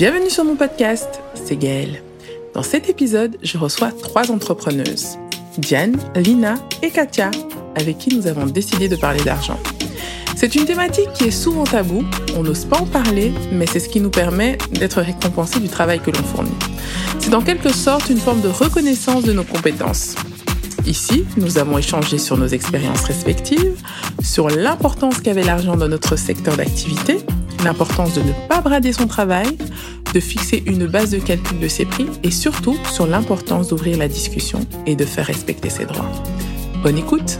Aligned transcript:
Bienvenue 0.00 0.30
sur 0.30 0.46
mon 0.46 0.56
podcast, 0.56 1.20
c'est 1.34 1.56
Gaëlle. 1.56 2.02
Dans 2.54 2.62
cet 2.62 2.88
épisode, 2.88 3.36
je 3.42 3.58
reçois 3.58 3.92
trois 3.92 4.30
entrepreneuses, 4.30 5.18
Diane, 5.58 5.94
Lina 6.16 6.54
et 6.80 6.88
Katia, 6.88 7.30
avec 7.76 7.98
qui 7.98 8.16
nous 8.16 8.26
avons 8.26 8.46
décidé 8.46 8.88
de 8.88 8.96
parler 8.96 9.22
d'argent. 9.22 9.60
C'est 10.36 10.54
une 10.54 10.64
thématique 10.64 11.12
qui 11.12 11.24
est 11.24 11.30
souvent 11.30 11.64
taboue, 11.64 12.02
on 12.34 12.42
n'ose 12.42 12.64
pas 12.64 12.78
en 12.78 12.86
parler, 12.86 13.30
mais 13.52 13.66
c'est 13.66 13.78
ce 13.78 13.90
qui 13.90 14.00
nous 14.00 14.08
permet 14.08 14.56
d'être 14.72 15.02
récompensés 15.02 15.60
du 15.60 15.68
travail 15.68 16.00
que 16.00 16.10
l'on 16.10 16.22
fournit. 16.22 16.56
C'est 17.18 17.34
en 17.34 17.42
quelque 17.42 17.70
sorte 17.70 18.08
une 18.08 18.20
forme 18.20 18.40
de 18.40 18.48
reconnaissance 18.48 19.24
de 19.24 19.34
nos 19.34 19.44
compétences. 19.44 20.14
Ici, 20.86 21.26
nous 21.36 21.58
avons 21.58 21.76
échangé 21.76 22.16
sur 22.16 22.38
nos 22.38 22.46
expériences 22.46 23.04
respectives, 23.04 23.76
sur 24.22 24.48
l'importance 24.48 25.20
qu'avait 25.20 25.44
l'argent 25.44 25.76
dans 25.76 25.88
notre 25.88 26.16
secteur 26.16 26.56
d'activité, 26.56 27.18
l'importance 27.64 28.14
de 28.14 28.22
ne 28.22 28.32
pas 28.48 28.60
brader 28.60 28.92
son 28.92 29.06
travail, 29.06 29.58
de 30.14 30.20
fixer 30.20 30.62
une 30.66 30.86
base 30.86 31.10
de 31.10 31.18
calcul 31.18 31.58
de 31.58 31.68
ses 31.68 31.84
prix 31.84 32.06
et 32.22 32.30
surtout 32.30 32.76
sur 32.92 33.06
l'importance 33.06 33.68
d'ouvrir 33.68 33.98
la 33.98 34.08
discussion 34.08 34.60
et 34.86 34.96
de 34.96 35.04
faire 35.04 35.26
respecter 35.26 35.70
ses 35.70 35.84
droits. 35.84 36.10
Bonne 36.82 36.98
écoute 36.98 37.38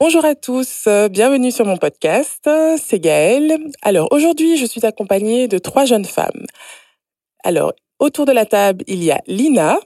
Bonjour 0.00 0.24
à 0.24 0.34
tous, 0.34 0.88
bienvenue 1.10 1.52
sur 1.52 1.64
mon 1.64 1.76
podcast, 1.76 2.50
c'est 2.78 2.98
Gaëlle. 2.98 3.70
Alors 3.82 4.08
aujourd'hui, 4.10 4.56
je 4.56 4.66
suis 4.66 4.84
accompagnée 4.84 5.46
de 5.46 5.58
trois 5.58 5.84
jeunes 5.84 6.04
femmes. 6.04 6.46
Alors, 7.44 7.72
autour 8.00 8.26
de 8.26 8.32
la 8.32 8.44
table, 8.44 8.82
il 8.88 9.04
y 9.04 9.12
a 9.12 9.20
Lina. 9.28 9.78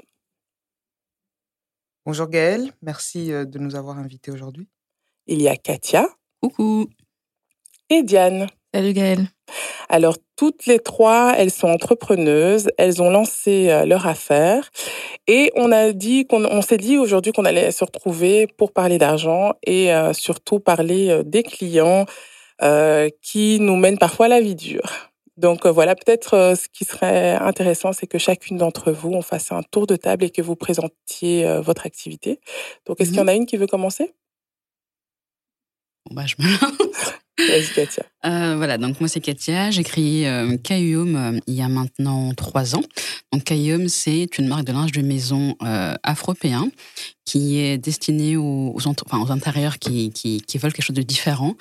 Bonjour 2.07 2.29
Gaëlle, 2.29 2.73
merci 2.83 3.33
euh, 3.33 3.45
de 3.45 3.59
nous 3.59 3.75
avoir 3.75 3.99
invités 3.99 4.31
aujourd'hui. 4.31 4.69
Il 5.27 5.43
y 5.43 5.49
a 5.49 5.57
Katia. 5.57 6.07
Coucou. 6.41 6.89
Et 7.89 8.03
Diane. 8.03 8.49
Salut 8.75 8.93
Gaëlle. 8.93 9.29
Alors, 9.89 10.17
toutes 10.35 10.67
les 10.67 10.81
trois, 10.81 11.35
elles 11.39 11.53
sont 11.53 11.69
entrepreneuses, 11.69 12.69
elles 12.79 13.01
ont 13.01 13.11
lancé 13.11 13.71
euh, 13.71 13.85
leur 13.85 14.09
affaire 14.09 14.71
et 15.29 15.53
on 15.55 15.71
a 15.71 15.93
dit 15.93 16.27
qu'on 16.27 16.45
on 16.45 16.63
s'est 16.63 16.79
dit 16.79 16.99
aujourd'hui 16.99 17.31
qu'on 17.31 17.45
allait 17.45 17.71
se 17.71 17.85
retrouver 17.85 18.49
pour 18.49 18.73
parler 18.73 18.99
d'argent 18.99 19.53
et 19.65 19.95
euh, 19.95 20.13
surtout 20.13 20.59
parler 20.59 21.23
des 21.25 21.43
clients 21.43 22.07
qui 23.21 23.61
nous 23.61 23.77
mènent 23.77 23.99
parfois 23.99 24.27
à 24.27 24.29
la 24.31 24.41
vie 24.41 24.55
dure. 24.55 24.91
Donc 25.37 25.67
voilà, 25.67 25.95
peut-être 25.95 26.55
ce 26.57 26.69
qui 26.73 26.87
serait 26.87 27.35
intéressant, 27.35 27.93
c'est 27.93 28.07
que 28.07 28.17
chacune 28.17 28.57
d'entre 28.57 28.93
vous, 28.93 29.13
on 29.13 29.21
fasse 29.21 29.53
un 29.53 29.63
tour 29.63 29.87
de 29.87 29.95
table 29.95 30.25
et 30.25 30.31
que 30.31 30.41
vous 30.41 30.57
présentiez 30.57 31.45
votre 31.61 31.85
activité. 31.85 32.41
Donc 32.87 32.99
est-ce 32.99 33.11
qu'il 33.11 33.19
y 33.19 33.23
en 33.23 33.29
a 33.29 33.35
une 33.35 33.45
qui 33.45 33.59
veut 33.59 33.67
commencer? 33.67 34.15
Bon, 36.09 36.15
bah, 36.15 36.25
Je 36.27 36.35
me 36.39 36.51
lance. 36.51 37.13
Vas-y, 37.39 37.75
Katia. 37.75 38.05
Euh, 38.25 38.55
voilà, 38.57 38.79
donc 38.79 38.99
moi 38.99 39.09
c'est 39.09 39.21
Katia. 39.21 39.71
J'ai 39.71 39.85
créé 39.85 40.27
euh, 40.27 40.57
il 40.71 41.55
y 41.55 41.63
a 41.63 41.69
maintenant 41.69 42.33
trois 42.35 42.75
ans. 42.75 42.83
Donc 43.33 43.45
Kayum, 43.45 43.89
c'est 43.89 44.39
une 44.39 44.49
marque 44.49 44.65
de 44.65 44.73
linge 44.73 44.93
de 44.93 45.03
maison 45.03 45.55
euh, 45.63 45.95
afropéen 46.03 46.71
qui 47.27 47.59
est 47.59 47.77
destinée 47.77 48.37
aux, 48.37 48.73
aux, 48.75 48.87
enfin, 48.87 49.21
aux 49.21 49.31
intérieurs 49.31 49.79
qui, 49.79 50.11
qui, 50.11 50.41
qui 50.41 50.59
veulent 50.59 50.73
quelque 50.73 50.87
chose 50.87 50.97
de 50.97 51.03
différent 51.03 51.57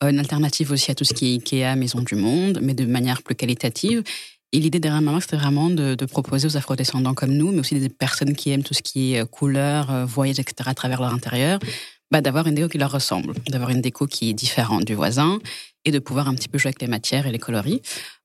une 0.00 0.20
alternative 0.20 0.70
aussi 0.70 0.92
à 0.92 0.94
tout 0.94 1.02
ce 1.02 1.12
qui 1.12 1.26
est 1.26 1.34
IKEA, 1.34 1.74
Maison 1.74 2.00
du 2.00 2.14
Monde, 2.14 2.60
mais 2.62 2.72
de 2.72 2.84
manière 2.84 3.20
plus 3.22 3.34
qualitative. 3.34 4.04
Et 4.52 4.60
l'idée 4.60 4.80
derrière 4.80 5.02
ma 5.02 5.12
marque, 5.12 5.24
c'était 5.24 5.36
vraiment 5.36 5.68
de, 5.68 5.94
de, 5.94 6.04
proposer 6.06 6.46
aux 6.46 6.56
afrodescendants 6.56 7.12
comme 7.12 7.32
nous, 7.32 7.52
mais 7.52 7.60
aussi 7.60 7.78
des 7.78 7.90
personnes 7.90 8.34
qui 8.34 8.50
aiment 8.50 8.62
tout 8.62 8.72
ce 8.72 8.80
qui 8.80 9.14
est 9.14 9.20
euh, 9.20 9.26
couleur, 9.26 9.90
euh, 9.90 10.04
voyage, 10.06 10.38
etc. 10.38 10.70
à 10.70 10.74
travers 10.74 11.02
leur 11.02 11.12
intérieur, 11.12 11.58
bah, 12.10 12.20
d'avoir 12.20 12.46
une 12.46 12.54
déco 12.54 12.68
qui 12.68 12.78
leur 12.78 12.90
ressemble, 12.90 13.34
d'avoir 13.48 13.70
une 13.70 13.82
déco 13.82 14.06
qui 14.06 14.30
est 14.30 14.34
différente 14.34 14.84
du 14.84 14.94
voisin 14.94 15.38
et 15.84 15.90
de 15.90 15.98
pouvoir 15.98 16.28
un 16.28 16.34
petit 16.34 16.48
peu 16.48 16.58
jouer 16.58 16.68
avec 16.68 16.80
les 16.80 16.88
matières 16.88 17.26
et 17.26 17.32
les 17.32 17.38
coloris. 17.38 17.80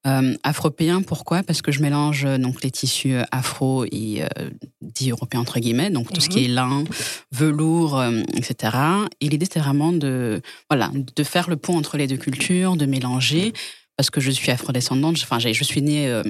Euh, 0.05 0.35
afropéen, 0.43 1.01
pourquoi? 1.01 1.43
Parce 1.43 1.61
que 1.61 1.71
je 1.71 1.81
mélange 1.81 2.25
euh, 2.25 2.37
donc 2.37 2.63
les 2.63 2.71
tissus 2.71 3.15
euh, 3.15 3.23
afro 3.31 3.85
et 3.85 4.23
euh, 4.23 4.49
dits 4.81 5.11
européens 5.11 5.41
entre 5.41 5.59
guillemets, 5.59 5.89
donc 5.89 6.11
tout 6.11 6.21
ce 6.21 6.29
qui 6.29 6.39
mhm. 6.39 6.45
est 6.45 6.47
lin, 6.49 6.83
velours, 7.31 7.99
euh, 7.99 8.21
etc. 8.35 8.77
Et 9.21 9.29
l'idée 9.29 9.45
c'était 9.45 9.59
vraiment 9.59 9.91
de 9.91 10.41
voilà 10.69 10.91
de 10.93 11.23
faire 11.23 11.49
le 11.49 11.55
pont 11.55 11.77
entre 11.77 11.97
les 11.97 12.07
deux 12.07 12.17
cultures, 12.17 12.75
de 12.75 12.85
mélanger. 12.85 13.53
Parce 13.95 14.09
que 14.09 14.19
je 14.19 14.31
suis 14.31 14.49
afrodescendante, 14.49 15.17
enfin 15.21 15.39
je 15.39 15.63
suis 15.63 15.81
née 15.81 16.21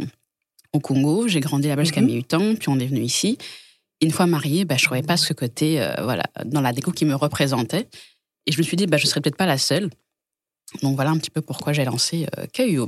au 0.74 0.82
Congo, 0.82 1.30
j'ai 1.30 1.40
grandi 1.40 1.70
là-bas 1.70 1.84
jusqu'à 1.84 2.02
mes 2.02 2.12
8 2.12 2.34
ans, 2.34 2.56
puis 2.60 2.68
on 2.68 2.78
est 2.78 2.88
venu 2.88 3.02
ici. 3.02 3.38
Une 4.04 4.12
fois 4.12 4.26
mariée, 4.26 4.66
bah, 4.66 4.76
je 4.78 4.86
trouvais 4.86 5.02
pas 5.02 5.18
ce 5.18 5.34
côté 5.34 5.86
voilà 6.02 6.24
dans 6.46 6.62
la 6.62 6.74
déco 6.74 6.92
qui 6.92 7.06
me 7.06 7.16
représentait. 7.16 7.88
Et 8.46 8.52
je 8.52 8.58
me 8.58 8.64
suis 8.64 8.78
dit, 8.78 8.88
bah, 8.88 8.98
je 8.98 9.08
serais 9.08 9.22
peut-être 9.22 9.38
pas 9.38 9.46
la 9.46 9.58
seule. 9.58 9.90
Donc 10.82 10.96
voilà 10.96 11.12
un 11.12 11.18
petit 11.18 11.30
peu 11.30 11.42
pourquoi 11.42 11.74
j'ai 11.74 11.86
lancé 11.86 12.26
euh, 12.38 12.88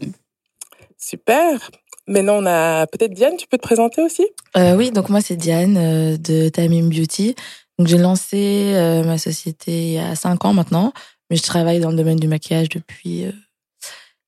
Super. 0.98 1.72
Maintenant, 2.08 2.42
on 2.42 2.46
a 2.46 2.88
peut-être 2.88 3.14
Diane, 3.14 3.36
tu 3.38 3.48
peux 3.48 3.58
te 3.58 3.64
présenter 3.64 4.02
aussi? 4.02 4.26
Euh, 4.58 4.76
Oui, 4.76 4.92
donc 4.92 5.10
moi, 5.10 5.22
c'est 5.22 5.36
Diane 5.36 5.78
euh, 5.78 6.18
de 6.18 6.50
Tamim 6.50 6.88
Beauty. 6.90 7.36
Donc, 7.78 7.88
j'ai 7.88 7.98
lancé 7.98 8.74
euh, 8.76 9.04
ma 9.04 9.18
société 9.18 9.88
il 9.88 9.94
y 9.94 9.98
a 9.98 10.16
cinq 10.16 10.46
ans 10.46 10.54
maintenant, 10.54 10.94
mais 11.30 11.36
je 11.36 11.44
travaille 11.44 11.80
dans 11.80 11.90
le 11.90 11.98
domaine 11.98 12.20
du 12.20 12.28
maquillage 12.28 12.70
depuis, 12.70 13.26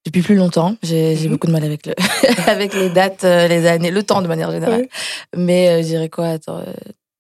depuis 0.08 0.22
plus 0.22 0.36
longtemps. 0.36 0.76
J'ai 0.84 1.16
mhm. 1.16 1.30
beaucoup 1.30 1.48
de 1.48 1.52
mal 1.52 1.64
avec, 1.64 1.86
le 1.86 1.94
avec 2.48 2.74
les 2.74 2.90
dates, 2.90 3.24
les 3.24 3.66
années, 3.68 3.92
le 3.92 4.04
temps 4.04 4.22
de 4.22 4.28
manière 4.28 4.52
générale. 4.52 4.88
Mais 5.36 5.84
je 5.84 5.88
dirais 5.88 6.10
quoi 6.10 6.28
attends, 6.28 6.64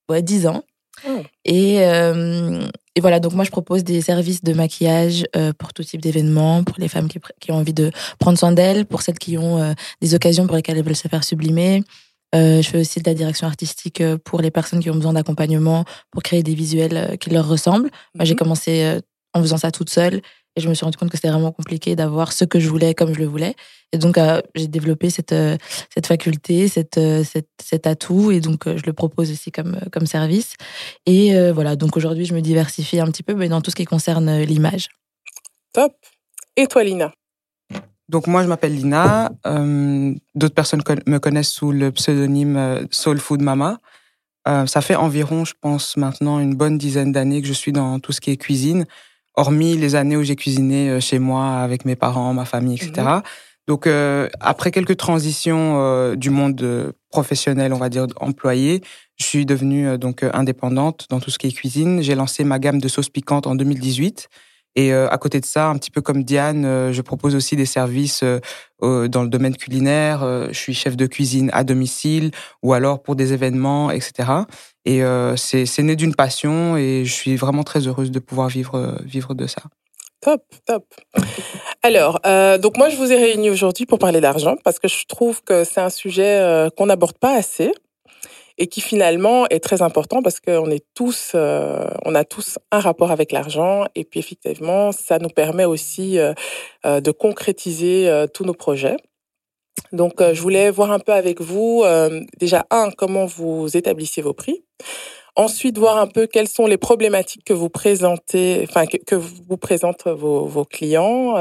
Ouais, 0.09 0.21
10 0.21 0.47
ans. 0.47 0.63
Oh. 1.07 1.21
Et, 1.45 1.79
euh, 1.81 2.65
et 2.95 3.01
voilà, 3.01 3.19
donc 3.19 3.33
moi 3.33 3.43
je 3.43 3.51
propose 3.51 3.83
des 3.83 4.01
services 4.01 4.43
de 4.43 4.53
maquillage 4.53 5.25
euh, 5.35 5.53
pour 5.53 5.73
tout 5.73 5.83
type 5.83 6.01
d'événements, 6.01 6.63
pour 6.63 6.77
les 6.79 6.87
femmes 6.87 7.07
qui, 7.07 7.19
qui, 7.39 7.51
ont 7.51 7.57
envie 7.57 7.73
de 7.73 7.91
prendre 8.19 8.39
soin 8.39 8.51
d'elles, 8.51 8.85
pour 8.85 9.01
celles 9.01 9.19
qui 9.19 9.37
ont 9.37 9.61
euh, 9.61 9.73
des 10.01 10.15
occasions 10.15 10.47
pour 10.47 10.55
lesquelles 10.55 10.77
elles 10.77 10.83
veulent 10.83 10.95
se 10.95 11.07
faire 11.07 11.23
sublimer. 11.23 11.83
Euh, 12.35 12.61
je 12.61 12.69
fais 12.69 12.79
aussi 12.79 12.99
de 12.99 13.07
la 13.07 13.13
direction 13.13 13.47
artistique 13.47 14.01
euh, 14.01 14.17
pour 14.17 14.41
les 14.41 14.49
personnes 14.49 14.79
qui 14.79 14.89
ont 14.89 14.95
besoin 14.95 15.13
d'accompagnement, 15.13 15.85
pour 16.11 16.23
créer 16.23 16.41
des 16.41 16.55
visuels 16.55 17.17
qui 17.19 17.29
leur 17.29 17.47
ressemblent. 17.47 17.91
Moi 18.15 18.25
j'ai 18.25 18.33
mhm. 18.33 18.39
commencé 18.39 18.99
en 19.33 19.41
faisant 19.41 19.57
ça 19.57 19.71
toute 19.71 19.91
seule 19.91 20.21
et 20.57 20.59
je 20.59 20.67
me 20.67 20.73
suis 20.73 20.83
rendu 20.83 20.97
compte 20.97 21.11
que 21.11 21.17
c'était 21.17 21.29
vraiment 21.29 21.51
compliqué 21.51 21.95
d'avoir 21.95 22.33
ce 22.33 22.43
que 22.43 22.59
je 22.59 22.67
voulais 22.67 22.95
comme 22.95 23.13
je 23.13 23.19
le 23.19 23.27
voulais. 23.27 23.53
Et 23.93 23.99
donc, 23.99 24.17
euh, 24.17 24.41
j'ai 24.55 24.67
développé 24.67 25.11
cette, 25.11 25.31
euh, 25.31 25.55
cette 25.93 26.07
faculté, 26.07 26.67
cette, 26.67 26.97
euh, 26.97 27.23
cette, 27.23 27.47
cet 27.63 27.85
atout. 27.85 28.31
Et 28.31 28.39
donc, 28.39 28.63
je 28.67 28.81
le 28.83 28.93
propose 28.93 29.31
aussi 29.31 29.51
comme, 29.51 29.79
comme 29.91 30.07
service. 30.07 30.55
Et 31.05 31.51
voilà, 31.51 31.75
donc 31.75 31.95
aujourd'hui, 31.95 32.25
je 32.25 32.33
me 32.33 32.41
diversifie 32.41 32.99
un 32.99 33.05
petit 33.05 33.21
peu 33.21 33.35
mais 33.35 33.49
dans 33.49 33.61
tout 33.61 33.69
ce 33.69 33.75
qui 33.75 33.85
concerne 33.85 34.41
l'image. 34.41 34.89
Top. 35.73 35.93
Et 36.55 36.65
toi, 36.65 36.83
Lina? 36.83 37.13
Donc 38.09 38.25
moi, 38.25 38.41
je 38.41 38.47
m'appelle 38.47 38.73
Lina. 38.73 39.29
D'autres 40.33 40.55
personnes 40.55 40.81
me 41.05 41.19
connaissent 41.19 41.51
sous 41.51 41.71
le 41.71 41.91
pseudonyme 41.91 42.87
Soul 42.89 43.19
Food 43.19 43.41
Mama. 43.43 43.77
ça 44.45 44.81
fait 44.81 44.95
environ, 44.95 45.45
je 45.45 45.53
pense, 45.61 45.97
maintenant 45.97 46.39
une 46.39 46.55
bonne 46.55 46.79
dizaine 46.79 47.11
d'années 47.11 47.43
que 47.43 47.47
je 47.47 47.53
suis 47.53 47.73
dans 47.73 47.99
tout 47.99 48.11
ce 48.11 48.21
qui 48.21 48.31
est 48.31 48.37
cuisine 48.37 48.87
hormis 49.37 49.77
les 49.77 49.95
années 49.95 50.17
où 50.17 50.23
j'ai 50.23 50.35
cuisiné 50.35 50.89
euh, 50.89 50.99
chez 50.99 51.19
moi 51.19 51.59
avec 51.59 51.85
mes 51.85 51.95
parents, 51.95 52.33
ma 52.33 52.43
famille, 52.43 52.75
etc. 52.75 52.91
Mhm. 52.97 53.21
Donc 53.67 53.85
euh, 53.85 54.27
après 54.39 54.71
quelques 54.71 54.97
transitions 54.97 55.75
euh, 55.77 56.15
du 56.15 56.29
monde 56.29 56.93
professionnel, 57.11 57.73
on 57.73 57.77
va 57.77 57.89
dire 57.89 58.07
employé, 58.19 58.81
je 59.17 59.25
suis 59.25 59.45
devenue 59.45 59.97
donc 59.97 60.23
indépendante 60.33 61.07
dans 61.09 61.19
tout 61.19 61.31
ce 61.31 61.37
qui 61.37 61.47
est 61.47 61.51
cuisine. 61.51 62.01
J'ai 62.01 62.15
lancé 62.15 62.43
ma 62.43 62.59
gamme 62.59 62.79
de 62.79 62.87
sauces 62.87 63.09
piquantes 63.09 63.47
en 63.47 63.55
2018 63.55 64.29
et 64.77 64.93
euh, 64.93 65.09
à 65.09 65.17
côté 65.17 65.39
de 65.39 65.45
ça, 65.45 65.69
un 65.69 65.75
petit 65.75 65.89
peu 65.89 66.01
comme 66.01 66.23
Diane, 66.23 66.63
euh, 66.63 66.93
je 66.93 67.01
propose 67.01 67.33
aussi 67.33 67.55
des 67.55 67.65
services 67.65 68.23
euh, 68.23 69.07
dans 69.07 69.23
le 69.23 69.27
domaine 69.27 69.57
culinaire. 69.57 70.19
je 70.51 70.57
suis 70.57 70.75
chef 70.75 70.95
de 70.95 71.07
cuisine 71.07 71.49
à 71.51 71.63
domicile 71.63 72.29
ou 72.61 72.73
alors 72.73 73.01
pour 73.01 73.15
des 73.15 73.33
événements, 73.33 73.89
etc. 73.89 74.29
Et 74.89 75.01
c'est 75.35 75.83
né 75.83 75.97
d'une 75.97 76.15
passion 76.15 76.77
et 76.77 77.03
je 77.03 77.11
suis 77.11 77.35
vraiment 77.35 77.63
très 77.63 77.87
heureuse 77.87 78.09
de 78.09 78.19
pouvoir 78.19 78.47
vivre, 78.47 78.97
vivre 79.03 79.33
de 79.33 79.45
ça. 79.45 79.61
Top, 80.21 80.41
top. 80.65 80.85
Alors, 81.83 82.21
donc 82.59 82.77
moi, 82.77 82.87
je 82.87 82.95
vous 82.95 83.11
ai 83.11 83.17
réunis 83.17 83.49
aujourd'hui 83.49 83.85
pour 83.85 83.99
parler 83.99 84.21
d'argent 84.21 84.55
parce 84.63 84.79
que 84.79 84.87
je 84.87 85.05
trouve 85.05 85.43
que 85.43 85.65
c'est 85.65 85.81
un 85.81 85.89
sujet 85.89 86.69
qu'on 86.77 86.85
n'aborde 86.85 87.17
pas 87.17 87.35
assez 87.35 87.73
et 88.57 88.67
qui 88.67 88.81
finalement 88.81 89.47
est 89.49 89.59
très 89.59 89.81
important 89.81 90.21
parce 90.21 90.39
qu'on 90.39 90.69
est 90.71 90.85
tous, 90.95 91.31
euh, 91.35 91.87
on 92.05 92.15
a 92.15 92.23
tous 92.23 92.57
un 92.71 92.79
rapport 92.79 93.11
avec 93.11 93.31
l'argent 93.31 93.85
et 93.95 94.03
puis 94.03 94.19
effectivement, 94.19 94.91
ça 94.91 95.19
nous 95.19 95.29
permet 95.29 95.65
aussi 95.65 96.17
euh, 96.17 96.33
euh, 96.85 96.99
de 96.99 97.11
concrétiser 97.11 98.25
tous 98.33 98.45
nos 98.45 98.53
projets. 98.53 98.97
Donc, 99.91 100.15
je 100.21 100.41
voulais 100.41 100.69
voir 100.69 100.91
un 100.91 100.99
peu 100.99 101.13
avec 101.13 101.41
vous 101.41 101.83
déjà 102.39 102.65
un 102.71 102.91
comment 102.91 103.25
vous 103.25 103.75
établissez 103.75 104.21
vos 104.21 104.33
prix. 104.33 104.63
Ensuite, 105.35 105.77
voir 105.77 105.97
un 105.97 106.07
peu 106.07 106.25
quelles 106.25 106.47
sont 106.47 106.65
les 106.65 106.77
problématiques 106.77 107.43
que 107.45 107.53
vous 107.53 107.69
présentez, 107.69 108.65
enfin 108.67 108.85
que, 108.87 109.15
vous 109.15 109.57
présentent 109.57 110.07
vos, 110.07 110.65
clients. 110.65 111.35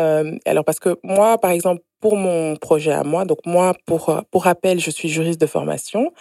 alors 0.45 0.65
parce 0.65 0.79
que 0.79 0.97
moi, 1.03 1.39
par 1.39 1.51
exemple, 1.51 1.83
pour 2.01 2.17
mon 2.17 2.57
projet 2.57 2.93
à 2.93 3.05
moi, 3.05 3.25
donc 3.25 3.39
moi, 3.47 3.75
pour 3.87 4.23
pour 4.31 4.45
rappel, 4.45 4.81
je 4.81 4.91
suis 4.91 5.09
juriste 5.09 5.41
de 5.41 5.47
formation. 5.47 6.13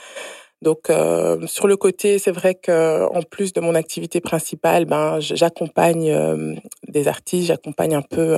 Donc 0.62 0.90
euh, 0.90 1.46
sur 1.48 1.68
le 1.68 1.78
côté, 1.78 2.18
c'est 2.18 2.32
vrai 2.32 2.56
que 2.56 3.04
en 3.14 3.22
plus 3.22 3.54
de 3.54 3.60
mon 3.60 3.76
activité 3.76 4.22
principale, 4.22 4.86
ben 4.86 5.20
j'accompagne 5.20 6.10
euh, 6.10 6.56
des 6.88 7.08
artistes, 7.08 7.48
j'accompagne 7.48 7.96
un 7.96 8.02
peu 8.02 8.38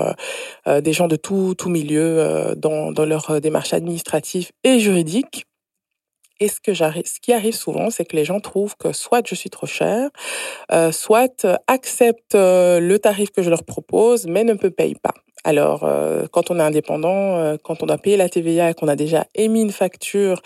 euh, 0.68 0.82
des 0.82 0.94
gens 0.94 1.08
de 1.08 1.16
tout 1.16 1.54
tout 1.56 1.70
milieu 1.70 2.54
dans 2.58 2.92
dans 2.92 3.06
leur 3.06 3.40
démarche 3.40 3.74
administrative 3.74 4.50
et 4.64 4.80
juridique. 4.80 5.46
Et 6.40 6.50
ce 6.50 6.60
que 6.60 6.74
ce 6.74 7.20
qui 7.20 7.34
arrive 7.34 7.56
souvent, 7.56 7.90
c'est 7.90 8.06
que 8.06 8.16
les 8.16 8.26
gens 8.26 8.40
trouvent 8.40 8.76
que 8.78 8.94
soit 8.94 9.28
je 9.28 9.34
suis 9.34 9.50
trop 9.50 9.66
cher, 9.66 10.10
soit 10.92 11.48
acceptent 11.66 12.36
le 12.36 12.98
tarif 12.98 13.32
que 13.32 13.42
je 13.42 13.50
leur 13.50 13.64
propose, 13.64 14.28
mais 14.28 14.44
ne 14.44 14.54
me 14.54 14.70
payent 14.70 15.02
pas. 15.02 15.16
Alors, 15.44 15.90
quand 16.32 16.52
on 16.52 16.60
est 16.60 16.64
indépendant, 16.64 17.58
quand 17.64 17.82
on 17.82 17.88
doit 17.88 17.98
payer 17.98 18.18
la 18.18 18.30
TVA 18.30 18.70
et 18.70 18.74
qu'on 18.76 18.88
a 18.88 18.96
déjà 18.96 19.26
émis 19.34 19.64
une 19.64 19.72
facture 19.72 20.44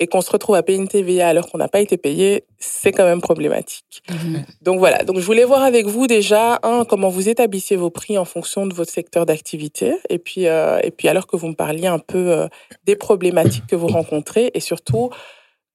et 0.00 0.06
qu'on 0.06 0.22
se 0.22 0.30
retrouve 0.30 0.56
à 0.56 0.62
payer 0.62 0.78
une 0.78 0.88
TVA 0.88 1.28
alors 1.28 1.46
qu'on 1.46 1.58
n'a 1.58 1.68
pas 1.68 1.80
été 1.80 1.98
payé, 1.98 2.44
c'est 2.58 2.90
quand 2.90 3.04
même 3.04 3.20
problématique. 3.20 4.02
Mhm. 4.10 4.44
Donc 4.62 4.78
voilà, 4.78 5.04
donc 5.04 5.18
je 5.18 5.26
voulais 5.26 5.44
voir 5.44 5.62
avec 5.62 5.86
vous 5.86 6.06
déjà 6.06 6.58
un 6.62 6.86
comment 6.86 7.10
vous 7.10 7.28
établissiez 7.28 7.76
vos 7.76 7.90
prix 7.90 8.16
en 8.16 8.24
fonction 8.24 8.66
de 8.66 8.72
votre 8.74 8.90
secteur 8.90 9.26
d'activité 9.26 9.96
et 10.08 10.18
puis 10.18 10.46
euh, 10.46 10.80
et 10.82 10.90
puis 10.90 11.06
alors 11.08 11.26
que 11.26 11.36
vous 11.36 11.48
me 11.48 11.54
parliez 11.54 11.86
un 11.86 11.98
peu 11.98 12.32
euh, 12.32 12.48
des 12.86 12.96
problématiques 12.96 13.66
que 13.66 13.76
vous 13.76 13.88
rencontrez 13.88 14.50
et 14.54 14.60
surtout 14.60 15.10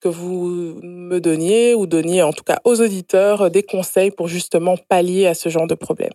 que 0.02 0.10
vous 0.10 0.80
me 0.82 1.20
donniez 1.20 1.76
ou 1.76 1.86
donniez 1.86 2.24
en 2.24 2.34
tout 2.34 2.44
cas 2.44 2.60
aux 2.64 2.82
auditeurs 2.82 3.52
des 3.52 3.64
conseils 3.64 4.10
pour 4.10 4.28
justement 4.28 4.76
pallier 4.90 5.28
à 5.28 5.36
ce 5.36 5.50
genre 5.50 5.68
de 5.68 5.76
problème. 5.76 6.14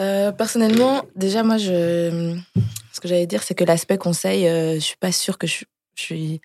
Euh, 0.00 0.32
personnellement, 0.32 1.02
déjà 1.16 1.42
moi 1.42 1.58
je 1.58 2.34
ce 2.94 3.00
que 3.00 3.08
j'allais 3.08 3.26
dire 3.26 3.42
c'est 3.42 3.54
que 3.54 3.64
l'aspect 3.64 3.98
conseil, 3.98 4.44
je 4.44 4.80
suis 4.80 4.96
pas 4.96 5.12
sûre 5.12 5.36
que 5.36 5.46
je 5.46 5.64
je 5.81 5.81
suis 6.02 6.40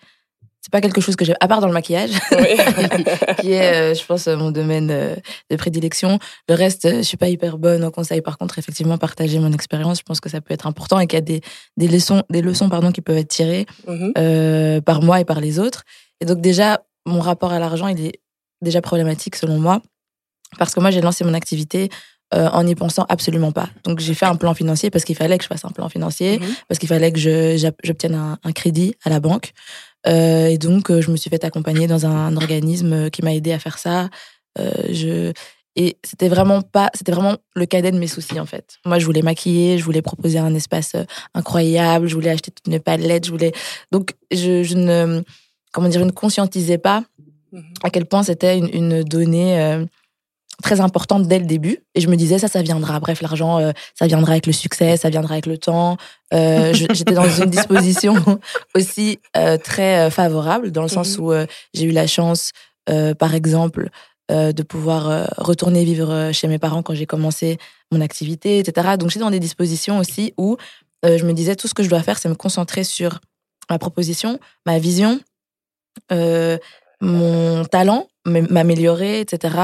c'est 0.68 0.72
pas 0.72 0.82
quelque 0.82 1.00
chose 1.00 1.16
que 1.16 1.24
j'ai 1.24 1.34
à 1.40 1.48
part 1.48 1.62
dans 1.62 1.68
le 1.68 1.74
maquillage 1.74 2.12
qui 3.40 3.54
est 3.54 3.74
euh, 3.74 3.94
je 3.94 4.06
pense 4.06 4.28
mon 4.28 4.52
domaine 4.52 4.92
euh, 4.92 5.16
de 5.50 5.56
prédilection. 5.56 6.20
Le 6.50 6.56
reste 6.56 6.84
euh, 6.84 6.98
je 6.98 7.04
suis 7.04 7.16
pas 7.16 7.30
hyper 7.30 7.58
bonne 7.58 7.86
au 7.86 7.92
conseil. 7.92 8.22
Par 8.22 8.38
contre 8.38 8.60
effectivement 8.60 8.98
partager 8.98 9.40
mon 9.40 9.54
expérience 9.54 10.00
je 10.00 10.04
pense 10.04 10.20
que 10.20 10.28
ça 10.28 10.42
peut 10.42 10.54
être 10.54 10.68
important 10.68 11.00
et 11.00 11.08
qu'il 11.08 11.16
y 11.16 11.20
a 11.20 11.22
des, 11.22 11.42
des 11.78 11.88
leçons 11.88 12.24
des 12.30 12.42
leçons 12.42 12.68
pardon 12.68 12.92
qui 12.92 13.00
peuvent 13.00 13.18
être 13.18 13.30
tirées 13.30 13.66
euh, 14.18 14.82
par 14.82 15.02
moi 15.02 15.22
et 15.22 15.26
par 15.26 15.40
les 15.40 15.58
autres. 15.58 15.84
Et 16.20 16.26
donc 16.26 16.42
déjà 16.42 16.84
mon 17.06 17.22
rapport 17.22 17.54
à 17.54 17.60
l'argent 17.60 17.88
il 17.88 18.06
est 18.06 18.20
déjà 18.62 18.82
problématique 18.82 19.38
selon 19.38 19.60
moi 19.60 19.82
parce 20.60 20.74
que 20.74 20.82
moi 20.82 20.92
j'ai 20.92 21.02
lancé 21.02 21.24
mon 21.24 21.34
activité 21.34 21.88
euh, 22.34 22.50
en 22.50 22.64
n'y 22.66 22.76
pensant 22.76 23.06
absolument 23.08 23.54
pas. 23.54 23.70
Donc 23.86 24.00
j'ai 24.00 24.14
fait 24.14 24.26
un 24.26 24.36
plan 24.36 24.54
financier 24.54 24.90
parce 24.90 25.06
qu'il 25.06 25.16
fallait 25.16 25.38
que 25.38 25.44
je 25.44 25.48
fasse 25.48 25.64
un 25.64 25.70
plan 25.70 25.88
financier, 25.88 26.40
mhm. 26.40 26.48
parce 26.68 26.78
qu'il 26.78 26.90
fallait 26.90 27.14
que 27.14 27.20
j'obtienne 27.84 28.16
un, 28.16 28.38
un, 28.44 28.52
crédit 28.52 28.96
à 29.06 29.10
la 29.10 29.22
banque. 29.22 29.54
Euh, 30.08 30.48
et 30.48 30.58
donc 30.58 30.92
euh, 30.92 31.02
je 31.02 31.10
me 31.10 31.18
suis 31.18 31.30
fait 31.30 31.44
accompagner 31.44 31.88
dans 31.88 32.06
un, 32.06 32.36
organisme 32.36 33.10
qui 33.10 33.24
m'a 33.24 33.34
aidé 33.34 33.52
à 33.52 33.60
faire 33.60 33.78
ça. 33.78 34.10
Euh, 34.60 34.72
je 34.92 35.32
et 35.80 35.98
c'était 36.04 36.28
vraiment 36.28 36.64
pas, 36.64 36.90
c'était 36.96 37.12
vraiment 37.12 37.38
le 37.56 37.66
cadet 37.68 37.92
de 37.92 38.00
mes 38.00 38.08
soucis 38.08 38.40
en 38.40 38.46
fait. 38.46 38.78
Moi 38.86 39.00
je 39.00 39.06
voulais 39.06 39.22
maquiller, 39.22 39.78
je 39.78 39.84
voulais 39.84 40.02
proposer 40.02 40.40
un 40.40 40.54
espace 40.56 40.96
incroyable, 41.36 42.08
je 42.08 42.16
voulais 42.16 42.32
acheter 42.32 42.52
toute 42.52 42.68
une 42.68 42.80
palette, 42.80 43.26
je 43.26 43.32
voulais 43.32 43.54
donc 43.92 44.16
je, 44.32 44.64
je 44.64 44.76
ne 44.76 45.22
comment 45.72 45.88
dire, 45.88 46.02
je 46.02 46.06
ne 46.06 46.12
conscientisais 46.12 46.80
pas 46.80 47.04
mhm. 47.52 47.64
à 47.84 47.90
quel 47.90 48.06
point 48.06 48.24
c'était 48.24 48.58
une, 48.58 48.70
une, 48.74 49.04
donnée 49.04 49.86
très 50.62 50.82
importante 50.82 51.28
dès 51.28 51.40
le 51.40 51.46
début. 51.46 51.80
Et 51.96 52.02
je 52.02 52.08
me 52.08 52.16
disais, 52.16 52.40
ça, 52.40 52.48
ça 52.48 52.62
viendra. 52.62 53.00
Bref, 53.00 53.22
l'argent, 53.22 53.60
euh, 53.60 53.72
ça 53.96 54.08
viendra 54.08 54.34
avec 54.34 54.48
le 54.48 54.54
succès, 54.54 54.98
ça 54.98 55.10
viendra 55.10 55.34
avec 55.34 55.46
le 55.46 55.58
temps. 55.58 55.98
Euh, 56.34 56.74
J'étais 56.92 57.14
dans 57.14 57.30
une 57.30 57.50
disposition 57.50 58.16
aussi 58.76 59.20
euh, 59.36 59.58
très 59.58 60.10
favorable, 60.10 60.72
dans 60.72 60.82
le 60.82 60.88
sens 60.88 61.18
mhm. 61.18 61.24
où 61.24 61.34
j'ai 61.74 61.86
eu 61.86 61.92
la 61.92 62.08
chance, 62.08 62.52
par 63.20 63.36
exemple, 63.36 63.90
de 64.30 64.64
pouvoir 64.64 65.30
retourner 65.38 65.84
vivre 65.84 66.32
chez 66.34 66.48
mes 66.48 66.58
parents 66.58 66.84
quand 66.84 66.94
j'ai 66.94 67.06
commencé 67.06 67.58
mon 67.92 68.02
activité, 68.02 68.60
etc. 68.60 68.96
Donc, 68.98 69.10
j'étais 69.10 69.22
dans 69.22 69.32
des 69.32 69.40
dispositions 69.40 70.00
aussi 70.00 70.34
où 70.38 70.58
je 71.04 71.24
me 71.26 71.34
disais, 71.34 71.56
tout 71.56 71.68
ce 71.68 71.74
que 71.74 71.84
je 71.84 71.90
dois 71.90 72.02
faire, 72.02 72.18
c'est 72.18 72.30
me 72.30 72.36
concentrer 72.36 72.84
sur 72.84 73.20
ma 73.70 73.78
proposition, 73.78 74.40
ma 74.66 74.80
vision, 74.80 75.20
mon 77.02 77.66
talent, 77.66 78.08
m'améliorer, 78.28 79.20
etc., 79.20 79.56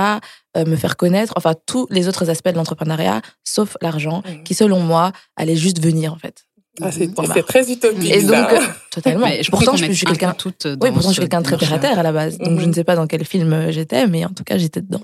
euh, 0.58 0.66
me 0.66 0.76
faire 0.76 0.98
connaître, 0.98 1.34
enfin 1.36 1.54
tous 1.66 1.88
les 1.90 2.08
autres 2.08 2.30
aspects 2.30 2.50
de 2.50 2.56
l'entrepreneuriat, 2.56 3.22
sauf 3.44 3.78
l'argent, 3.82 4.24
mmh. 4.26 4.44
qui 4.44 4.54
selon 4.54 4.80
moi 4.80 5.12
allait 5.36 5.56
juste 5.56 5.82
venir 5.82 6.14
en 6.14 6.18
fait. 6.18 6.46
Ah, 6.82 6.92
c'est 6.92 7.14
très 7.46 7.72
utopique. 7.72 8.12
Et 8.12 8.24
donc, 8.24 8.52
euh, 8.52 8.60
totalement. 8.92 9.28
Mais 9.28 9.44
je 9.44 9.52
pourtant, 9.52 9.76
je, 9.76 9.92
suis 9.92 10.06
quelqu'un. 10.08 10.36
Oui, 10.44 10.92
pourtant, 10.92 11.10
je 11.10 11.14
suis 11.14 11.20
quelqu'un 11.20 11.44
très 11.44 11.58
terre 11.58 11.74
à 11.74 11.78
terre 11.78 12.00
à 12.00 12.04
la 12.04 12.12
base. 12.12 12.40
Donc, 12.40 12.60
je 12.60 12.66
ne 12.66 12.72
mmh. 12.72 12.74
sais 12.74 12.84
pas 12.84 12.96
dans 12.96 13.06
quel 13.06 13.24
film 13.26 13.54
euh, 13.54 13.72
j'étais, 13.72 14.08
mais 14.08 14.26
en 14.26 14.30
tout 14.30 14.44
cas, 14.44 14.58
j'étais 14.58 14.82
dedans. 14.82 15.04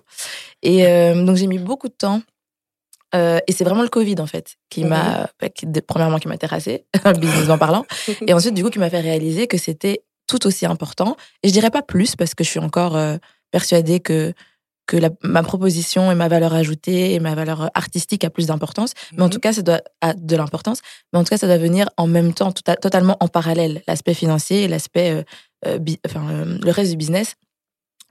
Et 0.63 0.83
donc, 1.13 1.35
j'ai 1.35 1.47
mis 1.47 1.59
beaucoup 1.59 1.87
de 1.87 1.93
temps. 1.93 2.21
et 3.13 3.51
c'est 3.51 3.63
vraiment 3.63 3.83
le 3.83 3.89
Covid, 3.89 4.15
en 4.19 4.25
fait, 4.25 4.55
qui 4.71 4.83
m'a, 4.83 5.29
mmh. 5.41 5.67
bah, 5.67 5.81
premièrement, 5.87 6.17
qui 6.17 6.27
m'a 6.27 6.37
terrassé, 6.37 6.85
businessment 7.19 7.59
parlant. 7.59 7.85
et 8.25 8.33
ensuite, 8.33 8.55
du 8.55 8.63
coup, 8.63 8.71
qui 8.71 8.79
m'a 8.79 8.89
fait 8.89 9.01
réaliser 9.01 9.45
que 9.45 9.59
c'était 9.59 10.01
tout 10.29 10.47
aussi 10.47 10.65
important. 10.65 11.17
Et 11.43 11.49
je 11.49 11.53
dirais 11.53 11.71
pas 11.71 11.81
plus 11.81 12.15
parce 12.15 12.35
que 12.35 12.43
je 12.43 12.49
suis 12.49 12.59
encore 12.59 12.95
euh, 12.95 13.17
persuadée 13.51 13.99
que 13.99 14.33
que 14.89 14.97
ma 15.21 15.43
proposition 15.43 16.11
et 16.11 16.15
ma 16.15 16.27
valeur 16.27 16.55
ajoutée 16.55 17.13
et 17.13 17.19
ma 17.19 17.35
valeur 17.35 17.69
artistique 17.75 18.23
a 18.23 18.31
plus 18.31 18.47
d'importance. 18.47 18.93
Mais 19.13 19.21
en 19.21 19.25
mhm. 19.25 19.31
tout 19.31 19.39
cas, 19.39 19.53
ça 19.53 19.61
doit 19.61 19.81
a 20.01 20.15
de 20.15 20.35
l'importance. 20.35 20.81
Mais 21.13 21.19
en 21.19 21.23
tout 21.23 21.29
cas, 21.29 21.37
ça 21.37 21.45
doit 21.45 21.59
venir 21.59 21.89
en 21.97 22.07
même 22.07 22.33
temps, 22.33 22.51
totalement 22.51 23.15
en 23.19 23.27
parallèle. 23.27 23.83
L'aspect 23.87 24.15
financier 24.15 24.63
et 24.63 24.67
l'aspect, 24.67 25.11
euh, 25.11 25.23
euh, 25.67 25.95
enfin, 26.07 26.25
le 26.43 26.71
reste 26.71 26.89
du 26.89 26.97
business 26.97 27.35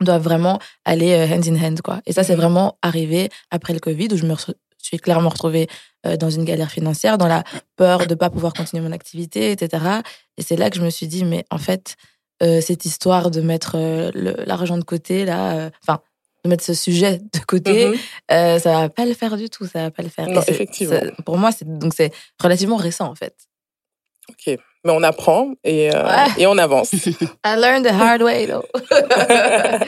doivent 0.00 0.23
vraiment 0.23 0.61
aller 0.85 1.12
hand 1.32 1.49
in 1.49 1.61
hand, 1.61 1.81
quoi. 1.82 2.00
Et 2.06 2.12
ça, 2.12 2.23
c'est 2.23 2.35
mhm. 2.35 2.43
vraiment 2.43 2.79
arrivé 2.81 3.29
après 3.50 3.73
le 3.73 3.81
Covid 3.81 4.08
où 4.12 4.17
je 4.17 4.25
me 4.25 4.35
suis 4.79 4.99
clairement 4.99 5.31
retrouvée 5.31 5.67
dans 6.20 6.31
une 6.31 6.44
galère 6.44 6.70
financière, 6.70 7.19
dans 7.19 7.26
la 7.26 7.43
peur 7.75 8.06
de 8.06 8.14
pas 8.14 8.31
pouvoir 8.31 8.52
continuer 8.52 8.85
mon 8.85 8.93
activité, 8.93 9.50
etc. 9.50 9.85
Et 10.37 10.43
c'est 10.43 10.55
là 10.55 10.70
que 10.70 10.76
je 10.76 10.82
me 10.82 10.90
suis 10.90 11.08
dit, 11.08 11.25
mais 11.25 11.44
en 11.50 11.58
fait, 11.58 11.96
euh, 12.43 12.61
cette 12.61 12.85
histoire 12.85 13.31
de 13.31 13.40
mettre 13.40 13.73
euh, 13.76 14.11
l'argent 14.46 14.79
de 14.79 14.85
côté, 14.85 15.25
là, 15.25 15.56
euh, 15.56 15.70
enfin, 15.82 16.00
de 16.44 16.50
mettre 16.50 16.64
ce 16.64 16.75
sujet 16.75 17.19
de 17.32 17.38
côté, 17.46 17.88
mm 17.88 17.94
ça 18.31 18.81
va 18.81 18.88
pas 18.88 19.06
le 19.06 19.14
faire 19.14 19.37
du 19.37 19.49
tout, 19.50 19.67
ça 19.67 19.82
va 19.82 19.90
pas 19.90 20.02
le 20.02 20.08
faire. 20.08 20.29
Non, 20.29 20.43
effectivement. 20.46 21.00
pour 21.25 21.38
moi, 21.38 21.50
c'est 21.94 22.12
relativement 22.40 22.76
récent 22.76 23.08
en 23.11 23.14
fait. 23.14 23.35
Ok, 24.29 24.58
mais 24.85 24.93
on 24.93 25.02
apprend 25.02 25.55
et, 25.64 25.90
et 26.37 26.46
on 26.46 26.58
avance. 26.58 26.93
I 27.44 27.56
learned 27.56 27.85
the 27.87 27.93
hard 27.93 28.23
way 28.23 28.46
though. 28.46 28.67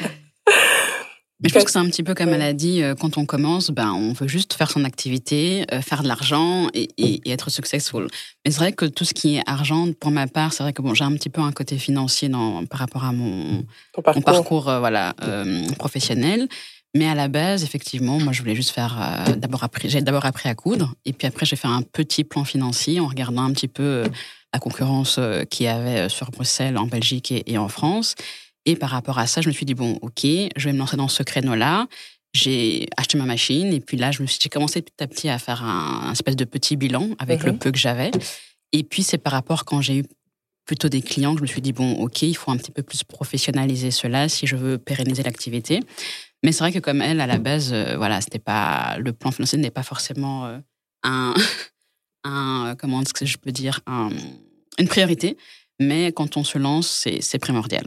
Mais 1.42 1.48
je 1.48 1.54
pense 1.54 1.64
que 1.64 1.70
c'est 1.70 1.78
un 1.78 1.86
petit 1.86 2.02
peu 2.02 2.14
comme 2.14 2.28
elle 2.30 2.42
a 2.42 2.52
dit, 2.52 2.82
euh, 2.82 2.94
quand 2.94 3.16
on 3.16 3.24
commence, 3.24 3.70
ben, 3.70 3.92
on 3.92 4.12
veut 4.12 4.28
juste 4.28 4.52
faire 4.52 4.70
son 4.70 4.84
activité, 4.84 5.64
euh, 5.72 5.80
faire 5.80 6.02
de 6.02 6.08
l'argent 6.08 6.68
et, 6.74 6.88
et, 6.98 7.30
être 7.30 7.50
successful. 7.50 8.08
Mais 8.44 8.50
c'est 8.50 8.58
vrai 8.58 8.72
que 8.72 8.84
tout 8.84 9.04
ce 9.04 9.14
qui 9.14 9.36
est 9.36 9.42
argent, 9.46 9.88
pour 9.98 10.10
ma 10.10 10.26
part, 10.26 10.52
c'est 10.52 10.62
vrai 10.62 10.74
que 10.74 10.82
bon, 10.82 10.92
j'ai 10.92 11.04
un 11.04 11.12
petit 11.12 11.30
peu 11.30 11.40
un 11.40 11.52
côté 11.52 11.78
financier 11.78 12.28
dans, 12.28 12.66
par 12.66 12.80
rapport 12.80 13.04
à 13.04 13.12
mon, 13.12 13.64
parcours, 13.94 14.14
mon 14.16 14.20
parcours 14.20 14.68
euh, 14.68 14.78
voilà, 14.80 15.14
professionnel. 15.78 16.46
Mais 16.94 17.06
à 17.06 17.14
la 17.14 17.28
base, 17.28 17.62
effectivement, 17.62 18.18
moi, 18.18 18.32
je 18.32 18.40
voulais 18.40 18.56
juste 18.56 18.70
faire. 18.70 19.24
d'abord 19.36 19.62
appris, 19.62 19.88
j'ai 19.88 20.02
d'abord 20.02 20.26
appris 20.26 20.48
à 20.48 20.56
coudre, 20.56 20.92
et 21.04 21.12
puis 21.12 21.28
après, 21.28 21.46
j'ai 21.46 21.54
fait 21.54 21.68
un 21.68 21.82
petit 21.82 22.24
plan 22.24 22.44
financier 22.44 22.98
en 22.98 23.06
regardant 23.06 23.44
un 23.44 23.52
petit 23.52 23.68
peu 23.68 24.02
la 24.52 24.58
concurrence 24.58 25.20
qu'il 25.50 25.66
y 25.66 25.68
avait 25.68 26.08
sur 26.08 26.32
Bruxelles, 26.32 26.76
en 26.76 26.86
Belgique 26.86 27.30
et, 27.30 27.44
et 27.52 27.58
en 27.58 27.68
France. 27.68 28.16
Et 28.66 28.76
par 28.76 28.90
rapport 28.90 29.18
à 29.18 29.26
ça, 29.26 29.40
je 29.40 29.48
me 29.48 29.52
suis 29.52 29.66
dit, 29.66 29.74
bon, 29.74 29.98
OK, 30.02 30.22
je 30.24 30.64
vais 30.64 30.72
me 30.72 30.78
lancer 30.78 30.96
dans 30.96 31.08
ce 31.08 31.22
créneau-là. 31.22 31.86
J'ai 32.32 32.88
acheté 32.96 33.18
ma 33.18 33.24
machine 33.24 33.72
et 33.72 33.80
puis 33.80 33.96
là, 33.96 34.12
je 34.12 34.22
me 34.22 34.26
suis, 34.26 34.38
j'ai 34.40 34.48
commencé 34.48 34.82
petit 34.82 35.02
à 35.02 35.06
petit 35.08 35.28
à 35.28 35.38
faire 35.38 35.64
un, 35.64 36.12
espèce 36.12 36.36
de 36.36 36.44
petit 36.44 36.76
bilan 36.76 37.08
avec 37.18 37.42
le 37.42 37.52
mhm. 37.52 37.58
peu 37.58 37.72
que 37.72 37.78
j'avais. 37.78 38.10
Et 38.72 38.84
puis, 38.84 39.02
c'est 39.02 39.18
par 39.18 39.32
rapport 39.32 39.64
quand 39.64 39.80
j'ai 39.80 39.98
eu 39.98 40.04
plutôt 40.64 40.88
des 40.88 41.02
clients 41.02 41.32
que 41.32 41.38
je 41.38 41.42
me 41.42 41.48
suis 41.48 41.60
dit, 41.60 41.72
bon, 41.72 41.94
OK, 41.94 42.22
il 42.22 42.36
faut 42.36 42.52
un 42.52 42.56
petit 42.56 42.70
peu 42.70 42.84
plus 42.84 43.02
professionnaliser 43.02 43.90
cela 43.90 44.28
si 44.28 44.46
je 44.46 44.54
veux 44.54 44.78
pérenniser 44.78 45.24
l'activité. 45.24 45.80
Mais 46.44 46.52
c'est 46.52 46.62
vrai 46.62 46.72
que 46.72 46.78
comme 46.78 47.02
elle, 47.02 47.20
à 47.20 47.26
la 47.26 47.38
base, 47.38 47.72
euh, 47.72 47.96
voilà, 47.96 48.20
c'était 48.20 48.38
pas, 48.38 48.96
le 48.98 49.12
plan 49.12 49.32
financier 49.32 49.58
n'est 49.58 49.70
pas 49.72 49.82
forcément 49.82 50.46
euh, 50.46 50.58
un, 51.02 51.34
un, 52.24 52.76
comment 52.78 53.02
est-ce 53.02 53.12
que 53.12 53.26
je 53.26 53.36
peux 53.36 53.50
dire, 53.50 53.80
un, 53.86 54.10
une 54.78 54.86
priorité. 54.86 55.36
Mais 55.80 56.12
quand 56.12 56.36
on 56.36 56.44
se 56.44 56.58
lance, 56.58 57.06
c'est 57.20 57.38
primordial. 57.38 57.84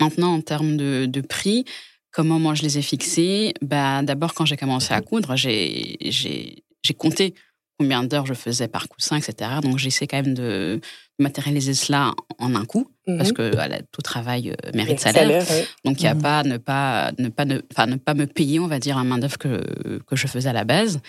Maintenant, 0.00 0.34
en 0.34 0.40
termes 0.40 0.76
de, 0.76 1.06
de 1.06 1.20
prix, 1.20 1.64
comment 2.10 2.38
moi 2.38 2.54
je 2.54 2.62
les 2.62 2.78
ai 2.78 2.82
fixés? 2.82 3.54
Bah, 3.62 4.02
D'abord, 4.02 4.34
quand 4.34 4.44
j'ai 4.44 4.56
commencé 4.56 4.92
à 4.92 5.00
coudre, 5.00 5.36
j'ai 5.36 6.62
compté 6.96 7.34
combien 7.78 8.04
d'heures 8.04 8.26
je 8.26 8.34
faisais 8.34 8.68
par 8.68 8.88
coussin, 8.88 9.16
etc. 9.16 9.52
Donc, 9.62 9.78
j'essaie 9.78 10.06
quand 10.06 10.22
même 10.22 10.34
de 10.34 10.80
matérialiser 11.18 11.74
cela 11.74 12.12
en 12.38 12.54
un 12.54 12.64
coup, 12.64 12.90
parce 13.06 13.30
mhm. 13.30 13.34
que 13.34 13.82
tout 13.92 14.02
travail 14.02 14.50
euh, 14.50 14.70
mérite 14.74 15.00
salaire. 15.00 15.44
Donc, 15.84 16.00
il 16.00 16.04
n'y 16.04 16.08
a 16.08 16.14
mhm. 16.14 16.22
pas 16.22 16.42
ne 16.42 16.56
pas 16.56 17.12
ne 17.18 17.28
pas 17.28 17.44
ne, 17.44 17.54
ne 17.54 17.96
pas 17.96 18.14
me 18.14 18.26
payer, 18.26 18.58
on 18.58 18.66
va 18.66 18.78
dire, 18.78 18.98
un 18.98 19.04
main 19.04 19.18
d'œuvre 19.18 19.38
que 19.38 19.98
que 20.06 20.16
je 20.16 20.26
faisais 20.26 20.48
à 20.48 20.54
la 20.54 20.64
base. 20.64 21.00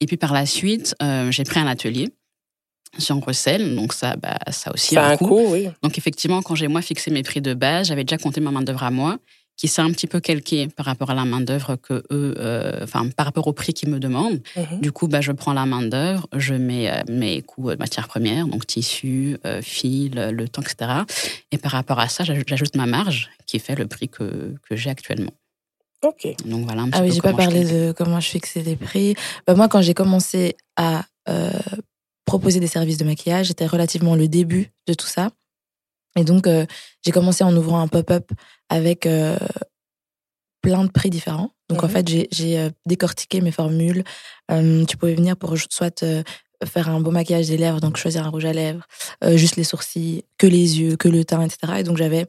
Et 0.00 0.06
puis 0.06 0.16
par 0.16 0.32
la 0.32 0.46
suite, 0.46 0.94
euh, 1.02 1.30
j'ai 1.30 1.44
pris 1.44 1.58
un 1.60 1.66
atelier 1.66 2.08
on 3.10 3.20
recèle, 3.20 3.74
donc 3.74 3.92
ça, 3.92 4.16
bah, 4.16 4.38
ça 4.50 4.72
aussi 4.72 4.94
Ça 4.94 5.06
a 5.06 5.12
un 5.12 5.16
coût. 5.16 5.26
coût, 5.26 5.46
oui. 5.52 5.68
Donc 5.82 5.98
effectivement, 5.98 6.42
quand 6.42 6.54
j'ai 6.54 6.68
moi 6.68 6.82
fixé 6.82 7.10
mes 7.10 7.22
prix 7.22 7.40
de 7.40 7.54
base, 7.54 7.88
j'avais 7.88 8.04
déjà 8.04 8.18
compté 8.18 8.40
ma 8.40 8.50
main 8.50 8.62
d'œuvre 8.62 8.82
à 8.82 8.90
moi, 8.90 9.18
qui 9.56 9.66
s'est 9.66 9.82
un 9.82 9.90
petit 9.90 10.06
peu 10.06 10.20
calquée 10.20 10.68
par 10.68 10.86
rapport 10.86 11.10
à 11.10 11.14
la 11.14 11.24
main 11.24 11.40
d'œuvre 11.40 11.74
que 11.76 12.04
eux, 12.12 12.34
euh, 12.38 12.78
enfin 12.82 13.08
par 13.08 13.26
rapport 13.26 13.46
au 13.48 13.52
prix 13.52 13.74
qu'ils 13.74 13.88
me 13.88 13.98
demandent. 13.98 14.40
Mhm. 14.56 14.80
Du 14.80 14.92
coup, 14.92 15.08
bah, 15.08 15.20
je 15.20 15.32
prends 15.32 15.52
la 15.52 15.66
main 15.66 15.82
d'œuvre, 15.82 16.28
je 16.36 16.54
mets 16.54 16.88
euh, 16.90 17.02
mes 17.08 17.42
coûts 17.42 17.70
de 17.70 17.76
matières 17.76 18.06
premières, 18.06 18.46
donc 18.46 18.66
tissu, 18.66 19.36
euh, 19.44 19.60
fil, 19.60 20.14
le 20.14 20.48
temps, 20.48 20.62
etc. 20.62 21.02
Et 21.50 21.58
par 21.58 21.72
rapport 21.72 21.98
à 21.98 22.08
ça, 22.08 22.22
j'ajoute 22.24 22.76
ma 22.76 22.86
marge 22.86 23.30
qui 23.46 23.58
fait 23.58 23.74
le 23.74 23.86
prix 23.88 24.08
que, 24.08 24.54
que 24.68 24.76
j'ai 24.76 24.90
actuellement. 24.90 25.32
Ok. 26.04 26.28
Donc 26.44 26.64
voilà 26.64 26.82
un 26.82 26.90
petit 26.90 27.00
Ah 27.00 27.02
oui, 27.02 27.10
j'ai 27.12 27.20
pas 27.20 27.32
parlé 27.32 27.64
de 27.64 27.92
comment 27.92 28.20
je 28.20 28.28
fixais 28.28 28.62
les 28.62 28.76
prix. 28.76 29.16
Bah, 29.46 29.54
moi, 29.56 29.66
quand 29.68 29.82
j'ai 29.82 29.94
commencé 29.94 30.56
à 30.76 31.04
euh, 31.28 31.50
proposer 32.28 32.60
des 32.60 32.66
services 32.66 32.98
de 32.98 33.04
maquillage, 33.04 33.48
c'était 33.48 33.66
relativement 33.66 34.14
le 34.14 34.28
début 34.28 34.70
de 34.86 34.94
tout 34.94 35.06
ça. 35.06 35.30
Et 36.16 36.24
donc, 36.24 36.46
euh, 36.46 36.66
j'ai 37.04 37.10
commencé 37.12 37.42
en 37.44 37.56
ouvrant 37.56 37.80
un 37.80 37.88
pop-up 37.88 38.30
avec 38.68 39.06
euh, 39.06 39.36
plein 40.62 40.84
de 40.84 40.90
prix 40.90 41.10
différents. 41.10 41.50
Donc, 41.68 41.82
en 41.82 41.86
Mhm. 41.86 41.92
fait, 41.92 42.08
j'ai- 42.08 42.58
euh, 42.58 42.70
décortiqué 42.86 43.40
mes 43.40 43.50
formules. 43.52 44.04
Euh, 44.50 44.84
tu 44.84 44.96
pouvais 44.96 45.14
venir 45.14 45.36
pour 45.36 45.54
soit 45.70 46.04
faire 46.64 46.88
un 46.88 47.00
beau 47.00 47.10
maquillage 47.12 47.46
des 47.48 47.56
lèvres, 47.56 47.80
donc 47.80 47.96
choisir 47.96 48.26
un 48.26 48.30
rouge 48.30 48.44
à 48.44 48.52
lèvres, 48.52 48.84
juste 49.36 49.56
les 49.56 49.64
sourcils, 49.64 50.24
que 50.38 50.46
les 50.46 50.80
yeux, 50.80 50.96
que 50.96 51.08
le 51.08 51.24
teint, 51.24 51.42
etc. 51.42 51.74
Et 51.78 51.82
donc, 51.84 51.96
j'avais 51.96 52.26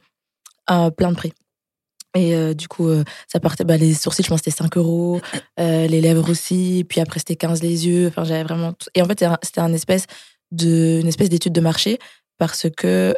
plein 0.68 1.12
de 1.12 1.15
prix. 1.15 1.34
Et 2.16 2.36
euh, 2.36 2.54
du 2.56 2.68
coup, 2.68 2.88
euh, 2.88 3.04
ça 3.28 3.39
partait, 3.39 3.63
bah, 3.63 3.78
les 3.78 3.94
sourcils, 3.94 4.24
je 4.24 4.30
pense 4.30 4.42
que 4.42 4.50
c'était 4.50 4.63
5 4.63 4.78
euros, 4.78 5.22
euh, 5.60 5.86
les 5.88 6.01
lèvres 6.01 6.30
aussi, 6.30 6.84
puis 6.89 7.00
après 7.01 7.20
c'était 7.20 7.36
15 7.36 7.62
les 7.62 7.88
yeux. 7.88 8.08
Enfin, 8.08 8.24
j'avais 8.24 8.44
vraiment. 8.44 8.74
tout- 8.74 8.89
Et 8.96 9.01
en 9.01 9.06
fait, 9.06 9.24
c'était 9.44 9.62
un- 9.62 9.74
espèce 9.74 10.06
de, 10.51 11.00
une 11.01 11.08
espèce 11.08 11.30
d'étude 11.30 11.54
de 11.54 11.62
marché 11.62 12.00
parce 12.39 12.68
que 12.75 13.13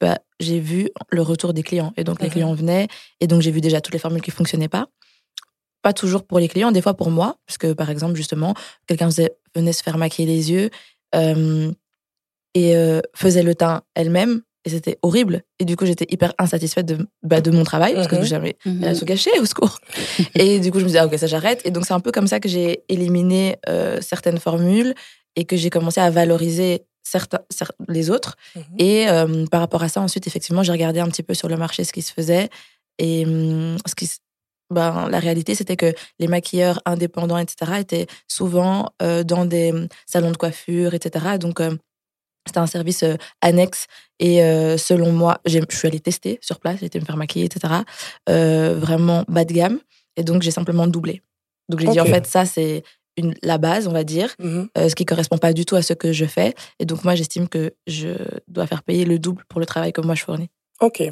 bah, 0.00 0.18
j'ai 0.38 0.60
vu 0.60 0.88
le 1.10 1.22
retour 1.22 1.52
des 1.54 1.62
clients. 1.64 1.92
Et 1.96 2.04
donc, 2.04 2.20
les 2.20 2.26
Mhm. 2.28 2.32
clients 2.32 2.54
venaient, 2.54 2.86
et 3.20 3.26
donc 3.26 3.40
j'ai 3.42 3.50
vu 3.50 3.60
déjà 3.60 3.80
toutes 3.80 3.94
les 3.94 3.98
formules 3.98 4.22
qui 4.22 4.30
fonctionnaient 4.30 4.68
pas. 4.68 4.86
Pas 5.82 5.92
toujours 5.94 6.24
pour 6.24 6.38
les 6.38 6.46
clients, 6.48 6.70
des 6.72 6.82
fois 6.82 6.94
pour 6.94 7.10
moi, 7.10 7.36
parce 7.46 7.56
que 7.58 7.72
par 7.72 7.90
exemple, 7.90 8.14
justement, 8.14 8.54
quelqu'un 8.86 9.08
venait 9.56 9.72
se 9.72 9.82
faire 9.82 9.96
maquiller 9.98 10.28
les 10.28 10.50
yeux 10.52 10.70
et 12.54 12.74
faisait 13.14 13.42
le 13.42 13.54
teint 13.54 13.82
elle-même. 13.94 14.42
Et 14.64 14.70
c'était 14.70 14.98
horrible. 15.02 15.42
Et 15.58 15.64
du 15.64 15.74
coup, 15.76 15.86
j'étais 15.86 16.06
hyper 16.10 16.34
insatisfaite 16.38 16.84
de, 16.86 17.06
bah, 17.22 17.40
de 17.40 17.50
mon 17.50 17.64
travail, 17.64 17.94
parce 17.94 18.08
que 18.08 18.22
j'avais 18.22 18.56
Mhm. 18.66 18.80
elle 18.84 18.88
a 18.90 18.98
tout 18.98 19.06
gâché, 19.06 19.30
au 19.40 19.46
secours. 19.46 19.78
et 20.34 20.60
du 20.60 20.70
coup, 20.70 20.78
je 20.78 20.84
me 20.84 20.88
disais, 20.88 20.98
ah, 20.98 21.06
ok, 21.06 21.16
ça 21.18 21.26
j'arrête. 21.26 21.62
Et 21.64 21.70
donc, 21.70 21.86
c'est 21.86 21.94
un 21.94 22.00
peu 22.00 22.12
comme 22.12 22.26
ça 22.26 22.40
que 22.40 22.48
j'ai 22.48 22.82
éliminé 22.88 23.56
euh, 23.68 23.98
certaines 24.02 24.38
formules 24.38 24.94
et 25.36 25.44
que 25.44 25.56
j'ai 25.56 25.70
commencé 25.70 26.00
à 26.00 26.10
valoriser 26.10 26.82
certains, 27.02 27.40
cer- 27.52 27.70
les 27.88 28.10
autres. 28.10 28.36
Mhm. 28.54 28.62
Et 28.78 29.08
euh, 29.08 29.46
par 29.46 29.60
rapport 29.60 29.82
à 29.82 29.88
ça, 29.88 30.00
ensuite, 30.02 30.26
effectivement, 30.26 30.62
j'ai 30.62 30.72
regardé 30.72 31.00
un 31.00 31.08
petit 31.08 31.22
peu 31.22 31.32
sur 31.34 31.48
le 31.48 31.56
marché 31.56 31.84
ce 31.84 31.92
qui 31.92 32.02
se 32.02 32.12
faisait. 32.12 32.50
Et 32.98 33.24
hum, 33.24 33.78
ce 33.86 33.94
qui, 33.94 34.10
ben, 34.68 35.08
la 35.08 35.18
réalité, 35.20 35.54
c'était 35.54 35.76
que 35.76 35.94
les 36.18 36.28
maquilleurs 36.28 36.82
indépendants, 36.84 37.38
etc., 37.38 37.72
étaient 37.80 38.06
souvent 38.28 38.90
euh, 39.00 39.24
dans 39.24 39.46
des 39.46 39.72
hum, 39.72 39.88
salons 40.06 40.30
de 40.32 40.36
coiffure, 40.36 40.92
etc. 40.92 41.38
Donc, 41.38 41.60
euh, 41.60 41.74
c'était 42.46 42.58
un 42.58 42.66
service 42.66 43.02
euh, 43.02 43.16
annexe. 43.40 43.86
Et 44.18 44.42
euh, 44.42 44.76
selon 44.76 45.12
moi, 45.12 45.40
je 45.46 45.58
suis 45.70 45.88
allée 45.88 46.00
tester 46.00 46.38
sur 46.42 46.60
place, 46.60 46.80
j'ai 46.80 46.86
été 46.86 47.00
me 47.00 47.04
faire 47.04 47.16
maquiller, 47.16 47.46
etc. 47.46 47.74
Euh, 48.28 48.74
vraiment 48.78 49.24
bas 49.28 49.44
de 49.44 49.52
gamme. 49.52 49.80
Et 50.16 50.22
donc, 50.22 50.42
j'ai 50.42 50.50
simplement 50.50 50.86
doublé. 50.86 51.22
Donc, 51.68 51.80
j'ai 51.80 51.88
dit, 51.88 52.00
en 52.00 52.04
fait, 52.04 52.26
ça, 52.26 52.44
c'est 52.44 52.82
une, 53.16 53.34
la 53.42 53.58
base, 53.58 53.86
on 53.86 53.92
va 53.92 54.04
dire, 54.04 54.34
euh, 54.40 54.88
ce 54.88 54.94
qui 54.94 55.04
correspond 55.04 55.38
pas 55.38 55.52
du 55.52 55.64
tout 55.64 55.76
à 55.76 55.82
ce 55.82 55.94
que 55.94 56.12
je 56.12 56.24
fais. 56.24 56.54
Et 56.78 56.84
donc, 56.84 57.04
moi, 57.04 57.14
j'estime 57.14 57.48
que 57.48 57.72
je 57.86 58.08
dois 58.48 58.66
faire 58.66 58.82
payer 58.82 59.04
le 59.04 59.18
double 59.18 59.44
pour 59.48 59.60
le 59.60 59.66
travail 59.66 59.92
que 59.92 60.00
moi, 60.00 60.14
je 60.14 60.24
fournis. 60.24 60.50
Ok. 60.80 61.02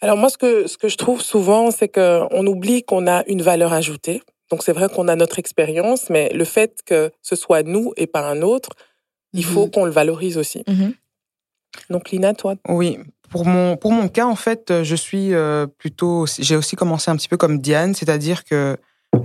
Alors 0.00 0.16
moi, 0.16 0.28
ce 0.28 0.38
que, 0.38 0.66
ce 0.66 0.76
que 0.78 0.88
je 0.88 0.96
trouve 0.96 1.20
souvent, 1.20 1.70
c'est 1.70 1.88
qu'on 1.88 2.46
oublie 2.46 2.82
qu'on 2.84 3.06
a 3.06 3.24
une 3.26 3.42
valeur 3.42 3.72
ajoutée. 3.72 4.22
Donc 4.50 4.62
c'est 4.62 4.72
vrai 4.72 4.88
qu'on 4.88 5.08
a 5.08 5.16
notre 5.16 5.38
expérience, 5.38 6.10
mais 6.10 6.30
le 6.32 6.44
fait 6.44 6.80
que 6.84 7.10
ce 7.22 7.34
soit 7.34 7.62
nous 7.62 7.92
et 7.96 8.06
pas 8.06 8.28
un 8.28 8.42
autre, 8.42 8.70
il 9.34 9.44
faut 9.44 9.66
qu'on 9.66 9.84
le 9.84 9.90
valorise 9.90 10.38
aussi. 10.38 10.64
Mhm. 10.66 10.94
Donc 11.90 12.10
Lina, 12.10 12.34
toi, 12.34 12.54
Oui, 12.68 12.98
pour 13.30 13.44
mon, 13.44 13.76
pour 13.76 13.92
mon 13.92 14.08
cas, 14.08 14.26
en 14.26 14.36
fait, 14.36 14.70
euh, 14.70 14.84
je 14.84 14.94
suis 14.94 15.34
euh, 15.34 15.66
plutôt. 15.66 16.24
J'ai 16.38 16.56
aussi 16.56 16.76
commencé 16.76 17.10
un 17.10 17.16
petit 17.16 17.28
peu 17.28 17.36
comme 17.36 17.58
Diane, 17.58 17.94
c'est-à-dire 17.94 18.44
que 18.44 18.76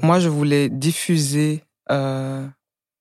moi, 0.02 0.20
je 0.20 0.30
voulais 0.30 0.68
diffuser 0.70 1.64
euh, 1.92 2.46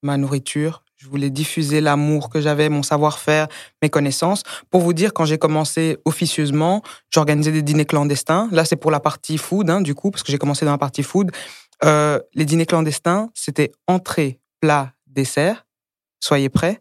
ma 0.02 0.16
nourriture, 0.16 0.84
je 0.96 1.08
voulais 1.08 1.30
diffuser 1.30 1.80
l'amour 1.80 2.28
que 2.28 2.40
j'avais, 2.40 2.68
mon 2.68 2.82
savoir-faire, 2.82 3.48
mes 3.82 3.88
connaissances. 3.88 4.42
Pour 4.70 4.80
vous 4.80 4.92
dire, 4.92 5.12
quand 5.12 5.24
j'ai 5.24 5.38
commencé 5.38 5.96
officieusement, 6.04 6.82
j'organisais 7.10 7.52
des 7.52 7.62
dîners 7.62 7.86
clandestins. 7.86 8.48
Là, 8.52 8.64
c'est 8.64 8.76
pour 8.76 8.90
la 8.90 9.00
partie 9.00 9.38
food, 9.38 9.70
hein, 9.70 9.80
du 9.80 9.94
coup, 9.94 10.10
parce 10.10 10.22
que 10.22 10.32
j'ai 10.32 10.38
commencé 10.38 10.64
dans 10.64 10.72
la 10.72 10.78
partie 10.78 11.02
food. 11.02 11.30
Euh, 11.84 12.18
les 12.34 12.44
dîners 12.44 12.66
clandestins, 12.66 13.30
c'était 13.34 13.70
entrée, 13.86 14.40
plat, 14.60 14.92
dessert. 15.06 15.66
Soyez 16.20 16.48
prêts, 16.48 16.80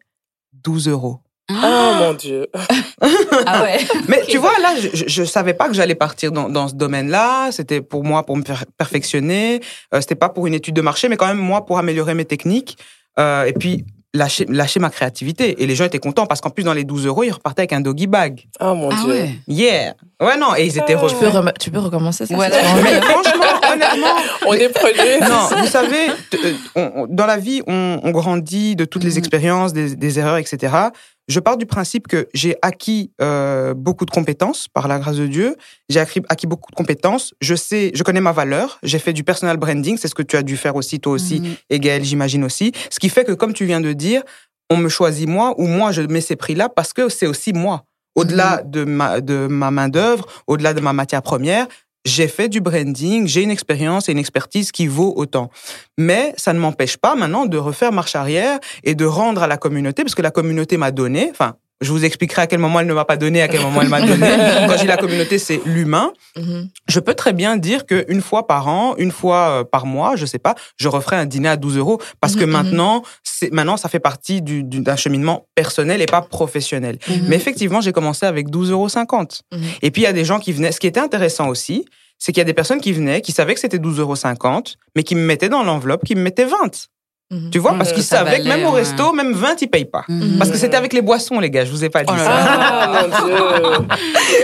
12 0.63 0.87
euros. 0.89 1.19
oh 1.49 1.53
mon 1.99 2.13
Dieu, 2.13 2.47
Ah 3.45 3.63
ouais. 3.63 3.77
Mais 4.09 4.21
tu 4.27 4.37
vois, 4.37 4.57
là, 4.61 4.73
je, 4.81 5.03
je 5.07 5.23
savais 5.23 5.53
pas 5.53 5.67
que 5.67 5.73
j'allais 5.73 5.95
partir 5.95 6.31
dans, 6.31 6.49
dans 6.49 6.67
ce 6.67 6.75
domaine-là. 6.75 7.51
C'était 7.51 7.81
pour 7.81 8.03
moi, 8.03 8.23
pour 8.25 8.35
me 8.37 8.43
per- 8.43 8.65
perfectionner. 8.77 9.61
Euh, 9.93 10.01
C'était 10.01 10.15
pas 10.15 10.29
pour 10.29 10.47
une 10.47 10.53
étude 10.53 10.75
de 10.75 10.81
marché, 10.81 11.07
mais 11.09 11.17
quand 11.17 11.27
même, 11.27 11.37
moi, 11.37 11.65
pour 11.65 11.77
améliorer 11.77 12.13
mes 12.15 12.25
techniques. 12.25 12.77
Euh, 13.19 13.45
et 13.45 13.53
puis, 13.53 13.85
lâcher, 14.13 14.45
lâcher 14.49 14.79
ma 14.79 14.89
créativité. 14.89 15.61
Et 15.63 15.67
les 15.67 15.75
gens 15.75 15.85
étaient 15.85 15.99
contents 15.99 16.25
parce 16.25 16.41
qu'en 16.41 16.49
plus, 16.49 16.63
dans 16.63 16.73
les 16.73 16.83
12 16.83 17.05
euros, 17.05 17.23
ils 17.23 17.31
repartaient 17.31 17.61
avec 17.61 17.73
un 17.73 17.81
doggy 17.81 18.07
bag. 18.07 18.47
oh 18.59 18.73
mon 18.75 18.89
Ah 18.91 18.95
Dieu. 19.03 19.13
ouais. 19.13 19.31
Yeah! 19.47 19.93
Ouais, 20.21 20.37
non, 20.37 20.55
et 20.55 20.65
ils 20.65 20.77
étaient 20.77 20.95
Ah. 20.95 20.99
revenus. 20.99 21.31
Tu 21.31 21.31
peux, 21.41 21.51
tu 21.59 21.71
peux 21.71 21.79
recommencer 21.79 22.25
ça 22.25 22.35
Ouais, 22.35 22.49
c'est 22.51 22.61
là, 22.61 22.67
vraiment 22.69 22.83
Mais 22.83 22.99
bien. 22.99 23.01
franchement, 23.09 23.56
On 24.45 24.53
est 24.53 24.69
prenés. 24.69 25.19
non, 25.21 25.61
vous 25.61 25.67
savez, 25.67 26.09
euh, 26.77 27.05
dans 27.09 27.25
la 27.25 27.37
vie, 27.37 27.61
on, 27.67 27.99
on 28.03 28.11
grandit 28.11 28.75
de 28.75 28.85
toutes 28.85 29.03
les 29.03 29.11
Mhm. 29.11 29.17
expériences, 29.17 29.73
des, 29.73 29.95
des 29.95 30.19
erreurs, 30.19 30.37
etc. 30.37 30.73
Je 31.27 31.39
pars 31.41 31.57
du 31.57 31.65
principe 31.65 32.07
que 32.07 32.27
j'ai 32.33 32.55
acquis 32.61 33.11
euh, 33.21 33.73
beaucoup 33.73 34.05
de 34.05 34.11
compétences 34.11 34.67
par 34.69 34.87
la 34.87 34.97
grâce 34.97 35.17
de 35.17 35.27
Dieu. 35.27 35.55
J'ai 35.89 35.99
acquis, 35.99 36.21
acquis 36.29 36.47
beaucoup 36.47 36.71
de 36.71 36.75
compétences. 36.75 37.33
Je 37.41 37.53
sais, 37.55 37.91
je 37.93 38.03
connais 38.03 38.21
ma 38.21 38.31
valeur. 38.31 38.79
J'ai 38.83 38.99
fait 38.99 39.11
du 39.13 39.23
personal 39.25 39.57
branding. 39.57 39.97
C'est 39.97 40.07
ce 40.07 40.15
que 40.15 40.23
tu 40.23 40.37
as 40.37 40.43
dû 40.43 40.55
faire 40.55 40.75
aussi, 40.77 40.99
toi 41.01 41.13
aussi, 41.13 41.41
Mhm. 41.41 41.55
et 41.69 41.79
Gaël, 41.79 42.03
j'imagine 42.03 42.43
aussi. 42.45 42.71
Ce 42.89 42.99
qui 42.99 43.09
fait 43.09 43.25
que, 43.25 43.33
comme 43.33 43.53
tu 43.53 43.65
viens 43.65 43.81
de 43.81 43.91
dire, 43.93 44.21
on 44.69 44.77
me 44.77 44.87
choisit 44.89 45.27
moi 45.27 45.53
ou 45.57 45.67
moi 45.67 45.91
je 45.91 46.01
mets 46.01 46.21
ces 46.21 46.35
prix-là 46.35 46.69
parce 46.69 46.93
que 46.93 47.09
c'est 47.09 47.27
aussi 47.27 47.51
moi. 47.53 47.83
Au-delà 48.15 48.61
de 48.65 48.83
ma, 48.83 49.21
de 49.21 49.47
ma 49.47 49.69
main-d'œuvre, 49.69 50.25
au-delà 50.47 50.73
de 50.73 50.79
ma 50.81 50.91
matière 50.91 51.21
première, 51.21 51.67
j'ai 52.07 52.27
fait 52.27 52.49
du 52.49 52.61
branding, 52.61 53.27
j'ai 53.27 53.43
une 53.43 53.51
expérience 53.51 54.09
et 54.09 54.13
une 54.13 54.17
expertise 54.17 54.71
qui 54.71 54.87
vaut 54.87 55.13
autant. 55.15 55.51
Mais 55.97 56.33
ça 56.37 56.53
ne 56.53 56.59
m'empêche 56.59 56.97
pas 56.97 57.15
maintenant 57.15 57.45
de 57.45 57.57
refaire 57.57 57.91
marche 57.91 58.15
arrière 58.15 58.59
et 58.83 58.95
de 58.95 59.05
rendre 59.05 59.43
à 59.43 59.47
la 59.47 59.57
communauté, 59.57 60.03
parce 60.03 60.15
que 60.15 60.21
la 60.21 60.31
communauté 60.31 60.77
m'a 60.77 60.91
donné, 60.91 61.27
enfin, 61.29 61.55
je 61.81 61.91
vous 61.91 62.03
expliquerai 62.05 62.41
à 62.43 62.47
quel 62.47 62.59
moment 62.59 62.79
elle 62.79 62.87
ne 62.87 62.93
m'a 62.93 63.05
pas 63.05 63.17
donné, 63.17 63.41
à 63.41 63.47
quel 63.47 63.61
moment 63.61 63.81
elle 63.81 63.89
m'a 63.89 64.01
donné. 64.01 64.27
Quand 64.67 64.73
je 64.73 64.81
dis 64.81 64.87
la 64.87 64.97
communauté, 64.97 65.37
c'est 65.37 65.61
l'humain 65.65 66.11
Mhm. 66.35 66.69
je 66.87 66.99
peux 66.99 67.15
très 67.15 67.33
bien 67.33 67.57
dire 67.57 67.85
qu'une 67.87 68.21
fois 68.21 68.45
par 68.45 68.67
an, 68.67 68.95
une 68.97 69.11
fois 69.11 69.49
euh, 69.49 69.63
par 69.63 69.85
mois, 69.87 70.15
je 70.15 70.25
sais 70.27 70.37
pas, 70.37 70.53
je 70.77 70.87
referai 70.87 71.15
un 71.15 71.25
dîner 71.25 71.49
à 71.49 71.57
12 71.57 71.77
euros 71.77 71.99
parce 72.21 72.35
que 72.35 72.41
Mhm, 72.41 72.45
mhm. 72.45 72.51
maintenant, 72.51 73.03
c'est 73.23 73.51
maintenant 73.51 73.75
ça 73.77 73.89
fait 73.89 73.99
partie 73.99 74.41
du- 74.43 74.63
du- 74.63 74.79
d'un 74.81 74.95
cheminement 74.95 75.47
personnel 75.55 76.01
et 76.01 76.05
pas 76.05 76.21
professionnel. 76.21 76.99
Mhm. 77.09 77.25
Mais 77.27 77.35
effectivement, 77.35 77.81
j'ai 77.81 77.91
commencé 77.91 78.25
avec 78.25 78.49
12,50 78.49 78.71
euros. 78.71 78.87
Mhm. 79.51 79.67
Et 79.81 79.89
puis 79.91 80.01
il 80.03 80.05
y 80.05 80.07
a 80.07 80.13
des 80.13 80.25
gens 80.25 80.39
qui 80.39 80.51
venaient. 80.51 80.71
Ce 80.71 80.79
qui 80.79 80.87
était 80.87 80.99
intéressant 80.99 81.47
aussi, 81.47 81.85
c'est 82.19 82.31
qu'il 82.31 82.39
y 82.39 82.41
a 82.41 82.45
des 82.45 82.53
personnes 82.53 82.81
qui 82.81 82.93
venaient, 82.93 83.21
qui 83.21 83.31
savaient 83.31 83.53
que 83.53 83.59
c'était 83.59 83.77
12,50 83.79 83.99
euros, 83.99 84.63
mais 84.95 85.03
qui 85.03 85.15
me 85.15 85.21
mettaient 85.21 85.49
dans 85.49 85.63
l'enveloppe, 85.63 86.03
qui 86.05 86.15
me 86.15 86.21
mettaient 86.21 86.45
20. 86.45 86.87
Mhm. 87.29 87.49
Tu 87.51 87.59
vois, 87.59 87.73
parce 87.73 87.91
qu'ils 87.91 88.03
savaient 88.03 88.39
que 88.41 88.47
même 88.47 88.65
au 88.65 88.71
ouais. 88.71 88.79
resto, 88.81 89.11
même 89.11 89.33
20, 89.33 89.61
ils 89.61 89.67
payent 89.67 89.83
pas. 89.85 90.05
Mhm. 90.07 90.37
Parce 90.37 90.49
que 90.49 90.57
c'était 90.57 90.77
avec 90.77 90.93
les 90.93 91.01
boissons, 91.01 91.39
les 91.41 91.49
gars, 91.49 91.65
je 91.65 91.71
vous 91.71 91.83
ai 91.83 91.89
pas 91.89 92.03
dit 92.03 92.13
Oh 92.13 92.17
ça. 92.17 92.31
Ah 92.31 93.01
mon 93.03 93.27
Dieu. 93.27 93.87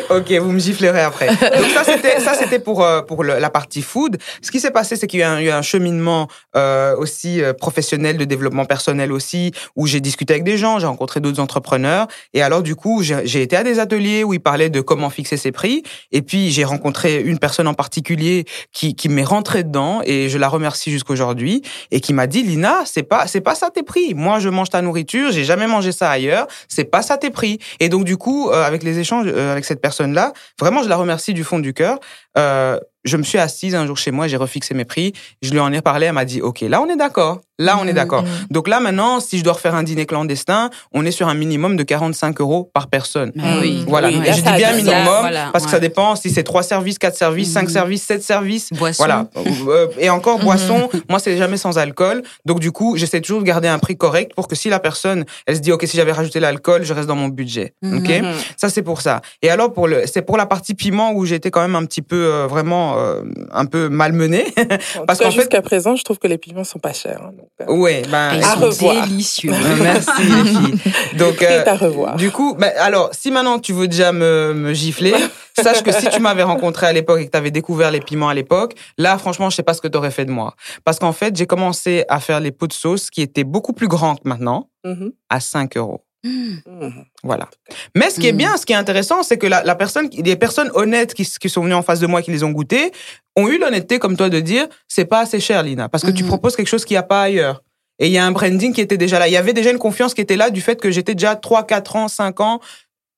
Ok, 0.09 0.31
vous 0.33 0.51
me 0.51 0.59
giflerez 0.59 1.01
après. 1.01 1.27
Donc 1.27 1.69
ça 1.73 1.83
c'était 1.85 2.19
ça 2.19 2.33
c'était 2.33 2.59
pour 2.59 2.83
euh, 2.83 3.01
pour 3.01 3.23
le- 3.23 3.39
la 3.39 3.49
partie 3.49 3.81
food. 3.81 4.17
Ce 4.41 4.51
qui 4.51 4.59
s'est 4.59 4.71
passé, 4.71 4.95
c'est 4.95 5.07
qu'il 5.07 5.19
y 5.19 5.23
a 5.23 5.31
un, 5.31 5.47
a 5.47 5.57
un 5.57 5.61
cheminement 5.61 6.27
euh, 6.55 6.95
aussi 6.97 7.41
euh, 7.41 7.53
professionnel 7.53 8.17
de 8.17 8.25
développement 8.25 8.65
personnel 8.65 9.11
aussi, 9.11 9.51
où 9.75 9.87
j'ai 9.87 9.99
discuté 10.01 10.33
avec 10.33 10.43
des 10.43 10.57
gens, 10.57 10.79
j'ai 10.79 10.87
rencontré 10.87 11.19
d'autres 11.21 11.39
entrepreneurs, 11.39 12.07
et 12.33 12.41
alors 12.41 12.63
du 12.63 12.75
coup 12.75 13.01
j'ai 13.01 13.21
j'ai 13.25 13.41
été 13.41 13.55
à 13.55 13.63
des 13.63 13.79
ateliers 13.79 14.23
où 14.23 14.33
ils 14.33 14.39
parlaient 14.41 14.69
de 14.69 14.81
comment 14.81 15.09
fixer 15.09 15.37
ses 15.37 15.51
prix, 15.51 15.83
et 16.11 16.21
puis 16.21 16.51
j'ai 16.51 16.63
rencontré 16.65 17.21
une 17.21 17.39
personne 17.39 17.67
en 17.67 17.73
particulier 17.73 18.45
qui 18.73 18.95
qui 18.95 19.07
m'est 19.09 19.23
rentrée 19.23 19.63
dedans 19.63 20.01
et 20.03 20.27
je 20.29 20.37
la 20.37 20.49
remercie 20.49 20.91
jusqu'aujourd'hui 20.91 21.61
et 21.91 21.99
qui 22.01 22.11
m'a 22.13 22.27
dit 22.27 22.43
Lina, 22.43 22.72
c'est 22.85 23.03
pas 23.03 23.27
c'est 23.27 23.41
pas 23.41 23.55
ça 23.55 23.69
tes 23.69 23.83
prix. 23.83 24.13
Moi 24.13 24.39
je 24.39 24.49
mange 24.49 24.69
ta 24.69 24.81
nourriture, 24.81 25.31
j'ai 25.31 25.43
jamais 25.43 25.67
mangé 25.67 25.91
ça 25.91 26.09
ailleurs, 26.09 26.47
c'est 26.67 26.85
pas 26.85 27.01
ça 27.01 27.17
tes 27.17 27.29
prix. 27.29 27.59
Et 27.79 27.89
donc 27.89 28.03
du 28.03 28.17
coup 28.17 28.49
euh, 28.49 28.63
avec 28.63 28.83
les 28.83 28.99
échanges 28.99 29.25
euh, 29.27 29.51
avec 29.51 29.65
cette 29.65 29.81
personne 29.81 30.13
là, 30.13 30.33
vraiment 30.59 30.83
je 30.83 30.89
la 30.89 30.97
remercie 30.97 31.33
du 31.33 31.43
fond 31.43 31.59
du 31.59 31.73
cœur. 31.73 31.99
Euh, 32.37 32.79
je 33.03 33.17
me 33.17 33.23
suis 33.23 33.37
assise 33.37 33.75
un 33.75 33.85
jour 33.85 33.97
chez 33.97 34.11
moi, 34.11 34.27
j'ai 34.27 34.37
refixé 34.37 34.73
mes 34.73 34.85
prix, 34.85 35.13
je 35.41 35.51
lui 35.51 35.59
en 35.59 35.71
ai 35.73 35.81
parlé, 35.81 36.07
elle 36.07 36.13
m'a 36.13 36.25
dit, 36.25 36.41
OK, 36.41 36.61
là, 36.61 36.81
on 36.81 36.89
est 36.89 36.95
d'accord. 36.95 37.41
Là, 37.59 37.77
on 37.79 37.85
est 37.87 37.93
d'accord. 37.93 38.23
mhm. 38.23 38.29
Donc 38.49 38.67
là, 38.67 38.79
maintenant, 38.79 39.19
si 39.19 39.37
je 39.37 39.43
dois 39.43 39.53
refaire 39.53 39.75
un 39.75 39.83
dîner 39.83 40.07
clandestin, 40.07 40.71
on 40.91 41.05
est 41.05 41.11
sur 41.11 41.27
un 41.27 41.35
minimum 41.35 41.77
de 41.77 41.83
45 41.83 42.41
euros 42.41 42.71
par 42.73 42.87
personne. 42.87 43.31
Ah 43.39 43.57
oui. 43.61 43.83
Voilà. 43.87 44.07
Oui, 44.07 44.15
je 44.25 44.41
dis 44.41 44.47
a 44.47 44.57
bien 44.57 44.73
minimum. 44.73 45.03
Voilà, 45.19 45.49
parce 45.53 45.65
que 45.65 45.69
ça 45.71 45.79
dépend 45.79 46.15
si 46.15 46.31
c'est 46.31 46.41
trois 46.41 46.63
services, 46.63 46.97
quatre 46.97 47.15
services, 47.15 47.53
cinq 47.53 47.65
Mhm. 47.65 47.69
services, 47.69 48.03
sept 48.03 48.23
services. 48.23 48.69
Boisson. 48.73 48.95
Voilà. 48.97 49.27
Euh, 49.37 49.87
Et 49.99 50.09
encore, 50.09 50.39
Mhm. 50.39 50.45
boisson, 50.45 50.89
moi, 51.09 51.19
c'est 51.19 51.37
jamais 51.37 51.57
sans 51.57 51.77
alcool. 51.77 52.23
Donc, 52.43 52.59
du 52.59 52.71
coup, 52.71 52.97
j'essaie 52.97 53.21
toujours 53.21 53.41
de 53.41 53.45
garder 53.45 53.67
un 53.67 53.77
prix 53.79 53.97
correct 53.97 54.33
pour 54.35 54.47
que 54.47 54.55
si 54.55 54.69
la 54.69 54.79
personne, 54.79 55.23
elle 55.45 55.55
se 55.55 55.61
dit, 55.61 55.71
OK, 55.71 55.83
si 55.85 55.95
j'avais 55.95 56.11
rajouté 56.11 56.39
l'alcool, 56.39 56.83
je 56.83 56.93
reste 56.93 57.07
dans 57.07 57.15
mon 57.15 57.27
budget. 57.27 57.75
OK? 57.85 58.11
Ça, 58.57 58.69
c'est 58.69 58.81
pour 58.81 59.01
ça. 59.01 59.21
Et 59.43 59.51
alors, 59.51 59.71
pour 59.73 59.87
le, 59.87 60.01
c'est 60.11 60.23
pour 60.23 60.37
la 60.37 60.47
partie 60.47 60.73
piment 60.73 61.11
où 61.13 61.23
j'étais 61.25 61.51
quand 61.51 61.61
même 61.61 61.75
un 61.75 61.85
petit 61.85 62.01
peu, 62.01 62.15
euh, 62.33 62.47
vraiment, 62.47 62.92
euh, 62.97 63.23
un 63.51 63.65
peu 63.65 63.89
malmené. 63.89 64.45
En 64.99 65.05
Parce 65.05 65.19
qu'en 65.19 65.25
fait- 65.31 65.39
jusqu'à 65.41 65.61
présent, 65.61 65.95
je 65.95 66.03
trouve 66.03 66.19
que 66.19 66.27
les 66.27 66.37
piments 66.37 66.63
sont 66.63 66.79
pas 66.79 66.93
chers. 66.93 67.21
hein, 67.23 67.31
donc, 67.37 67.49
euh, 67.69 67.73
ouais, 67.73 68.03
ben, 68.11 68.33
ils 68.35 68.43
À 68.43 68.53
sont 68.53 68.59
revoir. 68.61 69.07
délicieux. 69.07 69.51
merci, 69.81 70.09
les 70.19 70.43
filles. 70.45 70.93
Donc, 71.17 71.41
euh, 71.41 71.63
à 71.65 71.75
revoir. 71.75 72.15
du 72.15 72.31
coup, 72.31 72.55
ben, 72.55 72.71
alors, 72.77 73.09
si 73.13 73.31
maintenant 73.31 73.59
tu 73.59 73.73
veux 73.73 73.87
déjà 73.87 74.11
me, 74.11 74.53
me 74.53 74.73
gifler, 74.73 75.13
sache 75.61 75.83
que 75.83 75.91
si 75.91 76.07
tu 76.09 76.19
m'avais 76.19 76.43
rencontré 76.43 76.87
à 76.87 76.93
l'époque 76.93 77.19
et 77.21 77.25
que 77.25 77.31
tu 77.31 77.37
avais 77.37 77.51
découvert 77.51 77.91
les 77.91 77.99
piments 78.01 78.29
à 78.29 78.33
l'époque, 78.33 78.73
là, 78.97 79.17
franchement, 79.17 79.49
je 79.49 79.55
sais 79.55 79.63
pas 79.63 79.73
ce 79.73 79.81
que 79.81 79.87
tu 79.87 79.97
aurais 79.97 80.11
fait 80.11 80.25
de 80.25 80.31
moi. 80.31 80.55
Parce 80.85 80.99
qu'en 80.99 81.13
fait, 81.13 81.35
j'ai 81.35 81.45
commencé 81.45 82.05
à 82.09 82.19
faire 82.19 82.39
les 82.39 82.51
pots 82.51 82.67
de 82.67 82.73
sauce 82.73 83.09
qui 83.09 83.21
étaient 83.21 83.43
beaucoup 83.43 83.73
plus 83.73 83.87
grands 83.87 84.15
que 84.15 84.27
maintenant, 84.27 84.69
Mhm. 84.85 85.11
à 85.29 85.39
5 85.39 85.77
euros. 85.77 86.03
Mmh. 86.23 86.53
Mhm. 86.65 87.05
Voilà. 87.23 87.49
Mais 87.95 88.09
ce 88.09 88.19
qui 88.19 88.27
est 88.27 88.33
Mm. 88.33 88.37
bien, 88.37 88.57
ce 88.57 88.65
qui 88.65 88.73
est 88.73 88.77
intéressant, 88.77 89.23
c'est 89.23 89.37
que 89.37 89.47
la, 89.47 89.63
la 89.63 89.75
personne, 89.75 90.09
les 90.11 90.35
personnes 90.35 90.71
honnêtes 90.73 91.13
qui, 91.13 91.25
qui 91.25 91.49
sont 91.49 91.63
venues 91.63 91.73
en 91.73 91.81
face 91.83 91.99
de 91.99 92.07
moi, 92.07 92.21
qui 92.21 92.31
les 92.31 92.43
ont 92.43 92.51
goûtés, 92.51 92.91
ont 93.35 93.47
eu 93.49 93.57
l'honnêteté, 93.59 93.99
comme 93.99 94.15
toi, 94.15 94.29
de 94.29 94.39
dire, 94.39 94.67
c'est 94.87 95.05
pas 95.05 95.19
assez 95.19 95.39
cher, 95.39 95.63
Lina, 95.63 95.89
parce 95.89 96.03
que 96.03 96.11
tu 96.11 96.23
proposes 96.23 96.55
quelque 96.55 96.67
chose 96.67 96.85
qu'il 96.85 96.95
n'y 96.95 96.99
a 96.99 97.03
pas 97.03 97.23
ailleurs. 97.23 97.63
Et 97.99 98.07
il 98.07 98.11
y 98.13 98.17
a 98.17 98.25
un 98.25 98.31
branding 98.31 98.73
qui 98.73 98.81
était 98.81 98.97
déjà 98.97 99.19
là. 99.19 99.27
Il 99.27 99.31
y 99.33 99.37
avait 99.37 99.53
déjà 99.53 99.69
une 99.71 99.77
confiance 99.79 100.13
qui 100.13 100.21
était 100.21 100.35
là 100.37 100.49
du 100.49 100.61
fait 100.61 100.79
que 100.79 100.91
j'étais 100.91 101.13
déjà 101.13 101.35
3, 101.35 101.65
4 101.67 101.95
ans, 101.95 102.07
5 102.07 102.39
ans 102.41 102.59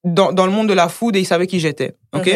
dans, 0.03 0.31
dans 0.33 0.45
le 0.45 0.51
monde 0.51 0.67
de 0.67 0.73
la 0.73 0.89
food 0.89 1.15
et 1.15 1.19
ils 1.19 1.25
savaient 1.25 1.47
qui 1.47 1.59
j'étais. 1.59 1.95
OK? 2.13 2.29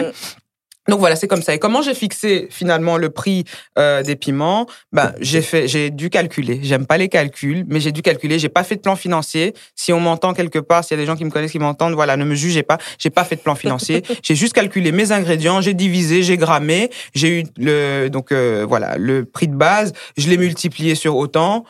Donc 0.90 1.00
voilà, 1.00 1.16
c'est 1.16 1.28
comme 1.28 1.42
ça. 1.42 1.54
Et 1.54 1.60
comment 1.60 1.82
j'ai 1.82 1.94
fixé 1.94 2.48
finalement 2.50 2.98
le 2.98 3.10
prix 3.10 3.46
euh, 3.78 4.04
des 4.04 4.16
piments? 4.16 4.68
Ben 4.92 5.14
j'ai 5.20 5.42
fait, 5.42 5.68
j'ai 5.68 5.90
dû 5.90 6.10
calculer. 6.10 6.60
J'aime 6.64 6.86
pas 6.86 6.98
les 6.98 7.10
calculs, 7.10 7.66
mais 7.68 7.80
j'ai 7.80 7.92
dû 7.92 8.02
calculer. 8.02 8.40
J'ai 8.40 8.50
pas 8.50 8.64
fait 8.64 8.76
de 8.76 8.82
plan 8.82 8.96
financier. 8.96 9.54
Si 9.76 9.94
on 9.94 10.00
m'entend 10.00 10.34
quelque 10.34 10.60
part, 10.60 10.84
s'il 10.84 10.98
y 10.98 11.00
a 11.00 11.04
des 11.04 11.08
gens 11.08 11.16
qui 11.16 11.26
me 11.26 11.30
connaissent, 11.30 11.52
qui 11.52 11.60
m'entendent, 11.60 11.94
voilà, 11.94 12.18
ne 12.18 12.26
me 12.26 12.36
jugez 12.36 12.64
pas. 12.64 12.78
J'ai 12.98 13.10
pas 13.10 13.24
fait 13.24 13.36
de 13.36 13.42
plan 13.42 13.56
financier. 13.56 14.04
j'ai 14.24 14.36
juste 14.36 14.54
calculé 14.54 14.92
mes 14.92 15.12
ingrédients, 15.12 15.62
j'ai 15.62 15.74
divisé, 15.74 16.24
j'ai 16.24 16.38
grammé, 16.38 16.90
j'ai 17.14 17.42
eu 17.42 17.44
le 17.58 18.10
donc 18.10 18.32
euh, 18.32 18.66
voilà 18.68 18.98
le 18.98 19.26
prix 19.26 19.48
de 19.48 19.56
base. 19.56 19.94
Je 20.18 20.28
l'ai 20.30 20.38
multiplié 20.38 20.96
sur 20.96 21.16
autant. 21.16 21.66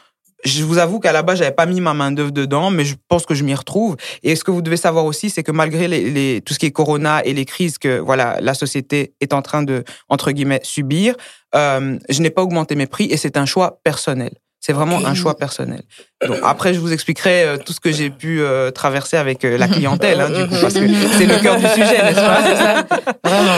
Je 0.46 0.64
vous 0.64 0.78
avoue 0.78 1.00
qu'à 1.00 1.12
la 1.12 1.22
base, 1.22 1.40
j'avais 1.40 1.52
pas 1.52 1.66
mis 1.66 1.82
ma 1.82 1.94
main 1.94 2.12
d'œuvre 2.12 2.32
dedans, 2.32 2.70
mais 2.70 2.86
je 2.86 2.96
pense 3.10 3.26
que 3.26 3.34
je 3.36 3.44
m'y 3.44 3.54
retrouve. 3.54 3.98
Et 4.24 4.36
ce 4.38 4.44
que 4.44 4.52
vous 4.52 4.62
devez 4.62 4.78
savoir 4.78 5.04
aussi, 5.06 5.30
c'est 5.30 5.44
que 5.44 5.52
malgré 5.52 5.88
les, 5.88 6.10
les- 6.10 6.42
tout 6.42 6.54
ce 6.54 6.60
qui 6.60 6.66
est 6.66 6.72
Corona 6.72 7.22
et 7.26 7.34
les 7.34 7.46
crises 7.46 7.78
que 7.78 8.00
voilà 8.00 8.38
la 8.42 8.54
société 8.54 9.14
est 9.20 9.34
en 9.34 9.42
train 9.42 9.64
de 9.64 9.84
entre 10.08 10.32
guillemets 10.32 10.62
subir, 10.64 11.16
euh, 11.56 11.98
je 12.10 12.22
n'ai 12.22 12.30
pas 12.30 12.42
augmenté 12.42 12.76
mes 12.76 12.88
prix 12.88 13.06
et 13.12 13.18
c'est 13.18 13.36
un 13.38 13.46
choix 13.46 13.80
personnel. 13.84 14.32
C'est 14.62 14.74
vraiment 14.74 14.98
un 15.06 15.14
choix 15.14 15.38
personnel. 15.38 15.84
Donc 16.28 16.38
après, 16.44 16.74
je 16.74 16.80
vous 16.80 16.92
expliquerai 16.92 17.44
euh, 17.44 17.58
tout 17.58 17.72
ce 17.72 17.80
que 17.80 17.92
j'ai 17.94 18.10
pu 18.10 18.42
euh, 18.42 18.72
traverser 18.72 19.16
avec 19.16 19.46
euh, 19.46 19.58
la 19.58 19.68
clientèle, 19.70 20.20
hein, 20.20 20.30
du 20.30 20.48
coup, 20.50 20.56
parce 20.62 20.74
que 20.74 20.82
c'est 21.18 21.26
le 21.26 21.42
cœur 21.42 21.56
du 21.58 21.66
sujet, 21.68 22.04
n'est-ce 22.04 22.16
pas? 22.20 22.44
C'est 22.44 22.56
ça. 22.58 22.86
Vraiment. 23.24 23.58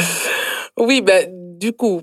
Oui, 0.78 1.02
ben, 1.02 1.28
du 1.60 1.74
coup, 1.74 2.02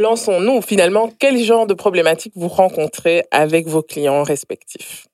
lançons-nous 0.00 0.62
finalement. 0.62 1.10
Quel 1.18 1.38
genre 1.42 1.66
de 1.66 1.74
problématiques 1.74 2.32
vous 2.34 2.48
rencontrez 2.48 3.24
avec 3.30 3.68
vos 3.68 3.82
clients 3.82 4.22
respectifs? 4.22 5.06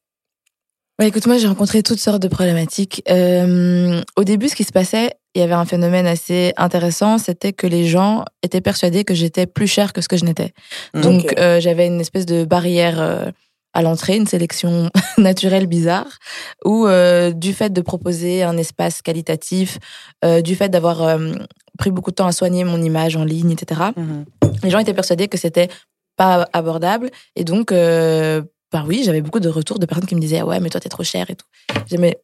Bah, 0.98 1.04
écoute, 1.04 1.26
moi, 1.26 1.36
j'ai 1.36 1.46
rencontré 1.46 1.82
toutes 1.82 1.98
sortes 2.00 2.22
de 2.22 2.28
problématiques. 2.28 3.02
Euh, 3.10 4.00
au 4.16 4.24
début, 4.24 4.48
ce 4.48 4.54
qui 4.56 4.64
se 4.64 4.72
passait, 4.72 5.10
il 5.34 5.40
y 5.40 5.42
avait 5.42 5.52
un 5.52 5.66
phénomène 5.66 6.06
assez 6.06 6.54
intéressant, 6.56 7.18
c'était 7.18 7.52
que 7.52 7.66
les 7.66 7.86
gens 7.86 8.24
étaient 8.42 8.62
persuadés 8.62 9.04
que 9.04 9.12
j'étais 9.12 9.46
plus 9.46 9.66
chère 9.66 9.92
que 9.92 10.00
ce 10.00 10.08
que 10.08 10.16
je 10.16 10.24
n'étais. 10.24 10.52
Donc, 10.94 11.24
Ok. 11.24 11.34
euh, 11.38 11.60
j'avais 11.60 11.86
une 11.86 12.00
espèce 12.00 12.24
de 12.24 12.46
barrière 12.46 12.98
euh, 13.02 13.26
à 13.74 13.82
l'entrée, 13.82 14.16
une 14.16 14.26
sélection 14.26 14.88
naturelle 15.18 15.66
bizarre, 15.66 16.18
où 16.64 16.86
euh, 16.86 17.30
du 17.30 17.52
fait 17.52 17.70
de 17.74 17.82
proposer 17.82 18.42
un 18.42 18.56
espace 18.56 19.02
qualitatif, 19.02 19.76
euh, 20.24 20.40
du 20.40 20.56
fait 20.56 20.70
d'avoir 20.70 21.02
euh, 21.02 21.32
pris 21.76 21.90
beaucoup 21.90 22.10
de 22.10 22.16
temps 22.16 22.26
à 22.26 22.32
soigner 22.32 22.64
mon 22.64 22.80
image 22.82 23.16
en 23.16 23.24
ligne, 23.24 23.50
etc., 23.52 23.80
Mhm. 23.96 24.24
les 24.62 24.70
gens 24.70 24.78
étaient 24.78 24.94
persuadés 24.94 25.28
que 25.28 25.38
c'était 25.38 25.68
pas 26.16 26.48
abordable. 26.52 27.10
Et 27.36 27.44
donc, 27.44 27.72
euh, 27.72 28.42
bah 28.72 28.84
oui, 28.86 29.02
j'avais 29.04 29.20
beaucoup 29.20 29.40
de 29.40 29.48
retours 29.48 29.78
de 29.78 29.86
personnes 29.86 30.06
qui 30.06 30.14
me 30.14 30.20
disaient, 30.20 30.38
Ah 30.40 30.46
ouais, 30.46 30.60
mais 30.60 30.70
toi, 30.70 30.80
t'es 30.80 30.88
trop 30.88 31.04
cher 31.04 31.28
et 31.30 31.36
tout. 31.36 31.46
J'ai 31.88 31.98
mais 31.98 32.18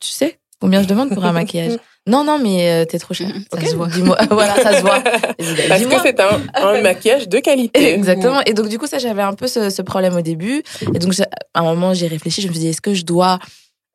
tu 0.00 0.10
sais 0.10 0.38
combien 0.60 0.82
je 0.82 0.86
demande 0.86 1.12
pour 1.14 1.24
un 1.24 1.32
maquillage? 1.40 1.78
Non, 2.06 2.24
non, 2.24 2.38
mais 2.40 2.68
euh, 2.70 2.84
t'es 2.84 2.98
trop 2.98 3.14
cher. 3.14 3.28
Mhm, 3.28 3.44
ça 3.52 3.58
Ok, 3.58 3.66
se 3.68 3.74
voit. 3.76 3.86
Dis-moi, 3.88 4.18
voilà, 4.30 4.56
ça 4.56 4.76
se 4.76 4.80
voit. 4.82 4.98
Bah, 5.00 5.10
Parce 5.38 5.38
que 5.38 5.78
dis-moi. 5.78 6.00
c'est 6.02 6.18
un, 6.20 6.40
un 6.54 6.80
maquillage 6.82 7.28
de 7.28 7.38
qualité. 7.38 7.92
Exactement. 7.94 8.40
Et 8.44 8.54
donc, 8.54 8.68
du 8.68 8.78
coup, 8.78 8.86
ça, 8.88 8.98
j'avais 8.98 9.22
un 9.22 9.34
peu 9.34 9.46
ce, 9.46 9.70
ce 9.70 9.82
problème 9.82 10.14
au 10.16 10.20
début. 10.20 10.62
Et 10.94 10.98
donc, 10.98 11.14
à 11.20 11.60
un 11.60 11.62
moment, 11.62 11.94
j'ai 11.94 12.08
réfléchi. 12.08 12.42
Je 12.42 12.48
me 12.48 12.52
suis 12.52 12.60
dit, 12.60 12.68
est-ce 12.68 12.80
que 12.80 12.92
je 12.94 13.04
dois. 13.04 13.38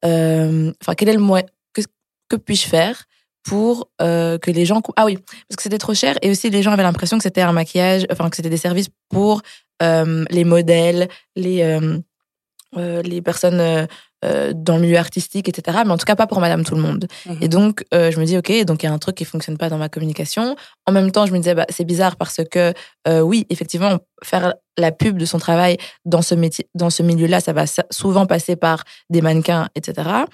euh, 0.06 0.72
Enfin, 0.82 0.94
quel 0.96 1.10
est 1.10 1.14
le 1.14 1.20
moyen. 1.20 1.46
Que, 1.74 1.82
que 2.30 2.36
puis-je 2.38 2.68
faire? 2.68 3.04
Pour 3.48 3.90
euh, 4.02 4.38
que 4.38 4.52
les 4.52 4.66
gens. 4.66 4.82
Ah 4.98 5.06
oui, 5.06 5.18
parce 5.18 5.56
que 5.56 5.64
c'était 5.64 5.78
trop 5.78 5.94
cher. 5.94 6.18
Et 6.22 6.30
aussi, 6.30 6.50
les 6.50 6.62
gens 6.62 6.72
avaient 6.72 6.84
l'impression 6.84 7.18
que 7.18 7.24
c'était 7.24 7.42
un 7.42 7.54
maquillage. 7.54 8.06
Enfin, 8.12 8.30
que 8.30 8.36
c'était 8.36 8.50
des 8.50 8.58
services 8.58 8.90
pour 9.10 9.42
euh, 9.82 10.26
les 10.30 10.44
modèles, 10.44 11.08
les, 11.36 11.62
euh, 11.64 13.02
les 13.02 13.22
personnes. 13.22 13.88
dans 14.22 14.76
le 14.78 14.82
milieu 14.82 14.98
artistique, 14.98 15.48
etc. 15.48 15.84
Mais 15.86 15.92
en 15.92 15.98
tout 15.98 16.06
cas, 16.06 16.16
pas 16.16 16.28
pour 16.28 16.42
Madame 16.42 16.66
Tout 16.66 16.76
le 16.76 16.82
Monde. 16.82 17.08
Mhm. 17.28 17.38
Et 17.40 17.48
donc, 17.48 17.86
je 17.94 18.20
me 18.20 18.26
dis, 18.26 18.36
OK, 18.36 18.52
donc 18.66 18.82
il 18.82 18.88
y 18.88 18.90
a 18.90 18.92
un 18.92 18.98
truc 18.98 19.16
qui 19.16 19.26
fonctionne 19.26 19.58
pas 19.58 19.70
dans 19.70 19.78
ma 19.78 19.90
communication. 19.90 20.56
En 20.88 20.92
même 20.92 21.12
temps, 21.12 21.26
je 21.28 21.32
me 21.32 21.38
disais, 21.38 21.54
bah, 21.54 21.68
c'est 21.70 21.86
bizarre 21.86 22.16
parce 22.18 22.42
que, 22.52 22.74
oui, 23.22 23.46
effectivement, 23.50 24.00
faire 24.24 24.56
la 24.78 24.92
pub 24.92 25.18
de 25.18 25.26
son 25.26 25.38
travail 25.38 25.78
dans 26.04 26.24
ce 26.24 26.36
métier, 26.36 26.68
dans 26.74 26.90
ce 26.90 27.04
milieu-là, 27.04 27.40
ça 27.40 27.54
va 27.54 27.66
souvent 27.92 28.26
passer 28.26 28.56
par 28.56 28.84
des 29.10 29.22
mannequins, 29.22 29.70
etc. 29.76 30.26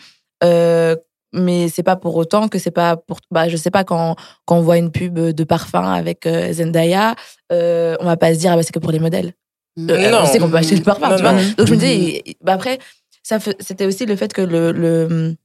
Mais 1.34 1.68
c'est 1.68 1.84
pas 1.84 1.96
pour 1.96 2.16
autant 2.16 2.48
que 2.48 2.60
c'est 2.60 2.72
pas 2.72 2.96
pour, 2.96 3.20
bah, 3.32 3.50
je 3.50 3.58
sais 3.58 3.72
pas, 3.72 3.84
quand, 3.84 4.16
quand 4.46 4.58
on 4.58 4.62
voit 4.62 4.78
une 4.78 4.92
pub 4.92 5.18
de 5.20 5.44
parfum 5.44 5.92
avec 5.92 6.26
euh, 6.28 6.54
Zendaya, 6.54 7.16
euh, 7.52 7.96
on 8.00 8.06
va 8.06 8.18
pas 8.18 8.34
se 8.34 8.40
dire, 8.40 8.52
ah, 8.52 8.56
bah, 8.56 8.64
c'est 8.64 8.72
que 8.72 8.80
pour 8.80 8.92
les 8.92 9.00
modèles. 9.00 9.34
Euh, 9.80 10.12
Non. 10.12 10.20
On 10.22 10.26
sait 10.26 10.38
qu'on 10.40 10.50
peut 10.50 10.58
acheter 10.58 10.76
le 10.76 10.84
parfum, 10.84 11.10
Non, 11.10 11.16
tu 11.18 11.24
vois. 11.24 11.34
Donc 11.58 11.68
je 11.68 11.74
me 11.74 11.80
dis, 11.80 12.22
bah 12.42 12.54
après, 12.54 12.78
ça 13.24 13.40
c'était 13.60 13.86
aussi 13.86 14.06
le 14.06 14.16
fait 14.16 14.32
que 14.34 14.42
le, 14.42 14.72
le 14.72 15.36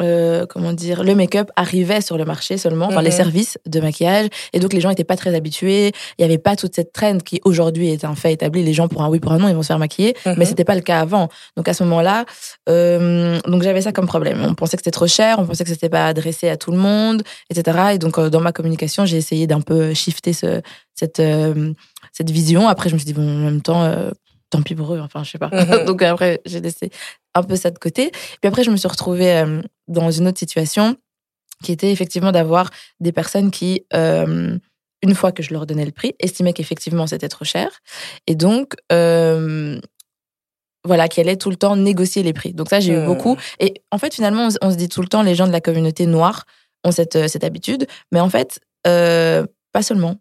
euh, 0.00 0.44
comment 0.46 0.72
dire, 0.72 1.04
le 1.04 1.14
make-up 1.14 1.50
arrivait 1.56 2.00
sur 2.00 2.16
le 2.18 2.24
marché 2.24 2.56
seulement, 2.58 2.86
enfin 2.86 3.00
les 3.02 3.10
Mhm. 3.10 3.16
services 3.16 3.58
de 3.66 3.80
maquillage, 3.80 4.28
et 4.52 4.58
donc 4.60 4.72
les 4.72 4.80
gens 4.80 4.88
n'étaient 4.88 5.04
pas 5.04 5.16
très 5.16 5.34
habitués. 5.34 5.88
Il 6.18 6.20
n'y 6.20 6.24
avait 6.24 6.38
pas 6.38 6.56
toute 6.56 6.74
cette 6.74 6.92
trend 6.92 7.18
qui 7.18 7.40
aujourd'hui 7.44 7.90
est 7.90 8.04
un 8.04 8.14
fait 8.14 8.32
établi. 8.32 8.64
Les 8.64 8.72
gens 8.72 8.88
pour 8.88 9.02
un 9.02 9.08
oui 9.08 9.20
pour 9.20 9.32
un 9.32 9.38
non, 9.38 9.48
ils 9.48 9.54
vont 9.54 9.62
se 9.62 9.68
faire 9.68 9.78
maquiller, 9.78 10.14
Mhm. 10.26 10.34
mais 10.36 10.44
c'était 10.46 10.64
pas 10.64 10.74
le 10.74 10.80
cas 10.80 11.00
avant. 11.00 11.28
Donc 11.56 11.68
à 11.68 11.74
ce 11.74 11.84
moment-là, 11.84 12.24
euh, 12.68 13.40
donc 13.46 13.62
j'avais 13.62 13.82
ça 13.82 13.92
comme 13.92 14.06
problème. 14.06 14.44
On 14.44 14.54
pensait 14.54 14.76
que 14.76 14.80
c'était 14.82 14.90
trop 14.90 15.06
cher, 15.06 15.36
on 15.38 15.46
pensait 15.46 15.64
que 15.64 15.70
c'était 15.70 15.88
pas 15.88 16.06
adressé 16.06 16.48
à 16.48 16.56
tout 16.56 16.70
le 16.72 16.78
monde, 16.78 17.22
etc. 17.50 17.78
Et 17.94 17.98
donc 17.98 18.18
euh, 18.18 18.30
dans 18.30 18.40
ma 18.40 18.52
communication, 18.52 19.04
j'ai 19.06 19.16
essayé 19.16 19.46
d'un 19.46 19.60
peu 19.60 19.94
shifter 19.94 20.32
ce, 20.32 20.60
cette 20.94 21.20
euh, 21.20 21.72
cette 22.12 22.30
vision. 22.30 22.68
Après, 22.68 22.88
je 22.88 22.94
me 22.94 22.98
suis 22.98 23.06
dit 23.06 23.14
bon, 23.14 23.22
en 23.22 23.44
même 23.44 23.62
temps. 23.62 23.84
euh, 23.84 24.10
Tant 24.50 24.62
pis 24.62 24.74
pour 24.76 24.94
eux, 24.94 25.00
enfin, 25.00 25.24
je 25.24 25.30
sais 25.32 25.38
pas. 25.38 25.50
Mhm. 25.52 25.84
Donc 25.86 26.02
après, 26.02 26.40
j'ai 26.46 26.60
laissé 26.60 26.90
un 27.34 27.42
peu 27.42 27.56
ça 27.56 27.70
de 27.70 27.78
côté. 27.78 28.10
Puis 28.10 28.48
après, 28.48 28.64
je 28.64 28.70
me 28.70 28.76
suis 28.76 28.88
retrouvée 28.88 29.32
euh, 29.36 29.60
dans 29.88 30.10
une 30.10 30.28
autre 30.28 30.38
situation 30.38 30.96
qui 31.62 31.72
était 31.72 31.90
effectivement 31.92 32.32
d'avoir 32.32 32.70
des 33.00 33.12
personnes 33.12 33.50
qui, 33.50 33.86
euh, 33.94 34.58
une 35.02 35.14
fois 35.14 35.32
que 35.32 35.42
je 35.42 35.52
leur 35.52 35.66
donnais 35.66 35.84
le 35.86 35.92
prix, 35.92 36.14
estimaient 36.18 36.52
qu'effectivement 36.52 37.06
c'était 37.06 37.28
trop 37.28 37.44
cher. 37.44 37.68
Et 38.26 38.34
donc, 38.34 38.74
euh, 38.92 39.80
voilà, 40.84 41.08
qui 41.08 41.20
allaient 41.20 41.36
tout 41.36 41.50
le 41.50 41.56
temps 41.56 41.76
négocier 41.76 42.22
les 42.22 42.32
prix. 42.34 42.52
Donc 42.52 42.68
ça, 42.68 42.80
j'ai 42.80 42.92
eu 42.92 42.98
Hmm. 42.98 43.06
beaucoup. 43.06 43.36
Et 43.58 43.74
en 43.90 43.98
fait, 43.98 44.14
finalement, 44.14 44.46
on, 44.46 44.50
se- 44.50 44.58
on 44.60 44.70
se 44.70 44.76
dit 44.76 44.88
tout 44.88 45.00
le 45.00 45.08
temps, 45.08 45.22
les 45.22 45.34
gens 45.34 45.46
de 45.46 45.52
la 45.52 45.60
communauté 45.60 46.06
noire 46.06 46.44
ont 46.84 46.90
cette, 46.92 47.28
cette 47.28 47.44
habitude. 47.44 47.86
Mais 48.12 48.20
en 48.20 48.28
fait, 48.28 48.60
pas 48.84 49.82
seulement. 49.82 50.16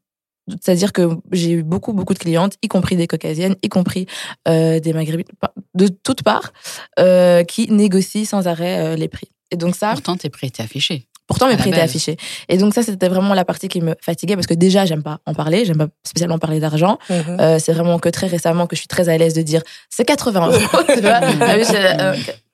C'est-à-dire 0.48 0.92
que 0.92 1.10
j'ai 1.32 1.52
eu 1.52 1.64
beaucoup, 1.64 1.94
beaucoup 1.94 2.14
de 2.14 2.20
clientes, 2.20 2.56
y 2.62 2.68
compris 2.68 2.96
des 2.96 3.08
caucasiennes, 3.08 3.56
y 3.62 3.70
compris 3.70 4.08
euh, 4.48 4.80
des 4.80 4.94
maghrébines, 4.94 5.26
de 5.74 5.88
toutes 5.88 6.24
parts, 6.24 6.52
euh, 7.00 7.44
qui 7.44 7.72
négocient 7.72 8.26
sans 8.26 8.48
arrêt 8.48 8.80
euh, 8.80 8.96
les 8.96 9.08
prix. 9.08 9.30
Et 9.52 9.56
donc 9.56 9.76
ça, 9.76 9.92
Pourtant, 9.92 10.18
tes 10.18 10.30
prix 10.30 10.48
étaient 10.48 10.64
affichés. 10.64 11.08
Pourtant, 11.28 11.48
mes 11.48 11.56
prix 11.56 11.70
étaient 11.70 11.80
affichés. 11.80 12.18
Et 12.50 12.58
donc 12.58 12.74
ça, 12.74 12.84
c'était 12.84 13.08
vraiment 13.08 13.34
la 13.34 13.46
partie 13.46 13.70
qui 13.70 13.82
me 13.82 13.96
fatiguait 14.02 14.36
parce 14.36 14.48
que 14.48 14.54
déjà, 14.54 14.86
j'aime 14.86 15.04
pas 15.04 15.20
en 15.26 15.34
parler, 15.34 15.64
j'aime 15.64 15.78
pas 15.78 15.88
spécialement 16.04 16.38
parler 16.38 16.60
d'argent. 16.60 17.00
Mhm. 17.10 17.38
Euh, 17.40 17.60
c'est 17.60 17.72
vraiment 17.72 17.98
que 17.98 18.10
très 18.10 18.28
récemment 18.28 18.68
que 18.68 18.76
je 18.76 18.82
suis 18.82 18.90
très 18.90 19.08
à 19.08 19.18
l'aise 19.18 19.34
de 19.34 19.42
dire 19.42 19.62
c'est 19.90 20.06
80 20.06 20.48
euros. 20.48 20.84
tu 20.94 21.02
vois 21.02 21.22
Ah 21.42 21.56
oui, 21.56 21.64
j'ai, 21.70 21.78
euh, 21.78 22.14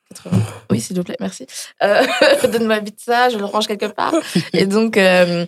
80. 0.09 0.37
Oui, 0.71 0.79
s'il 0.79 0.95
vous 0.95 1.03
plaît, 1.03 1.17
merci. 1.19 1.47
Euh, 1.83 2.05
Donne-moi 2.51 2.79
vite 2.79 2.99
ça, 3.03 3.29
je 3.29 3.37
le 3.37 3.45
range 3.45 3.67
quelque 3.67 3.87
part. 3.87 4.13
Et 4.53 4.65
donc, 4.65 4.97
euh, 4.97 5.45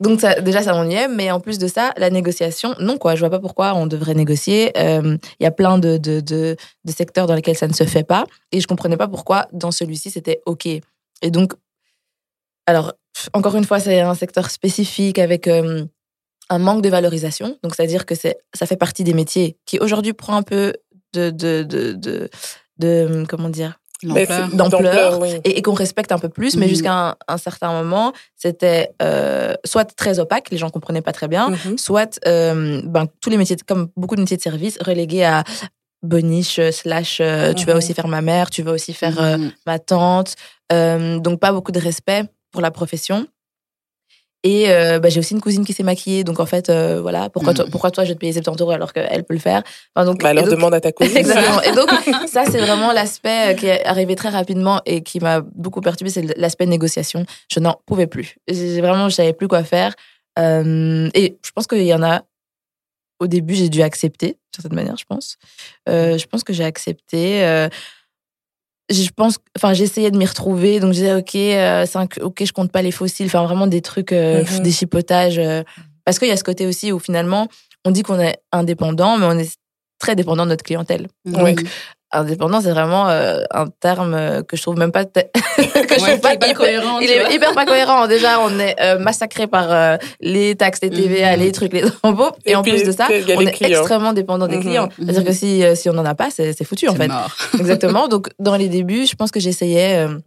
Donc 0.00 0.20
ça, 0.20 0.40
déjà, 0.40 0.62
ça 0.62 0.84
est, 0.86 1.08
mais 1.08 1.30
en 1.30 1.40
plus 1.40 1.58
de 1.58 1.66
ça, 1.66 1.92
la 1.96 2.08
négociation, 2.10 2.74
non 2.78 2.98
quoi, 2.98 3.16
je 3.16 3.20
vois 3.20 3.30
pas 3.30 3.40
pourquoi 3.40 3.74
on 3.74 3.86
devrait 3.86 4.14
négocier. 4.14 4.72
Euh, 4.78 5.16
Il 5.40 5.44
y 5.44 5.46
a 5.46 5.50
plein 5.50 5.78
de, 5.78 5.96
de, 5.96 6.20
de, 6.20 6.56
secteurs 6.86 7.26
dans 7.26 7.34
lesquels 7.34 7.56
ça 7.56 7.66
ne 7.66 7.72
se 7.72 7.84
fait 7.84 8.04
pas, 8.04 8.24
et 8.52 8.60
je 8.60 8.66
comprenais 8.68 8.96
pas 8.96 9.08
pourquoi 9.08 9.48
dans 9.52 9.72
celui-ci 9.72 10.10
c'était 10.10 10.40
ok. 10.46 10.66
Et 10.66 11.30
donc, 11.30 11.54
alors 12.66 12.92
encore 13.32 13.56
une 13.56 13.64
fois, 13.64 13.80
c'est 13.80 14.00
un 14.00 14.14
secteur 14.14 14.50
spécifique 14.50 15.18
avec 15.18 15.48
euh, 15.48 15.84
un 16.48 16.58
manque 16.58 16.82
de 16.82 16.88
valorisation. 16.88 17.58
Donc 17.64 17.74
c'est-à-dire 17.74 18.06
que 18.06 18.14
c'est 18.14 18.36
ça 18.54 18.66
fait 18.66 18.76
partie 18.76 19.02
des 19.02 19.14
métiers 19.14 19.58
qui 19.66 19.80
aujourd'hui 19.80 20.12
prend 20.12 20.36
un 20.36 20.42
peu 20.44 20.74
de, 21.12 21.30
de, 21.30 21.64
de, 21.64 22.28
de 22.78 23.24
comment 23.28 23.48
dire 23.48 23.80
d'ampleur 24.02 25.20
oui. 25.20 25.40
et, 25.44 25.58
et 25.58 25.62
qu'on 25.62 25.74
respecte 25.74 26.12
un 26.12 26.18
peu 26.18 26.28
plus. 26.28 26.56
Mais 26.56 26.66
mmh. 26.66 26.68
jusqu'à 26.68 26.92
un, 26.92 27.16
un, 27.26 27.38
certain 27.38 27.72
moment, 27.72 28.12
c'était 28.36 28.90
euh, 29.02 29.54
soit 29.64 29.84
très 29.84 30.18
opaque, 30.18 30.50
les 30.50 30.58
gens 30.58 30.70
comprenaient 30.70 31.02
pas 31.02 31.12
très 31.12 31.28
bien, 31.28 31.50
mmh. 31.50 31.78
soit 31.78 32.20
euh, 32.26 32.80
ben, 32.84 33.06
tous 33.20 33.30
les 33.30 33.36
métiers, 33.36 33.56
comme 33.66 33.88
beaucoup 33.96 34.16
de 34.16 34.20
métiers 34.20 34.36
de 34.36 34.42
service, 34.42 34.78
relégués 34.80 35.24
à 35.24 35.44
boniche 36.02 36.60
slash 36.70 37.18
euh, 37.20 37.50
mmh. 37.50 37.54
tu 37.54 37.66
vas 37.66 37.76
aussi 37.76 37.94
faire 37.94 38.08
ma 38.08 38.22
mère, 38.22 38.50
tu 38.50 38.62
vas 38.62 38.72
aussi 38.72 38.92
faire 38.92 39.20
euh, 39.20 39.38
ma 39.66 39.78
tante. 39.78 40.34
Euh, 40.72 41.18
donc 41.18 41.40
pas 41.40 41.52
beaucoup 41.52 41.72
de 41.72 41.80
respect 41.80 42.24
pour 42.52 42.60
la 42.60 42.70
profession. 42.70 43.26
Et 44.44 44.70
euh, 44.70 45.00
bah, 45.00 45.08
j'ai 45.08 45.18
aussi 45.18 45.34
une 45.34 45.40
cousine 45.40 45.64
qui 45.64 45.72
s'est 45.72 45.82
maquillée, 45.82 46.22
donc 46.22 46.38
en 46.38 46.46
fait, 46.46 46.70
euh, 46.70 47.00
voilà, 47.00 47.28
pourquoi, 47.28 47.52
mmh. 47.52 47.56
toi, 47.56 47.64
pourquoi 47.72 47.90
toi 47.90 48.04
je 48.04 48.10
vais 48.10 48.14
te 48.14 48.20
payer 48.20 48.32
70 48.32 48.62
euros 48.62 48.70
alors 48.70 48.92
qu'elle 48.92 49.24
peut 49.24 49.34
le 49.34 49.40
faire? 49.40 49.64
Enfin, 49.94 50.06
donc, 50.06 50.22
bah 50.22 50.28
alors 50.28 50.44
donc, 50.44 50.54
demande 50.54 50.74
à 50.74 50.80
ta 50.80 50.92
cousine. 50.92 51.16
Exactement. 51.16 51.60
Et 51.62 51.72
donc, 51.72 51.90
ça, 52.28 52.44
c'est 52.44 52.60
vraiment 52.60 52.92
l'aspect 52.92 53.56
qui 53.58 53.66
est 53.66 53.84
arrivé 53.84 54.14
très 54.14 54.28
rapidement 54.28 54.80
et 54.86 55.02
qui 55.02 55.18
m'a 55.18 55.40
beaucoup 55.40 55.80
perturbée, 55.80 56.10
c'est 56.10 56.38
l'aspect 56.38 56.66
négociation. 56.66 57.26
Je 57.52 57.58
n'en 57.58 57.80
pouvais 57.84 58.06
plus. 58.06 58.36
J'ai 58.48 58.80
vraiment, 58.80 59.08
je 59.08 59.16
savais 59.16 59.32
plus 59.32 59.48
quoi 59.48 59.64
faire. 59.64 59.94
Euh, 60.38 61.10
et 61.14 61.38
je 61.44 61.50
pense 61.50 61.66
qu'il 61.66 61.82
y 61.82 61.94
en 61.94 62.02
a, 62.02 62.22
au 63.20 63.26
début, 63.26 63.54
j'ai 63.54 63.68
dû 63.68 63.82
accepter, 63.82 64.28
d'une 64.28 64.62
certaine 64.62 64.76
manière, 64.76 64.96
je 64.96 65.04
pense. 65.04 65.36
Euh, 65.88 66.16
je 66.18 66.26
pense 66.26 66.44
que 66.44 66.52
j'ai 66.52 66.64
accepté 66.64 67.44
euh, 67.44 67.68
je 68.90 69.08
pense 69.14 69.38
enfin 69.56 69.74
j'essayais 69.74 70.10
de 70.10 70.16
m'y 70.16 70.26
retrouver 70.26 70.80
donc 70.80 70.92
je 70.92 71.00
disais 71.00 71.14
ok 71.14 71.34
euh, 71.34 71.86
cinq, 71.86 72.18
ok 72.22 72.44
je 72.44 72.52
compte 72.52 72.72
pas 72.72 72.82
les 72.82 72.90
fossiles 72.90 73.26
enfin 73.26 73.44
vraiment 73.44 73.66
des 73.66 73.82
trucs 73.82 74.12
euh, 74.12 74.42
mm-hmm. 74.42 74.62
des 74.62 74.72
chipotages 74.72 75.38
euh, 75.38 75.62
parce 76.04 76.18
qu'il 76.18 76.28
y 76.28 76.32
a 76.32 76.36
ce 76.36 76.44
côté 76.44 76.66
aussi 76.66 76.92
où 76.92 76.98
finalement 76.98 77.48
on 77.84 77.90
dit 77.90 78.02
qu'on 78.02 78.18
est 78.18 78.38
indépendant 78.52 79.18
mais 79.18 79.26
on 79.26 79.38
est 79.38 79.56
très 79.98 80.16
dépendant 80.16 80.44
de 80.44 80.50
notre 80.50 80.64
clientèle 80.64 81.08
donc 81.24 81.64
indépendant 82.12 82.60
c'est 82.60 82.70
vraiment 82.70 83.08
euh, 83.08 83.42
un 83.50 83.66
terme 83.66 84.42
que 84.44 84.56
je 84.56 84.62
trouve 84.62 84.78
même 84.78 84.92
pas 84.92 85.04
que 85.04 85.10
je 85.14 86.00
ouais, 86.00 86.10
trouve 86.10 86.20
pas 86.20 86.34
hyper, 86.34 86.54
cohérent 86.54 86.98
il 87.00 87.10
est 87.10 87.34
hyper 87.34 87.52
pas 87.54 87.66
cohérent 87.66 88.06
déjà 88.06 88.40
on 88.40 88.58
est 88.58 88.76
euh, 88.80 88.98
massacré 88.98 89.46
par 89.46 89.70
euh, 89.72 89.96
les 90.20 90.54
taxes 90.56 90.80
les 90.82 90.90
TVA 90.90 91.34
mm-hmm. 91.34 91.38
les 91.38 91.52
trucs 91.52 91.72
les 91.72 91.84
impôts 92.02 92.30
et, 92.44 92.52
et 92.52 92.56
en 92.56 92.62
plus 92.62 92.84
de 92.84 92.92
ça 92.92 93.08
on 93.10 93.40
est 93.40 93.52
clients. 93.52 93.78
extrêmement 93.78 94.12
dépendant 94.12 94.46
des 94.48 94.56
mm-hmm. 94.56 94.60
clients 94.60 94.88
c'est 94.98 95.08
à 95.08 95.12
dire 95.12 95.24
que 95.24 95.32
si 95.32 95.62
si 95.74 95.88
on 95.90 95.98
en 95.98 96.04
a 96.04 96.14
pas 96.14 96.30
c'est 96.30 96.64
foutu 96.64 96.88
en 96.88 96.94
fait 96.94 97.08
mort. 97.08 97.34
exactement 97.58 98.08
donc 98.08 98.28
dans 98.38 98.56
les 98.56 98.68
débuts 98.68 99.06
je 99.06 99.14
pense 99.14 99.30
que 99.30 99.40
j'essayais 99.40 99.98
euh, 99.98 100.18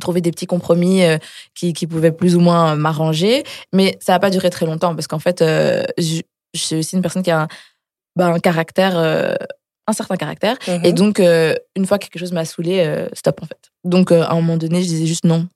trouver 0.00 0.20
des 0.20 0.32
petits 0.32 0.46
compromis 0.46 1.04
euh, 1.04 1.18
qui, 1.54 1.72
qui 1.72 1.86
pouvaient 1.86 2.10
plus 2.10 2.34
ou 2.34 2.40
moins 2.40 2.74
m'arranger 2.74 3.44
mais 3.72 3.96
ça 4.00 4.12
n'a 4.12 4.18
pas 4.18 4.30
duré 4.30 4.50
très 4.50 4.66
longtemps 4.66 4.94
parce 4.94 5.06
qu'en 5.06 5.20
fait 5.20 5.42
euh, 5.42 5.84
je, 5.98 6.22
je, 6.54 6.60
suis 6.60 6.76
aussi 6.76 6.96
une 6.96 7.02
personne 7.02 7.22
qui 7.22 7.30
a 7.30 7.42
un, 7.42 7.48
bah, 8.16 8.26
un 8.26 8.40
caractère 8.40 8.98
euh, 8.98 9.34
un 9.90 9.94
certain 9.94 10.16
caractère. 10.16 10.56
Mhm. 10.66 10.78
Mmh. 10.78 10.84
Et 10.84 10.92
donc, 10.92 11.20
euh, 11.20 11.54
une 11.76 11.86
fois 11.86 11.98
que 11.98 12.06
quelque 12.06 12.18
chose 12.20 12.32
m'a 12.32 12.44
saoulé, 12.44 12.80
euh, 12.80 13.08
stop 13.12 13.40
en 13.42 13.46
fait. 13.46 13.70
Donc, 13.84 14.10
euh, 14.12 14.22
à 14.22 14.32
un 14.32 14.36
moment 14.36 14.56
donné, 14.56 14.82
je 14.82 14.88
disais 14.88 15.06
juste 15.06 15.24
non. 15.24 15.46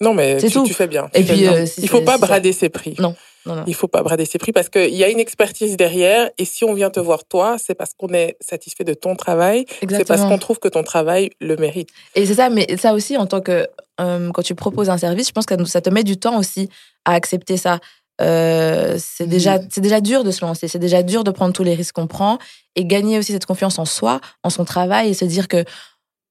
Non, 0.00 0.12
mais 0.12 0.38
tu, 0.38 0.50
tout. 0.50 0.64
tu 0.66 0.74
fais 0.74 0.88
bien. 0.88 1.08
Tu 1.14 1.20
Et 1.20 1.22
fais 1.22 1.32
puis, 1.34 1.42
bien. 1.42 1.64
il 1.78 1.88
faut 1.88 2.02
pas 2.02 2.18
brader 2.18 2.52
ses 2.52 2.68
prix. 2.68 2.96
Non. 2.98 3.14
Non, 3.46 3.56
non. 3.56 3.64
Il 3.66 3.74
faut 3.74 3.88
pas 3.88 4.02
brader 4.02 4.24
ses 4.24 4.38
prix 4.38 4.52
parce 4.52 4.68
qu'il 4.70 4.94
y 4.94 5.04
a 5.04 5.08
une 5.08 5.20
expertise 5.20 5.76
derrière. 5.76 6.30
Et 6.38 6.44
si 6.44 6.64
on 6.64 6.72
vient 6.72 6.90
te 6.90 6.98
voir 6.98 7.24
toi, 7.24 7.56
c'est 7.58 7.74
parce 7.74 7.92
qu'on 7.94 8.08
est 8.08 8.36
satisfait 8.40 8.84
de 8.84 8.94
ton 8.94 9.16
travail. 9.16 9.66
C'est 9.88 10.06
parce 10.06 10.22
qu'on 10.22 10.38
trouve 10.38 10.58
que 10.58 10.68
ton 10.68 10.82
travail 10.82 11.30
le 11.40 11.56
mérite. 11.56 11.90
Et 12.14 12.24
c'est 12.26 12.34
ça, 12.34 12.48
mais 12.48 12.76
ça 12.76 12.94
aussi, 12.94 13.16
en 13.16 13.26
tant 13.26 13.40
que 13.40 13.68
euh, 14.00 14.30
quand 14.32 14.42
tu 14.42 14.54
proposes 14.54 14.88
un 14.88 14.98
service, 14.98 15.28
je 15.28 15.32
pense 15.32 15.46
que 15.46 15.62
ça 15.66 15.80
te 15.80 15.90
met 15.90 16.04
du 16.04 16.16
temps 16.16 16.38
aussi 16.38 16.68
à 17.04 17.12
accepter 17.12 17.56
ça. 17.56 17.80
Euh, 18.20 18.96
c'est 18.98 19.26
déjà 19.26 19.58
c'est 19.70 19.80
déjà 19.80 20.00
dur 20.00 20.24
de 20.24 20.30
se 20.30 20.44
lancer. 20.44 20.68
C'est 20.68 20.78
déjà 20.78 21.02
dur 21.02 21.24
de 21.24 21.30
prendre 21.30 21.52
tous 21.52 21.64
les 21.64 21.74
risques 21.74 21.94
qu'on 21.94 22.06
prend 22.06 22.38
et 22.76 22.84
gagner 22.84 23.18
aussi 23.18 23.32
cette 23.32 23.46
confiance 23.46 23.78
en 23.78 23.84
soi 23.84 24.20
en 24.42 24.50
son 24.50 24.64
travail 24.64 25.10
et 25.10 25.14
se 25.14 25.24
dire 25.24 25.48
que 25.48 25.64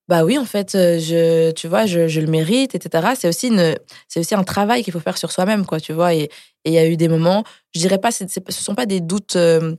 bah 0.08 0.26
oui 0.26 0.38
en 0.38 0.46
fait 0.46 0.76
euh, 0.76 1.00
je 1.00 1.52
tu 1.52 1.68
vois 1.68 1.86
je, 1.86 2.08
je 2.08 2.20
le 2.20 2.28
mérite 2.28 2.76
etc 2.76 3.14
c'est 3.18 3.30
aussi 3.30 3.48
une 3.48 3.76
c'est 4.10 4.20
aussi 4.20 4.36
un 4.36 4.44
travail 4.44 4.84
qu'il 4.84 4.92
faut 4.92 5.00
faire 5.00 5.18
sur 5.18 5.32
soi-même 5.32 5.66
quoi 5.66 5.80
tu 5.80 5.94
vois. 5.94 6.14
Et 6.14 6.30
il 6.66 6.74
y 6.74 6.78
a 6.78 6.88
eu 6.88 6.98
des 6.98 7.08
moments 7.08 7.44
je 7.74 7.80
dirais 7.80 8.00
pas 8.00 8.12
c'est, 8.12 8.30
c'est, 8.30 8.50
ce 8.50 8.64
sont 8.64 8.76
pas 8.76 8.86
des 8.86 9.02
doutes 9.02 9.36
euh, 9.36 9.76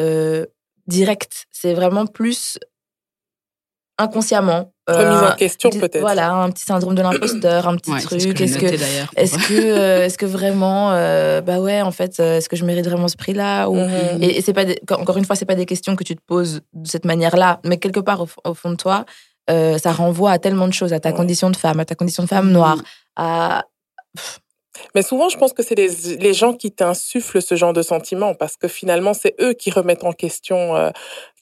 euh, 0.00 0.46
directs. 0.86 1.46
C'est 1.50 1.74
vraiment 1.74 2.06
plus 2.06 2.58
inconsciemment 3.98 4.72
remise 4.88 5.22
en 5.22 5.36
question 5.36 5.70
peut-être. 5.70 6.00
voilà 6.00 6.32
un 6.32 6.50
petit 6.50 6.64
syndrome 6.64 6.94
de 6.96 7.02
l'imposteur 7.02 7.68
un 7.68 7.76
petit 7.76 7.92
ouais, 7.92 8.00
truc. 8.00 8.20
que 8.34 8.42
est-ce 8.42 8.58
que 8.58 8.66
est-ce 9.16 9.38
que 9.48 9.54
euh, 9.54 10.04
est-ce 10.06 10.18
que 10.18 10.26
vraiment 10.26 10.90
euh, 10.92 11.40
bah 11.40 11.60
ouais 11.60 11.82
en 11.82 11.92
fait 11.92 12.18
euh, 12.18 12.38
est-ce 12.38 12.48
que 12.48 12.56
je 12.56 12.64
mérite 12.64 12.86
vraiment 12.86 13.06
ce 13.08 13.16
prix 13.16 13.32
là 13.34 13.68
ou 13.68 13.76
Mhm. 13.76 14.22
et, 14.22 14.38
et 14.38 14.40
c'est 14.42 14.52
pas 14.52 14.64
des, 14.64 14.80
encore 14.90 15.16
une 15.18 15.24
fois 15.24 15.36
c'est 15.36 15.44
pas 15.44 15.54
des 15.54 15.66
questions 15.66 15.94
que 15.94 16.02
tu 16.04 16.16
te 16.16 16.22
poses 16.26 16.62
de 16.72 16.88
cette 16.88 17.04
manière 17.04 17.36
là 17.36 17.60
mais 17.64 17.76
quelque 17.78 18.00
part 18.00 18.20
au, 18.22 18.28
au 18.44 18.54
fond 18.54 18.70
de 18.70 18.76
toi 18.76 19.04
euh, 19.50 19.78
ça 19.78 19.92
renvoie 19.92 20.30
à 20.32 20.38
tellement 20.38 20.66
de 20.68 20.72
choses 20.72 20.92
à 20.92 21.00
ta 21.00 21.10
Ouais. 21.10 21.16
condition 21.16 21.50
de 21.50 21.56
femme 21.56 21.78
à 21.80 21.84
ta 21.84 21.94
condition 21.94 22.22
de 22.24 22.28
femme 22.28 22.50
noire 22.50 22.78
à 23.16 23.64
Mais 24.94 25.02
souvent, 25.02 25.28
je 25.28 25.36
pense 25.36 25.52
que 25.52 25.62
c'est 25.62 25.74
les, 25.74 25.88
les 26.18 26.34
gens 26.34 26.52
qui 26.54 26.70
t'insufflent 26.72 27.42
ce 27.42 27.54
genre 27.54 27.72
de 27.72 27.82
sentiments 27.82 28.34
parce 28.34 28.56
que 28.56 28.68
finalement, 28.68 29.14
c'est 29.14 29.34
eux 29.40 29.52
qui 29.52 29.70
remettent 29.70 30.04
en 30.04 30.12
question 30.12 30.76
euh, 30.76 30.90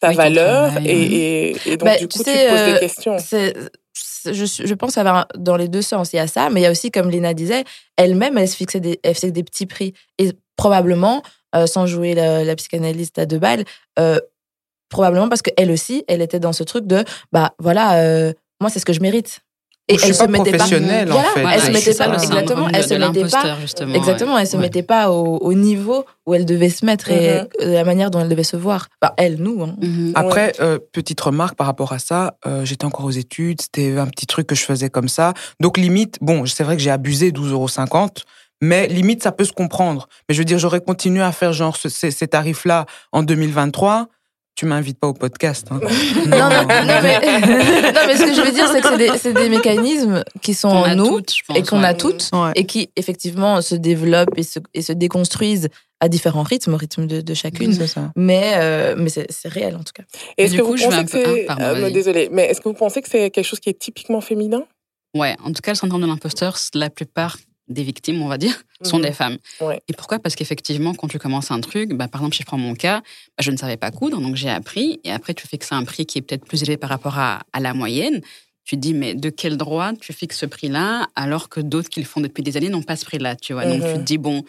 ta 0.00 0.08
Oui, 0.08 0.16
valeur 0.16 0.72
et, 0.84 1.02
et, 1.50 1.56
et 1.72 1.76
donc 1.76 1.88
Bah, 1.88 1.96
du 1.96 2.08
coup, 2.08 2.18
tu, 2.18 2.30
sais, 2.30 2.48
poses 2.48 2.60
euh, 2.60 2.72
des 2.74 2.78
questions. 2.80 3.18
c'est 3.18 3.54
c'est- 3.92 4.34
je, 4.34 4.44
je 4.44 4.74
pense 4.74 4.96
va 4.96 5.26
dans 5.36 5.56
les 5.56 5.68
deux 5.68 5.82
sens. 5.82 6.12
Il 6.12 6.16
y 6.16 6.18
a 6.20 6.26
ça, 6.26 6.50
mais 6.50 6.60
il 6.60 6.62
y 6.64 6.66
a 6.66 6.70
aussi, 6.70 6.90
comme 6.90 7.10
Lina 7.10 7.34
disait, 7.34 7.64
elle-même, 7.96 8.36
elle 8.38 8.48
se 8.48 8.56
fixait 8.56 8.80
des, 8.80 9.00
elle 9.02 9.14
fixait 9.14 9.30
des 9.30 9.42
petits 9.44 9.66
prix. 9.66 9.94
Et 10.18 10.32
probablement, 10.56 11.22
euh, 11.54 11.66
sans 11.66 11.86
jouer 11.86 12.14
la, 12.14 12.44
la 12.44 12.56
psychanalyste 12.56 13.18
à 13.18 13.26
deux 13.26 13.38
balles, 13.38 13.64
euh, 13.98 14.18
probablement 14.88 15.28
parce 15.28 15.42
qu'elle 15.42 15.70
aussi, 15.70 16.04
elle 16.08 16.22
était 16.22 16.40
dans 16.40 16.52
ce 16.52 16.62
truc 16.64 16.86
de, 16.86 17.04
bah 17.32 17.54
voilà, 17.58 18.02
euh, 18.02 18.32
moi, 18.60 18.70
c'est 18.70 18.78
ce 18.78 18.84
que 18.86 18.92
je 18.92 19.00
mérite. 19.00 19.40
Et 19.90 19.98
je 19.98 20.12
suis 20.12 20.12
pas 20.16 20.26
professionnelle 20.28 21.10
en 21.12 21.14
voilà, 21.14 21.28
fait. 21.30 21.40
elle 21.54 21.60
se 21.60 21.70
mettait 21.70 21.94
pas, 21.94 22.14
exactement, 22.22 22.68
elle 22.72 22.84
se 22.84 22.94
mettait 22.94 23.20
pas, 23.28 23.56
exactement, 23.96 24.34
ouais. 24.34 24.40
elle 24.42 24.46
se 24.46 24.56
Ouais. 24.56 24.62
mettait 24.62 24.82
pas 24.82 25.10
au, 25.10 25.38
au 25.38 25.52
niveau 25.52 26.04
où 26.26 26.34
elle 26.34 26.44
devait 26.44 26.68
se 26.70 26.84
mettre 26.84 27.10
et 27.10 27.40
Mhm. 27.40 27.46
euh, 27.62 27.72
la 27.74 27.84
manière 27.84 28.10
dont 28.10 28.20
elle 28.20 28.28
devait 28.28 28.42
se 28.44 28.56
voir. 28.56 28.86
Enfin, 29.02 29.12
elle, 29.16 29.36
nous. 29.36 29.62
Hein. 29.62 29.74
Mhm. 29.80 30.12
Après, 30.14 30.52
euh, 30.60 30.78
petite 30.92 31.20
remarque 31.20 31.56
par 31.56 31.66
rapport 31.66 31.92
à 31.92 31.98
ça, 31.98 32.34
euh, 32.46 32.64
j'étais 32.64 32.84
encore 32.84 33.04
aux 33.06 33.10
études, 33.10 33.60
c'était 33.62 33.96
un 33.98 34.06
petit 34.06 34.26
truc 34.26 34.46
que 34.46 34.54
je 34.54 34.62
faisais 34.64 34.90
comme 34.90 35.08
ça. 35.08 35.34
Donc 35.60 35.76
limite, 35.76 36.16
bon, 36.20 36.46
c'est 36.46 36.64
vrai 36.64 36.76
que 36.76 36.82
j'ai 36.82 36.90
abusé 36.90 37.32
12,50 37.32 37.50
euros, 37.52 37.68
mais 38.62 38.86
limite, 38.88 39.22
ça 39.22 39.32
peut 39.32 39.44
se 39.44 39.52
comprendre. 39.52 40.08
Mais 40.28 40.34
je 40.34 40.40
veux 40.40 40.44
dire, 40.44 40.58
j'aurais 40.58 40.80
continué 40.82 41.22
à 41.22 41.32
faire 41.32 41.52
genre 41.52 41.76
ce- 41.76 41.88
ces, 41.88 42.10
ces 42.10 42.28
tarifs-là 42.28 42.86
en 43.12 43.22
2023. 43.22 44.08
Tu 44.60 44.66
m'invites 44.66 45.00
pas 45.00 45.08
au 45.08 45.14
podcast. 45.14 45.68
Hein. 45.70 45.80
Non, 45.80 46.36
non, 46.38 46.50
non, 46.50 47.00
mais, 47.02 47.18
non, 47.94 48.00
mais 48.06 48.14
ce 48.14 48.26
que 48.26 48.34
je 48.34 48.42
veux 48.42 48.52
dire, 48.52 48.68
c'est 48.68 48.82
que 48.82 49.16
c'est 49.16 49.32
des, 49.32 49.48
mécanismes 49.48 50.22
qui 50.42 50.52
sont 50.52 50.68
en 50.68 50.82
a 50.82 50.94
nous 50.94 51.08
toutes, 51.08 51.34
je 51.34 51.42
pense, 51.46 51.56
et 51.56 51.62
qu'on 51.62 51.80
ouais. 51.80 51.86
a 51.86 51.94
toutes 51.94 52.28
Ouais. 52.34 52.52
et 52.56 52.66
qui, 52.66 52.90
effectivement, 52.94 53.62
se 53.62 53.74
développent 53.74 54.36
et 54.36 54.42
se, 54.42 54.58
et 54.74 54.82
se 54.82 54.92
déconstruisent 54.92 55.70
à 56.00 56.10
différents 56.10 56.42
rythmes, 56.42 56.74
au 56.74 56.76
rythme 56.76 57.06
de, 57.06 57.22
de 57.22 57.32
chacune. 57.32 57.72
Ça. 57.72 58.12
Mais, 58.16 58.52
euh, 58.56 58.96
mais 58.98 59.08
c'est 59.08 59.48
réel, 59.48 59.76
en 59.76 59.82
tout 59.82 59.94
cas. 59.94 60.02
Et 60.36 60.44
Est-ce 60.44 60.56
que 60.56 61.46
ah, 61.48 61.56
euh, 61.58 61.80
vas-y. 61.80 61.92
désolée, 61.94 62.28
mais 62.30 62.44
est-ce 62.44 62.60
que 62.60 62.68
vous 62.68 62.74
pensez 62.74 63.00
que 63.00 63.08
c'est 63.08 63.30
quelque 63.30 63.46
chose 63.46 63.60
qui 63.60 63.70
est 63.70 63.78
typiquement 63.78 64.20
féminin? 64.20 64.64
Ouais, 65.16 65.36
en 65.42 65.54
tout 65.54 65.62
cas, 65.62 65.70
le 65.70 65.76
syndrome 65.76 66.02
de 66.02 66.06
l'imposteur, 66.06 66.58
la 66.74 66.90
plupart 66.90 67.38
des 67.70 67.82
victimes, 67.82 68.20
on 68.22 68.28
va 68.28 68.36
dire, 68.36 68.62
sont 68.82 68.98
Mhm. 68.98 69.04
des 69.04 69.12
femmes. 69.12 69.38
Ouais. 69.60 69.80
Et 69.88 69.92
pourquoi? 69.94 70.18
Parce 70.18 70.34
qu'effectivement, 70.36 70.92
quand 70.94 71.08
tu 71.08 71.18
commences 71.18 71.50
un 71.50 71.60
truc, 71.60 71.92
bah, 71.94 72.08
par 72.08 72.20
exemple, 72.20 72.36
si 72.36 72.42
je 72.42 72.46
prends 72.46 72.58
mon 72.58 72.74
cas, 72.74 73.00
bah, 73.00 73.40
je 73.40 73.50
ne 73.50 73.56
savais 73.56 73.76
pas 73.78 73.90
coudre, 73.90 74.20
donc 74.20 74.36
j'ai 74.36 74.50
appris, 74.50 75.00
et 75.04 75.10
après, 75.12 75.32
tu 75.34 75.46
fixes 75.48 75.72
un 75.72 75.84
prix 75.84 76.04
qui 76.06 76.18
est 76.18 76.22
peut-être 76.22 76.44
plus 76.44 76.62
élevé 76.62 76.76
par 76.76 76.90
rapport 76.90 77.18
à, 77.18 77.40
à 77.52 77.60
la 77.60 77.72
moyenne. 77.72 78.20
Tu 78.64 78.76
te 78.76 78.80
dis, 78.80 78.92
mais 78.94 79.14
de 79.14 79.30
quel 79.30 79.56
droit 79.56 79.92
tu 79.94 80.12
fixes 80.12 80.38
ce 80.38 80.46
prix-là, 80.46 81.08
alors 81.16 81.48
que 81.48 81.60
d'autres 81.60 81.88
qui 81.88 82.00
le 82.00 82.06
font 82.06 82.20
depuis 82.20 82.42
des 82.42 82.56
années 82.56 82.68
n'ont 82.68 82.82
pas 82.82 82.96
ce 82.96 83.04
prix-là, 83.06 83.34
tu 83.36 83.52
vois? 83.54 83.64
Donc, 83.66 83.84
tu 83.84 83.92
te 83.94 83.98
Mhm. 83.98 84.04
dis, 84.04 84.18
bon, 84.18 84.44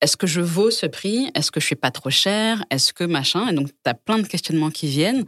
est-ce 0.00 0.16
que 0.16 0.26
je 0.26 0.40
vaux 0.40 0.70
ce 0.70 0.86
prix? 0.86 1.30
Est-ce 1.34 1.50
que 1.50 1.60
je 1.60 1.66
suis 1.66 1.76
pas 1.76 1.90
trop 1.90 2.10
cher? 2.10 2.64
Est-ce 2.70 2.92
que 2.92 3.04
machin? 3.04 3.48
Et 3.48 3.52
donc, 3.54 3.68
tu 3.68 3.90
as 3.90 3.94
plein 3.94 4.18
de 4.18 4.26
questionnements 4.26 4.70
qui 4.70 4.86
viennent. 4.88 5.24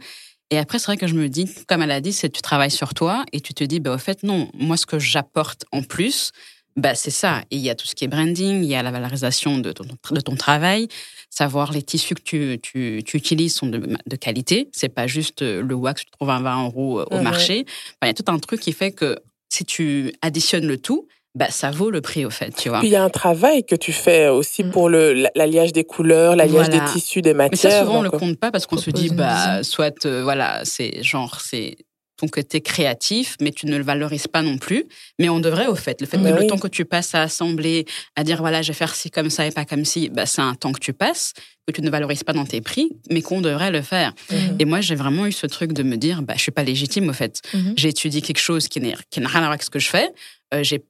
Et 0.51 0.57
après, 0.57 0.79
c'est 0.79 0.85
vrai 0.87 0.97
que 0.97 1.07
je 1.07 1.13
me 1.15 1.27
dis, 1.29 1.49
comme 1.67 1.81
elle 1.81 1.91
a 1.91 2.01
dit, 2.01 2.13
c'est 2.13 2.29
tu 2.29 2.41
travailles 2.41 2.71
sur 2.71 2.93
toi 2.93 3.23
et 3.31 3.41
tu 3.41 3.53
te 3.53 3.63
dis, 3.63 3.79
bah, 3.79 3.93
au 3.93 3.97
fait, 3.97 4.23
non, 4.23 4.49
moi, 4.53 4.77
ce 4.77 4.85
que 4.85 4.99
j'apporte 4.99 5.65
en 5.71 5.81
plus, 5.81 6.31
bah, 6.75 6.93
c'est 6.95 7.11
ça. 7.11 7.41
Et 7.51 7.55
il 7.57 7.61
y 7.61 7.69
a 7.69 7.75
tout 7.75 7.87
ce 7.87 7.95
qui 7.95 8.03
est 8.05 8.07
branding, 8.07 8.63
il 8.63 8.69
y 8.69 8.75
a 8.75 8.83
la 8.83 8.91
valorisation 8.91 9.57
de 9.57 9.71
ton, 9.71 9.85
de 10.11 10.19
ton 10.19 10.35
travail, 10.35 10.87
savoir 11.29 11.71
les 11.71 11.81
tissus 11.83 12.15
que 12.15 12.21
tu, 12.21 12.59
tu, 12.61 13.01
tu 13.05 13.17
utilises 13.17 13.55
sont 13.55 13.67
de, 13.67 13.81
de 14.05 14.15
qualité. 14.15 14.69
C'est 14.73 14.89
pas 14.89 15.07
juste 15.07 15.41
euh, 15.41 15.61
le 15.61 15.75
wax 15.75 16.01
que 16.01 16.05
tu 16.05 16.11
trouves 16.11 16.29
à 16.29 16.39
20 16.39 16.65
euros 16.65 16.99
euh, 16.99 17.05
au 17.11 17.21
marché. 17.21 17.65
Enfin, 17.67 18.03
il 18.03 18.07
y 18.07 18.09
a 18.09 18.13
tout 18.13 18.29
un 18.31 18.39
truc 18.39 18.59
qui 18.59 18.73
fait 18.73 18.91
que 18.91 19.17
si 19.49 19.63
tu 19.65 20.13
additionnes 20.21 20.67
le 20.67 20.77
tout, 20.77 21.07
bah 21.33 21.47
ça 21.49 21.69
vaut 21.69 21.89
le 21.91 21.99
prix 21.99 22.25
au 22.25 22.29
fait, 22.29 22.51
tu 22.55 22.69
vois. 22.69 22.79
Puis 22.79 22.87
il 22.87 22.91
y 22.91 22.95
a 22.95 23.03
un 23.03 23.09
travail 23.09 23.65
que 23.65 23.75
tu 23.75 23.91
fais 23.91 24.29
aussi 24.29 24.63
Mm. 24.63 24.71
pour 24.71 24.87
le 24.89 25.27
l'alliage 25.35 25.73
des 25.73 25.83
couleurs, 25.83 26.35
l'alliage 26.37 26.67
Voilà. 26.69 26.85
des 26.85 26.91
tissus, 26.93 27.21
des 27.21 27.33
Mais 27.33 27.49
matières. 27.49 27.71
ça, 27.73 27.79
souvent, 27.81 27.99
on 27.99 28.01
le 28.03 28.09
donc, 28.09 28.19
compte 28.21 28.37
pas 28.39 28.51
parce 28.51 28.65
qu'on 28.67 28.77
se 28.77 28.89
dit, 28.89 29.09
bah, 29.09 29.61
soit, 29.63 30.05
euh, 30.05 30.23
voilà, 30.23 30.61
c'est 30.63 31.03
genre, 31.03 31.41
c'est 31.41 31.75
ton 32.17 32.27
côté 32.27 32.61
créatif, 32.61 33.35
mais 33.41 33.51
tu 33.51 33.65
ne 33.65 33.77
le 33.77 33.83
valorises 33.83 34.27
pas 34.27 34.41
non 34.41 34.57
plus. 34.57 34.85
Mais 35.19 35.29
on 35.29 35.39
devrait, 35.39 35.67
au 35.67 35.75
fait. 35.75 35.99
Le 36.01 36.07
fait 36.07 36.17
Bah 36.17 36.31
que 36.31 36.35
oui. 36.37 36.41
le 36.43 36.47
temps 36.47 36.57
que 36.57 36.67
tu 36.67 36.85
passes 36.85 37.13
à 37.15 37.23
assembler, 37.23 37.85
à 38.15 38.23
dire, 38.23 38.37
voilà, 38.39 38.61
je 38.61 38.69
vais 38.69 38.73
faire 38.73 38.95
ci 38.95 39.09
comme 39.11 39.29
ça 39.29 39.45
et 39.45 39.51
pas 39.51 39.65
comme 39.65 39.85
ci, 39.85 40.09
bah, 40.09 40.25
c'est 40.25 40.41
un 40.41 40.55
temps 40.55 40.71
que 40.71 40.79
tu 40.79 40.93
passes, 40.93 41.33
que 41.67 41.71
tu 41.73 41.81
ne 41.81 41.89
valorises 41.89 42.23
pas 42.23 42.33
dans 42.33 42.45
tes 42.45 42.61
prix, 42.61 42.89
mais 43.09 43.21
qu'on 43.21 43.41
devrait 43.41 43.71
le 43.71 43.81
faire. 43.81 44.13
Mhm. 44.31 44.57
Et 44.59 44.65
moi, 44.65 44.81
j'ai 44.81 44.95
vraiment 44.95 45.25
eu 45.25 45.31
ce 45.31 45.47
truc 45.47 45.73
de 45.73 45.83
me 45.83 45.97
dire, 45.97 46.21
bah, 46.21 46.33
je 46.37 46.41
suis 46.41 46.51
pas 46.51 46.63
légitime, 46.63 47.09
au 47.09 47.13
fait. 47.13 47.41
Mhm. 47.53 47.73
J'ai 47.77 47.89
étudié 47.89 48.21
quelque 48.21 48.39
chose 48.39 48.67
qui 48.67 48.79
n'est- 48.79 48.95
qui 49.09 49.19
n'a 49.19 49.27
rien 49.27 49.37
à 49.39 49.41
voir 49.43 49.51
avec 49.51 49.63
ce 49.63 49.69
que 49.69 49.79
je 49.79 49.89
fais. 49.89 50.09
Euh, 50.53 50.63
j'ai 50.63 50.83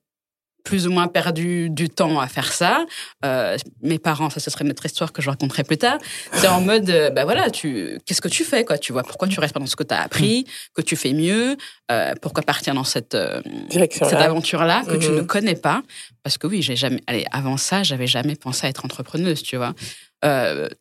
plus 0.65 0.87
ou 0.87 0.91
moins 0.91 1.07
perdu 1.07 1.69
du 1.69 1.87
temps 1.89 2.19
à 2.19 2.27
faire 2.27 2.51
ça. 2.51 2.85
Euh, 3.23 3.55
mes 3.81 3.99
parents, 3.99 4.29
ça 4.29 4.39
ce 4.41 4.49
serait 4.49 4.65
une 4.65 4.71
autre 4.71 4.85
histoire 4.85 5.13
que 5.13 5.21
je 5.21 5.29
raconterai 5.29 5.63
plus 5.63 5.77
tard. 5.77 5.97
C'est 6.33 6.47
en 6.47 6.59
mode, 6.59 6.89
euh, 6.89 7.09
bah 7.11 7.23
voilà, 7.23 7.49
tu, 7.49 7.99
qu'est-ce 8.05 8.19
que 8.21 8.27
tu 8.27 8.43
fais, 8.43 8.65
quoi? 8.65 8.77
Tu 8.77 8.91
vois, 8.91 9.03
pourquoi 9.03 9.27
tu 9.29 9.39
restes 9.39 9.53
pas 9.53 9.59
dans 9.61 9.65
ce 9.67 9.75
que 9.77 9.83
tu 9.83 9.93
as 9.93 10.01
appris, 10.01 10.45
que 10.73 10.81
tu 10.81 10.95
fais 10.97 11.13
mieux, 11.13 11.55
euh, 11.91 12.13
pourquoi 12.21 12.43
partir 12.43 12.73
dans 12.73 12.83
cette, 12.83 13.15
euh, 13.15 13.41
cette 13.71 13.99
là. 14.11 14.23
aventure-là 14.25 14.83
que 14.87 14.95
tu 14.97 15.09
Mhm. 15.09 15.15
ne 15.17 15.21
connais 15.21 15.55
pas? 15.55 15.81
Parce 16.23 16.37
que 16.39 16.47
oui, 16.47 16.61
j'ai 16.63 16.75
jamais, 16.75 17.01
allez, 17.07 17.25
avant 17.31 17.57
ça, 17.57 17.83
j'avais 17.83 18.07
jamais 18.07 18.35
pensé 18.35 18.65
à 18.65 18.69
être 18.69 18.83
entrepreneuse, 18.83 19.41
tu 19.43 19.55
vois. 19.55 19.73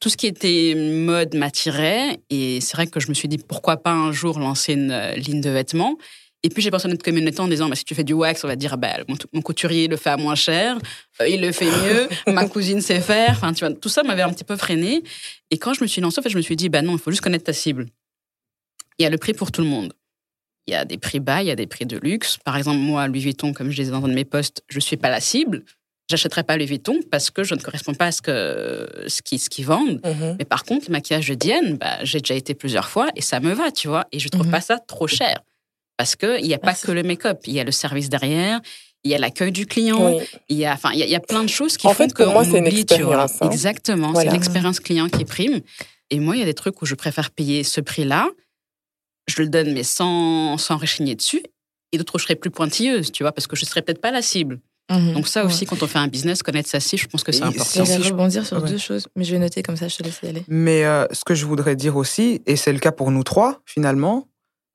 Tout 0.01 0.09
ce 0.09 0.17
qui 0.17 0.27
était 0.27 0.75
mode 0.75 1.35
m'attirait 1.35 2.19
et 2.31 2.63
c'est 2.63 2.77
vrai 2.79 2.87
que 2.87 2.99
je 2.99 3.09
me 3.09 3.15
suis 3.15 3.29
dit 3.29 3.37
pourquoi 3.37 3.77
pas 3.77 3.91
un 3.93 4.11
jour 4.11 4.39
lancer 4.39 4.73
une 4.73 4.97
ligne 5.17 5.43
de 5.43 5.51
vêtements. 5.51 5.97
Et 6.45 6.51
puis 6.51 6.63
j'ai 6.63 6.71
pensé 6.71 6.87
à 6.87 6.91
notre 6.91 7.03
communauté 7.03 7.41
en 7.41 7.49
disant 7.49 7.69
bah, 7.69 7.75
si 7.75 7.85
tu 7.85 7.95
fais 7.95 8.05
du 8.05 8.13
wax, 8.13 8.45
on 8.45 8.49
va 8.49 8.55
dire 8.55 8.77
bah, 8.79 8.99
mon, 9.09 9.17
mon 9.33 9.41
couturier 9.43 9.89
le 9.89 9.97
fait 9.97 10.11
à 10.11 10.17
moins 10.17 10.35
cher, 10.37 10.79
euh, 11.21 11.27
il 11.29 11.41
le 11.41 11.51
fait 11.53 11.65
mieux, 11.65 12.09
ma 12.33 12.47
cousine 12.47 12.81
sait 12.81 13.01
faire. 13.01 13.31
Enfin, 13.31 13.53
tu 13.55 13.65
vois, 13.67 13.75
tout 13.75 13.89
ça 13.89 14.03
m'avait 14.03 14.23
un 14.23 14.31
petit 14.33 14.45
peu 14.45 14.57
freiné. 14.57 15.03
Et 15.51 15.59
quand 15.59 15.75
je 15.75 15.81
me 15.83 15.87
suis 15.89 16.01
lancée, 16.01 16.21
en 16.21 16.23
fait, 16.23 16.29
je 16.31 16.37
me 16.37 16.43
suis 16.43 16.55
dit 16.57 16.69
bah 16.69 16.83
non, 16.83 16.93
il 16.93 16.99
faut 16.99 17.11
juste 17.11 17.23
connaître 17.23 17.45
ta 17.45 17.53
cible. 17.53 17.87
Il 18.99 19.03
y 19.03 19.07
a 19.07 19.11
le 19.11 19.19
prix 19.19 19.33
pour 19.33 19.51
tout 19.51 19.63
le 19.63 19.67
monde. 19.67 19.93
Il 20.67 20.73
y 20.73 20.75
a 20.77 20.85
des 20.85 20.99
prix 20.99 21.19
bas, 21.21 21.43
il 21.43 21.47
y 21.49 21.51
a 21.51 21.57
des 21.57 21.67
prix 21.67 21.85
de 21.87 21.99
luxe. 21.99 22.39
Par 22.45 22.57
exemple, 22.57 22.79
moi, 22.79 23.07
Louis 23.09 23.21
Vuitton, 23.21 23.53
comme 23.53 23.71
je 23.71 23.77
disais 23.77 23.91
dans 23.91 24.05
un 24.05 24.09
de 24.09 24.15
mes 24.15 24.25
posts, 24.25 24.63
je 24.69 24.81
suis 24.81 24.97
pas 24.97 25.11
la 25.11 25.21
cible. 25.21 25.63
J'achèterai 26.11 26.43
pas 26.43 26.57
Louis 26.59 26.67
Vuitton 26.67 27.01
parce 27.11 27.31
que 27.31 27.43
je 27.45 27.55
ne 27.55 27.61
correspond 27.61 27.95
pas 27.95 28.07
à 28.07 28.13
ce 28.13 28.21
que 28.23 28.87
ce 29.09 29.23
qu'ils 29.23 29.41
ce 29.41 29.63
vendent. 29.63 30.01
Mhm. 30.05 30.37
Mais 30.39 30.45
par 30.45 30.65
contre, 30.65 30.87
le 30.89 30.93
maquillage 30.93 31.29
de 31.29 31.35
Diane, 31.35 31.77
bah, 31.79 32.03
j'ai 32.05 32.21
déjà 32.21 32.35
été 32.35 32.55
plusieurs 32.55 32.89
fois 32.89 33.09
et 33.17 33.23
ça 33.23 33.41
me 33.41 33.53
va, 33.55 33.71
tu 33.73 33.89
vois. 33.89 34.07
Et 34.13 34.19
je 34.19 34.29
trouve 34.29 34.45
Mhm. 34.47 34.53
pas 34.53 34.61
ça 34.61 34.79
trop 34.79 35.07
cher. 35.07 35.41
Parce 35.97 36.17
qu'il 36.17 36.43
n'y 36.45 36.55
a 36.55 36.59
pas 36.59 36.69
Merci. 36.69 36.87
que 36.87 36.93
le 36.93 37.03
make-up, 37.03 37.41
il 37.47 37.53
y 37.55 37.61
a 37.61 37.65
le 37.65 37.71
service 37.73 38.09
derrière, 38.09 38.61
il 39.05 39.11
y 39.11 39.15
a 39.15 39.19
l'accueil 39.19 39.53
du 39.53 39.67
client, 39.67 40.17
Oui. 40.17 40.25
il 40.49 40.57
y 40.57 40.65
a, 40.67 40.73
enfin, 40.73 40.91
il 40.93 40.99
y 40.99 41.03
a, 41.03 41.07
il 41.07 41.11
y 41.11 41.15
a 41.15 41.21
plein 41.21 41.43
de 41.45 41.49
choses 41.49 41.77
qui 41.77 41.87
En 41.87 41.91
font 41.91 41.97
fait, 42.05 42.15
pour 42.15 42.27
qu'on 42.27 42.33
moi, 42.33 42.45
c'est 42.45 42.59
une 42.59 42.67
oublie, 42.67 42.85
tu 42.87 42.95
vois. 43.03 43.25
expérience, 43.25 43.43
hein. 43.43 43.51
Exactement, 43.51 44.13
Voilà. 44.13 44.31
c'est 44.31 44.37
l'expérience 44.37 44.81
client 44.81 45.09
qui 45.09 45.25
prime. 45.25 45.61
Et 46.11 46.19
moi, 46.21 46.37
il 46.37 46.41
y 46.41 46.43
a 46.43 46.47
des 46.47 46.55
trucs 46.55 46.81
où 46.83 46.87
je 46.87 46.95
préfère 46.95 47.31
payer 47.31 47.65
ce 47.65 47.81
prix-là, 47.81 48.29
je 49.29 49.41
le 49.43 49.49
donne, 49.49 49.73
mais 49.73 49.83
sans, 49.85 50.59
sans 50.59 50.77
rechigner 50.77 51.15
dessus. 51.15 51.43
Et 51.93 51.99
d'autres 51.99 52.17
où 52.17 52.19
je 52.19 52.25
serais 52.25 52.35
plus 52.35 52.51
pointilleuse, 52.51 53.13
tu 53.13 53.23
vois, 53.23 53.33
parce 53.33 53.47
que 53.47 53.55
je 53.57 53.65
serais 53.65 53.81
peut-être 53.83 54.01
pas 54.01 54.11
la 54.11 54.21
cible. 54.23 54.61
Mhm. 54.91 55.15
Donc 55.15 55.29
ça 55.29 55.45
aussi, 55.45 55.65
quand 55.65 55.83
on 55.83 55.87
fait 55.87 55.99
un 55.99 56.09
business, 56.09 56.43
connaître 56.43 56.69
sa 56.69 56.81
cible, 56.81 57.01
je 57.03 57.07
pense 57.09 57.23
que 57.25 57.31
c'est 57.33 57.43
important. 57.43 57.85
je- 57.85 58.09
rebondir 58.11 58.45
sur 58.45 58.63
Ouais. 58.63 58.69
deux 58.69 58.79
choses, 58.79 59.07
mais 59.17 59.25
je 59.25 59.33
vais 59.33 59.39
noter 59.39 59.63
comme 59.63 59.77
ça, 59.77 59.89
je 59.89 59.97
te 59.97 60.03
laisse 60.03 60.19
y 60.23 60.27
aller. 60.27 60.43
Mais 60.49 60.85
euh, 60.85 61.07
ce 61.13 61.25
que 61.25 61.35
je 61.35 61.47
voudrais 61.47 61.77
dire 61.77 61.97
aussi, 61.97 62.43
et 62.47 62.57
c'est 62.57 62.73
le 62.73 62.81
cas 62.81 62.93
pour 62.93 63.11
nous 63.11 63.23
trois 63.23 63.63
finalement, 63.65 64.29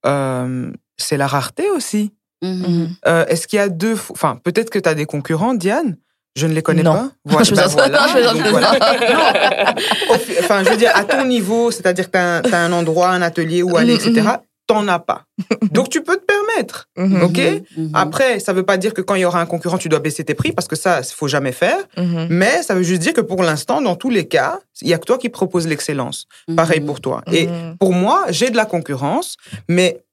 euh, 0.05 0.71
c'est 0.99 1.17
la 1.17 1.27
rareté 1.27 1.69
aussi. 1.69 2.13
Mhm. 2.41 2.89
Euh, 3.07 3.25
Est-ce 3.25 3.47
qu'il 3.47 3.57
y 3.57 3.61
a 3.61 3.67
deux... 3.69 3.97
Enfin, 4.11 4.39
peut-être 4.43 4.69
que 4.69 4.79
tu 4.79 4.87
as 4.87 4.93
des 4.95 5.05
concurrents, 5.05 5.53
Diane? 5.53 5.97
Je 6.35 6.47
ne 6.47 6.53
les 6.53 6.61
connais 6.61 6.83
Non. 6.83 6.93
pas. 6.93 7.09
Voilà, 7.25 7.43
Je 7.43 7.51
me 7.51 7.55
bah 7.57 7.67
voilà. 7.67 8.07
je 8.13 8.17
me 8.19 8.23
sens- 8.23 8.33
Donc 8.37 8.47
voilà. 8.47 8.71
Non. 8.71 9.81
Enfin, 10.39 10.63
je 10.63 10.69
veux 10.69 10.77
dire, 10.77 10.91
à 10.95 11.03
ton 11.03 11.25
niveau, 11.25 11.71
c'est-à-dire 11.71 12.09
que 12.09 12.41
tu 12.41 12.53
as, 12.53 12.63
un 12.63 12.71
endroit, 12.71 13.09
un 13.09 13.21
atelier 13.21 13.61
où 13.63 13.75
aller, 13.77 13.93
etc., 13.95 14.27
t'en 14.67 14.87
as 14.87 14.99
pas. 14.99 15.23
Donc, 15.71 15.89
tu 15.89 16.01
peux 16.03 16.15
te 16.17 16.25
permettre. 16.25 16.87
OK? 17.23 17.41
Après, 17.93 18.39
ça 18.39 18.53
veut 18.53 18.63
pas 18.63 18.77
dire 18.77 18.93
que 18.93 19.01
quand 19.01 19.15
il 19.15 19.21
y 19.21 19.25
aura 19.25 19.41
un 19.41 19.45
concurrent, 19.47 19.79
tu 19.79 19.89
dois 19.89 19.99
baisser 19.99 20.23
tes 20.23 20.35
prix, 20.35 20.51
parce 20.51 20.67
que 20.67 20.75
ça, 20.75 21.01
il 21.01 21.13
faut 21.13 21.27
jamais 21.27 21.51
faire. 21.51 21.77
Mais 22.29 22.61
ça 22.61 22.75
veut 22.75 22.83
juste 22.83 23.01
dire 23.01 23.13
que 23.13 23.21
pour 23.21 23.41
l'instant, 23.43 23.81
dans 23.81 23.95
tous 23.95 24.11
les 24.11 24.27
cas, 24.27 24.59
il 24.81 24.87
y 24.89 24.93
a 24.93 24.97
que 24.99 25.05
toi 25.05 25.17
qui 25.17 25.29
propose 25.29 25.67
l'excellence. 25.67 26.25
Pareil 26.55 26.79
pour 26.81 27.01
toi. 27.01 27.21
Et 27.31 27.49
pour 27.79 27.93
moi, 27.93 28.25
j'ai 28.29 28.49
de 28.51 28.55
la 28.57 28.65
concurrence, 28.65 29.35
mais 29.67 30.03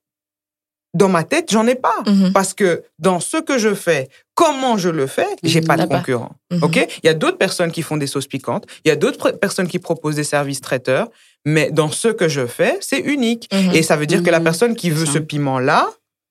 dans 0.96 1.09
ma 1.09 1.24
tête, 1.24 1.50
j'en 1.50 1.66
ai 1.66 1.74
pas. 1.74 1.94
Mhm. 2.06 2.32
Parce 2.32 2.54
que 2.54 2.82
dans 2.98 3.20
ce 3.20 3.37
que 3.37 3.59
je 3.59 3.74
fais, 3.74 4.09
comment 4.35 4.76
je 4.78 4.88
le 4.88 5.06
fais, 5.06 5.26
j'ai 5.42 5.61
pas 5.61 5.76
de 5.76 5.85
concurrent. 5.87 6.32
Mhm. 6.50 6.62
OK? 6.62 6.76
Il 7.02 7.06
y 7.06 7.11
a 7.11 7.14
d'autres 7.14 7.38
personnes 7.38 7.70
qui 7.70 7.82
font 7.82 7.96
des 7.96 8.06
sauces 8.06 8.26
piquantes, 8.26 8.66
il 8.85 8.88
y 8.88 8.90
a 8.90 8.96
d'autres 8.96 9.30
personnes 9.32 9.68
qui 9.68 9.78
proposent 9.78 10.16
des 10.16 10.24
services 10.24 10.61
traiteurs, 10.61 11.09
mais 11.44 11.70
dans 11.70 11.90
ce 11.90 12.09
que 12.09 12.28
je 12.28 12.46
fais, 12.46 12.78
c'est 12.80 12.98
unique. 12.98 13.48
Mhm. 13.52 13.74
Et 13.74 13.82
ça 13.82 13.96
veut 13.96 14.06
dire 14.06 14.22
que 14.22 14.30
la 14.30 14.40
personne 14.40 14.74
qui 14.74 14.90
veut 14.90 15.06
ça. 15.06 15.12
ce 15.12 15.18
piment-là, 15.18 15.88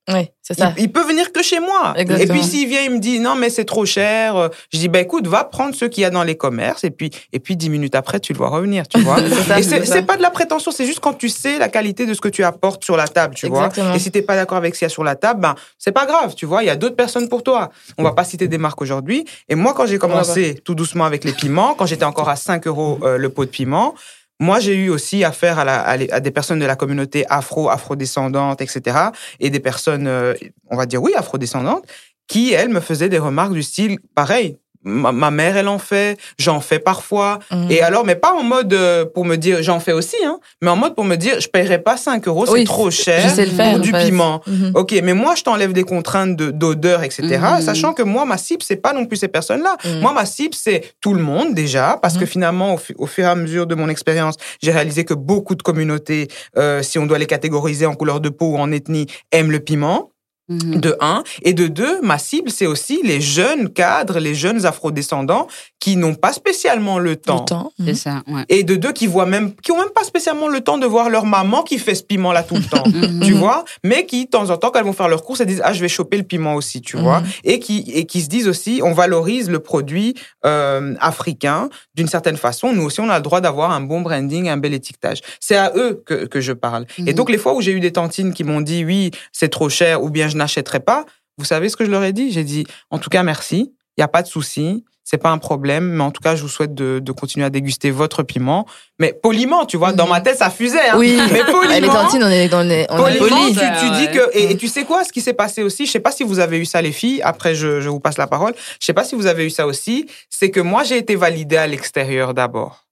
Oui, 0.07 0.29
c'est 0.43 0.53
ça. 0.57 0.71
il 0.77 0.91
peut 0.91 1.01
venir 1.03 1.31
que 1.31 1.41
chez 1.41 1.59
moi. 1.59 1.93
Exactement. 1.97 2.35
Et 2.35 2.39
puis 2.39 2.47
s'il 2.47 2.67
vient, 2.69 2.81
il 2.83 2.91
me 2.91 2.99
dit 2.99 3.19
non 3.19 3.33
mais 3.35 3.49
c'est 3.49 3.65
trop 3.65 3.85
cher. 3.87 4.35
euh, 4.35 4.49
Je 4.71 4.77
dis 4.77 4.87
bah 4.87 4.99
écoute, 4.99 5.25
va 5.25 5.43
prendre 5.45 5.73
ceux 5.73 5.87
qu'il 5.87 6.03
y 6.03 6.05
a 6.05 6.11
dans 6.11 6.23
les 6.23 6.35
commerces 6.37 6.83
et 6.83 6.91
puis 6.91 7.09
et 7.33 7.39
puis 7.39 7.55
dix 7.57 7.69
minutes 7.69 7.95
après 7.95 8.19
tu 8.19 8.31
le 8.31 8.37
vois 8.37 8.49
revenir, 8.49 8.87
tu 8.87 8.99
vois. 8.99 9.17
Ça, 9.47 9.59
et 9.59 9.63
c'est 9.63 10.03
pas 10.03 10.15
de 10.17 10.21
la 10.21 10.29
prétention, 10.29 10.69
c'est 10.71 10.85
juste 10.85 10.99
quand 10.99 11.13
tu 11.13 11.27
sais 11.29 11.57
la 11.57 11.69
qualité 11.69 12.05
de 12.05 12.13
ce 12.13 12.21
que 12.21 12.27
tu 12.29 12.43
apportes 12.43 12.83
sur 12.83 12.97
la 12.97 13.07
table, 13.07 13.33
tu 13.33 13.47
Exactement. 13.47 13.87
vois. 13.87 13.95
Et 13.95 13.99
si 13.99 14.11
t'es 14.11 14.21
pas 14.21 14.35
d'accord 14.35 14.57
avec 14.59 14.75
ce 14.75 14.79
qu'il 14.79 14.85
y 14.85 14.91
a 14.91 14.93
sur 14.93 15.03
la 15.03 15.15
table, 15.15 15.39
ben 15.41 15.55
c'est 15.79 15.91
pas 15.91 16.05
grave, 16.05 16.35
tu 16.35 16.45
vois. 16.45 16.61
Il 16.61 16.67
y 16.67 16.69
a 16.69 16.75
d'autres 16.75 16.95
personnes 16.95 17.27
pour 17.27 17.41
toi. 17.41 17.71
On 17.97 18.03
va 18.03 18.11
pas 18.13 18.23
citer 18.23 18.47
des 18.47 18.59
marques 18.59 18.81
aujourd'hui. 18.83 19.25
Et 19.49 19.55
moi 19.55 19.73
quand 19.73 19.87
j'ai 19.87 19.97
commencé 19.97 20.61
tout 20.63 20.75
doucement 20.75 21.05
avec 21.05 21.23
les 21.23 21.31
piments, 21.33 21.73
quand 21.73 21.87
j'étais 21.87 22.05
encore 22.05 22.29
à 22.29 22.35
5 22.35 22.67
euros 22.67 22.99
euh, 23.01 23.17
le 23.17 23.29
pot 23.29 23.45
de 23.45 23.49
piment. 23.49 23.95
Moi, 24.39 24.59
j'ai 24.59 24.75
eu 24.75 24.89
aussi 24.89 25.23
affaire 25.23 25.59
à, 25.59 25.63
la- 25.65 25.81
à 25.87 26.19
des 26.19 26.31
personnes 26.31 26.59
de 26.59 26.65
la 26.65 26.75
communauté 26.75 27.25
afro, 27.29 27.69
afrodescendante, 27.69 28.61
etc. 28.61 28.97
Et 29.39 29.49
des 29.49 29.59
personnes, 29.61 30.07
euh, 30.07 30.33
on 30.69 30.75
va 30.77 30.85
dire 30.85 31.01
oui, 31.01 31.13
afrodescendantes, 31.15 31.85
qui, 32.27 32.53
elles, 32.53 32.69
me 32.69 32.79
faisaient 32.81 33.09
des 33.09 33.19
remarques 33.19 33.53
du 33.53 33.63
style, 33.63 33.97
pareil, 34.15 34.57
ma, 34.85 35.11
ma 35.11 35.31
mère, 35.31 35.57
elle 35.57 35.67
en 35.67 35.79
fait, 35.79 36.17
j'en 36.39 36.61
fais 36.61 36.79
parfois. 36.79 37.39
Mhm. 37.51 37.67
Et 37.71 37.81
alors, 37.81 38.05
mais 38.05 38.15
pas 38.15 38.33
en 38.33 38.43
mode 38.43 38.73
euh, 38.73 39.03
pour 39.05 39.25
me 39.25 39.35
dire, 39.35 39.61
j'en 39.63 39.79
fais 39.79 39.91
aussi, 39.91 40.15
hein, 40.25 40.39
mais 40.61 40.69
en 40.69 40.75
mode 40.77 40.95
pour 40.95 41.03
me 41.03 41.15
dire, 41.15 41.39
je 41.41 41.47
paierai 41.49 41.79
pas 41.81 41.97
5 41.97 42.27
euros, 42.27 42.45
c'est 42.45 42.63
trop 42.63 42.89
Je 42.89 43.01
cher 43.01 43.29
sais 43.29 43.45
le 43.45 43.51
faire. 43.51 43.71
pour 43.71 43.79
du 43.81 43.91
fait. 43.91 44.05
piment. 44.05 44.41
Mhm. 44.47 44.71
Ok, 44.75 44.95
mais 45.03 45.13
moi, 45.13 45.35
je 45.35 45.43
t'enlève 45.43 45.73
des 45.73 45.83
contraintes 45.83 46.35
de- 46.35 46.51
d'odeur, 46.51 47.03
etc. 47.03 47.23
Mhm. 47.55 47.61
Sachant 47.61 47.93
que 47.93 48.03
moi, 48.03 48.25
ma 48.25 48.37
cible, 48.37 48.61
c'est 48.63 48.75
pas 48.77 48.93
non 48.93 49.05
plus 49.05 49.17
ces 49.17 49.27
personnes-là. 49.27 49.75
Moi, 50.01 50.13
ma 50.13 50.25
cible, 50.25 50.53
c'est 50.55 50.93
tout 51.01 51.13
le 51.13 51.21
monde 51.21 51.53
déjà, 51.53 51.97
parce 52.01 52.17
que 52.17 52.25
finalement, 52.25 52.75
au, 52.75 52.79
au 52.99 53.07
fur 53.07 53.25
et 53.25 53.27
à 53.27 53.35
mesure 53.35 53.65
de 53.67 53.75
mon 53.75 53.89
expérience, 53.89 54.35
j'ai 54.61 54.71
réalisé 54.71 55.03
que 55.03 55.13
beaucoup 55.13 55.55
de 55.55 55.63
communautés, 55.63 56.27
euh, 56.57 56.81
si 56.83 56.99
on 56.99 57.05
doit 57.05 57.17
les 57.17 57.25
catégoriser 57.25 57.85
en 57.85 57.95
couleur 57.95 58.19
de 58.19 58.29
peau 58.29 58.51
ou 58.51 58.57
en 58.57 58.71
ethnie, 58.71 59.07
aiment 59.31 59.51
le 59.51 59.59
piment. 59.59 60.11
Mhm. 60.47 60.79
De 60.79 60.95
un. 60.99 61.23
Et 61.41 61.53
de 61.53 61.67
deux, 61.67 62.01
ma 62.01 62.17
cible, 62.19 62.51
c'est 62.51 62.67
aussi 62.67 62.99
les 63.03 63.19
jeunes 63.19 63.69
cadres, 63.69 64.19
les 64.19 64.35
jeunes 64.35 64.65
afrodescendants 64.65 65.47
qui 65.79 65.95
n'ont 65.97 66.13
pas 66.15 66.33
spécialement 66.33 66.99
le 66.99 67.15
temps. 67.15 67.39
Le 67.41 67.45
temps. 67.45 67.71
C'est 67.79 67.85
Mhm. 67.87 67.95
ça, 67.95 68.23
ouais. 68.27 68.45
Et 68.49 68.63
de 68.63 68.75
deux, 68.75 68.91
qui 68.91 69.07
voient 69.07 69.25
même, 69.25 69.55
qui 69.55 69.71
ont 69.71 69.77
même 69.77 69.89
pas 69.93 70.03
spécialement 70.03 70.47
le 70.47 70.61
temps 70.61 70.77
de 70.77 70.85
voir 70.85 71.09
leur 71.09 71.25
maman 71.25 71.63
qui 71.63 71.79
fait 71.79 71.95
ce 71.95 72.03
piment-là 72.03 72.43
tout 72.43 72.55
le 72.55 72.63
temps. 72.63 72.83
Mhm. 72.95 73.21
tu 73.25 73.33
vois, 73.33 73.65
mais 73.83 74.05
qui, 74.05 74.25
de 74.25 74.29
temps 74.29 74.49
en 74.49 74.57
temps, 74.57 74.69
quand 74.71 74.79
elles 74.79 74.85
vont 74.85 74.93
faire 74.93 75.07
leurs 75.09 75.23
courses, 75.23 75.39
elles 75.41 75.47
disent, 75.47 75.61
ah, 75.63 75.73
je 75.73 75.81
vais 75.81 75.87
choper 75.89 76.17
le 76.17 76.23
piment 76.23 76.55
aussi, 76.55 76.81
tu 76.81 76.97
vois, 76.97 77.23
et 77.43 77.59
qui, 77.59 77.83
et 77.93 78.05
qui 78.05 78.21
se 78.21 78.29
disent 78.29 78.47
aussi, 78.47 78.81
on 78.83 78.93
valorise 78.93 79.49
le 79.49 79.59
produit 79.59 80.15
euh, 80.45 80.93
africain 80.99 81.69
d'une 81.95 82.07
certaine 82.07 82.37
façon. 82.37 82.71
Nous 82.73 82.83
aussi, 82.83 82.99
on 83.01 83.09
a 83.09 83.17
le 83.17 83.23
droit 83.23 83.41
d'avoir 83.41 83.71
un 83.71 83.81
bon 83.81 84.01
branding, 84.01 84.47
un 84.49 84.57
bel 84.57 84.73
étiquetage. 84.73 85.21
C'est 85.39 85.55
à 85.55 85.71
eux 85.75 86.03
que, 86.05 86.25
que 86.25 86.39
je 86.41 86.53
parle. 86.53 86.85
Et 87.05 87.13
donc, 87.13 87.29
les 87.29 87.37
fois 87.37 87.53
où 87.55 87.61
j'ai 87.61 87.71
eu 87.71 87.79
des 87.79 87.91
tantines 87.91 88.33
qui 88.33 88.43
m'ont 88.43 88.61
dit, 88.61 88.85
oui, 88.85 89.11
c'est 89.31 89.49
trop 89.49 89.69
cher, 89.69 90.03
ou 90.03 90.09
bien 90.09 90.27
je 90.35 90.39
n'achèterai 90.39 90.81
pas, 90.81 91.05
vous 91.37 91.45
savez 91.45 91.69
ce 91.69 91.77
que 91.77 91.85
je 91.85 91.91
leur 91.91 92.03
ai 92.03 92.11
dit? 92.13 92.31
J'ai 92.31 92.43
dit, 92.43 92.65
en 92.91 92.99
tout 92.99 93.09
cas, 93.09 93.23
merci, 93.23 93.73
il 93.97 93.99
n'y 93.99 94.03
a 94.03 94.07
pas 94.09 94.21
de 94.21 94.27
souci. 94.27 94.83
C'est 95.07 95.19
pas 95.19 95.29
un 95.29 95.37
problème, 95.37 95.87
mais 95.91 96.03
en 96.03 96.09
tout 96.09 96.21
cas, 96.23 96.35
je 96.35 96.41
vous 96.41 96.47
souhaite 96.49 96.73
de, 96.73 96.97
de 96.97 97.11
continuer 97.11 97.45
à 97.45 97.51
déguster 97.51 97.91
votre 97.91 98.23
piment. 98.23 98.65
Mais 98.97 99.13
poliment, 99.13 99.67
tu 99.67 99.77
vois, 99.77 99.93
dans 99.93 100.07
ma 100.07 100.19
tête, 100.19 100.37
ça 100.39 100.49
fusait. 100.49 100.89
Hein. 100.89 100.95
Oui. 100.97 101.15
mais 101.31 101.43
poliment. 101.43 101.71
Elle 101.75 101.85
est 101.85 101.89
tantine, 101.89 102.23
on 102.23 102.27
est 102.27 102.49
dans 102.49 102.63
les. 102.63 102.87
On 102.89 103.05
est 103.05 103.17
Poliment, 103.19 103.37
poli. 103.37 103.53
tu, 103.53 103.89
dis 103.91 104.07
que 104.11 104.35
et, 104.35 104.51
et 104.51 104.57
tu 104.57 104.67
sais 104.67 104.83
quoi 104.83 105.03
ce 105.03 105.11
qui 105.13 105.21
s'est 105.21 105.33
passé 105.33 105.61
aussi 105.61 105.85
je 105.85 105.91
sais 105.91 105.99
pas 105.99 106.11
si 106.11 106.23
vous 106.23 106.39
avez 106.39 106.57
eu 106.57 106.65
ça 106.65 106.81
les 106.81 106.91
filles 106.91 107.21
après 107.21 107.53
je, 107.53 107.81
je 107.81 107.89
vous 107.89 107.99
passe 107.99 108.17
la 108.17 108.25
parole 108.25 108.55
je 108.79 108.85
sais 108.85 108.93
pas 108.93 109.03
si 109.03 109.13
vous 109.13 109.27
avez 109.27 109.45
eu 109.45 109.51
ça 109.51 109.67
aussi 109.67 110.07
c'est 110.31 110.49
que 110.49 110.59
moi 110.59 110.83
j'ai 110.83 110.97
été 110.97 111.15
validée 111.15 111.57
à 111.57 111.67
l'extérieur 111.67 112.33
d'abord 112.33 112.84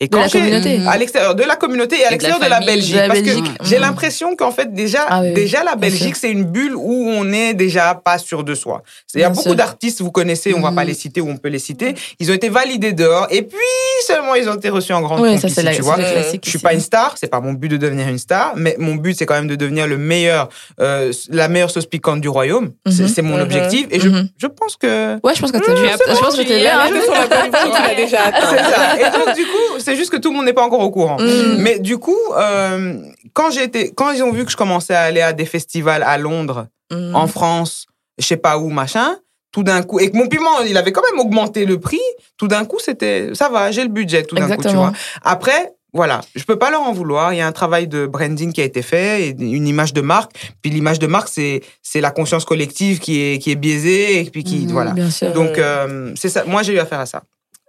Et 0.00 0.06
De 0.06 0.16
la 0.16 0.28
communauté. 0.28 0.80
à 0.86 0.96
l'extérieur 0.96 1.34
de 1.34 1.42
la 1.42 1.56
communauté 1.56 1.96
et 1.98 2.04
à 2.04 2.06
de 2.06 2.12
l'extérieur 2.12 2.38
de 2.38 2.46
la. 2.48 2.60
Belgique, 2.60 2.94
De 2.94 3.00
la 3.00 3.06
parce 3.08 3.20
Belgique. 3.20 3.58
que 3.58 3.64
j'ai 3.64 3.76
Mhm. 3.76 3.82
l'impression 3.82 4.36
qu'en 4.36 4.52
fait 4.52 4.72
déjà, 4.72 5.04
Ah 5.08 5.22
oui, 5.22 5.32
déjà 5.32 5.64
la 5.64 5.74
Belgique 5.74 6.14
c'est 6.14 6.30
une 6.30 6.44
bulle 6.44 6.76
où 6.76 7.08
on 7.10 7.32
est 7.32 7.52
déjà 7.54 7.94
pas 7.96 8.16
sûr 8.18 8.44
de 8.44 8.54
soi. 8.54 8.84
Il 9.14 9.20
y 9.20 9.24
a 9.24 9.30
beaucoup 9.30 9.56
d'artistes, 9.56 10.00
vous 10.00 10.12
connaissez, 10.12 10.54
on 10.54 10.60
va 10.60 10.70
Mhm. 10.70 10.76
pas 10.76 10.84
les 10.84 10.94
citer 10.94 11.20
ou 11.20 11.28
on 11.28 11.36
peut 11.36 11.48
les 11.48 11.58
citer. 11.58 11.96
Ils 12.20 12.30
ont 12.30 12.34
été 12.34 12.48
validés 12.48 12.92
dehors 12.92 13.26
et 13.30 13.42
puis 13.42 13.58
seulement 14.06 14.36
ils 14.36 14.48
ont 14.48 14.54
été 14.54 14.68
reçus 14.68 14.92
en 14.92 15.00
grande 15.00 15.20
Oui, 15.20 15.36
pompe 15.40 15.50
ça 15.50 15.62
la 15.64 15.74
tu 15.74 15.82
vois. 15.82 15.96
classique. 15.96 16.42
Je 16.44 16.50
suis 16.50 16.58
ici. 16.58 16.62
pas 16.64 16.74
une 16.74 16.80
star, 16.80 17.16
c'est 17.18 17.26
pas 17.26 17.40
mon 17.40 17.52
but 17.54 17.68
de 17.68 17.76
devenir 17.76 18.06
une 18.06 18.18
star, 18.18 18.52
mais 18.54 18.76
mon 18.78 18.94
but 18.94 19.16
c'est 19.18 19.26
quand 19.26 19.34
même 19.34 19.48
de 19.48 19.56
devenir 19.56 19.88
le 19.88 19.98
meilleur, 19.98 20.48
euh, 20.80 21.12
la 21.30 21.48
meilleure 21.48 21.70
sauce 21.72 21.86
piquante 21.86 22.20
du 22.20 22.28
royaume. 22.28 22.70
C'est 22.86 23.02
Mhm. 23.02 23.08
c'est 23.08 23.22
mon 23.22 23.36
Mhm. 23.38 23.42
objectif 23.42 23.86
et 23.90 23.98
je, 23.98 24.08
Mhm. 24.08 24.28
je 24.38 24.46
pense 24.46 24.76
que 24.76 25.18
Ouais, 25.24 25.34
je 25.34 25.40
pense 25.40 25.50
que 25.50 25.58
t'as 25.58 25.72
Mmh, 25.72 25.74
dû. 25.74 25.82
c'est 26.06 26.14
Je 26.14 26.20
pense 26.20 26.36
que 26.36 26.42
tu 26.42 26.46
t'es 26.46 26.66
hein. 26.68 26.86
Tu 26.88 27.96
déjà. 27.96 28.18
Et 29.00 29.10
donc 29.10 29.34
du 29.34 29.42
coup, 29.44 29.78
c'est 29.88 29.96
juste 29.96 30.10
que 30.10 30.16
tout 30.18 30.30
le 30.30 30.36
monde 30.36 30.44
n'est 30.44 30.52
pas 30.52 30.64
encore 30.64 30.80
au 30.80 30.90
courant. 30.90 31.18
Mhm. 31.18 31.56
Mais 31.60 31.78
du 31.78 31.96
coup, 31.98 32.16
euh, 32.36 32.98
quand 33.32 33.50
été, 33.50 33.90
quand 33.94 34.10
ils 34.10 34.22
ont 34.22 34.32
vu 34.32 34.44
que 34.44 34.50
je 34.50 34.56
commençais 34.56 34.94
à 34.94 35.00
aller 35.02 35.22
à 35.22 35.32
des 35.32 35.46
festivals 35.46 36.02
à 36.02 36.18
Londres, 36.18 36.66
Mhm. 36.92 37.14
en 37.14 37.26
France, 37.26 37.86
je 38.18 38.26
sais 38.26 38.36
pas 38.36 38.58
où, 38.58 38.68
machin, 38.68 39.16
tout 39.52 39.62
d'un 39.62 39.82
coup, 39.82 39.98
et 39.98 40.10
que 40.10 40.16
mon 40.16 40.26
piment, 40.28 40.60
il 40.66 40.76
avait 40.76 40.92
quand 40.92 41.02
même 41.10 41.20
augmenté 41.20 41.64
le 41.64 41.78
prix, 41.80 42.00
tout 42.36 42.48
d'un 42.48 42.64
coup, 42.66 42.78
c'était, 42.84 43.30
ça 43.34 43.48
va, 43.48 43.70
j'ai 43.70 43.82
le 43.82 43.88
budget, 43.88 44.22
tout 44.24 44.34
d'un 44.34 44.42
coup, 44.42 44.48
tu 44.48 44.54
Exactement. 44.58 44.82
vois. 44.88 44.92
Après, 45.22 45.72
voilà, 45.94 46.20
je 46.34 46.44
peux 46.44 46.56
pas 46.58 46.70
leur 46.70 46.82
en 46.82 46.92
vouloir. 46.92 47.32
Il 47.32 47.38
y 47.38 47.40
a 47.40 47.46
un 47.46 47.52
travail 47.52 47.88
de 47.88 48.06
branding 48.06 48.52
qui 48.52 48.60
a 48.60 48.64
été 48.64 48.82
fait, 48.82 49.30
une 49.30 49.66
image 49.66 49.94
de 49.94 50.02
marque. 50.02 50.32
Puis 50.60 50.70
l'image 50.70 50.98
de 50.98 51.06
marque, 51.06 51.28
c'est 51.28 51.62
c'est 51.82 52.02
la 52.02 52.10
conscience 52.10 52.44
collective 52.44 52.98
qui 52.98 53.20
est 53.22 53.38
qui 53.38 53.50
est 53.52 53.56
biaisée 53.56 54.20
et 54.20 54.24
puis 54.24 54.44
qui 54.44 54.66
Mhm. 54.66 54.72
voilà. 54.72 54.90
Bien 54.92 55.10
sûr. 55.10 55.32
Donc 55.32 55.56
euh, 55.56 56.12
c'est 56.14 56.28
ça. 56.28 56.44
Moi, 56.44 56.62
j'ai 56.62 56.74
eu 56.74 56.78
affaire 56.78 57.00
à 57.00 57.06
ça. 57.06 57.22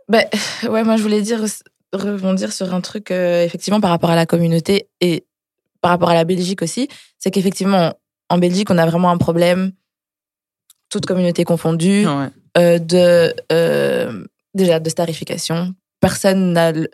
Ben, 0.09 0.25
ouais, 0.69 0.83
moi 0.83 0.97
je 0.97 1.01
voulais 1.01 1.21
dire 1.21 1.39
rebondir 1.93 2.51
sur 2.53 2.73
un 2.73 2.81
truc 2.81 3.11
euh, 3.11 3.43
effectivement 3.43 3.81
par 3.81 3.89
rapport 3.89 4.09
à 4.11 4.15
la 4.15 4.25
communauté 4.25 4.89
et 5.01 5.25
par 5.81 5.91
rapport 5.91 6.09
à 6.09 6.13
la 6.13 6.23
Belgique 6.25 6.61
aussi, 6.61 6.87
c'est 7.17 7.31
qu'effectivement 7.31 7.93
en 8.29 8.37
Belgique 8.37 8.69
on 8.69 8.77
a 8.77 8.85
vraiment 8.85 9.09
un 9.09 9.17
problème, 9.17 9.71
toute 10.89 11.05
communauté 11.05 11.43
confondue, 11.43 12.05
euh, 12.57 12.79
de 12.79 13.33
euh, 13.51 14.25
déjà 14.53 14.79
de 14.79 14.89
starification. 14.89 15.73
Personne 15.99 16.53
n'a 16.53 16.71
le- 16.71 16.89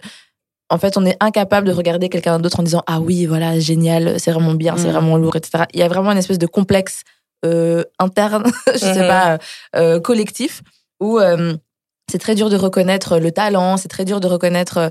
en 0.69 0.77
fait, 0.79 0.97
on 0.97 1.05
est 1.05 1.15
incapable 1.19 1.67
de 1.67 1.71
regarder 1.73 2.09
quelqu'un 2.09 2.39
d'autre 2.39 2.59
en 2.59 2.63
disant 2.63 2.83
ah 2.87 2.99
oui 2.99 3.25
voilà 3.27 3.59
génial, 3.59 4.19
c'est 4.19 4.31
vraiment 4.31 4.53
bien, 4.55 4.77
c'est 4.77 4.87
Mhm. 4.87 4.93
vraiment 4.93 5.17
lourd, 5.17 5.35
etc. 5.35 5.65
Il 5.73 5.79
y 5.79 5.83
a 5.83 5.87
vraiment 5.87 6.11
une 6.11 6.17
espèce 6.17 6.39
de 6.39 6.47
complexe 6.47 7.03
interne, 7.99 8.43
je 8.73 8.79
sais 8.79 9.01
Mhm. 9.03 9.07
pas, 9.07 9.99
collectif 9.99 10.61
où 10.99 11.19
c'est 12.11 12.17
très 12.19 12.35
dur 12.35 12.49
de 12.49 12.55
reconnaître 12.57 13.19
le 13.19 13.31
talent, 13.31 13.77
c'est 13.77 13.87
très 13.87 14.05
dur 14.05 14.19
de 14.19 14.27
reconnaître 14.27 14.77
euh, 14.77 14.89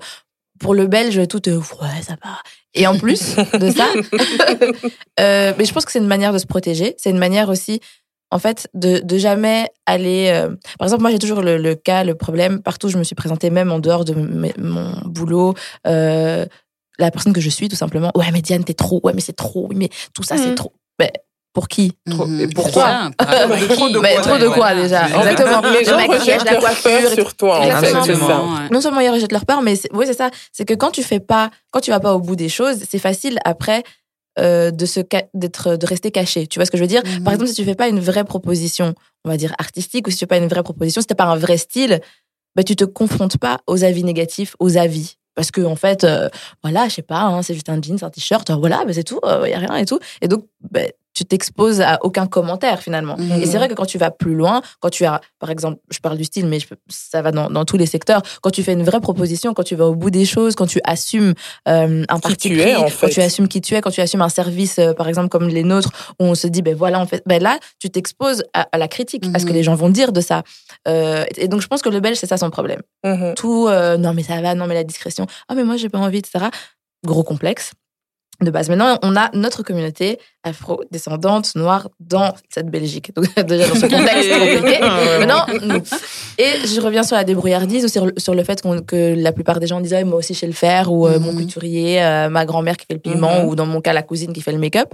pour 0.61 0.75
le 0.75 0.87
belge 0.87 1.27
tout 1.29 1.49
euh, 1.49 1.59
ouais 1.59 2.03
ça 2.03 2.17
va. 2.25 2.39
Et 2.75 2.87
en 2.87 2.99
plus 2.99 3.37
de 3.61 3.71
ça, 3.71 3.87
euh, 5.21 5.53
mais 5.57 5.65
je 5.65 5.73
pense 5.73 5.85
que 5.85 5.93
c'est 5.93 5.99
une 5.99 6.07
manière 6.07 6.33
de 6.33 6.39
se 6.39 6.47
protéger, 6.47 6.95
c'est 6.99 7.11
une 7.11 7.19
manière 7.19 7.49
aussi 7.49 7.81
en 8.31 8.39
fait 8.39 8.69
de, 8.75 8.99
de 8.99 9.19
jamais 9.19 9.69
aller 9.87 10.31
euh, 10.33 10.49
par 10.79 10.87
exemple 10.87 11.03
moi 11.03 11.11
j'ai 11.13 11.19
toujours 11.21 11.41
le, 11.43 11.57
le 11.57 11.75
cas 11.77 12.03
le 12.05 12.15
problème 12.17 12.63
partout 12.63 12.89
où 12.89 12.91
je 12.91 12.99
me 12.99 13.05
suis 13.05 13.15
présentée 13.15 13.51
même 13.51 13.71
en 13.71 13.79
dehors 13.79 14.05
de 14.05 14.15
mon 14.59 14.93
boulot 15.05 15.55
euh, 15.87 16.47
la 16.99 17.11
personne 17.11 17.33
que 17.33 17.41
je 17.41 17.51
suis 17.51 17.69
tout 17.69 17.77
simplement 17.77 18.11
ouais 18.17 18.31
mais 18.33 18.41
Diane 18.43 18.65
t'es 18.65 18.75
trop 18.75 19.01
ouais 19.05 19.13
mais 19.15 19.21
c'est 19.21 19.37
trop 19.37 19.69
mais 19.75 19.89
tout 20.15 20.23
ça 20.25 20.37
c'est 20.37 20.49
Mhm. 20.49 20.55
trop 20.57 20.73
mais 20.99 21.13
pour 21.55 21.69
qui? 21.69 21.93
Trop- 22.11 22.27
Mhm. 22.27 22.41
et 22.41 22.49
pourquoi 22.49 23.11
Mais 23.49 23.61
qui 23.61 23.69
trop 23.77 23.89
de 23.89 23.99
quoi, 23.99 24.09
trop 24.21 24.37
de 24.39 24.47
ouais. 24.49 24.55
quoi 24.55 24.75
déjà 24.75 25.09
C'est- 25.09 25.17
exactement 25.17 25.61
Les 25.63 25.79
le 25.79 25.85
gens 25.87 25.97
maquillage 25.97 26.21
rejettent 26.21 26.45
la 26.45 26.53
leur 26.53 26.61
peur 26.61 26.83
coiffure 26.83 27.11
sur 27.13 27.35
toi, 27.37 27.61
en 27.61 27.63
fait, 27.81 27.93
ouais. 27.95 28.69
non 28.71 28.81
seulement 28.83 29.01
ils 29.01 29.09
rejettent 29.11 29.33
leur 29.33 29.47
peur, 29.47 29.63
mais 29.63 29.77
c'est- 29.77 29.89
oui, 29.95 30.05
c'est 30.07 30.17
ça. 30.19 30.31
C'est 30.53 30.65
que 30.67 30.75
quand 30.75 30.91
tu 30.91 31.03
fais 31.03 31.21
pas, 31.21 31.51
quand 31.71 31.81
tu 31.81 31.91
vas 31.91 32.01
pas 32.01 32.15
au 32.15 32.19
bout 32.21 32.37
des 32.37 32.49
choses, 32.51 32.77
c'est 32.91 32.99
facile 32.99 33.39
après 33.47 33.83
euh, 34.41 34.73
de 34.73 34.85
se 34.85 34.99
ca- 35.09 35.27
d'être 35.33 35.77
de 35.77 35.87
rester 35.87 36.11
caché. 36.11 36.49
Tu 36.49 36.59
vois 36.59 36.67
ce 36.67 36.73
que 36.73 36.77
je 36.77 36.83
veux 36.83 36.89
dire? 36.89 37.03
Mhm. 37.07 37.23
Par 37.23 37.35
exemple, 37.35 37.49
si 37.51 37.55
tu 37.55 37.65
fais 37.65 37.77
pas 37.77 37.87
une 37.87 38.01
vraie 38.01 38.25
proposition, 38.25 38.93
on 39.25 39.29
va 39.31 39.37
dire 39.37 39.55
artistique, 39.59 40.09
ou 40.09 40.11
si 40.11 40.17
tu 40.17 40.21
fais 40.23 40.27
pas 40.27 40.39
une 40.39 40.49
vraie 40.49 40.65
proposition, 40.65 41.01
si 41.01 41.07
t'as 41.07 41.15
pas 41.15 41.27
un 41.27 41.37
vrai 41.37 41.57
style, 41.57 42.01
bah 42.57 42.65
tu 42.65 42.75
te 42.75 42.83
confrontes 42.85 43.39
pas 43.39 43.59
aux 43.69 43.85
avis 43.85 44.03
négatifs, 44.03 44.57
aux 44.59 44.77
avis. 44.77 45.19
Parce 45.37 45.53
que 45.53 45.61
en 45.61 45.77
fait, 45.77 46.03
euh, 46.03 46.29
voilà, 46.65 46.89
je 46.89 46.95
sais 46.95 47.03
pas, 47.03 47.21
hein, 47.21 47.43
c'est 47.43 47.55
juste 47.55 47.69
un 47.69 47.81
jeans, 47.81 47.99
un 48.03 48.11
t-shirt, 48.11 48.51
euh, 48.51 48.57
voilà, 48.57 48.85
bah, 48.85 48.93
c'est 48.93 49.05
tout, 49.05 49.21
il 49.45 49.51
y 49.51 49.55
a 49.55 49.59
rien 49.61 49.77
et 49.77 49.85
tout. 49.87 50.01
Et 50.21 50.27
donc, 50.27 50.47
bah, 50.69 50.81
tu 51.15 51.25
t'exposes 51.25 51.81
à 51.81 51.99
aucun 52.03 52.27
commentaire 52.27 52.81
finalement. 52.83 53.17
Mhm. 53.17 53.41
Et 53.43 53.47
c'est 53.47 53.57
vrai 53.57 53.69
que 53.69 53.75
quand 53.75 53.87
tu 53.87 53.99
vas 53.99 54.11
plus 54.11 54.35
loin, 54.35 54.61
quand 54.81 54.91
tu 54.91 55.05
as, 55.05 55.21
par 55.39 55.51
exemple, 55.51 55.79
je 55.91 56.01
parle 56.01 56.17
du 56.19 56.25
style, 56.25 56.47
mais 56.47 56.59
je 56.61 56.67
ça 56.89 57.23
va 57.23 57.31
dans, 57.31 57.49
dans 57.51 57.65
tous 57.65 57.77
les 57.77 57.87
secteurs, 57.87 58.21
quand 58.43 58.51
tu 58.51 58.63
fais 58.63 58.73
une 58.73 58.83
vraie 58.83 59.01
proposition, 59.01 59.55
quand 59.55 59.63
tu 59.63 59.77
vas 59.77 59.87
au 59.87 59.95
bout 59.95 60.11
des 60.11 60.25
choses, 60.25 60.55
quand 60.57 60.67
tu 60.67 60.81
assumes 60.85 61.35
euh, 61.69 62.05
un 62.09 62.19
parti 62.19 62.49
tu 62.49 62.57
pris, 62.59 62.69
es, 62.69 62.75
en 62.75 62.83
quand 62.83 62.89
fait. 62.91 63.11
tu 63.11 63.21
assumes 63.21 63.47
qui 63.49 63.61
tu 63.61 63.75
es, 63.75 63.81
quand 63.81 63.91
tu 63.93 64.01
assumes 64.01 64.23
un 64.23 64.29
service, 64.29 64.79
euh, 64.79 64.93
par 64.93 65.09
exemple, 65.09 65.29
comme 65.29 65.49
les 65.49 65.63
nôtres, 65.63 65.91
où 66.21 66.25
on 66.25 66.35
se 66.35 66.47
dit, 66.49 66.63
ben 66.63 66.75
voilà, 66.75 66.99
en 67.01 67.07
fait, 67.07 67.23
ben 67.27 67.41
là, 67.43 67.59
tu 67.79 67.91
t'exposes 67.91 68.43
à, 68.53 68.67
à 68.73 68.79
la 68.79 68.89
critique, 68.89 69.25
à 69.35 69.39
ce 69.39 69.45
que 69.45 69.51
Mhm. 69.51 69.57
les 69.57 69.63
gens 69.63 69.75
vont 69.77 69.91
dire 69.91 70.11
de 70.13 70.21
ça. 70.21 70.43
Euh, 70.89 71.25
et 71.37 71.47
donc, 71.47 71.61
je 71.61 71.69
pense 71.69 71.81
que 71.83 71.89
le 71.89 72.01
belge, 72.01 72.17
c'est 72.19 72.27
ça 72.27 72.37
son 72.39 72.51
problème. 72.51 72.81
Mhm. 73.05 73.35
Tout, 73.37 73.69
euh, 73.69 73.97
non, 73.97 74.15
mais 74.15 74.25
ça 74.25 74.41
va, 74.41 74.55
non, 74.57 74.67
mais 74.67 74.75
la 74.75 74.85
discrétion, 74.85 75.27
ah, 75.49 75.55
mais 75.55 75.63
moi, 75.63 75.77
j'ai 75.77 75.89
pas 75.89 75.99
envie, 75.99 76.19
etc. 76.19 76.47
Gros 77.07 77.23
complexe 77.23 77.73
de 78.43 78.51
base. 78.51 78.69
Maintenant, 78.69 78.99
on 79.03 79.17
a 79.17 79.31
notre 79.35 79.63
communauté 79.63 80.19
afro-descendante 80.43 81.55
noire 81.55 81.89
dans 82.01 82.35
cette 82.49 82.69
Belgique. 82.69 83.13
Donc, 83.15 83.27
déjà, 83.47 83.69
dans 83.69 83.75
ce 83.75 83.87
contexte 83.87 84.31
compliqué. 84.39 84.81
Maintenant, 84.81 85.47
nous. 85.63 85.83
Et 86.39 86.67
je 86.67 86.81
reviens 86.81 87.03
sur 87.03 87.17
la 87.17 87.25
débrouillardise 87.25 87.85
ou 87.85 87.89
sur, 87.89 88.07
le- 88.07 88.15
sur 88.17 88.35
le 88.35 88.43
fait 88.45 88.63
que 88.87 89.15
la 89.15 89.33
plupart 89.33 89.61
des 89.61 89.67
gens 89.67 89.81
disent 89.81 89.95
Ah, 89.95 90.05
moi 90.05 90.19
aussi 90.19 90.35
je 90.35 90.41
sais 90.41 90.47
le 90.47 90.53
faire 90.53 90.93
ou 90.93 91.07
euh, 91.07 91.19
mon 91.21 91.33
Mhm. 91.33 91.41
couturier, 91.41 92.03
euh, 92.03 92.29
ma 92.29 92.45
grand-mère 92.45 92.77
qui 92.77 92.87
fait 92.87 92.95
le 92.95 93.01
piment 93.01 93.41
Mhm. 93.43 93.49
ou 93.49 93.55
dans 93.55 93.67
mon 93.67 93.81
cas 93.81 93.93
la 93.93 94.03
cousine 94.03 94.33
qui 94.33 94.41
fait 94.43 94.53
le 94.53 94.59
make-up. 94.59 94.89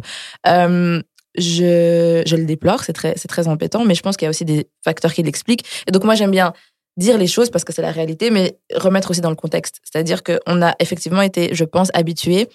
Euh, 0.46 1.00
je, 1.36 2.22
je 2.26 2.36
le 2.36 2.44
déplore, 2.44 2.82
c'est 2.84 2.92
très, 2.92 3.14
très 3.14 3.48
embêtant, 3.48 3.84
mais 3.84 3.94
je 3.94 4.02
pense 4.02 4.16
qu'il 4.16 4.26
y 4.26 4.28
a 4.28 4.30
aussi 4.30 4.44
des 4.44 4.66
facteurs 4.84 5.12
qui 5.14 5.22
l'expliquent. 5.22 5.64
Et 5.86 5.92
donc 5.92 6.04
moi 6.04 6.14
j'aime 6.14 6.30
bien 6.32 6.52
dire 6.96 7.16
les 7.18 7.28
choses 7.28 7.50
parce 7.50 7.64
que 7.64 7.72
c'est 7.72 7.82
la 7.82 7.92
réalité, 7.92 8.30
mais 8.30 8.58
remettre 8.74 9.10
aussi 9.10 9.20
dans 9.20 9.30
le 9.30 9.36
contexte. 9.36 9.76
C'est-à-dire 9.84 10.22
qu'on 10.24 10.60
a 10.60 10.74
effectivement 10.80 11.22
été, 11.22 11.54
je 11.54 11.64
pense, 11.64 11.88
habitués 11.94 12.48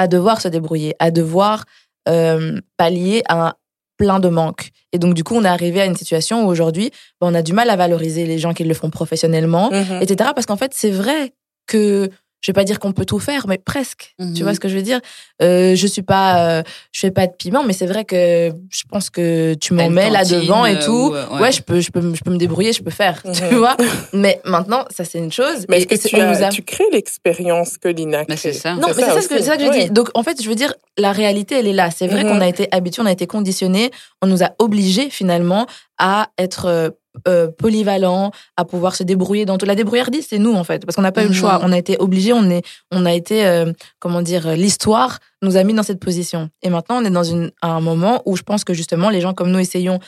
à 0.00 0.08
devoir 0.08 0.40
se 0.40 0.48
débrouiller, 0.48 0.94
à 0.98 1.10
devoir 1.10 1.64
euh, 2.08 2.58
pallier 2.78 3.22
à 3.28 3.48
un 3.48 3.54
plein 3.98 4.18
de 4.18 4.28
manques. 4.30 4.70
Et 4.92 4.98
donc, 4.98 5.12
du 5.14 5.22
coup, 5.24 5.34
on 5.36 5.44
est 5.44 5.48
arrivé 5.48 5.80
à 5.82 5.84
une 5.84 5.94
situation 5.94 6.44
où 6.44 6.48
aujourd'hui, 6.48 6.90
ben, 7.20 7.26
on 7.30 7.34
a 7.34 7.42
du 7.42 7.52
mal 7.52 7.68
à 7.68 7.76
valoriser 7.76 8.24
les 8.24 8.38
gens 8.38 8.54
qui 8.54 8.64
le 8.64 8.72
font 8.74 8.88
professionnellement, 8.90 9.70
Mhm. 9.70 10.00
etc. 10.00 10.30
Parce 10.34 10.46
qu'en 10.46 10.56
fait, 10.56 10.72
c'est 10.74 10.90
vrai 10.90 11.34
que, 11.66 12.08
je 12.40 12.50
vais 12.50 12.54
pas 12.54 12.64
dire 12.64 12.78
qu'on 12.78 12.92
peut 12.92 13.04
tout 13.04 13.18
faire, 13.18 13.46
mais 13.46 13.58
presque. 13.58 14.14
Tu 14.18 14.24
Mhm. 14.24 14.42
vois 14.42 14.54
ce 14.54 14.60
que 14.60 14.68
je 14.68 14.76
veux 14.76 14.82
dire? 14.82 15.00
Euh, 15.42 15.74
Je 15.74 15.86
suis 15.86 16.02
pas, 16.02 16.58
euh, 16.58 16.62
je 16.92 17.00
fais 17.00 17.10
pas 17.10 17.26
de 17.26 17.32
piment, 17.32 17.62
mais 17.64 17.72
c'est 17.72 17.86
vrai 17.86 18.04
que 18.04 18.50
je 18.70 18.82
pense 18.88 19.10
que 19.10 19.54
tu 19.54 19.74
m'en 19.74 19.90
mets 19.90 20.10
là 20.10 20.24
devant 20.24 20.64
et 20.66 20.76
euh, 20.76 20.84
tout. 20.84 20.90
ou, 20.92 21.12
ouais. 21.34 21.40
ouais. 21.42 21.52
je 21.52 21.62
peux, 21.62 21.80
je 21.80 21.90
peux, 21.90 22.00
je 22.14 22.22
peux 22.22 22.30
me 22.30 22.38
débrouiller, 22.38 22.72
je 22.72 22.82
peux 22.82 22.90
faire. 22.90 23.22
Tu 23.32 23.42
Mhm. 23.44 23.54
vois 23.56 23.76
Mais 24.12 24.40
maintenant, 24.44 24.84
ça 24.90 25.04
c'est 25.04 25.18
une 25.18 25.32
chose. 25.32 25.66
Mais 25.68 25.82
est-ce 25.82 26.04
que 26.04 26.08
tu, 26.08 26.16
on 26.16 26.20
as- 26.20 26.38
nous 26.38 26.42
a- 26.44 26.48
tu 26.48 26.62
crées 26.62 26.84
l'expérience 26.92 27.76
que 27.78 27.88
Lina 27.88 28.20
Mais 28.20 28.36
crée 28.36 28.36
c'est 28.36 28.52
ça. 28.52 28.74
non, 28.74 28.88
mais 28.88 28.94
c'est 28.94 29.00
ça, 29.02 29.20
ce 29.22 29.28
que, 29.28 29.42
ça 29.42 29.56
que 29.56 29.64
je 29.64 29.68
Ouais. 29.68 29.84
dis. 29.84 29.90
Donc, 29.90 30.08
en 30.14 30.22
fait, 30.22 30.42
je 30.42 30.48
veux 30.48 30.54
dire, 30.54 30.72
la 30.96 31.12
réalité, 31.12 31.56
elle 31.58 31.66
est 31.66 31.72
là. 31.72 31.90
C'est 31.90 32.06
vrai 32.06 32.24
Mhm. 32.24 32.30
qu'on 32.30 32.40
a 32.40 32.48
été 32.48 32.68
habitués, 32.72 33.02
on 33.02 33.06
a 33.06 33.12
été 33.12 33.26
conditionnés, 33.26 33.90
on 34.22 34.26
nous 34.26 34.42
a 34.42 34.50
obligés 34.58 35.10
finalement 35.10 35.66
à 35.98 36.28
être 36.38 36.94
euh, 37.28 37.48
polyvalents, 37.48 38.30
à 38.56 38.64
pouvoir 38.64 38.94
se 38.94 39.02
débrouiller 39.02 39.44
dans 39.44 39.58
tout. 39.58 39.66
La 39.66 39.74
débrouillardise, 39.74 40.26
c'est 40.28 40.38
nous 40.38 40.54
en 40.54 40.64
fait, 40.64 40.84
parce 40.86 40.96
qu'on 40.96 41.02
n'a 41.02 41.12
pas 41.12 41.22
eu 41.22 41.26
le 41.26 41.30
Mhm. 41.30 41.36
choix. 41.36 41.60
On 41.62 41.72
a 41.72 41.78
été 41.78 41.96
obligés, 41.98 42.32
on 42.32 42.48
est, 42.50 42.62
on 42.92 43.04
a 43.04 43.12
été, 43.12 43.46
euh, 43.46 43.72
comment 43.98 44.22
dire, 44.22 44.46
euh, 44.46 44.54
l'histoire 44.54 45.18
nous 45.42 45.56
a 45.56 45.64
mis 45.64 45.74
dans 45.74 45.82
cette 45.82 46.00
position. 46.00 46.50
Et 46.62 46.70
maintenant, 46.70 46.98
on 47.00 47.04
est 47.04 47.10
dans 47.10 47.24
une, 47.24 47.50
à 47.62 47.68
un 47.72 47.80
moment 47.80 48.22
où 48.26 48.36
je 48.36 48.42
pense 48.42 48.62
que 48.64 48.74
justement, 48.74 49.10
les 49.10 49.20
gens 49.20 49.34
comme 49.34 49.50
nous 49.50 49.58
essayons 49.58 49.98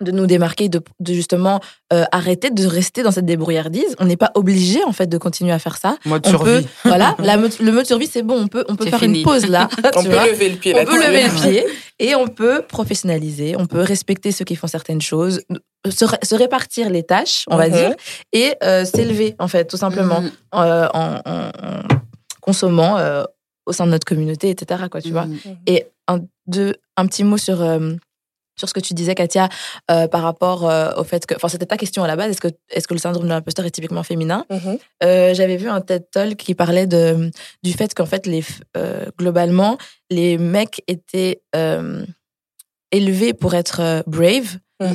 de 0.00 0.12
nous 0.12 0.26
démarquer, 0.26 0.68
de, 0.68 0.80
de 1.00 1.12
justement 1.12 1.58
euh, 1.92 2.04
arrêter 2.12 2.50
de 2.50 2.64
rester 2.66 3.02
dans 3.02 3.10
cette 3.10 3.24
débrouillardise. 3.24 3.96
On 3.98 4.04
n'est 4.04 4.16
pas 4.16 4.30
obligé 4.36 4.84
en 4.84 4.92
fait 4.92 5.08
de 5.08 5.18
continuer 5.18 5.50
à 5.50 5.58
faire 5.58 5.76
ça. 5.76 5.96
Mode 6.04 6.24
On 6.26 6.30
survie. 6.30 6.44
peut, 6.62 6.64
voilà, 6.84 7.16
la 7.18 7.36
mode- 7.36 7.58
le 7.58 7.72
mode 7.72 7.84
survie, 7.86 8.06
c'est 8.06 8.22
bon, 8.22 8.40
on 8.42 8.46
peut, 8.46 8.64
on 8.68 8.76
peut 8.76 8.86
faire 8.86 9.00
fini. 9.00 9.18
une 9.18 9.24
pause 9.24 9.46
là. 9.48 9.68
On 9.96 10.02
tu 10.02 10.08
peut 10.08 10.14
vois. 10.14 10.28
lever 10.28 10.50
le 10.50 10.56
pied 10.56 10.72
On 10.72 10.76
là-dessus. 10.78 10.96
peut 10.96 11.04
lever 11.04 11.22
le 11.24 11.30
pied 11.40 11.66
et 11.98 12.14
on 12.14 12.28
peut 12.28 12.62
professionnaliser, 12.68 13.56
on 13.58 13.66
peut 13.66 13.80
respecter 13.80 14.30
ceux 14.30 14.44
qui 14.44 14.54
font 14.54 14.68
certaines 14.68 15.00
choses, 15.00 15.40
se, 15.88 16.04
ré- 16.04 16.18
se 16.22 16.34
répartir 16.34 16.90
les 16.90 17.02
tâches, 17.02 17.44
on 17.48 17.56
va 17.56 17.68
Mhm. 17.68 17.74
dire, 17.74 17.94
et 18.32 18.54
euh, 18.62 18.84
s'élever 18.84 19.34
en 19.38 19.48
fait, 19.48 19.64
tout 19.66 19.76
simplement, 19.76 20.20
Mhm. 20.22 20.30
euh, 20.56 20.88
en, 20.92 21.20
en- 21.24 21.48
en 21.48 21.82
consommant 22.40 22.98
euh, 22.98 23.24
au 23.66 23.72
sein 23.72 23.86
de 23.86 23.90
notre 23.92 24.06
communauté, 24.06 24.50
etc. 24.50 24.84
Quoi, 24.90 25.00
tu 25.02 25.10
vois. 25.10 25.26
Mhm. 25.26 25.38
Et 25.66 25.86
un, 26.08 26.20
deux, 26.46 26.74
un 26.96 27.06
petit 27.06 27.22
mot 27.24 27.36
sur, 27.36 27.60
euh, 27.62 27.94
sur 28.58 28.68
ce 28.68 28.74
que 28.74 28.80
tu 28.80 28.92
disais, 28.94 29.14
Katia, 29.14 29.48
euh, 29.90 30.08
par 30.08 30.22
rapport 30.22 30.68
euh, 30.68 30.90
au 30.96 31.04
fait 31.04 31.24
que. 31.26 31.34
Enfin, 31.36 31.48
c'était 31.48 31.66
ta 31.66 31.76
question 31.76 32.02
à 32.02 32.08
la 32.08 32.16
base. 32.16 32.30
Est-ce 32.30 32.40
que, 32.40 32.48
est-ce 32.70 32.88
que 32.88 32.94
le 32.94 32.98
syndrome 33.00 33.24
de 33.24 33.28
l'imposteur 33.28 33.64
est 33.66 33.70
typiquement 33.70 34.02
féminin? 34.02 34.46
Euh, 35.04 35.32
J'avais 35.34 35.56
vu 35.58 35.68
un 35.68 35.80
TED 35.80 36.10
Talk 36.10 36.36
qui 36.36 36.54
parlait 36.54 36.86
de, 36.86 37.30
du 37.62 37.72
fait 37.72 37.94
qu'en 37.94 38.06
fait, 38.06 38.26
les, 38.26 38.42
euh, 38.76 39.04
globalement, 39.18 39.78
les 40.10 40.38
mecs 40.38 40.82
étaient 40.88 41.42
euh, 41.54 42.04
élevés 42.90 43.34
pour 43.34 43.54
être 43.54 43.80
euh, 43.80 44.02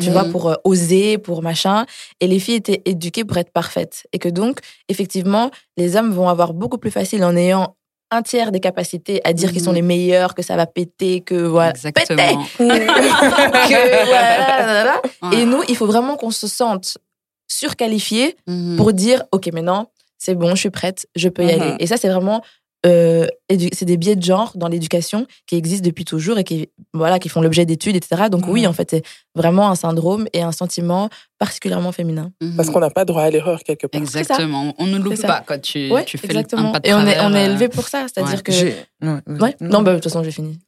tu 0.01 0.11
vois, 0.11 0.25
pour 0.25 0.49
euh, 0.49 0.55
oser, 0.63 1.17
pour 1.17 1.41
machin. 1.43 1.85
Et 2.21 2.27
les 2.27 2.39
filles 2.39 2.55
étaient 2.55 2.81
éduquées 2.85 3.25
pour 3.25 3.37
être 3.37 3.51
parfaites. 3.51 4.07
Et 4.13 4.19
que 4.19 4.29
donc, 4.29 4.59
effectivement, 4.89 5.51
les 5.77 5.95
hommes 5.97 6.11
vont 6.13 6.29
avoir 6.29 6.53
beaucoup 6.53 6.77
plus 6.77 6.91
facile 6.91 7.23
en 7.25 7.35
ayant 7.35 7.75
un 8.11 8.21
tiers 8.21 8.51
des 8.51 8.59
capacités 8.59 9.19
à 9.23 9.33
dire 9.33 9.51
qu'ils 9.51 9.61
sont 9.63 9.71
Mhm. 9.71 9.75
les 9.75 9.81
meilleurs, 9.81 10.35
que 10.35 10.41
ça 10.43 10.55
va 10.55 10.67
péter, 10.67 11.21
que 11.21 11.35
voilà, 11.35 11.71
Exactement. 11.71 12.43
péter, 12.57 12.57
que 13.67 14.05
voilà, 14.05 14.63
voilà. 14.63 15.01
Ouais. 15.23 15.41
Et 15.41 15.45
nous, 15.45 15.63
il 15.67 15.75
faut 15.75 15.87
vraiment 15.87 16.15
qu'on 16.15 16.31
se 16.31 16.47
sente 16.47 16.97
surqualifié 17.47 18.35
Mhm. 18.47 18.77
pour 18.77 18.93
dire, 18.93 19.23
OK, 19.31 19.47
maintenant, 19.53 19.89
c'est 20.17 20.35
bon, 20.35 20.49
je 20.51 20.55
suis 20.61 20.69
prête, 20.69 21.07
je 21.15 21.29
peux 21.29 21.43
y 21.43 21.47
Mhm. 21.53 21.61
aller. 21.61 21.75
Et 21.79 21.87
ça, 21.87 21.97
c'est 21.97 22.09
vraiment, 22.09 22.41
euh, 22.85 23.27
c'est 23.49 23.85
des 23.85 23.97
biais 23.97 24.15
de 24.15 24.23
genre 24.23 24.51
dans 24.55 24.67
l'éducation 24.67 25.25
qui 25.47 25.55
existent 25.55 25.85
depuis 25.85 26.05
toujours 26.05 26.37
et 26.37 26.43
qui, 26.43 26.69
voilà, 26.93 27.17
qui 27.19 27.29
font 27.29 27.41
l'objet 27.41 27.65
d'études, 27.65 27.95
etc. 27.95 28.23
Donc 28.29 28.47
oui, 28.47 28.61
Mhm. 28.63 28.67
en 28.69 28.73
fait, 28.73 28.89
c'est 28.91 29.03
vraiment 29.35 29.69
un 29.69 29.75
syndrome 29.75 30.27
et 30.33 30.41
un 30.41 30.51
sentiment 30.51 31.09
particulièrement 31.39 31.91
féminin. 31.91 32.31
Mhm. 32.41 32.55
Parce 32.57 32.69
qu'on 32.69 32.79
n'a 32.79 32.89
pas 32.89 33.05
droit 33.05 33.23
à 33.23 33.29
l'erreur 33.29 33.63
quelque 33.63 33.87
part. 33.87 34.01
Exactement. 34.01 34.73
On 34.77 34.85
ne 34.87 34.97
loupe 34.97 35.15
C'est 35.15 35.27
pas 35.27 35.43
quand 35.45 35.61
tu, 35.61 35.89
Ouais, 35.91 36.03
tu 36.05 36.17
fais 36.17 36.27
exactement. 36.27 36.69
un 36.69 36.71
pas 36.73 36.79
de 36.79 36.87
et 36.87 36.93
on 36.93 37.05
est, 37.07 37.19
on 37.21 37.33
est 37.33 37.43
euh, 37.43 37.51
élevé 37.51 37.69
pour 37.69 37.87
ça, 37.87 38.05
c'est-à-dire 38.13 38.35
ouais. 38.35 38.41
que. 38.41 38.51
J'ai- 38.51 38.75
ouais, 39.01 39.19
vas-y. 39.25 39.41
Ouais. 39.41 39.55
Non, 39.61 39.81
bah, 39.81 39.91
de 39.91 39.97
toute 39.99 40.05
façon, 40.05 40.23
j'ai 40.23 40.31
fini. 40.31 40.59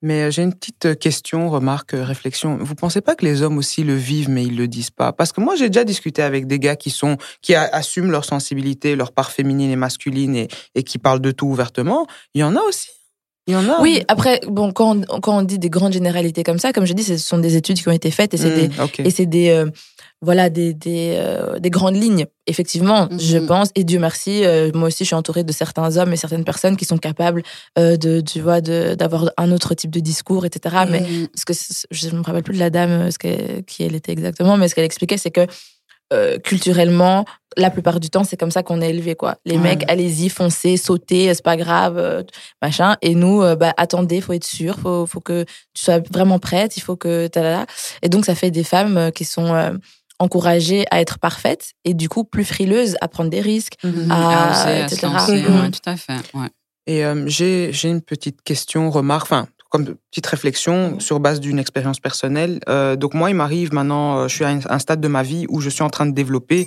Mais 0.00 0.22
euh, 0.22 0.30
j'ai 0.30 0.42
une 0.42 0.54
petite 0.54 0.86
euh, 0.86 0.94
question, 0.94 1.50
remarque, 1.50 1.94
euh, 1.94 2.04
réflexion. 2.04 2.56
Vous 2.60 2.74
pensez 2.74 3.00
pas 3.00 3.16
que 3.16 3.24
les 3.24 3.42
hommes 3.42 3.58
aussi 3.58 3.82
le 3.82 3.94
vivent, 3.94 4.30
mais 4.30 4.44
ils 4.44 4.56
le 4.56 4.68
disent 4.68 4.90
pas? 4.90 5.12
Parce 5.12 5.32
que 5.32 5.40
moi, 5.40 5.56
j'ai 5.56 5.68
déjà 5.68 5.84
discuté 5.84 6.22
avec 6.22 6.46
des 6.46 6.58
gars 6.58 6.76
qui 6.76 6.90
sont, 6.90 7.16
qui 7.42 7.54
assument 7.54 8.10
leur 8.10 8.24
sensibilité, 8.24 8.94
leur 8.94 9.12
part 9.12 9.32
féminine 9.32 9.70
et 9.70 9.76
masculine, 9.76 10.36
et, 10.36 10.48
et 10.74 10.84
qui 10.84 10.98
parlent 10.98 11.20
de 11.20 11.32
tout 11.32 11.46
ouvertement. 11.46 12.06
Il 12.34 12.40
y 12.40 12.44
en 12.44 12.54
a 12.54 12.60
aussi. 12.60 12.97
Il 13.48 13.54
y 13.54 13.56
en 13.56 13.66
a. 13.68 13.80
Oui, 13.80 14.02
après, 14.08 14.40
bon, 14.46 14.70
quand 14.72 14.96
on, 15.08 15.20
quand 15.20 15.38
on 15.38 15.42
dit 15.42 15.58
des 15.58 15.70
grandes 15.70 15.94
généralités 15.94 16.42
comme 16.44 16.58
ça, 16.58 16.72
comme 16.72 16.84
je 16.86 16.92
dis, 16.92 17.02
ce 17.02 17.16
sont 17.16 17.38
des 17.38 17.56
études 17.56 17.78
qui 17.80 17.88
ont 17.88 17.92
été 17.92 18.10
faites 18.10 18.34
et 18.34 18.36
c'est 18.36 18.50
des, 18.54 18.68
Mmh, 18.68 18.82
ok. 18.84 19.00
et 19.00 19.10
c'est 19.10 19.26
des 19.26 19.48
euh, 19.48 19.66
voilà 20.20 20.50
des 20.50 20.74
des, 20.74 21.14
euh, 21.16 21.58
des 21.58 21.70
grandes 21.70 21.94
lignes 21.96 22.26
effectivement 22.46 23.08
Mhm. 23.10 23.20
je 23.20 23.38
pense 23.38 23.68
et 23.76 23.84
Dieu 23.84 23.98
merci 24.00 24.44
euh, 24.44 24.70
moi 24.74 24.88
aussi 24.88 25.04
je 25.04 25.08
suis 25.08 25.14
entourée 25.14 25.44
de 25.44 25.52
certains 25.52 25.96
hommes 25.96 26.12
et 26.12 26.16
certaines 26.16 26.44
personnes 26.44 26.76
qui 26.76 26.84
sont 26.84 26.98
capables 26.98 27.42
euh, 27.78 27.96
de 27.96 28.20
tu 28.20 28.40
vois 28.40 28.60
de 28.60 28.96
d'avoir 28.96 29.30
un 29.36 29.52
autre 29.52 29.74
type 29.74 29.92
de 29.92 30.00
discours 30.00 30.44
etc 30.44 30.74
mais 30.90 31.04
ce 31.36 31.44
que 31.44 31.52
je 31.92 32.08
ne 32.10 32.18
me 32.18 32.22
rappelle 32.24 32.42
plus 32.42 32.54
de 32.54 32.58
la 32.58 32.68
dame 32.70 32.90
euh, 32.90 33.10
ce 33.12 33.18
que, 33.18 33.60
qui 33.60 33.84
elle 33.84 33.94
était 33.94 34.10
exactement 34.12 34.56
mais 34.56 34.66
ce 34.68 34.74
qu'elle 34.74 34.84
expliquait 34.84 35.18
c'est 35.18 35.30
que 35.30 35.46
euh, 36.12 36.38
culturellement 36.38 37.24
la 37.56 37.70
plupart 37.70 37.98
du 38.00 38.08
temps 38.08 38.24
c'est 38.24 38.36
comme 38.36 38.50
ça 38.50 38.62
qu'on 38.62 38.80
est 38.80 38.90
élevé 38.90 39.14
quoi 39.14 39.36
les 39.44 39.56
Ouais. 39.56 39.62
mecs 39.62 39.90
allez-y 39.90 40.28
foncez 40.28 40.76
sautez 40.76 41.32
c'est 41.34 41.42
pas 41.44 41.56
grave 41.56 41.98
euh, 41.98 42.22
machin 42.62 42.96
et 43.02 43.14
nous 43.14 43.42
euh, 43.42 43.56
bah 43.56 43.74
attendez 43.76 44.20
faut 44.20 44.32
être 44.32 44.46
sûr 44.46 44.78
faut 44.78 45.06
faut 45.06 45.20
que 45.20 45.44
tu 45.74 45.82
sois 45.84 45.98
vraiment 46.10 46.38
prête 46.38 46.76
il 46.76 46.80
faut 46.80 46.96
que 46.96 47.26
talala. 47.26 47.66
et 48.02 48.08
donc 48.08 48.24
ça 48.24 48.34
fait 48.34 48.50
des 48.50 48.64
femmes 48.64 48.96
euh, 48.96 49.10
qui 49.10 49.24
sont 49.24 49.54
euh, 49.54 49.72
encouragées 50.18 50.84
à 50.90 51.00
être 51.00 51.18
parfaites 51.18 51.72
et 51.84 51.94
du 51.94 52.08
coup 52.08 52.24
plus 52.24 52.44
frileuses 52.44 52.96
à 53.00 53.08
prendre 53.08 53.30
des 53.30 53.40
risques 53.40 53.74
Mhm. 53.84 54.10
à- 54.10 54.14
À 54.14 54.50
oser, 54.50 54.82
à 54.82 54.88
se 54.88 54.94
etc. 54.94 55.12
lancer, 55.12 55.42
Mhm. 55.42 55.60
ouais, 55.60 55.70
tout 55.70 55.90
à 55.90 55.96
fait. 55.96 56.16
Ouais. 56.34 56.48
Et 56.86 57.04
euh, 57.04 57.24
j'ai 57.28 57.72
j'ai 57.72 57.88
une 57.90 58.00
petite 58.02 58.42
question, 58.42 58.90
remarque, 58.90 59.24
enfin, 59.24 59.46
comme 59.68 59.96
petite 60.10 60.26
réflexion 60.26 60.98
sur 61.00 61.20
base 61.20 61.40
d'une 61.40 61.58
expérience 61.58 62.00
personnelle. 62.00 62.60
Euh, 62.68 62.96
donc 62.96 63.14
moi, 63.14 63.30
il 63.30 63.36
m'arrive 63.36 63.72
maintenant, 63.72 64.18
euh, 64.18 64.28
je 64.28 64.34
suis 64.34 64.44
à 64.44 64.48
un, 64.48 64.60
un 64.68 64.78
stade 64.78 65.00
de 65.00 65.08
ma 65.08 65.22
vie 65.22 65.46
où 65.48 65.60
je 65.60 65.68
suis 65.68 65.82
en 65.82 65.90
train 65.90 66.06
de 66.06 66.12
développer 66.12 66.66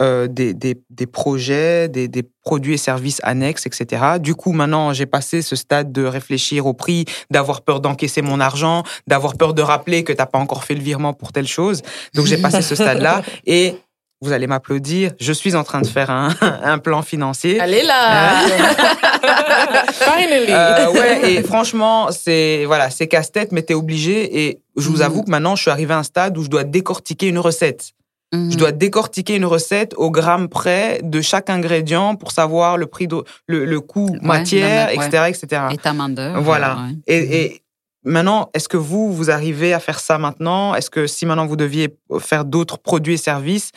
euh, 0.00 0.26
des, 0.26 0.54
des, 0.54 0.82
des 0.88 1.06
projets, 1.06 1.86
des, 1.86 2.08
des 2.08 2.22
produits 2.42 2.74
et 2.74 2.78
services 2.78 3.20
annexes, 3.24 3.66
etc. 3.66 4.02
Du 4.18 4.34
coup, 4.34 4.52
maintenant, 4.52 4.94
j'ai 4.94 5.04
passé 5.04 5.42
ce 5.42 5.54
stade 5.54 5.92
de 5.92 6.02
réfléchir 6.04 6.64
au 6.66 6.72
prix, 6.72 7.04
d'avoir 7.30 7.60
peur 7.60 7.80
d'encaisser 7.80 8.22
mon 8.22 8.40
argent, 8.40 8.84
d'avoir 9.06 9.36
peur 9.36 9.52
de 9.52 9.60
rappeler 9.60 10.02
que 10.02 10.14
t'as 10.14 10.24
pas 10.24 10.38
encore 10.38 10.64
fait 10.64 10.74
le 10.74 10.80
virement 10.80 11.12
pour 11.12 11.30
telle 11.30 11.46
chose. 11.46 11.82
Donc 12.14 12.24
j'ai 12.24 12.38
passé 12.38 12.62
ce 12.62 12.74
stade-là 12.74 13.22
et 13.46 13.74
vous 14.22 14.32
allez 14.32 14.46
m'applaudir. 14.46 15.12
Je 15.20 15.32
suis 15.32 15.54
en 15.56 15.64
train 15.64 15.80
de 15.82 15.86
faire 15.86 16.10
un, 16.10 16.30
un 16.64 16.78
plan 16.78 17.02
financier. 17.02 17.60
allez 17.60 17.82
là 17.82 18.40
Finally! 19.92 20.46
Euh, 20.50 20.90
ouais, 20.92 21.32
et 21.34 21.42
franchement, 21.52 22.08
c'est 22.10 22.64
voilà, 22.66 22.90
c'est 22.90 23.08
casse-tête, 23.08 23.52
mais 23.52 23.62
t'es 23.62 23.74
obligé. 23.74 24.46
Et 24.46 24.60
je 24.76 24.88
vous 24.88 24.96
Mhm. 24.98 25.02
avoue 25.02 25.22
que 25.22 25.30
maintenant, 25.30 25.56
je 25.56 25.62
suis 25.62 25.70
arrivé 25.70 25.92
à 25.94 25.98
un 25.98 26.02
stade 26.02 26.36
où 26.38 26.42
je 26.44 26.48
dois 26.48 26.64
décortiquer 26.64 27.28
une 27.28 27.38
recette. 27.38 27.90
Mhm. 28.32 28.52
Je 28.52 28.56
dois 28.56 28.72
décortiquer 28.72 29.36
une 29.36 29.44
recette 29.44 29.92
au 29.96 30.10
gramme 30.10 30.48
près 30.48 31.00
de 31.02 31.20
chaque 31.20 31.50
ingrédient 31.50 32.14
pour 32.14 32.32
savoir 32.32 32.78
le 32.78 32.86
prix, 32.86 33.06
de, 33.06 33.22
le, 33.46 33.64
le 33.64 33.80
coût 33.80 34.10
Ouais, 34.10 34.18
matière, 34.22 34.88
ouais. 34.88 34.94
etc., 34.94 35.24
etc. 35.28 35.62
Et 35.72 35.76
ta 35.76 35.92
main 35.92 36.08
d'œuvre. 36.08 36.40
Voilà. 36.40 36.76
ouais. 36.76 36.94
Et, 37.06 37.42
et 37.44 37.62
maintenant, 38.04 38.48
est-ce 38.54 38.68
que 38.68 38.78
vous, 38.78 39.12
vous 39.12 39.30
arrivez 39.30 39.74
à 39.74 39.80
faire 39.80 40.00
ça 40.00 40.16
maintenant? 40.18 40.74
Est-ce 40.74 40.90
que 40.90 41.06
si 41.06 41.26
maintenant 41.26 41.46
vous 41.46 41.56
deviez 41.56 41.94
faire 42.20 42.44
d'autres 42.46 42.78
produits 42.78 43.14
et 43.14 43.18
services, 43.18 43.70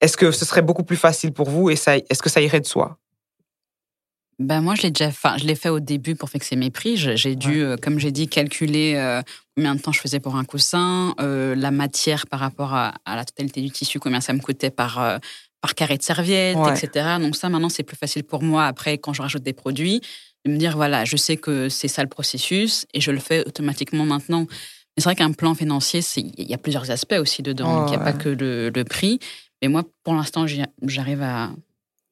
est-ce 0.00 0.16
que 0.16 0.30
ce 0.30 0.44
serait 0.44 0.62
beaucoup 0.62 0.84
plus 0.84 0.96
facile 0.96 1.32
pour 1.32 1.48
vous 1.50 1.70
et 1.70 1.76
ça, 1.76 1.96
est-ce 1.96 2.22
que 2.22 2.28
ça 2.30 2.40
irait 2.40 2.60
de 2.60 2.66
soi? 2.66 2.98
Ben 4.38 4.62
moi, 4.62 4.74
je 4.74 4.82
l'ai 4.82 4.90
déjà, 4.90 5.08
enfin, 5.08 5.36
je 5.36 5.44
l'ai 5.44 5.54
fait 5.54 5.68
au 5.68 5.80
début 5.80 6.14
pour 6.16 6.30
fixer 6.30 6.56
mes 6.56 6.70
prix. 6.70 6.96
J'ai 6.96 7.36
dû, 7.36 7.60
euh, 7.62 7.76
comme 7.76 7.98
j'ai 7.98 8.10
dit, 8.10 8.26
calculer 8.26 8.94
euh, 8.96 9.20
combien 9.54 9.74
de 9.74 9.80
temps 9.82 9.92
je 9.92 10.00
faisais 10.00 10.18
pour 10.18 10.36
un 10.36 10.44
coussin, 10.44 11.14
euh, 11.20 11.54
la 11.54 11.70
matière 11.70 12.26
par 12.26 12.40
rapport 12.40 12.72
à, 12.72 12.94
à 13.04 13.16
la 13.16 13.26
totalité 13.26 13.60
du 13.60 13.70
tissu, 13.70 13.98
combien 13.98 14.22
ça 14.22 14.32
me 14.32 14.40
coûtait 14.40 14.70
par 14.70 15.18
par 15.60 15.74
carré 15.74 15.98
de 15.98 16.02
serviette, 16.02 16.56
Ouais. 16.56 16.72
etc. 16.72 17.16
Donc 17.20 17.36
ça, 17.36 17.50
maintenant, 17.50 17.68
c'est 17.68 17.82
plus 17.82 17.98
facile 17.98 18.24
pour 18.24 18.42
moi 18.42 18.64
après 18.64 18.96
quand 18.96 19.12
je 19.12 19.20
rajoute 19.20 19.42
des 19.42 19.52
produits 19.52 20.00
de 20.46 20.50
me 20.52 20.56
dire 20.56 20.74
voilà, 20.74 21.04
je 21.04 21.18
sais 21.18 21.36
que 21.36 21.68
c'est 21.68 21.86
ça 21.88 22.02
le 22.02 22.08
processus 22.08 22.86
et 22.94 23.00
je 23.02 23.10
le 23.10 23.18
fais 23.20 23.46
automatiquement 23.46 24.06
maintenant. 24.06 24.46
Mais 24.48 25.02
c'est 25.02 25.04
vrai 25.04 25.16
qu'un 25.16 25.32
plan 25.32 25.54
financier, 25.54 26.00
il 26.16 26.48
y 26.48 26.54
a 26.54 26.58
plusieurs 26.58 26.90
aspects 26.90 27.18
aussi 27.20 27.42
dedans. 27.42 27.82
Oh, 27.82 27.86
il 27.86 27.90
n'y 27.90 27.96
a 27.96 27.98
ouais. 27.98 28.04
pas 28.10 28.14
que 28.14 28.30
le, 28.30 28.70
le 28.74 28.84
prix. 28.84 29.18
Mais 29.62 29.68
moi, 29.68 29.84
pour 30.04 30.14
l'instant, 30.14 30.46
j'arrive 30.82 31.22
à 31.22 31.50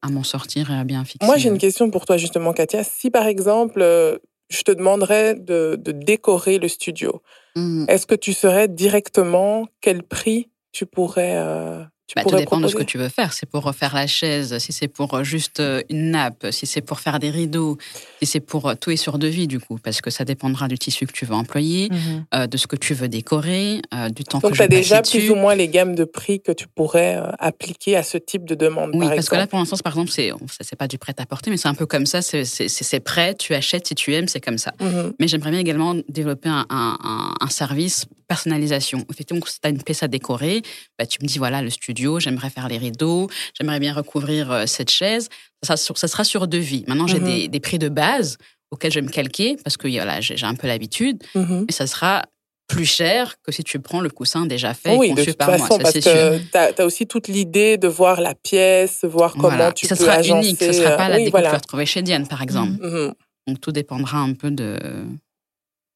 à 0.01 0.09
m'en 0.09 0.23
sortir 0.23 0.71
et 0.71 0.75
à 0.75 0.83
bien 0.85 1.03
fixer. 1.03 1.25
Moi, 1.25 1.37
j'ai 1.37 1.49
une 1.49 1.57
question 1.57 1.91
pour 1.91 2.05
toi, 2.05 2.15
justement, 2.15 2.53
Katia. 2.53 2.83
Si, 2.85 3.11
par 3.11 3.27
exemple, 3.27 3.81
euh, 3.81 4.17
je 4.49 4.61
te 4.61 4.71
demanderais 4.71 5.35
de, 5.35 5.75
de 5.77 5.91
décorer 5.91 6.57
le 6.57 6.67
studio, 6.69 7.21
Mhm. 7.57 7.85
est-ce 7.89 8.07
que 8.07 8.15
tu 8.15 8.31
saurais 8.31 8.69
directement 8.69 9.67
quel 9.81 10.03
prix 10.03 10.49
tu 10.71 10.85
pourrais, 10.85 11.35
euh, 11.35 11.83
tu 12.09 12.15
Bah, 12.15 12.23
tout 12.23 12.35
dépend 12.35 12.57
de 12.59 12.63
ce 12.67 12.73
que 12.73 12.77
proposer 12.79 12.85
tu 12.85 12.97
veux 12.97 13.07
faire. 13.09 13.33
C'est 13.33 13.45
pour 13.45 13.61
refaire 13.63 13.93
la 13.93 14.07
chaise, 14.07 14.57
si 14.57 14.73
c'est 14.73 14.87
pour 14.87 15.13
euh, 15.13 15.23
juste 15.23 15.59
euh, 15.59 15.81
une 15.89 16.09
nappe, 16.11 16.47
si 16.49 16.65
c'est 16.65 16.81
pour 16.81 16.99
faire 16.99 17.19
des 17.19 17.29
rideaux, 17.29 17.77
si 18.19 18.25
c'est 18.25 18.39
pour 18.39 18.67
euh, 18.67 18.73
tout 18.73 18.89
est 18.89 18.95
sur 18.95 19.19
devis 19.19 19.45
du 19.47 19.59
coup, 19.59 19.77
parce 19.77 20.01
que 20.01 20.09
ça 20.09 20.25
dépendra 20.25 20.67
du 20.67 20.77
tissu 20.79 21.05
que 21.05 21.11
tu 21.13 21.25
veux 21.25 21.35
employer, 21.35 21.89
euh, 22.33 22.47
de 22.47 22.57
ce 22.57 22.65
que 22.65 22.75
tu 22.75 22.95
veux 22.95 23.07
décorer, 23.07 23.81
euh, 23.93 24.09
du 24.09 24.23
temps 24.23 24.39
Donc, 24.39 24.51
que 24.53 24.57
tu 24.57 24.63
as 24.63 24.67
déjà 24.67 25.01
dessus. 25.01 25.19
plus 25.19 25.29
ou 25.29 25.35
moins 25.35 25.53
les 25.53 25.67
gammes 25.67 25.93
de 25.93 26.03
prix 26.03 26.41
que 26.41 26.51
tu 26.51 26.67
pourrais 26.67 27.17
euh, 27.17 27.29
appliquer 27.37 27.95
à 27.95 28.01
ce 28.01 28.17
type 28.17 28.43
de 28.45 28.55
demande, 28.55 28.89
Oui, 28.95 29.05
par 29.05 29.15
parce 29.15 29.29
que 29.29 29.35
là, 29.35 29.45
pour 29.45 29.59
l'instant, 29.59 29.77
par 29.83 29.93
exemple, 29.93 30.09
c'est 30.11 30.31
c'est 30.61 30.75
pas 30.75 30.87
du 30.87 30.97
prêt 30.97 31.13
à 31.19 31.25
porter, 31.27 31.51
mais 31.51 31.57
c'est 31.57 31.67
un 31.67 31.75
peu 31.75 31.85
comme 31.85 32.07
ça. 32.07 32.21
C'est 32.23 32.99
prêt, 33.01 33.35
tu 33.35 33.53
achètes 33.53 33.87
si 33.87 33.93
tu 33.95 34.15
aimes, 34.15 34.27
c'est 34.27 34.41
comme 34.41 34.57
ça. 34.57 34.73
Mhm. 34.81 35.13
Mais 35.19 35.27
j'aimerais 35.27 35.51
bien 35.51 35.59
également 35.59 35.95
développer 36.09 36.49
un, 36.49 36.65
un- 36.69 36.97
un- 37.03 37.33
un 37.39 37.49
service 37.49 38.05
personnalisation. 38.29 39.05
Effectivement, 39.11 39.45
si 39.45 39.59
tu 39.59 39.67
as 39.67 39.69
une 39.71 39.83
pièce 39.83 40.03
à 40.03 40.07
décorer, 40.07 40.61
bah, 40.97 41.05
tu 41.05 41.17
me 41.21 41.27
dis 41.27 41.37
voilà, 41.39 41.61
le 41.61 41.69
studio, 41.69 42.19
j'aimerais 42.21 42.49
faire 42.49 42.69
les 42.69 42.77
rideaux, 42.77 43.29
j'aimerais 43.59 43.79
bien 43.81 43.93
recouvrir 43.93 44.49
euh, 44.51 44.65
cette 44.65 44.91
chaise. 44.91 45.27
Ça, 45.63 45.75
sera 45.75 45.77
sur- 45.77 45.97
ça 45.97 46.07
sera 46.07 46.23
sur 46.23 46.47
devis. 46.47 46.85
Maintenant, 46.87 47.07
j'ai 47.07 47.19
Mhm. 47.19 47.25
des, 47.25 47.47
des 47.49 47.59
prix 47.59 47.79
de 47.79 47.89
base 47.89 48.37
auxquels 48.71 48.91
je 48.93 48.99
vais 49.01 49.05
me 49.05 49.11
calquer 49.11 49.57
parce 49.63 49.75
que 49.75 49.87
voilà, 49.89 50.21
j'ai 50.21 50.41
un 50.45 50.55
peu 50.55 50.67
l'habitude, 50.67 51.21
Mhm. 51.35 51.65
mais 51.67 51.73
ça 51.73 51.87
sera 51.87 52.23
plus 52.67 52.85
cher 52.85 53.33
que 53.41 53.51
si 53.51 53.63
tu 53.63 53.79
prends 53.79 53.99
le 53.99 54.11
coussin 54.11 54.45
déjà 54.45 54.75
fait 54.75 54.95
Oui, 54.95 55.07
et 55.07 55.09
de 55.09 55.15
conçu 55.15 55.25
toute 55.31 55.37
par 55.39 55.47
moi, 55.49 55.57
façon, 55.57 55.77
ça 55.77 55.81
parce 55.81 55.93
que 55.95 56.37
tu 56.37 56.81
as, 56.81 56.85
aussi 56.85 57.07
toute 57.07 57.27
l'idée 57.27 57.77
de 57.77 57.87
voir 57.87 58.21
la 58.21 58.35
pièce, 58.35 59.03
voir 59.05 59.31
comment 59.33 59.47
Voilà. 59.49 59.71
tu 59.71 59.87
ça 59.87 59.95
peux 59.95 60.03
sera 60.03 60.17
agencer. 60.17 60.49
unique, 60.49 60.59
ce 60.63 60.71
sera 60.71 60.91
pas 60.95 61.09
la 61.09 61.15
oui, 61.17 61.23
déco 61.23 61.31
que 61.31 61.37
tu 61.37 61.41
voilà. 61.41 61.49
vas 61.49 61.57
retrouver 61.57 61.87
chez 61.87 62.03
Diane, 62.03 62.27
par 62.27 62.43
exemple. 62.43 62.73
Mhm. 62.79 63.13
Donc 63.47 63.59
tout 63.59 63.71
dépendra 63.71 64.19
un 64.19 64.33
peu 64.33 64.51
de. 64.51 64.77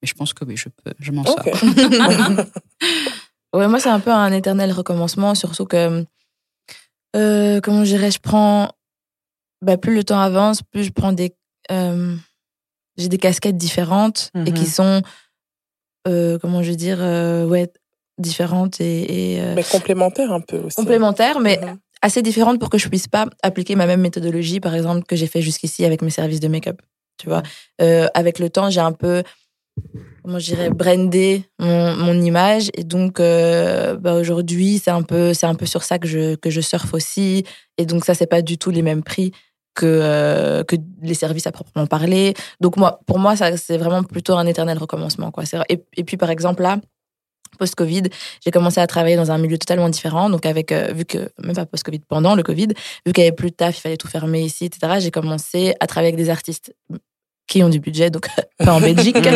Mais 0.03 0.07
je 0.07 0.13
pense 0.15 0.33
que 0.33 0.43
oui, 0.43 0.57
je 0.57 0.67
peux, 0.67 0.91
je 0.99 1.11
m'en 1.13 1.23
sors. 1.23 1.39
Ouais, 3.55 3.67
moi, 3.67 3.79
c'est 3.79 3.89
un 3.89 3.99
peu 3.99 4.11
un 4.11 4.31
éternel 4.31 4.71
recommencement, 4.71 5.35
surtout 5.35 5.65
que, 5.65 6.03
euh, 7.15 7.61
comment 7.61 7.85
je 7.85 7.91
dirais, 7.91 8.09
je 8.09 8.17
prends, 8.19 8.71
bah, 9.61 9.77
plus 9.77 9.93
le 9.93 10.03
temps 10.03 10.19
avance, 10.19 10.63
plus 10.63 10.83
je 10.85 10.91
prends 10.91 11.13
des, 11.13 11.35
euh, 11.71 12.15
j'ai 12.97 13.09
des 13.09 13.19
casquettes 13.19 13.55
différentes 13.55 14.31
et 14.33 14.49
Mhm. 14.49 14.53
qui 14.55 14.65
sont, 14.65 15.03
euh, 16.07 16.39
comment 16.39 16.63
je 16.63 16.71
veux 16.71 16.75
dire, 16.75 16.97
euh, 16.99 17.45
ouais, 17.45 17.71
différentes 18.17 18.81
et, 18.81 19.35
et, 19.35 19.41
euh, 19.41 19.53
Mais 19.53 19.63
complémentaire 19.63 20.31
un 20.31 20.41
peu 20.41 20.57
aussi. 20.57 20.75
complémentaires, 20.75 21.39
mais 21.39 21.59
Mhm. 21.61 21.77
assez 22.01 22.23
différentes 22.23 22.59
pour 22.59 22.71
que 22.71 22.79
je 22.79 22.89
puisse 22.89 23.07
pas 23.07 23.27
appliquer 23.43 23.75
ma 23.75 23.85
même 23.85 24.01
méthodologie, 24.01 24.59
par 24.59 24.73
exemple, 24.73 25.03
que 25.05 25.15
j'ai 25.15 25.27
fait 25.27 25.43
jusqu'ici 25.43 25.85
avec 25.85 26.01
mes 26.01 26.09
services 26.09 26.39
de 26.39 26.47
make-up. 26.47 26.81
Tu 27.19 27.27
vois, 27.29 27.43
Euh, 27.81 28.07
avec 28.15 28.39
le 28.39 28.49
temps, 28.49 28.71
j'ai 28.71 28.79
un 28.81 28.93
peu, 28.93 29.21
comment 30.23 30.39
je 30.39 30.45
dirais, 30.45 30.69
brandé 30.69 31.45
mon, 31.59 31.95
mon 31.95 32.21
image, 32.21 32.69
et 32.73 32.83
donc 32.83 33.19
euh, 33.19 33.95
bah, 33.97 34.15
aujourd'hui, 34.15 34.79
c'est 34.83 34.91
un 34.91 35.03
peu, 35.03 35.33
c'est 35.33 35.45
un 35.45 35.55
peu 35.55 35.65
sur 35.65 35.83
ça 35.83 35.99
que 35.99 36.07
je 36.07 36.35
que 36.35 36.49
je 36.49 36.61
surfe 36.61 36.93
aussi, 36.93 37.43
et 37.77 37.85
donc 37.85 38.05
ça, 38.05 38.13
c'est 38.13 38.27
pas 38.27 38.41
du 38.41 38.57
tout 38.57 38.71
les 38.71 38.81
mêmes 38.81 39.03
prix 39.03 39.31
que 39.75 39.85
euh, 39.85 40.63
que 40.63 40.75
les 41.01 41.13
services 41.13 41.47
à 41.47 41.51
proprement 41.51 41.87
parler. 41.87 42.33
Donc 42.61 42.77
moi, 42.77 42.99
pour 43.05 43.19
moi, 43.19 43.35
ça 43.35 43.55
c'est 43.57 43.77
vraiment 43.77 44.03
plutôt 44.03 44.35
un 44.35 44.45
éternel 44.47 44.77
recommencement, 44.77 45.31
quoi. 45.31 45.43
Et 45.69 46.03
puis 46.03 46.17
par 46.17 46.29
exemple 46.29 46.63
là. 46.63 46.79
post-Covid, 47.59 48.03
j'ai 48.43 48.51
commencé 48.51 48.79
à 48.79 48.87
travailler 48.87 49.15
dans 49.15 49.31
un 49.31 49.37
milieu 49.37 49.57
totalement 49.59 49.89
différent. 49.89 50.29
Donc, 50.29 50.45
avec, 50.47 50.71
euh, 50.71 50.91
vu 50.91 51.05
que, 51.05 51.29
même 51.43 51.55
pas 51.55 51.67
post-Covid, 51.67 51.99
pendant 51.99 52.33
le 52.35 52.41
Covid, 52.41 52.69
vu 53.05 53.13
qu'il 53.13 53.23
n'y 53.23 53.27
avait 53.27 53.35
plus 53.35 53.51
de 53.51 53.55
taf, 53.55 53.77
il 53.77 53.81
fallait 53.81 53.97
tout 53.97 54.07
fermer 54.07 54.41
ici, 54.41 54.65
etc., 54.65 54.95
j'ai 54.99 55.11
commencé 55.11 55.75
à 55.79 55.85
travailler 55.85 56.13
avec 56.13 56.23
des 56.23 56.31
artistes 56.31 56.73
qui 57.53 57.63
ont 57.63 57.69
du 57.69 57.79
budget, 57.79 58.09
donc 58.09 58.27
pas 58.57 58.73
en 58.73 58.81
Belgique. 58.81 59.17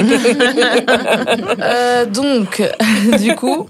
Euh, 1.59 2.05
donc, 2.05 2.61
du 3.19 3.35
coup, 3.35 3.67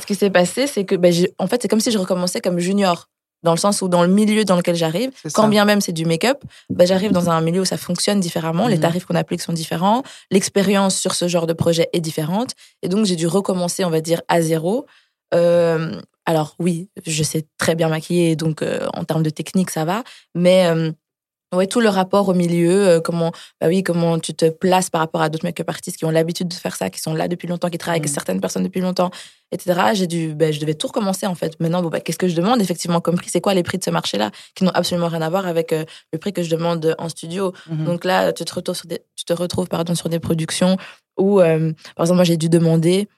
ce 0.00 0.06
qui 0.06 0.14
s'est 0.14 0.30
passé, 0.30 0.66
c'est 0.66 0.84
que, 0.84 0.94
ben, 0.94 1.12
j'ai- 1.12 1.32
en 1.38 1.46
fait, 1.46 1.60
c'est 1.62 1.68
comme 1.68 1.80
si 1.80 1.90
je 1.90 1.98
recommençais 1.98 2.40
comme 2.40 2.58
junior. 2.58 3.08
Dans 3.42 3.52
le 3.52 3.58
sens 3.58 3.80
où, 3.80 3.88
dans 3.88 4.02
le 4.02 4.08
milieu 4.08 4.44
dans 4.44 4.56
lequel 4.56 4.74
j'arrive, 4.76 5.10
quand 5.32 5.48
bien 5.48 5.64
même 5.64 5.80
c'est 5.80 5.92
du 5.92 6.04
make-up, 6.04 6.38
ben, 6.68 6.86
j'arrive 6.86 7.10
dans 7.12 7.30
un 7.30 7.40
milieu 7.40 7.62
où 7.62 7.64
ça 7.64 7.78
fonctionne 7.78 8.20
différemment, 8.20 8.68
les 8.68 8.76
Mhm. 8.76 8.82
tarifs 8.82 9.04
qu'on 9.06 9.14
applique 9.14 9.40
sont 9.40 9.54
différents, 9.54 10.02
l'expérience 10.30 10.94
sur 10.98 11.14
ce 11.14 11.26
genre 11.26 11.46
de 11.46 11.54
projet 11.54 11.88
est 11.94 12.00
différente, 12.00 12.50
et 12.82 12.88
donc 12.90 13.06
j'ai 13.06 13.16
dû 13.16 13.26
recommencer, 13.26 13.82
on 13.84 13.90
va 13.90 14.02
dire, 14.02 14.20
à 14.28 14.42
zéro. 14.42 14.84
Euh, 15.34 15.98
alors 16.26 16.54
oui, 16.58 16.90
je 17.06 17.22
sais 17.22 17.46
très 17.56 17.74
bien 17.74 17.88
maquiller, 17.88 18.36
donc 18.36 18.60
euh, 18.60 18.86
en 18.92 19.04
termes 19.04 19.22
de 19.22 19.30
technique, 19.30 19.70
ça 19.70 19.86
va, 19.86 20.04
mais 20.34 20.66
ouais, 21.54 21.66
tout 21.66 21.80
le 21.80 21.88
rapport 21.88 22.28
au 22.28 22.34
milieu, 22.34 22.88
euh, 22.88 23.00
comment, 23.00 23.32
bah 23.60 23.68
oui, 23.68 23.82
comment 23.82 24.18
tu 24.18 24.34
te 24.34 24.48
places 24.50 24.90
par 24.90 25.00
rapport 25.00 25.22
à 25.22 25.28
d'autres 25.28 25.44
make-up 25.44 25.68
artistes 25.68 25.96
qui 25.96 26.04
ont 26.04 26.10
l'habitude 26.10 26.48
de 26.48 26.54
faire 26.54 26.76
ça, 26.76 26.90
qui 26.90 27.00
sont 27.00 27.14
là 27.14 27.28
depuis 27.28 27.48
longtemps, 27.48 27.68
qui 27.70 27.78
travaillent 27.78 28.00
avec 28.00 28.08
Mhm. 28.10 28.14
certaines 28.14 28.40
personnes 28.40 28.62
depuis 28.64 28.80
longtemps, 28.80 29.10
etc. 29.52 29.80
J'ai 29.94 30.06
dû, 30.06 30.34
ben, 30.34 30.52
je 30.52 30.60
devais 30.60 30.74
tout 30.74 30.86
recommencer 30.86 31.26
en 31.26 31.34
fait. 31.34 31.58
Maintenant, 31.60 31.82
bon, 31.82 31.88
bah, 31.88 32.00
qu'est-ce 32.00 32.18
que 32.18 32.28
je 32.28 32.36
demande 32.36 32.60
effectivement 32.60 33.00
comme 33.00 33.16
prix? 33.16 33.30
C'est 33.30 33.40
quoi 33.40 33.54
les 33.54 33.62
prix 33.62 33.78
de 33.78 33.84
ce 33.84 33.90
marché-là 33.90 34.30
qui 34.54 34.64
n'ont 34.64 34.70
absolument 34.72 35.08
rien 35.08 35.22
à 35.22 35.30
voir 35.30 35.46
avec 35.46 35.72
euh, 35.72 35.84
le 36.12 36.18
prix 36.18 36.32
que 36.32 36.42
je 36.42 36.50
demande 36.50 36.94
en 36.98 37.08
studio? 37.08 37.52
Mhm. 37.68 37.84
donc 37.84 38.04
là, 38.04 38.32
tu 38.32 38.44
te 38.44 38.54
retrouves 38.54 38.76
sur 38.76 38.86
des, 38.86 39.00
tu 39.16 39.24
te 39.24 39.32
retrouves, 39.32 39.68
pardon, 39.68 39.94
sur 39.94 40.08
des 40.08 40.20
productions 40.20 40.76
où, 41.18 41.40
euh, 41.40 41.72
par 41.96 42.04
exemple, 42.04 42.16
moi, 42.16 42.24
j'ai 42.24 42.36
dû 42.36 42.48
demander, 42.48 43.08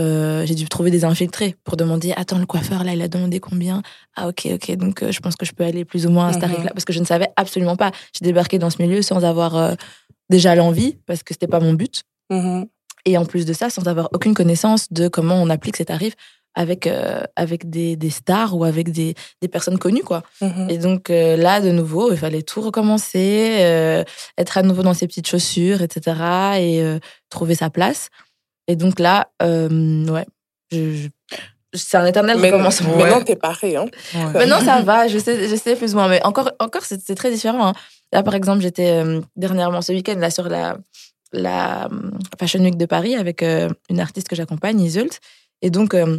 euh, 0.00 0.44
j'ai 0.46 0.54
dû 0.54 0.64
trouver 0.68 0.90
des 0.90 1.04
infiltrés 1.04 1.54
pour 1.64 1.76
demander, 1.76 2.12
attends, 2.16 2.38
le 2.38 2.46
coiffeur, 2.46 2.82
là, 2.84 2.92
il 2.94 3.02
a 3.02 3.08
demandé 3.08 3.38
combien? 3.40 3.82
Ah, 4.16 4.28
ok, 4.28 4.48
ok, 4.54 4.76
donc 4.76 5.02
euh, 5.02 5.12
je 5.12 5.20
pense 5.20 5.36
que 5.36 5.44
je 5.46 5.52
peux 5.52 5.64
aller 5.64 5.84
plus 5.84 6.06
ou 6.06 6.10
moins 6.10 6.28
à 6.28 6.32
ce 6.32 6.38
Mhm. 6.38 6.42
tarif-là, 6.42 6.70
parce 6.72 6.84
que 6.84 6.92
je 6.92 7.00
ne 7.00 7.04
savais 7.04 7.28
absolument 7.36 7.76
pas. 7.76 7.92
J'ai 8.18 8.24
débarqué 8.24 8.58
dans 8.58 8.70
ce 8.70 8.80
milieu 8.82 9.02
sans 9.02 9.24
avoir 9.24 9.56
euh, 9.56 9.74
déjà 10.30 10.54
l'envie, 10.54 10.96
parce 11.06 11.22
que 11.22 11.34
c'était 11.34 11.46
pas 11.46 11.60
mon 11.60 11.74
but. 11.74 12.02
Mhm. 12.30 12.66
Et 13.06 13.16
en 13.18 13.24
plus 13.26 13.44
de 13.46 13.52
ça, 13.52 13.70
sans 13.70 13.86
avoir 13.88 14.08
aucune 14.12 14.34
connaissance 14.34 14.86
de 14.92 15.08
comment 15.08 15.36
on 15.42 15.48
applique 15.50 15.76
ces 15.76 15.84
tarifs 15.86 16.14
avec, 16.54 16.88
avec 17.36 17.70
des, 17.70 17.94
des 17.96 18.10
stars 18.10 18.56
ou 18.56 18.64
avec 18.64 18.90
des, 18.90 19.14
des 19.40 19.48
personnes 19.48 19.78
connues, 19.78 20.02
quoi. 20.02 20.22
Mhm. 20.42 20.66
Et 20.68 20.78
donc 20.78 21.08
là, 21.08 21.60
de 21.60 21.70
nouveau, 21.70 22.10
il 22.10 22.18
fallait 22.18 22.42
tout 22.42 22.60
recommencer, 22.60 24.04
être 24.36 24.58
à 24.58 24.62
nouveau 24.62 24.82
dans 24.82 24.92
ses 24.94 25.06
petites 25.06 25.28
chaussures, 25.28 25.80
etc. 25.80 26.16
Et 26.58 26.82
trouver 27.30 27.54
sa 27.54 27.70
place. 27.70 28.08
Et 28.70 28.76
donc 28.76 29.00
là, 29.00 29.28
euh, 29.42 30.06
ouais, 30.06 30.26
je- 30.70 30.92
je- 30.94 31.08
c'est 31.74 31.96
un 31.96 32.06
éternel 32.06 32.38
Mais- 32.38 32.50
recommencement. 32.50 32.94
Ouais. 32.96 33.02
Maintenant, 33.04 33.22
t'es 33.24 33.36
paré. 33.36 33.74
Hein. 33.76 33.86
Ouais. 34.14 34.32
Maintenant, 34.32 34.60
ça 34.60 34.80
va, 34.90 35.08
je 35.08 35.18
sais, 35.18 35.48
je 35.48 35.56
sais 35.56 35.74
plus 35.76 35.92
ou 35.94 35.96
moins. 35.96 36.08
Mais 36.08 36.22
encore, 36.24 36.50
encore 36.60 36.82
c'est 36.84 37.00
c'est 37.04 37.14
très 37.16 37.30
différent. 37.32 37.66
hein. 37.68 37.72
Là, 38.12 38.22
par 38.22 38.34
exemple, 38.34 38.60
j'étais 38.62 38.90
euh, 39.04 39.20
dernièrement 39.36 39.82
ce 39.82 39.92
week-end 39.92 40.16
là 40.18 40.30
sur 40.30 40.48
la, 40.48 40.78
la 41.32 41.86
euh, 41.86 42.10
Fashion 42.38 42.60
Week 42.60 42.76
de 42.76 42.86
Paris 42.86 43.14
avec 43.16 43.42
euh, 43.42 43.68
une 43.88 44.00
artiste 44.00 44.28
que 44.28 44.36
j'accompagne, 44.36 44.80
Isult. 44.80 45.20
Et 45.62 45.70
donc, 45.70 45.94
euh, 45.94 46.18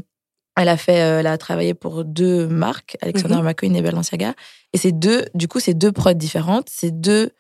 elle 0.57 0.67
a 0.69 0.77
fait, 0.77 1.01
euh, 1.01 1.19
elle 1.21 1.27
a 1.27 1.37
travaillé 1.37 1.73
pour 1.73 2.03
deux 2.05 2.47
marques, 2.47 2.97
Alexander 3.01 3.35
Mhm. 3.35 3.43
McQueen 3.45 3.75
et 3.77 3.81
Balenciaga. 3.81 4.33
Et 4.73 4.77
c'est 4.77 4.91
deux, 4.91 5.25
du 5.33 5.47
coup, 5.47 5.59
c'est 5.61 5.73
deux 5.73 5.91
prods 5.93 6.13
différentes. 6.13 6.67
C'est 6.69 6.91
deux 6.91 7.31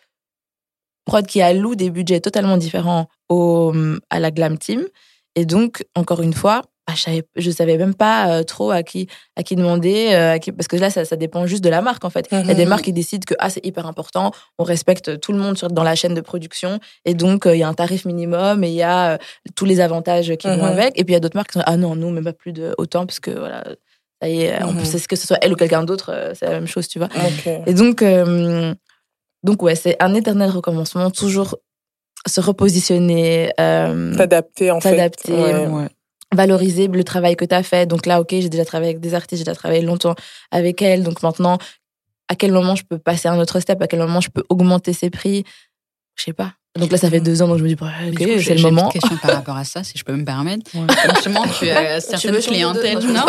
prods 1.05 1.23
qui 1.23 1.41
allouent 1.41 1.75
des 1.75 1.89
budgets 1.89 2.19
totalement 2.19 2.57
différents 2.57 3.07
au, 3.29 3.73
à 4.09 4.19
la 4.19 4.31
Glam 4.31 4.57
Team. 4.57 4.83
Et 5.35 5.45
donc, 5.45 5.83
encore 5.95 6.21
une 6.21 6.33
fois, 6.33 6.61
bah, 6.87 6.93
je 6.95 7.01
savais, 7.03 7.23
je 7.37 7.51
savais 7.51 7.77
même 7.77 7.93
pas 7.95 8.29
euh, 8.39 8.43
trop 8.43 8.71
à 8.71 8.83
qui, 8.83 9.07
à 9.37 9.43
qui 9.43 9.55
demander, 9.55 10.09
euh, 10.11 10.33
à 10.33 10.39
qui- 10.39 10.51
parce 10.51 10.67
que 10.67 10.75
là, 10.75 10.89
ça, 10.89 11.05
ça 11.05 11.15
dépend 11.15 11.45
juste 11.45 11.63
de 11.63 11.69
la 11.69 11.81
marque, 11.81 12.03
en 12.03 12.09
fait. 12.09 12.27
Il 12.31 12.47
y 12.47 12.51
a 12.51 12.53
des 12.53 12.65
marques 12.65 12.83
qui 12.85 12.91
décident 12.93 13.23
que 13.25 13.35
ah, 13.39 13.49
c'est 13.49 13.65
hyper 13.65 13.85
important, 13.85 14.31
on 14.59 14.63
respecte 14.63 15.19
tout 15.21 15.31
le 15.31 15.37
monde 15.37 15.57
sur, 15.57 15.69
dans 15.69 15.83
la 15.83 15.95
chaîne 15.95 16.13
de 16.15 16.21
production, 16.21 16.79
et 17.05 17.13
donc 17.13 17.45
euh, 17.45 17.55
il 17.55 17.59
y 17.59 17.63
a 17.63 17.67
un 17.69 17.73
tarif 17.73 18.03
minimum 18.05 18.63
et 18.63 18.69
il 18.69 18.73
y 18.75 18.83
a 18.83 19.19
tous 19.55 19.65
les 19.65 19.79
avantages 19.79 20.35
qui 20.35 20.47
vont 20.47 20.55
Mhm. 20.57 20.63
avec. 20.63 20.99
Et 20.99 21.03
puis 21.05 21.13
il 21.13 21.15
y 21.15 21.17
a 21.17 21.21
d'autres 21.21 21.37
marques 21.37 21.51
qui 21.51 21.59
sont 21.59 21.65
ah 21.65 21.77
non, 21.77 21.95
nous, 21.95 22.09
même 22.09 22.23
pas 22.25 22.33
plus 22.33 22.51
de 22.51 22.75
autant, 22.77 23.05
parce 23.05 23.19
que 23.21 23.31
voilà, 23.31 23.63
ça 24.21 24.27
y 24.27 24.41
est, 24.41 24.61
on 24.63 24.73
Mhm. 24.73 24.79
peut, 24.79 24.85
c'est 24.85 25.07
que 25.07 25.15
ce 25.15 25.25
soit 25.27 25.37
elle 25.41 25.53
ou 25.53 25.55
quelqu'un 25.55 25.83
d'autre, 25.83 26.31
c'est 26.35 26.45
la 26.45 26.51
même 26.59 26.67
chose, 26.67 26.87
tu 26.89 26.99
vois. 26.99 27.09
Et 27.67 27.73
donc, 27.73 28.03
donc 29.43 29.63
ouais, 29.63 29.75
c'est 29.75 29.95
un 30.01 30.13
éternel 30.13 30.49
recommencement, 30.49 31.11
toujours 31.11 31.57
se 32.27 32.41
repositionner, 32.41 33.51
euh, 33.59 34.15
T'adapter, 34.15 34.71
en 34.71 34.79
fait. 34.79 34.91
S'adapter. 34.91 35.33
Ouais. 35.33 35.67
Ouais. 35.67 35.89
valoriser 36.33 36.87
le 36.87 37.03
travail 37.03 37.35
que 37.35 37.45
tu 37.45 37.55
as 37.55 37.63
fait. 37.63 37.85
Donc 37.85 38.05
là, 38.05 38.21
ok, 38.21 38.29
j'ai 38.31 38.49
déjà 38.49 38.65
travaillé 38.65 38.91
avec 38.91 39.01
des 39.01 39.13
artistes, 39.13 39.39
j'ai 39.39 39.43
déjà 39.43 39.55
travaillé 39.55 39.81
longtemps 39.81 40.15
avec 40.51 40.81
elles. 40.81 41.03
Donc 41.03 41.23
maintenant, 41.23 41.57
à 42.29 42.35
quel 42.35 42.51
moment 42.51 42.75
je 42.75 42.83
peux 42.85 42.97
passer 42.97 43.27
à 43.27 43.33
un 43.33 43.39
autre 43.39 43.59
step? 43.59 43.81
À 43.81 43.87
quel 43.87 43.99
moment 43.99 44.21
je 44.21 44.29
peux 44.29 44.43
augmenter 44.49 44.93
ses 44.93 45.09
prix? 45.09 45.43
Je 46.21 46.25
sais 46.25 46.33
pas. 46.33 46.53
Donc 46.79 46.89
là, 46.91 46.97
ça 46.97 47.09
fait 47.09 47.19
deux 47.19 47.41
ans, 47.41 47.47
donc 47.49 47.57
je 47.57 47.63
me 47.63 47.67
dis, 47.67 47.75
bah, 47.75 47.87
ok, 48.09 48.15
c'est 48.17 48.25
le 48.27 48.37
j'ai 48.39 48.53
une 48.55 48.61
moment. 48.61 48.89
question 48.89 49.17
par 49.17 49.31
rapport 49.33 49.57
à 49.57 49.63
ça, 49.65 49.83
si 49.83 49.97
je 49.97 50.03
peux 50.05 50.15
me 50.15 50.23
permettre. 50.23 50.69
Ouais. 50.73 50.85
Justement, 51.15 51.43
tu 51.59 51.67
as 51.69 51.99
certaines 51.99 52.35
de- 52.35 52.39
clientèles. 52.39 52.99
Non, 53.07 53.25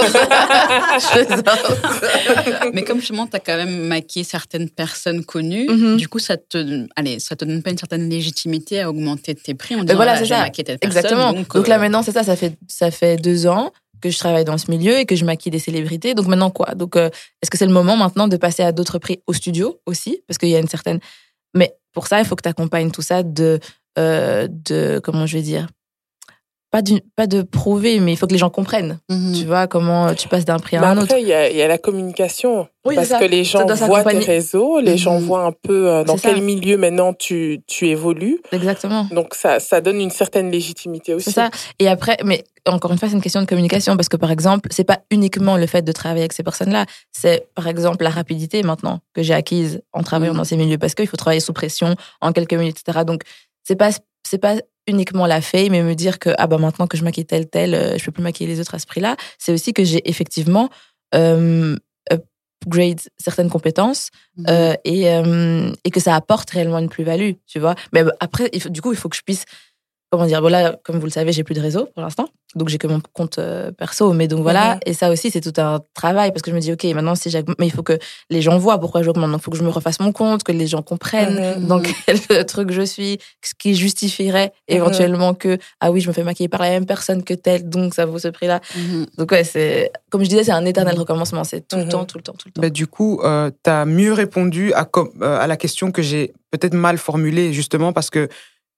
je- 0.98 2.70
mais 2.72 2.84
comme 2.84 3.00
justement, 3.00 3.26
tu 3.26 3.36
as 3.36 3.40
quand 3.40 3.56
même 3.56 3.86
maquillé 3.86 4.24
certaines 4.24 4.68
personnes 4.70 5.24
connues, 5.24 5.66
Mhm. 5.68 5.96
du 5.96 6.08
coup, 6.08 6.18
ça 6.18 6.36
te, 6.36 6.86
allez, 6.96 7.18
ça 7.18 7.34
te 7.36 7.44
donne 7.44 7.62
pas 7.62 7.70
une 7.70 7.78
certaine 7.78 8.08
légitimité 8.08 8.80
à 8.80 8.90
augmenter 8.90 9.34
tes 9.34 9.54
prix 9.54 9.74
en 9.74 9.78
Mais 9.78 9.84
disant, 9.86 9.96
voilà, 9.96 10.16
c'est 10.18 10.26
ça. 10.26 10.38
maquillé 10.40 10.64
telle 10.64 10.78
personne. 10.78 10.98
Exactement. 10.98 11.32
Donc, 11.32 11.52
Donc, 11.54 11.66
là, 11.68 11.76
euh, 11.76 11.80
maintenant, 11.80 12.02
c'est 12.02 12.12
ça, 12.12 12.22
ça 12.24 12.36
fait, 12.36 12.54
ça 12.68 12.90
fait 12.90 13.16
deux 13.16 13.46
ans 13.46 13.72
que 14.00 14.10
je 14.10 14.18
travaille 14.18 14.44
dans 14.44 14.58
ce 14.58 14.70
milieu 14.70 14.98
et 14.98 15.04
que 15.06 15.14
je 15.16 15.24
maquille 15.24 15.50
des 15.52 15.58
célébrités. 15.60 16.14
Donc 16.14 16.26
maintenant, 16.26 16.50
quoi? 16.50 16.74
Donc, 16.74 16.96
euh, 16.96 17.08
est-ce 17.42 17.50
que 17.50 17.58
c'est 17.58 17.66
le 17.66 17.72
moment 17.72 17.96
maintenant 17.96 18.28
de 18.28 18.36
passer 18.36 18.62
à 18.62 18.72
d'autres 18.72 18.98
prix 18.98 19.20
au 19.26 19.32
studio 19.32 19.80
aussi? 19.86 20.22
Parce 20.26 20.38
qu'il 20.38 20.48
y 20.48 20.56
a 20.56 20.58
une 20.58 20.68
certaine. 20.68 20.98
Mais 21.54 21.72
pour 21.92 22.06
ça, 22.06 22.20
il 22.20 22.24
faut 22.24 22.36
que 22.36 22.42
tu 22.42 22.48
accompagnes 22.48 22.90
tout 22.90 23.02
ça 23.02 23.22
de, 23.22 23.60
euh, 23.98 24.48
de. 24.50 25.00
Comment 25.02 25.26
je 25.26 25.36
vais 25.36 25.42
dire 25.42 25.66
pas, 26.72 26.80
pas 27.14 27.26
de 27.28 27.42
prouver, 27.42 28.00
mais 28.00 28.12
il 28.14 28.16
faut 28.16 28.26
que 28.26 28.32
les 28.32 28.38
gens 28.38 28.50
comprennent. 28.50 28.98
mhm. 29.10 29.34
Tu 29.38 29.44
vois 29.44 29.66
comment 29.68 30.12
tu 30.14 30.26
passes 30.26 30.44
d'un 30.46 30.58
prix 30.58 30.78
Mais 30.78 30.86
à 30.86 30.90
un 30.90 30.96
autre. 30.96 31.04
après, 31.04 31.20
il 31.22 31.28
y 31.28 31.32
a, 31.34 31.48
il 31.50 31.56
y 31.56 31.62
a 31.62 31.68
la 31.68 31.78
communication. 31.78 32.66
Oui, 32.84 32.96
parce 32.96 33.10
que 33.10 33.24
les 33.26 33.44
gens 33.44 33.64
voient 33.66 34.02
tes 34.02 34.18
réseaux, 34.18 34.80
les 34.80 34.96
gens 34.98 35.20
Mhm. 35.20 35.26
voient 35.26 35.44
un 35.44 35.52
peu 35.52 35.88
euh, 35.88 36.02
dans 36.02 36.16
ça. 36.16 36.30
quel 36.30 36.42
milieu 36.42 36.76
maintenant 36.78 37.12
tu, 37.14 37.60
tu 37.68 37.86
évolues. 37.88 38.40
Exactement. 38.50 39.06
Donc, 39.12 39.34
ça, 39.34 39.60
ça 39.60 39.80
donne 39.80 40.00
une 40.00 40.10
certaine 40.10 40.50
légitimité 40.50 41.14
aussi. 41.14 41.26
C'est 41.26 41.30
ça. 41.32 41.50
Et 41.78 41.86
après, 41.88 42.16
mais 42.24 42.42
encore 42.66 42.90
une 42.90 42.98
fois, 42.98 43.08
c'est 43.08 43.14
une 43.14 43.20
question 43.22 43.40
de 43.42 43.46
communication 43.46 43.96
parce 43.96 44.08
que 44.08 44.16
par 44.16 44.30
exemple, 44.30 44.68
c'est 44.72 44.84
pas 44.84 45.00
uniquement 45.10 45.56
le 45.56 45.66
fait 45.66 45.82
de 45.82 45.92
travailler 45.92 46.22
avec 46.22 46.32
ces 46.32 46.42
personnes-là, 46.42 46.86
c'est 47.12 47.46
par 47.54 47.68
exemple 47.68 48.02
la 48.02 48.10
rapidité 48.10 48.62
maintenant 48.62 49.00
que 49.14 49.22
j'ai 49.22 49.34
acquise 49.34 49.82
en 49.92 50.02
travaillant 50.02 50.32
Mhm. 50.32 50.38
dans 50.38 50.44
ces 50.44 50.56
milieux 50.56 50.78
parce 50.78 50.94
qu'il 50.94 51.06
faut 51.06 51.16
travailler 51.16 51.40
sous 51.40 51.52
pression 51.52 51.94
en 52.20 52.32
quelques 52.32 52.54
minutes, 52.54 52.78
etc. 52.80 53.04
Donc 53.06 53.22
c'est 53.62 53.76
pas 53.76 53.90
c'est 54.24 54.38
pas 54.38 54.54
uniquement 54.86 55.26
la 55.26 55.40
fame 55.40 55.70
mais 55.70 55.82
me 55.82 55.94
dire 55.94 56.18
que 56.18 56.30
ah 56.38 56.46
bah 56.46 56.58
maintenant 56.58 56.86
que 56.86 56.96
je 56.96 57.04
maquille 57.04 57.26
tel 57.26 57.48
tel, 57.48 57.74
euh, 57.74 57.98
je 57.98 58.04
peux 58.04 58.12
plus 58.12 58.22
maquiller 58.22 58.48
les 58.52 58.60
autres 58.60 58.74
à 58.74 58.78
ce 58.78 58.86
prix-là. 58.86 59.16
C'est 59.38 59.52
aussi 59.52 59.72
que 59.72 59.84
j'ai 59.84 60.08
effectivement 60.08 60.68
euh, 61.14 61.76
upgrade 62.10 63.00
certaines 63.18 63.50
compétences 63.50 64.10
Mhm. 64.36 64.46
euh, 64.48 64.74
et, 64.84 65.08
euh, 65.10 65.72
et 65.84 65.90
que 65.90 66.00
ça 66.00 66.14
apporte 66.16 66.50
réellement 66.50 66.78
une 66.78 66.88
plus-value, 66.88 67.32
tu 67.46 67.58
vois. 67.60 67.74
Mais 67.92 68.02
après, 68.20 68.48
il 68.52 68.62
faut- 68.62 68.68
du 68.70 68.80
coup, 68.80 68.92
il 68.92 68.98
faut 68.98 69.08
que 69.08 69.16
je 69.16 69.22
puisse, 69.22 69.44
comment 70.12 70.26
dire, 70.26 70.42
voilà, 70.42 70.76
comme 70.84 70.98
vous 70.98 71.06
le 71.06 71.10
savez, 71.10 71.32
j'ai 71.32 71.42
plus 71.42 71.54
de 71.54 71.60
réseau 71.60 71.86
pour 71.94 72.02
l'instant, 72.02 72.28
donc 72.54 72.68
j'ai 72.68 72.76
que 72.76 72.86
mon 72.86 73.00
compte 73.14 73.38
euh, 73.38 73.70
perso, 73.72 74.12
mais 74.12 74.28
donc 74.28 74.42
voilà, 74.42 74.74
Mhm. 74.74 74.80
et 74.84 74.92
ça 74.92 75.10
aussi, 75.10 75.30
c'est 75.30 75.40
tout 75.40 75.58
un 75.58 75.80
travail, 75.94 76.32
parce 76.32 76.42
que 76.42 76.50
je 76.50 76.54
me 76.54 76.60
dis, 76.60 76.70
ok, 76.70 76.84
maintenant, 76.94 77.14
si 77.14 77.34
mais 77.58 77.66
il 77.66 77.70
faut 77.72 77.82
que 77.82 77.98
les 78.28 78.42
gens 78.42 78.58
voient 78.58 78.78
pourquoi 78.78 79.02
j'augmente, 79.02 79.30
donc 79.30 79.40
il 79.40 79.42
faut 79.44 79.50
que 79.50 79.56
je 79.56 79.62
me 79.64 79.70
refasse 79.70 80.00
mon 80.00 80.12
compte, 80.12 80.42
que 80.42 80.52
les 80.52 80.66
gens 80.66 80.82
comprennent 80.82 81.60
Mhm. 81.62 81.66
dans 81.66 81.80
quel 81.80 82.44
truc 82.44 82.72
je 82.72 82.82
suis, 82.82 83.18
ce 83.42 83.54
qui 83.58 83.74
justifierait 83.74 84.52
éventuellement 84.68 85.32
que, 85.32 85.56
ah 85.80 85.90
oui, 85.90 86.02
je 86.02 86.08
me 86.08 86.12
fais 86.12 86.24
maquiller 86.24 86.50
par 86.50 86.60
la 86.60 86.68
même 86.68 86.84
personne 86.84 87.22
que 87.24 87.32
telle, 87.32 87.66
donc 87.70 87.94
ça 87.94 88.04
vaut 88.04 88.18
ce 88.18 88.28
prix-là. 88.28 88.60
Mhm. 88.76 89.06
Donc 89.16 89.32
ouais, 89.32 89.44
c'est, 89.44 89.90
comme 90.10 90.22
je 90.24 90.28
disais, 90.28 90.44
c'est 90.44 90.52
un 90.52 90.66
éternel 90.66 90.98
recommencement, 90.98 91.44
c'est 91.44 91.66
tout 91.66 91.76
le 91.78 91.84
Mhm. 91.84 91.88
temps, 91.88 92.04
tout 92.04 92.18
le 92.18 92.22
temps, 92.22 92.34
tout 92.34 92.48
le 92.48 92.52
temps. 92.52 92.60
Bah, 92.60 92.68
du 92.68 92.86
coup, 92.86 93.18
tu 93.22 93.70
as 93.70 93.86
mieux 93.86 94.12
répondu 94.12 94.74
à, 94.74 94.86
euh, 94.94 95.38
à 95.40 95.46
la 95.46 95.56
question 95.56 95.90
que 95.90 96.02
j'ai 96.02 96.34
peut-être 96.50 96.74
mal 96.74 96.98
formulée, 96.98 97.54
justement, 97.54 97.94
parce 97.94 98.10
que 98.10 98.28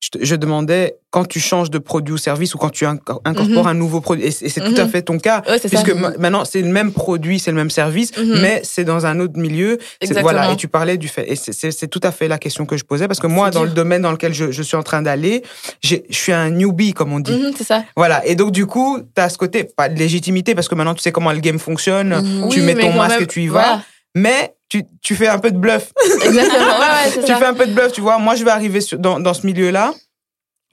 je, 0.00 0.10
te- 0.10 0.24
je 0.24 0.34
demandais 0.36 0.96
quand 1.10 1.24
tu 1.26 1.40
changes 1.40 1.70
de 1.70 1.78
produit 1.78 2.12
ou 2.12 2.18
service 2.18 2.54
ou 2.54 2.58
quand 2.58 2.68
tu 2.68 2.84
inc- 2.84 2.98
incorpores 3.24 3.62
Mhm. 3.64 3.66
un 3.68 3.74
nouveau 3.74 4.00
produit. 4.02 4.26
Et 4.26 4.30
c'est 4.30 4.60
tout 4.60 4.74
à 4.78 4.84
Mhm. 4.84 4.90
fait 4.90 5.02
ton 5.02 5.18
cas. 5.18 5.42
Ouais, 5.48 5.58
ça. 5.58 5.68
Puisque 5.68 5.92
ma- 5.94 6.10
maintenant, 6.18 6.44
c'est 6.44 6.60
le 6.60 6.68
même 6.68 6.92
produit, 6.92 7.38
c'est 7.38 7.50
le 7.52 7.56
même 7.56 7.70
service, 7.70 8.14
Mhm. 8.18 8.40
mais 8.42 8.60
c'est 8.64 8.84
dans 8.84 9.06
un 9.06 9.18
autre 9.20 9.38
milieu. 9.38 9.78
Voilà, 10.20 10.52
et 10.52 10.56
tu 10.56 10.68
parlais 10.68 10.98
du 10.98 11.08
fait. 11.08 11.30
Et 11.32 11.36
c'est- 11.36 11.88
tout 11.88 12.00
à 12.02 12.10
fait 12.12 12.28
la 12.28 12.36
question 12.38 12.66
que 12.66 12.76
je 12.76 12.84
posais, 12.84 13.06
parce 13.08 13.20
que 13.20 13.26
moi, 13.28 13.50
dans 13.50 13.60
dur. 13.60 13.68
le 13.68 13.74
domaine 13.74 14.02
dans 14.02 14.12
lequel 14.12 14.34
je, 14.34 14.50
je 14.50 14.62
suis 14.62 14.76
en 14.76 14.82
train 14.82 15.00
d'aller, 15.00 15.42
je 15.82 15.96
suis 16.10 16.32
un 16.32 16.50
newbie, 16.50 16.92
comme 16.92 17.12
on 17.12 17.20
dit. 17.20 17.54
C'est 17.56 17.64
ça. 17.64 17.84
Voilà, 17.96 18.26
et 18.26 18.34
donc 18.34 18.50
du 18.52 18.66
coup, 18.66 18.98
tu 19.14 19.20
as 19.22 19.28
ce 19.30 19.38
côté, 19.38 19.64
pas 19.64 19.88
de 19.88 19.98
légitimité, 19.98 20.54
parce 20.54 20.68
que 20.68 20.74
maintenant 20.74 20.94
tu 20.94 21.02
sais 21.02 21.12
comment 21.12 21.32
le 21.32 21.40
game 21.40 21.58
fonctionne, 21.58 22.22
tu 22.50 22.60
Oui, 22.60 22.66
mets 22.66 22.74
ton 22.74 22.92
masque 22.92 23.10
même, 23.14 23.22
et 23.22 23.26
tu 23.26 23.42
y 23.42 23.46
vas, 23.48 23.52
voilà. 23.60 23.82
mais 24.14 24.53
tu, 24.68 24.84
tu 25.02 25.14
fais 25.14 25.28
un 25.28 25.38
peu 25.38 25.50
de 25.50 25.58
bluff. 25.58 25.92
Exactement, 26.24 26.78
ouais, 26.78 27.12
tu 27.20 27.26
ça. 27.26 27.36
fais 27.36 27.46
un 27.46 27.54
peu 27.54 27.66
de 27.66 27.72
bluff, 27.72 27.92
tu 27.92 28.00
vois. 28.00 28.18
Moi, 28.18 28.34
je 28.34 28.44
vais 28.44 28.50
arriver 28.50 28.80
sur- 28.80 28.98
dans, 28.98 29.20
dans 29.20 29.34
ce 29.34 29.46
milieu-là, 29.46 29.92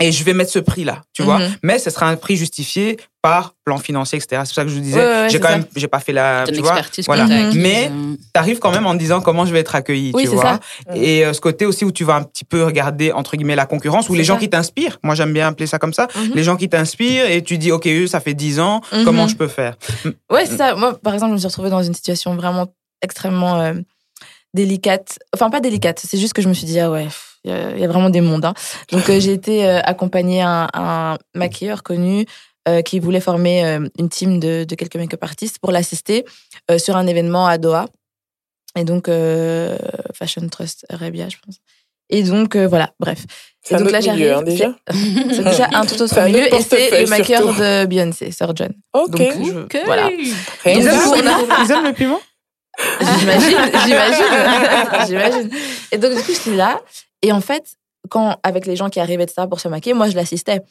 et 0.04 0.12
je 0.12 0.24
vais 0.24 0.34
mettre 0.34 0.50
ce 0.52 0.58
prix-là, 0.58 1.04
tu 1.14 1.22
vois. 1.22 1.38
Mhm. 1.38 1.56
Mais 1.62 1.78
ce 1.78 1.92
sera 1.92 2.08
un 2.08 2.16
prix 2.16 2.36
justifié 2.36 2.98
par 3.22 3.54
plan 3.64 3.78
financier, 3.78 4.18
etc. 4.18 4.42
C'est 4.46 4.50
pour 4.50 4.56
ça 4.56 4.64
que 4.64 4.70
je 4.70 4.74
vous 4.74 4.82
disais, 4.82 4.98
Ouais, 5.00 5.06
ouais, 5.06 5.12
ouais, 5.24 5.30
j'ai 5.30 5.40
quand 5.40 5.50
ça. 5.50 5.58
même, 5.58 5.66
j'ai 5.76 5.88
pas 5.88 6.00
fait 6.00 6.12
la, 6.12 6.46
tu 6.48 6.60
vois. 6.60 6.82
voilà. 7.06 7.28
Mais- 7.54 7.92
T'arrives 8.34 8.58
quand 8.58 8.72
même 8.72 8.88
en 8.88 8.96
disant 8.96 9.22
comment 9.22 9.46
je 9.46 9.54
vais 9.54 9.60
être 9.60 9.76
accueilli, 9.76 10.10
Oui, 10.16 10.24
tu 10.24 10.30
vois. 10.30 10.60
ça. 10.88 10.96
Et 10.96 11.24
euh, 11.24 11.34
ce 11.34 11.40
côté 11.42 11.68
aussi 11.68 11.86
où 11.86 11.92
tu 11.92 12.04
vas 12.04 12.16
un 12.16 12.24
petit 12.24 12.46
peu 12.46 12.64
regarder 12.64 13.12
entre 13.12 13.36
guillemets 13.38 13.56
la 13.56 13.68
concurrence 13.68 14.10
ou 14.10 14.16
les 14.16 14.24
gens 14.24 14.38
qui 14.38 14.50
t'inspirent. 14.50 14.98
Moi, 15.04 15.14
j'aime 15.14 15.34
bien 15.34 15.50
appeler 15.50 15.68
ça 15.68 15.78
comme 15.78 15.94
ça. 15.94 16.08
Mhm. 16.16 16.32
Les 16.34 16.42
gens 16.44 16.56
qui 16.58 16.68
t'inspirent 16.68 17.30
et 17.30 17.44
tu 17.44 17.60
dis, 17.60 17.72
ok, 17.72 17.86
eux, 17.86 18.08
ça 18.08 18.22
fait 18.22 18.34
10 18.34 18.60
ans, 18.60 18.82
Mhm. 18.92 19.04
comment 19.06 19.28
je 19.28 19.36
peux 19.36 19.48
faire? 19.48 19.76
Ouais, 20.32 20.48
c'est 20.48 20.58
ça. 20.58 20.74
Moi, 20.74 20.98
par 20.98 21.14
exemple, 21.14 21.30
je 21.32 21.34
me 21.36 21.40
suis 21.40 21.48
retrouvée 21.48 21.70
dans 21.70 21.84
une 21.84 21.94
situation 21.94 22.34
vraiment 22.36 22.66
extrêmement 23.02 23.60
euh, 23.62 23.74
délicate. 24.54 25.20
Enfin, 25.34 25.50
pas 25.50 25.60
délicate, 25.60 26.00
c'est 26.06 26.18
juste 26.18 26.34
que 26.34 26.42
je 26.42 26.50
me 26.50 26.54
suis 26.54 26.66
dit, 26.66 26.80
ah 26.80 26.92
ouais, 26.92 27.08
il 27.44 27.52
y, 27.52 27.54
a- 27.54 27.72
il 27.72 27.80
y 27.80 27.84
a 27.86 27.88
vraiment 27.88 28.10
des 28.10 28.22
mondes. 28.22 28.46
hein. 28.46 28.54
Donc, 28.92 29.10
euh, 29.10 29.20
j'ai 29.20 29.34
été 29.34 29.66
euh, 29.66 29.80
accompagnée 29.84 30.42
à 30.42 30.68
un, 30.74 31.14
un 31.14 31.18
maquilleur 31.36 31.84
connu 31.84 32.26
euh, 32.68 32.82
qui 32.82 33.00
voulait 33.00 33.22
former 33.22 33.66
euh, 33.66 33.88
une 33.98 34.10
team 34.10 34.40
de, 34.40 34.64
de 34.66 34.76
quelques 34.76 34.96
make-up 34.98 35.24
artistes 35.24 35.58
pour 35.60 35.72
l'assister 35.72 36.26
euh, 36.70 36.78
sur 36.78 36.96
un 36.98 37.08
événement 37.08 37.48
à 37.48 37.58
Doha. 37.58 37.86
Et 38.78 38.84
donc, 38.84 39.10
euh, 39.10 39.78
Fashion 40.14 40.48
Trust 40.48 40.86
Arabia, 40.90 41.28
je 41.30 41.38
pense. 41.44 41.56
Et 42.10 42.24
donc, 42.24 42.56
euh, 42.56 42.68
voilà, 42.68 42.92
bref. 43.00 43.26
C'est 43.64 43.76
un 43.76 43.80
donc 43.80 43.88
autre 43.88 44.06
là, 44.06 44.14
milieu, 44.14 44.34
hein, 44.36 44.42
déjà. 44.44 44.76
C'est 44.92 45.44
déjà 45.44 45.70
un 45.74 45.86
tout 45.86 46.02
autre 46.02 46.18
un 46.20 46.26
milieu 46.26 46.46
autre 46.46 46.56
et 46.56 46.90
c'est 46.90 47.02
le 47.04 47.08
maquilleur 47.10 47.42
surtout. 47.44 47.60
de 47.60 47.86
Beyoncé, 47.86 48.32
Sir 48.32 48.52
John. 48.56 48.74
Ok. 48.94 49.12
Donc, 49.12 49.22
je- 49.72 49.86
voilà. 49.86 50.10
Ils 50.12 50.88
aiment 50.88 51.00
ça. 51.00 51.04
pour- 51.06 51.16
Ils 51.18 51.72
aiment 51.72 51.86
le 51.86 51.94
piment? 51.94 52.20
J'imagine, 53.20 53.58
j'imagine, 53.86 55.08
j'imagine. 55.08 55.50
Et 55.92 55.98
donc, 55.98 56.16
du 56.16 56.24
coup, 56.24 56.32
j'étais 56.32 56.56
là. 56.56 56.82
Et 57.22 57.32
en 57.32 57.42
fait, 57.42 57.76
quand, 58.10 58.38
avec 58.44 58.66
les 58.66 58.76
gens 58.76 58.90
qui 58.90 59.00
arrivaient, 59.00 59.24
etc., 59.24 59.48
pour 59.50 59.60
se 59.60 59.68
maquiller, 59.68 59.94
moi, 59.94 60.10
je 60.10 60.16
l'assistais. 60.16 60.62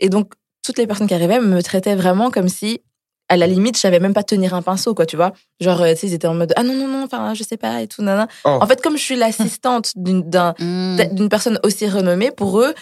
Et 0.00 0.08
donc, 0.08 0.32
toutes 0.64 0.78
les 0.78 0.86
personnes 0.86 1.06
qui 1.06 1.14
arrivaient 1.14 1.40
me 1.40 1.62
traitaient 1.62 1.94
vraiment 1.94 2.30
comme 2.30 2.48
si, 2.48 2.82
à 3.28 3.36
la 3.36 3.46
limite, 3.46 3.76
je 3.76 3.80
savais 3.80 3.98
même 3.98 4.14
pas 4.14 4.22
tenir 4.22 4.54
un 4.54 4.62
pinceau, 4.62 4.94
quoi, 4.94 5.06
tu 5.06 5.16
vois. 5.16 5.32
Genre, 5.60 5.80
euh, 5.80 5.92
tu 5.94 6.00
sais, 6.00 6.06
ils 6.08 6.14
étaient 6.14 6.28
en 6.28 6.34
mode, 6.34 6.52
ah 6.56 6.62
non, 6.62 6.74
non, 6.74 6.86
non, 6.86 7.04
enfin, 7.04 7.34
je 7.34 7.42
sais 7.42 7.56
pas, 7.56 7.82
et 7.82 7.88
tout, 7.88 8.02
nanana. 8.02 8.28
Oh. 8.44 8.58
En 8.60 8.66
fait, 8.66 8.80
comme 8.80 8.96
je 8.96 9.02
suis 9.02 9.16
l'assistante 9.16 9.92
d'une 9.96 10.22
d'un- 10.28 10.54
hmm. 10.58 10.98
d'une 11.12 11.28
personne 11.28 11.58
aussi 11.64 11.88
renommée, 11.88 12.30
pour 12.30 12.60
eux, 12.60 12.74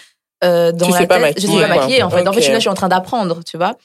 euh, 0.43 0.71
dans 0.71 0.85
Tu 0.85 0.91
la 0.91 0.97
sais 0.99 1.07
pas 1.07 1.19
tête, 1.19 1.39
je 1.39 1.47
sais 1.47 1.47
maquiller, 1.47 1.67
pas 1.67 1.75
maquiller, 1.75 2.03
en 2.03 2.09
fait. 2.09 2.27
En 2.27 2.33
fait, 2.33 2.39
je 2.39 2.43
suis 2.43 2.51
là, 2.51 2.59
je 2.59 2.61
suis 2.61 2.69
en 2.69 2.75
train 2.75 2.89
d'apprendre, 2.89 3.43
tu 3.43 3.57
vois. 3.57 3.75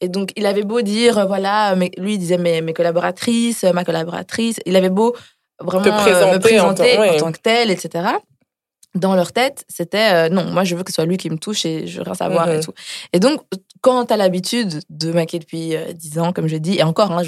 Et 0.00 0.08
donc, 0.08 0.30
il 0.36 0.46
avait 0.46 0.62
beau 0.62 0.80
dire, 0.80 1.18
euh, 1.18 1.24
voilà, 1.24 1.74
mais, 1.76 1.90
lui, 1.98 2.14
il 2.14 2.18
disait 2.18 2.38
mes, 2.38 2.60
mes 2.60 2.72
collaboratrices, 2.72 3.64
ma 3.64 3.84
collaboratrice. 3.84 4.60
Il 4.66 4.76
avait 4.76 4.90
beau 4.90 5.14
vraiment 5.60 5.84
Te 5.84 5.88
euh, 5.88 5.96
présenter 5.96 6.30
me 6.30 6.36
en 6.36 6.40
présenter 6.74 6.98
en, 6.98 7.16
tant 7.18 7.32
que 7.32 7.38
telle, 7.40 7.70
etc. 7.70 8.04
Dans 8.94 9.14
leur 9.14 9.32
tête, 9.32 9.64
c'était 9.68 10.12
euh, 10.12 10.28
non, 10.28 10.44
moi, 10.44 10.64
je 10.64 10.74
veux 10.76 10.82
que 10.84 10.90
ce 10.90 10.94
soit 10.96 11.04
lui 11.04 11.16
qui 11.16 11.28
me 11.30 11.36
touche 11.36 11.66
et 11.66 11.86
je 11.86 11.98
veux 11.98 12.04
rien 12.04 12.14
savoir 12.14 12.46
Mhm. 12.46 12.54
et 12.54 12.60
tout. 12.60 12.72
Et 13.12 13.20
donc, 13.20 13.42
quand 13.80 14.06
tu 14.06 14.12
as 14.12 14.16
l'habitude 14.16 14.80
de 14.88 15.12
maquiller 15.12 15.40
depuis 15.40 15.76
euh, 15.76 15.92
10 15.92 16.18
ans, 16.20 16.32
comme 16.32 16.46
je 16.46 16.56
dis, 16.56 16.78
et 16.78 16.82
encore, 16.84 17.12
hein, 17.12 17.22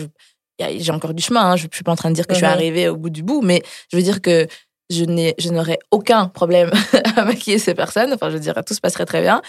j'ai 0.59 0.93
encore 0.93 1.13
du 1.15 1.23
chemin, 1.23 1.53
hein, 1.53 1.57
je 1.57 1.67
ne 1.67 1.71
suis 1.73 1.85
pas 1.85 1.93
en 1.93 1.97
train 1.97 2.11
de 2.11 2.15
dire 2.15 2.27
que 2.27 2.35
je 2.35 2.39
suis 2.39 2.47
Mhm. 2.47 2.53
arrivée 2.53 2.89
au 2.89 2.97
bout 2.97 3.11
du 3.11 3.23
bout, 3.23 3.41
mais 3.43 3.63
je 3.91 3.97
veux 3.97 4.03
dire 4.03 4.21
que 4.23 4.47
je 4.91 5.51
n'aurais 5.51 5.79
aucun 5.91 6.27
problème 6.29 6.71
à 7.17 7.25
maquiller 7.25 7.59
ces 7.59 7.75
personnes. 7.75 8.13
Enfin, 8.13 8.29
je 8.31 8.35
veux 8.35 8.41
dire, 8.41 8.55
tout 8.67 8.75
se 8.75 8.81
passerait 8.81 9.07
très 9.07 9.21
bien. 9.23 9.43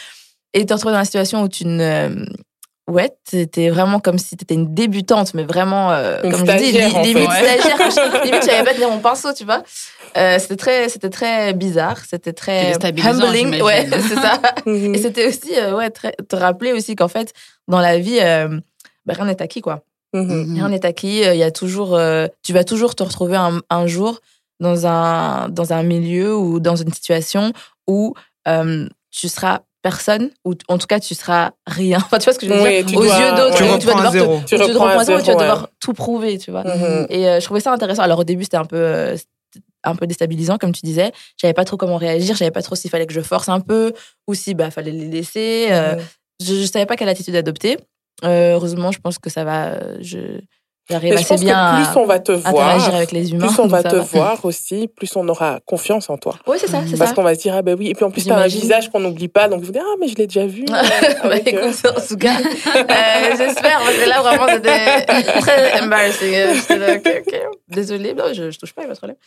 Et 0.53 0.65
te 0.65 0.73
retrouver 0.73 0.93
dans 0.93 0.99
une 0.99 1.05
situation 1.05 1.43
où 1.43 1.47
tu 1.49 1.65
ne. 1.65 2.25
Ouais, 2.91 3.09
t'étais 3.29 3.69
vraiment 3.69 3.99
comme 3.99 4.17
si 4.17 4.35
t'étais 4.35 4.55
une 4.55 4.73
débutante, 4.73 5.33
mais 5.33 5.43
vraiment, 5.43 5.91
euh, 5.91 6.19
comme 6.21 6.45
je 6.45 6.57
dis, 6.57 6.71
limite 7.13 7.31
fait. 7.31 7.59
stagiaire. 7.59 7.77
je- 7.91 8.25
limite, 8.25 8.43
savais 8.43 8.63
pas 8.65 8.73
tenir 8.73 8.89
mon 8.89 8.99
pinceau, 8.99 9.33
tu 9.33 9.45
vois. 9.45 9.63
Euh, 10.17 10.37
c'était 10.39 10.57
très, 10.57 10.89
c'était 10.89 11.09
très 11.09 11.53
bizarre, 11.53 11.97
c'était 12.07 12.33
très 12.33 12.73
humbling. 13.25 13.61
Ouais, 13.63 13.87
c'est 14.09 14.15
ça. 14.15 14.41
Mhm. 14.65 14.93
Et 14.95 14.97
c'était 14.97 15.27
aussi, 15.27 15.55
euh, 15.57 15.75
ouais, 15.75 15.89
très, 15.89 16.11
te 16.29 16.35
rappeler 16.35 16.73
aussi 16.73 16.95
qu'en 16.95 17.07
fait, 17.07 17.33
dans 17.67 17.79
la 17.79 17.97
vie, 17.97 18.19
euh, 18.19 18.59
bah, 19.05 19.13
rien 19.15 19.25
n'est 19.25 19.41
acquis, 19.41 19.61
quoi. 19.61 19.83
Mhm. 20.13 20.53
Rien 20.55 20.67
n'est 20.69 20.85
acquis. 20.85 21.23
euh, 21.23 21.33
Il 21.33 21.39
y 21.39 21.43
a 21.43 21.51
toujours, 21.51 21.95
euh, 21.95 22.27
tu 22.43 22.51
vas 22.51 22.63
toujours 22.65 22.95
te 22.95 23.03
retrouver 23.03 23.37
un, 23.37 23.61
un 23.69 23.87
jour 23.87 24.19
dans 24.59 24.85
un, 24.85 25.47
dans 25.49 25.71
un 25.71 25.83
milieu 25.83 26.35
ou 26.35 26.59
dans 26.59 26.75
une 26.75 26.91
situation 26.91 27.53
où 27.87 28.13
euh, 28.49 28.87
tu 29.11 29.29
seras 29.29 29.61
personne, 29.81 30.29
ou 30.45 30.53
en 30.67 30.77
tout 30.77 30.87
cas, 30.87 30.99
tu 30.99 31.15
seras 31.15 31.51
rien. 31.67 31.97
Enfin, 32.05 32.17
tu 32.19 32.25
vois 32.25 32.33
ce 32.33 32.39
que 32.39 32.47
je 32.47 32.53
veux 32.53 32.61
Oui, 32.61 32.83
dire 32.83 32.97
Aux 32.99 33.03
dois- 33.03 33.19
yeux 33.19 33.35
d'autres, 33.35 33.55
Tu 33.57 33.63
ouais. 33.63 33.79
tu 33.79 33.85
vas 33.87 33.93
devoir 33.93 34.11
te, 34.11 34.17
zéro. 34.17 34.39
Tu 34.47 34.55
tu 34.55 34.61
reprends 34.63 34.85
à 34.87 34.91
à 34.99 35.03
zéro, 35.03 35.19
tu 35.19 35.25
vas 35.25 35.25
zéro, 35.33 35.39
ouais. 35.39 35.43
devoir 35.45 35.69
tout 35.79 35.93
prouver, 35.93 36.37
tu 36.37 36.51
vois. 36.51 36.63
Mhm. 36.63 37.07
Et 37.09 37.27
euh, 37.27 37.39
je 37.39 37.45
trouvais 37.45 37.59
ça 37.61 37.71
intéressant. 37.73 38.03
Alors 38.03 38.19
au 38.19 38.23
début, 38.23 38.43
c'était 38.43 38.57
un 38.57 38.65
peu, 38.65 38.77
euh, 38.77 39.17
un 39.83 39.95
peu 39.95 40.05
déstabilisant, 40.07 40.57
comme 40.57 40.71
tu 40.71 40.81
disais. 40.85 41.11
J'avais 41.37 41.53
pas 41.53 41.65
trop 41.65 41.77
comment 41.77 41.97
réagir. 41.97 42.35
J'avais 42.35 42.51
pas 42.51 42.61
trop 42.61 42.75
s'il 42.75 42.89
fallait 42.91 43.07
que 43.07 43.13
je 43.13 43.21
force 43.21 43.49
un 43.49 43.59
peu 43.59 43.93
ou 44.27 44.33
si 44.35 44.53
bah 44.53 44.69
fallait 44.71 44.91
les 44.91 45.07
laisser. 45.07 45.67
Euh, 45.71 45.95
Mhm. 45.95 46.01
je, 46.43 46.53
je 46.55 46.65
savais 46.65 46.85
pas 46.85 46.95
quelle 46.95 47.09
attitude 47.09 47.35
adopter. 47.35 47.77
Euh, 48.23 48.53
heureusement, 48.53 48.91
je 48.91 48.99
pense 48.99 49.17
que 49.17 49.29
ça 49.31 49.43
va. 49.43 49.79
Je 50.01 50.19
j'arrive 50.89 51.13
assez 51.13 51.35
bien 51.37 51.71
que 51.71 51.75
plus 51.83 51.97
à 51.97 52.01
on 52.01 52.05
va 52.05 52.19
te 52.19 52.31
interagir 52.31 52.51
voir, 52.51 52.95
avec 52.95 53.11
les 53.11 53.31
humains. 53.31 53.47
plus 53.47 53.59
on 53.59 53.67
va 53.67 53.83
te 53.83 53.95
voir 53.95 54.43
aussi, 54.43 54.87
plus 54.87 55.15
on 55.15 55.27
aura 55.27 55.59
confiance 55.65 56.09
en 56.09 56.17
toi. 56.17 56.35
Oui, 56.47 56.57
c'est 56.59 56.67
ça, 56.67 56.81
c'est 56.87 56.97
Parce 56.97 57.13
qu'on 57.13 57.23
va 57.23 57.35
se 57.35 57.41
dire, 57.41 57.55
ah 57.55 57.61
ben 57.61 57.75
oui. 57.77 57.89
Et 57.89 57.95
puis 57.95 58.03
en 58.03 58.11
plus, 58.11 58.25
t'as 58.25 58.37
un 58.37 58.47
visage 58.47 58.89
qu'on 58.89 58.99
n'oublie 58.99 59.27
pas. 59.27 59.47
Donc, 59.47 59.61
vous 59.61 59.71
dites, 59.71 59.81
ah, 59.81 59.95
mais 59.99 60.07
je 60.07 60.15
l'ai 60.15 60.27
déjà 60.27 60.45
vu. 60.45 60.65
Bah, 60.65 60.81
euh, 61.25 61.39
écoute, 61.45 61.83
en 61.85 62.01
tout 62.01 62.17
cas, 62.17 62.35
euh, 62.75 63.35
j'espère, 63.37 63.79
parce 63.79 63.97
que 63.97 64.09
là, 64.09 64.21
vraiment, 64.21 64.47
c'était 64.47 65.05
très 65.41 65.81
embarrassing. 65.81 66.33
J'étais 66.55 66.77
là, 66.77 66.93
ok, 66.95 67.23
ok, 67.27 67.39
désolée, 67.67 68.13
non, 68.13 68.25
je, 68.33 68.51
je 68.51 68.59
touche 68.59 68.73
pas, 68.73 68.83
il 68.83 68.87
y 68.87 68.91
a 68.91 68.93
pas 68.93 68.93
de 68.93 68.99
problème. 68.99 69.17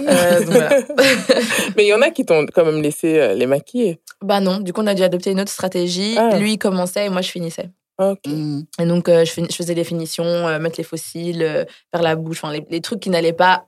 Euh, 0.00 0.40
donc 0.40 0.50
voilà. 0.50 0.68
Mais 1.76 1.84
il 1.84 1.88
y 1.88 1.94
en 1.94 2.02
a 2.02 2.10
qui 2.10 2.24
t'ont 2.24 2.46
quand 2.46 2.64
même 2.64 2.82
laissé 2.82 3.18
euh, 3.18 3.34
les 3.34 3.46
maquiller. 3.46 4.00
Bah 4.22 4.40
non, 4.40 4.60
du 4.60 4.72
coup, 4.72 4.82
on 4.82 4.86
a 4.86 4.94
dû 4.94 5.02
adopter 5.02 5.30
une 5.30 5.40
autre 5.40 5.52
stratégie. 5.52 6.16
Ah. 6.18 6.36
Lui, 6.38 6.54
il 6.54 6.58
commençait 6.58 7.06
et 7.06 7.08
moi, 7.08 7.20
je 7.20 7.30
finissais. 7.30 7.70
Ok. 7.98 8.20
Hmm. 8.26 8.60
Et 8.80 8.84
donc, 8.86 9.08
euh, 9.08 9.24
je, 9.24 9.32
faisais 9.32 9.74
les 9.74 9.84
finitions, 9.84 10.24
euh, 10.24 10.58
mettre 10.58 10.76
les 10.78 10.84
fossiles, 10.84 11.42
euh, 11.42 11.64
faire 11.92 12.02
la 12.02 12.14
bouche, 12.16 12.38
enfin, 12.42 12.52
les, 12.52 12.64
les 12.70 12.80
trucs 12.80 13.00
qui 13.00 13.10
n'allaient 13.10 13.32
pas 13.32 13.66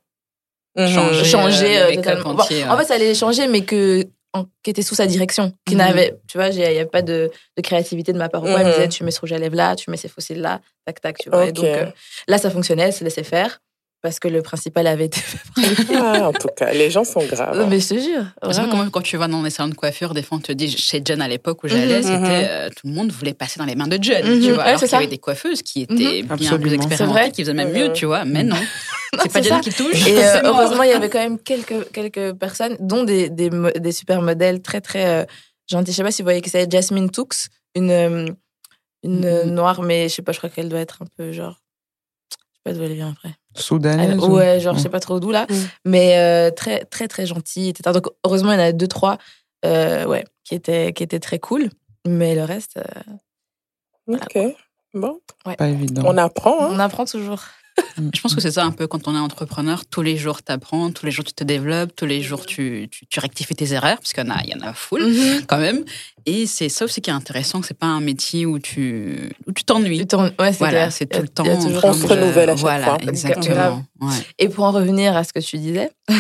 Mhm. 0.77 0.87
Changer. 0.87 1.25
changer 1.25 1.79
euh, 1.79 1.91
le 1.91 1.97
make-up 1.97 2.05
totalement. 2.19 2.41
entier, 2.43 2.63
Bon, 2.65 2.71
en 2.71 2.77
fait, 2.77 2.85
ça 2.85 2.95
allait 2.95 3.13
changer, 3.15 3.49
mais 3.49 3.63
que, 3.65 4.05
en- 4.33 4.45
qui 4.63 4.71
étaient 4.71 4.83
sous 4.83 4.95
sa 4.95 5.07
direction. 5.09 5.53
Qui 5.67 5.75
Mhm. 5.75 5.79
n'avait, 5.79 6.17
tu 6.29 6.39
vois, 6.39 6.47
il 6.49 6.57
n'y 6.59 6.65
avait 6.65 6.87
pas 6.87 7.03
de, 7.03 7.29
de 7.57 7.63
créativité 7.63 8.13
de 8.13 8.19
ma 8.19 8.29
part. 8.29 8.47
Elle 8.47 8.65
me 8.67 8.71
disait, 8.71 8.89
tu 8.89 9.03
mets 9.03 9.11
ce 9.11 9.19
rouge 9.19 9.33
à 9.33 9.39
lèvres 9.39 9.57
là, 9.57 9.75
tu 9.75 9.91
mets 9.91 9.97
ces 9.97 10.07
fossiles 10.07 10.41
là, 10.41 10.61
tac, 10.87 11.01
tac, 11.01 11.19
tu 11.19 11.29
vois. 11.29 11.47
Et 11.47 11.53
donc, 11.53 11.67
là, 12.29 12.39
ça 12.39 12.51
fonctionnait, 12.51 12.85
elle 12.85 12.93
se 12.93 13.03
laissait 13.03 13.25
faire. 13.25 13.61
Parce 14.03 14.19
que 14.19 14.29
le 14.29 14.41
principal 14.41 14.87
avait 14.87 15.05
été 15.07 15.21
fait. 15.21 15.39
Ah, 15.95 16.29
en 16.29 16.33
tout 16.33 16.49
cas, 16.57 16.73
les 16.73 16.91
gens 16.91 17.05
sont 17.05 17.23
graves. 17.27 17.59
Non, 17.59 17.67
Mais 17.67 17.81
je 17.81 17.89
te 17.89 17.95
jure. 17.95 18.25
C'est 18.43 18.49
vrai 18.53 18.67
vraiment. 18.67 18.85
que 18.87 18.91
quand 18.91 19.03
tu 19.03 19.19
vas 19.19 19.29
dans 19.29 19.43
les 19.43 19.51
salons 19.51 19.69
de 19.69 19.75
coiffure, 19.75 20.15
des 20.15 20.23
fois, 20.23 20.39
on 20.39 20.41
te 20.41 20.53
dit, 20.53 20.71
chez 20.71 21.03
John 21.05 21.21
à 21.21 21.29
l'époque 21.29 21.63
où 21.65 21.69
j'allais, 21.69 21.99
Mhm. 21.99 22.03
c'était, 22.03 22.17
Mhm. 22.19 22.47
euh, 22.49 22.69
tout 22.71 22.87
le 22.87 22.95
monde 22.95 23.13
voulait 23.13 23.35
passer 23.35 23.59
dans 23.59 23.67
les 23.67 23.75
mains 23.75 23.89
de 23.89 23.99
John, 24.01 24.25
Mhm. 24.25 24.41
tu 24.41 24.53
vois. 24.53 24.63
Ouais, 24.63 24.69
alors 24.71 24.81
c'est 24.81 24.87
qu'il 24.87 24.95
y 24.95 24.97
avait 24.99 25.07
des 25.07 25.19
coiffeuses 25.19 25.61
qui 25.63 25.83
étaient 25.83 25.95
Mhm. 25.95 26.01
bien 26.01 26.23
plus 26.25 26.33
Absolument. 26.47 26.69
C'est 26.71 26.75
expérimentées, 26.89 27.21
vrai. 27.21 27.31
qui 27.33 27.43
faisaient 27.43 27.53
même 27.55 27.73
Mhm. 27.73 27.79
mieux, 27.79 27.93
tu 27.93 28.07
vois. 28.07 28.25
Mais 28.25 28.43
non. 28.43 28.57
Non, 29.13 29.19
C'est 29.25 29.33
pas 29.33 29.43
John 29.43 29.61
qui 29.61 29.71
touche. 29.71 30.07
Et 30.07 30.17
euh, 30.25 30.41
heureusement, 30.45 30.85
il 30.85 30.91
y 30.91 30.93
avait 30.93 31.11
quand 31.11 31.19
même 31.19 31.39
quelques, 31.39 31.91
quelques 31.93 32.33
personnes, 32.35 32.77
dont 32.81 33.03
des, 33.03 33.29
des, 33.29 33.51
des 33.51 33.93
super 33.93 34.23
modèles 34.23 34.63
très, 34.63 34.81
très 34.81 35.05
euh, 35.05 35.25
gentils. 35.69 35.91
Je 35.91 35.97
sais 35.97 36.03
pas 36.05 36.13
si 36.13 36.23
vous 36.23 36.27
voyez 36.27 36.41
que 36.41 36.49
c'est 36.49 36.71
Jasmine 36.71 37.11
Toux, 37.11 37.27
une, 37.75 37.91
euh, 37.91 38.27
une 39.03 39.25
euh, 39.27 39.45
Mhm. 39.47 39.51
noire, 39.51 39.83
mais 39.83 40.09
je 40.09 40.15
sais 40.15 40.23
pas, 40.23 40.31
je 40.33 40.39
crois 40.39 40.49
qu'elle 40.49 40.69
doit 40.69 40.79
être 40.81 41.03
un 41.03 41.07
peu 41.17 41.33
genre. 41.33 41.59
Je 42.31 42.37
sais 42.37 42.61
pas 42.63 42.73
d'où 42.73 42.85
elle 42.85 42.95
vient 42.95 43.11
après. 43.11 43.35
Soudanaise 43.55 44.11
Elle- 44.13 44.21
ou- 44.21 44.37
ouais, 44.37 44.61
genre, 44.61 44.77
je 44.77 44.81
sais 44.81 44.89
pas 44.89 45.01
trop 45.01 45.19
d'où 45.21 45.31
là. 45.31 45.47
Mm. 45.51 45.55
Mais 45.87 46.19
euh, 46.19 46.51
très, 46.51 46.85
très, 46.85 47.09
très 47.09 47.27
gentille, 47.27 47.69
etc. 47.71 47.93
Donc, 47.93 48.07
heureusement, 48.25 48.53
il 48.53 48.59
y 48.59 48.63
en 48.63 48.65
a 48.65 48.73
deux, 48.73 48.87
trois, 48.89 49.19
euh, 49.65 50.05
ouais, 50.07 50.25
qui 50.45 50.55
étaient, 50.55 50.93
qui 50.93 51.03
étaient 51.03 51.19
très 51.21 51.39
cool. 51.39 51.69
Mais 52.07 52.35
le 52.35 52.45
reste, 52.45 52.79
euh, 52.79 54.15
Ok. 54.15 54.39
Bon, 54.95 55.21
Pas 55.57 55.69
évident. 55.69 56.03
on 56.07 56.17
apprend. 56.17 56.65
Hein. 56.65 56.71
on 56.73 56.79
apprend 56.81 57.05
toujours. 57.05 57.41
Je 58.15 58.21
pense 58.21 58.35
que 58.35 58.41
c'est 58.41 58.51
ça 58.53 58.65
un 58.65 58.71
peu 58.71 58.87
quand 58.87 59.09
on 59.09 59.15
est 59.15 59.19
entrepreneur. 59.19 59.85
Tous 59.85 60.03
les 60.03 60.17
jours, 60.17 60.43
tu 60.43 60.51
apprends, 60.53 60.91
tous 60.91 61.05
les 61.07 61.13
jours, 61.13 61.25
tu 61.25 61.33
te 61.33 61.45
développes, 61.45 61.95
tous 61.97 62.07
les 62.07 62.23
jours, 62.23 62.47
tu, 62.47 62.89
tu, 62.91 63.07
tu 63.07 63.21
rectifies 63.21 63.55
tes 63.55 63.73
erreurs, 63.73 63.97
parce 63.99 64.13
qu'il 64.13 64.25
y 64.25 64.27
en 64.27 64.35
a, 64.35 64.41
il 64.45 64.51
y 64.51 64.55
en 64.55 64.67
a 64.67 64.73
full 64.73 65.03
Mhm. 65.05 65.43
quand 65.47 65.59
même. 65.59 65.85
Et 66.27 66.47
c'est 66.47 66.69
ça 66.69 66.85
aussi 66.85 67.01
qui 67.01 67.11
est 67.11 67.13
intéressant, 67.13 67.61
que 67.61 67.67
c'est 67.67 67.79
pas 67.79 67.87
un 67.87 68.01
métier 68.01 68.47
où 68.47 68.59
tu 68.59 69.31
où 69.47 69.53
tu 69.53 69.65
t'ennuies. 69.65 70.01
Ouais, 70.39 70.53
c'est 70.53 70.59
Voilà, 70.59 70.91
c'est 70.91 71.07
tout 71.07 71.21
le 71.23 71.29
temps. 71.29 71.45
il 71.45 71.51
y 71.51 71.55
a 71.55 71.57
toujours 71.57 71.77
en 71.77 71.81
train 71.81 71.91
On 71.91 71.95
se 71.95 72.07
renouvelle 72.07 72.51
à 72.51 72.53
chaque 72.53 72.61
voilà, 72.61 72.85
fois. 72.87 72.99
exactement. 73.09 73.85
Ouais. 74.01 74.15
Et 74.39 74.49
pour 74.49 74.65
en 74.65 74.71
revenir 74.73 75.17
à 75.17 75.25
ce 75.25 75.33
que 75.33 75.41
tu 75.41 75.59
disais, 75.59 75.91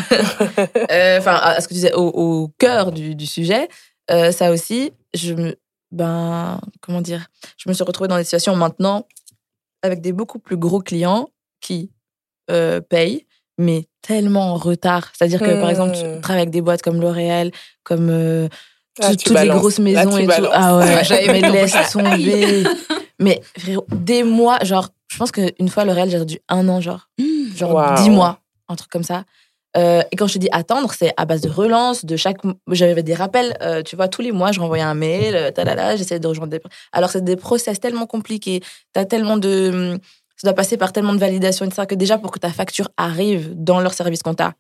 euh, 0.90 1.18
enfin 1.18 1.34
à 1.42 1.60
ce 1.60 1.68
que 1.68 1.74
tu 1.74 1.80
disais 1.80 1.92
au, 1.94 2.06
au 2.08 2.48
cœur 2.58 2.92
du, 2.92 3.14
du 3.14 3.26
sujet, 3.26 3.68
euh, 4.10 4.32
ça 4.32 4.50
aussi, 4.50 4.92
je 5.14 5.34
me, 5.34 5.56
ben 5.92 6.60
comment 6.80 7.00
dire, 7.00 7.26
je 7.56 7.68
me 7.68 7.74
suis 7.74 7.84
retrouvée 7.84 8.08
dans 8.08 8.16
des 8.16 8.24
situations 8.24 8.56
maintenant 8.56 9.06
avec 9.82 10.00
des 10.00 10.12
beaucoup 10.12 10.38
plus 10.38 10.56
gros 10.56 10.80
clients 10.80 11.28
qui 11.60 11.90
euh, 12.50 12.80
payent, 12.80 13.26
mais 13.58 13.86
tellement 14.02 14.52
en 14.52 14.56
retard. 14.56 15.10
C'est-à-dire 15.16 15.40
que 15.40 15.54
par 15.60 15.66
Hmm. 15.66 15.70
exemple, 15.70 15.96
tu 15.96 16.20
travailles 16.20 16.42
avec 16.42 16.50
des 16.50 16.62
boîtes 16.62 16.82
comme 16.82 17.00
L'Oréal, 17.00 17.50
comme 17.84 18.08
euh, 18.10 18.48
Ah, 19.00 19.10
tout- 19.10 19.16
toutes 19.24 19.34
balances. 19.34 19.54
les 19.54 19.60
grosses 19.60 19.78
maisons 19.78 20.16
et 20.18 20.26
tout. 20.26 20.46
Ah 20.52 20.76
ouais, 20.78 21.04
j'avais 21.04 21.40
laisse 21.40 21.72
tomber. 21.92 22.64
mais 23.18 23.40
frérot, 23.58 23.86
des 23.92 24.22
mois, 24.24 24.58
genre, 24.64 24.88
je 25.08 25.16
pense 25.18 25.30
qu'une 25.32 25.68
fois 25.68 25.84
L'Oréal, 25.84 26.10
j'ai 26.10 26.24
dû 26.24 26.38
un 26.48 26.68
an, 26.68 26.80
genre 26.80 27.08
Mmh. 27.18 27.56
genre 27.56 27.74
Wow. 27.74 27.94
10 28.02 28.10
mois, 28.10 28.40
un 28.68 28.76
truc 28.76 28.90
comme 28.90 29.04
ça. 29.04 29.24
Euh, 29.76 30.02
et 30.10 30.16
quand 30.16 30.26
je 30.26 30.34
te 30.34 30.38
dis 30.40 30.48
attendre, 30.50 30.92
c'est 30.92 31.12
à 31.16 31.26
base 31.26 31.42
de 31.42 31.48
relance, 31.48 32.04
de 32.04 32.16
chaque. 32.16 32.38
J'avais 32.72 33.04
des 33.04 33.14
rappels, 33.14 33.56
euh, 33.62 33.82
tu 33.84 33.94
vois, 33.94 34.08
tous 34.08 34.20
les 34.22 34.32
mois, 34.32 34.50
je 34.50 34.58
renvoyais 34.58 34.82
un 34.82 34.94
mail, 34.94 35.36
euh, 35.36 35.50
talala, 35.52 35.94
j'essayais 35.94 36.18
de 36.18 36.26
rejoindre 36.26 36.50
des. 36.50 36.60
Alors, 36.92 37.10
c'est 37.10 37.22
des 37.22 37.36
process 37.36 37.78
tellement 37.78 38.06
compliqués. 38.06 38.62
T'as 38.92 39.04
tellement 39.04 39.36
de. 39.36 39.96
Ça 40.40 40.48
doit 40.48 40.54
passer 40.54 40.78
par 40.78 40.90
tellement 40.94 41.12
de 41.12 41.18
validation, 41.18 41.66
etc., 41.66 41.82
que 41.86 41.94
déjà, 41.94 42.16
pour 42.16 42.30
que 42.30 42.38
ta 42.38 42.48
facture 42.48 42.88
arrive 42.96 43.52
dans 43.54 43.80
leur 43.80 43.92
service 43.92 44.22
compta, 44.22 44.54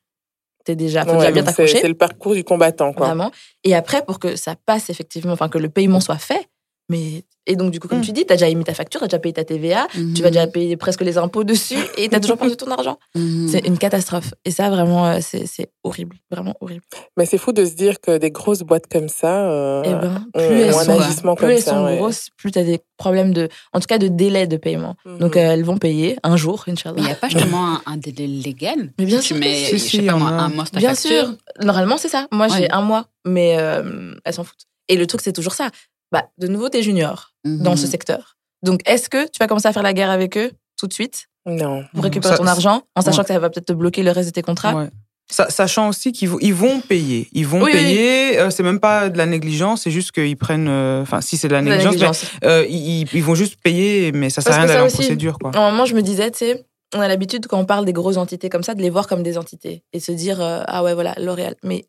t'es 0.66 0.76
déjà. 0.76 1.04
Faut 1.06 1.12
Ouais, 1.12 1.18
déjà 1.20 1.30
bien 1.30 1.42
t'accrocher. 1.42 1.78
c'est 1.80 1.88
le 1.88 1.94
parcours 1.94 2.34
du 2.34 2.44
combattant, 2.44 2.92
quoi. 2.92 3.06
Vraiment. 3.06 3.30
Et 3.64 3.74
après, 3.74 4.04
pour 4.04 4.18
que 4.18 4.36
ça 4.36 4.56
passe 4.66 4.90
effectivement, 4.90 5.32
enfin, 5.32 5.48
que 5.48 5.56
le 5.56 5.70
paiement 5.70 6.00
soit 6.00 6.18
fait. 6.18 6.49
Mais. 6.90 7.24
Et 7.46 7.56
donc, 7.56 7.70
du 7.72 7.80
coup, 7.80 7.88
comme 7.88 7.98
Mm. 8.00 8.02
tu 8.02 8.12
dis, 8.12 8.26
t'as 8.26 8.34
déjà 8.34 8.48
émis 8.48 8.62
ta 8.64 8.74
facture, 8.74 9.00
t'as 9.00 9.06
déjà 9.08 9.18
payé 9.18 9.32
ta 9.32 9.44
TVA, 9.44 9.88
tu 10.14 10.22
vas 10.22 10.28
déjà 10.30 10.46
payer 10.46 10.76
presque 10.76 11.00
les 11.00 11.16
impôts 11.18 11.42
dessus 11.42 11.78
et 11.96 12.08
t'as 12.08 12.20
toujours 12.20 12.36
perdu 12.36 12.54
ton 12.54 12.70
argent. 12.70 12.98
Mhm. 13.16 13.48
C'est 13.48 13.66
une 13.66 13.78
catastrophe. 13.78 14.34
Et 14.44 14.50
ça, 14.52 14.68
vraiment, 14.70 15.06
euh, 15.06 15.18
c'est 15.22 15.46
c'est 15.46 15.70
horrible. 15.82 16.16
Vraiment 16.30 16.54
horrible. 16.60 16.82
Mais 17.16 17.24
c'est 17.26 17.38
fou 17.38 17.52
de 17.52 17.64
se 17.64 17.72
dire 17.74 17.98
que 18.00 18.18
des 18.18 18.30
grosses 18.30 18.60
boîtes 18.60 18.86
comme 18.92 19.08
ça 19.08 19.50
euh, 19.50 19.82
Et 19.82 19.94
ben, 19.94 20.26
ont, 20.34 20.38
plus 20.38 20.60
elles 20.60 20.74
ont 20.74 20.78
un 20.78 20.84
sont, 20.84 21.00
agissement 21.00 21.34
plus 21.34 21.40
comme 21.46 21.50
elles 21.56 21.62
ça. 21.62 21.70
sont 21.72 21.84
ouais. 21.86 21.96
grosses, 21.96 22.28
plus 22.36 22.52
t'as 22.52 22.62
des 22.62 22.78
problèmes 22.98 23.32
de, 23.32 23.48
en 23.72 23.80
tout 23.80 23.86
cas, 23.86 23.98
de 23.98 24.08
délai 24.08 24.46
de 24.46 24.58
paiement. 24.58 24.94
Donc, 25.06 25.34
Mhm. 25.34 25.42
euh, 25.42 25.52
elles 25.54 25.64
vont 25.64 25.78
payer 25.78 26.18
un 26.22 26.36
jour, 26.36 26.62
Mais 26.66 26.72
il 26.72 26.74
Inch'Allah. 26.74 27.02
n'y 27.02 27.10
a 27.10 27.14
pas 27.16 27.28
justement 27.30 27.66
un, 27.76 27.82
un 27.86 27.96
délai 27.96 28.26
légal 28.28 28.92
Mais 28.98 29.06
bien 29.06 29.18
Tu 29.20 29.28
sûr. 29.28 29.36
mets, 29.38 29.64
je 29.72 29.76
sais 29.78 30.02
pas 30.02 30.14
moi, 30.14 30.28
un 30.28 30.48
mois 30.50 30.66
sur 30.66 30.72
ta 30.72 30.78
Bien 30.78 30.90
facture. 30.90 31.10
sûr. 31.26 31.34
Normalement, 31.64 31.96
c'est 31.96 32.08
ça. 32.10 32.28
Moi, 32.30 32.46
j'ai 32.48 32.64
Ouais. 32.64 32.68
un 32.72 32.82
mois, 32.82 33.06
mais 33.24 33.56
euh, 33.58 34.14
elles 34.24 34.34
s'en 34.34 34.44
foutent. 34.44 34.66
Et 34.88 34.96
le 34.96 35.06
truc, 35.06 35.20
c'est 35.20 35.32
toujours 35.32 35.54
ça. 35.54 35.70
Bah, 36.12 36.26
de 36.38 36.46
nouveau, 36.48 36.68
t'es 36.68 36.82
junior 36.82 37.32
dans 37.44 37.76
ce 37.76 37.84
Mhm. 37.84 37.90
secteur. 37.90 38.36
Donc, 38.62 38.80
est-ce 38.86 39.08
que 39.08 39.24
tu 39.24 39.38
vas 39.40 39.46
commencer 39.46 39.68
à 39.68 39.72
faire 39.72 39.82
la 39.82 39.92
guerre 39.92 40.10
avec 40.10 40.36
eux 40.36 40.50
tout 40.78 40.86
de 40.86 40.92
suite? 40.92 41.26
Non. 41.46 41.84
pour 41.94 42.04
récupérer 42.04 42.34
Ça- 42.34 42.38
ton 42.38 42.46
argent, 42.46 42.82
en 42.94 43.00
sachant 43.00 43.18
ouais. 43.18 43.24
que 43.24 43.32
ça 43.32 43.38
va 43.38 43.48
peut-être 43.48 43.64
te 43.68 43.72
bloquer 43.72 44.02
le 44.02 44.10
reste 44.10 44.28
de 44.28 44.32
tes 44.34 44.42
contrats? 44.42 44.74
Ouais. 44.74 44.90
Sa- 45.30 45.48
Sachant 45.48 45.88
aussi 45.88 46.12
qu'ils 46.12 46.28
vont, 46.28 46.36
ils 46.42 46.52
vont 46.52 46.80
payer. 46.80 47.28
Ils 47.32 47.46
vont 47.46 47.62
Oui, 47.62 47.70
oui, 47.72 47.78
oui. 47.78 47.84
payer. 47.86 48.38
euh, 48.40 48.50
c'est 48.50 48.62
même 48.62 48.78
pas 48.78 49.08
de 49.08 49.16
la 49.16 49.24
négligence, 49.24 49.82
c'est 49.82 49.90
juste 49.90 50.12
qu'ils 50.12 50.36
prennent. 50.36 50.68
euh, 50.68 51.00
Enfin, 51.00 51.22
si 51.22 51.38
c'est 51.38 51.48
de 51.48 51.54
la 51.54 51.62
La 51.62 51.76
négligence, 51.78 52.24
mais, 52.42 52.48
euh, 52.48 52.66
ils, 52.68 53.06
ils 53.14 53.24
vont 53.24 53.34
juste 53.34 53.56
payer, 53.62 54.12
mais 54.12 54.28
ça 54.28 54.42
sert 54.42 54.52
à 54.52 54.56
rien 54.58 54.66
d'aller 54.66 54.80
en 54.82 54.86
aussi, 54.86 54.96
procédure, 54.96 55.38
quoi. 55.38 55.50
À 55.54 55.60
un 55.66 55.70
moment, 55.70 55.86
je 55.86 55.94
me 55.94 56.02
disais, 56.02 56.30
tu 56.30 56.38
sais, 56.40 56.66
on 56.94 57.00
a 57.00 57.08
l'habitude, 57.08 57.46
quand 57.46 57.58
on 57.58 57.64
parle 57.64 57.86
des 57.86 57.92
grosses 57.94 58.18
entités 58.18 58.50
comme 58.50 58.62
ça, 58.64 58.74
de 58.74 58.82
les 58.82 58.90
voir 58.90 59.06
comme 59.06 59.22
des 59.22 59.38
entités 59.38 59.82
et 59.94 60.00
se 60.00 60.12
dire, 60.12 60.42
euh, 60.42 60.62
ah 60.66 60.82
ouais, 60.82 60.92
voilà, 60.92 61.14
L'Oréal. 61.18 61.54
Mais 61.62 61.86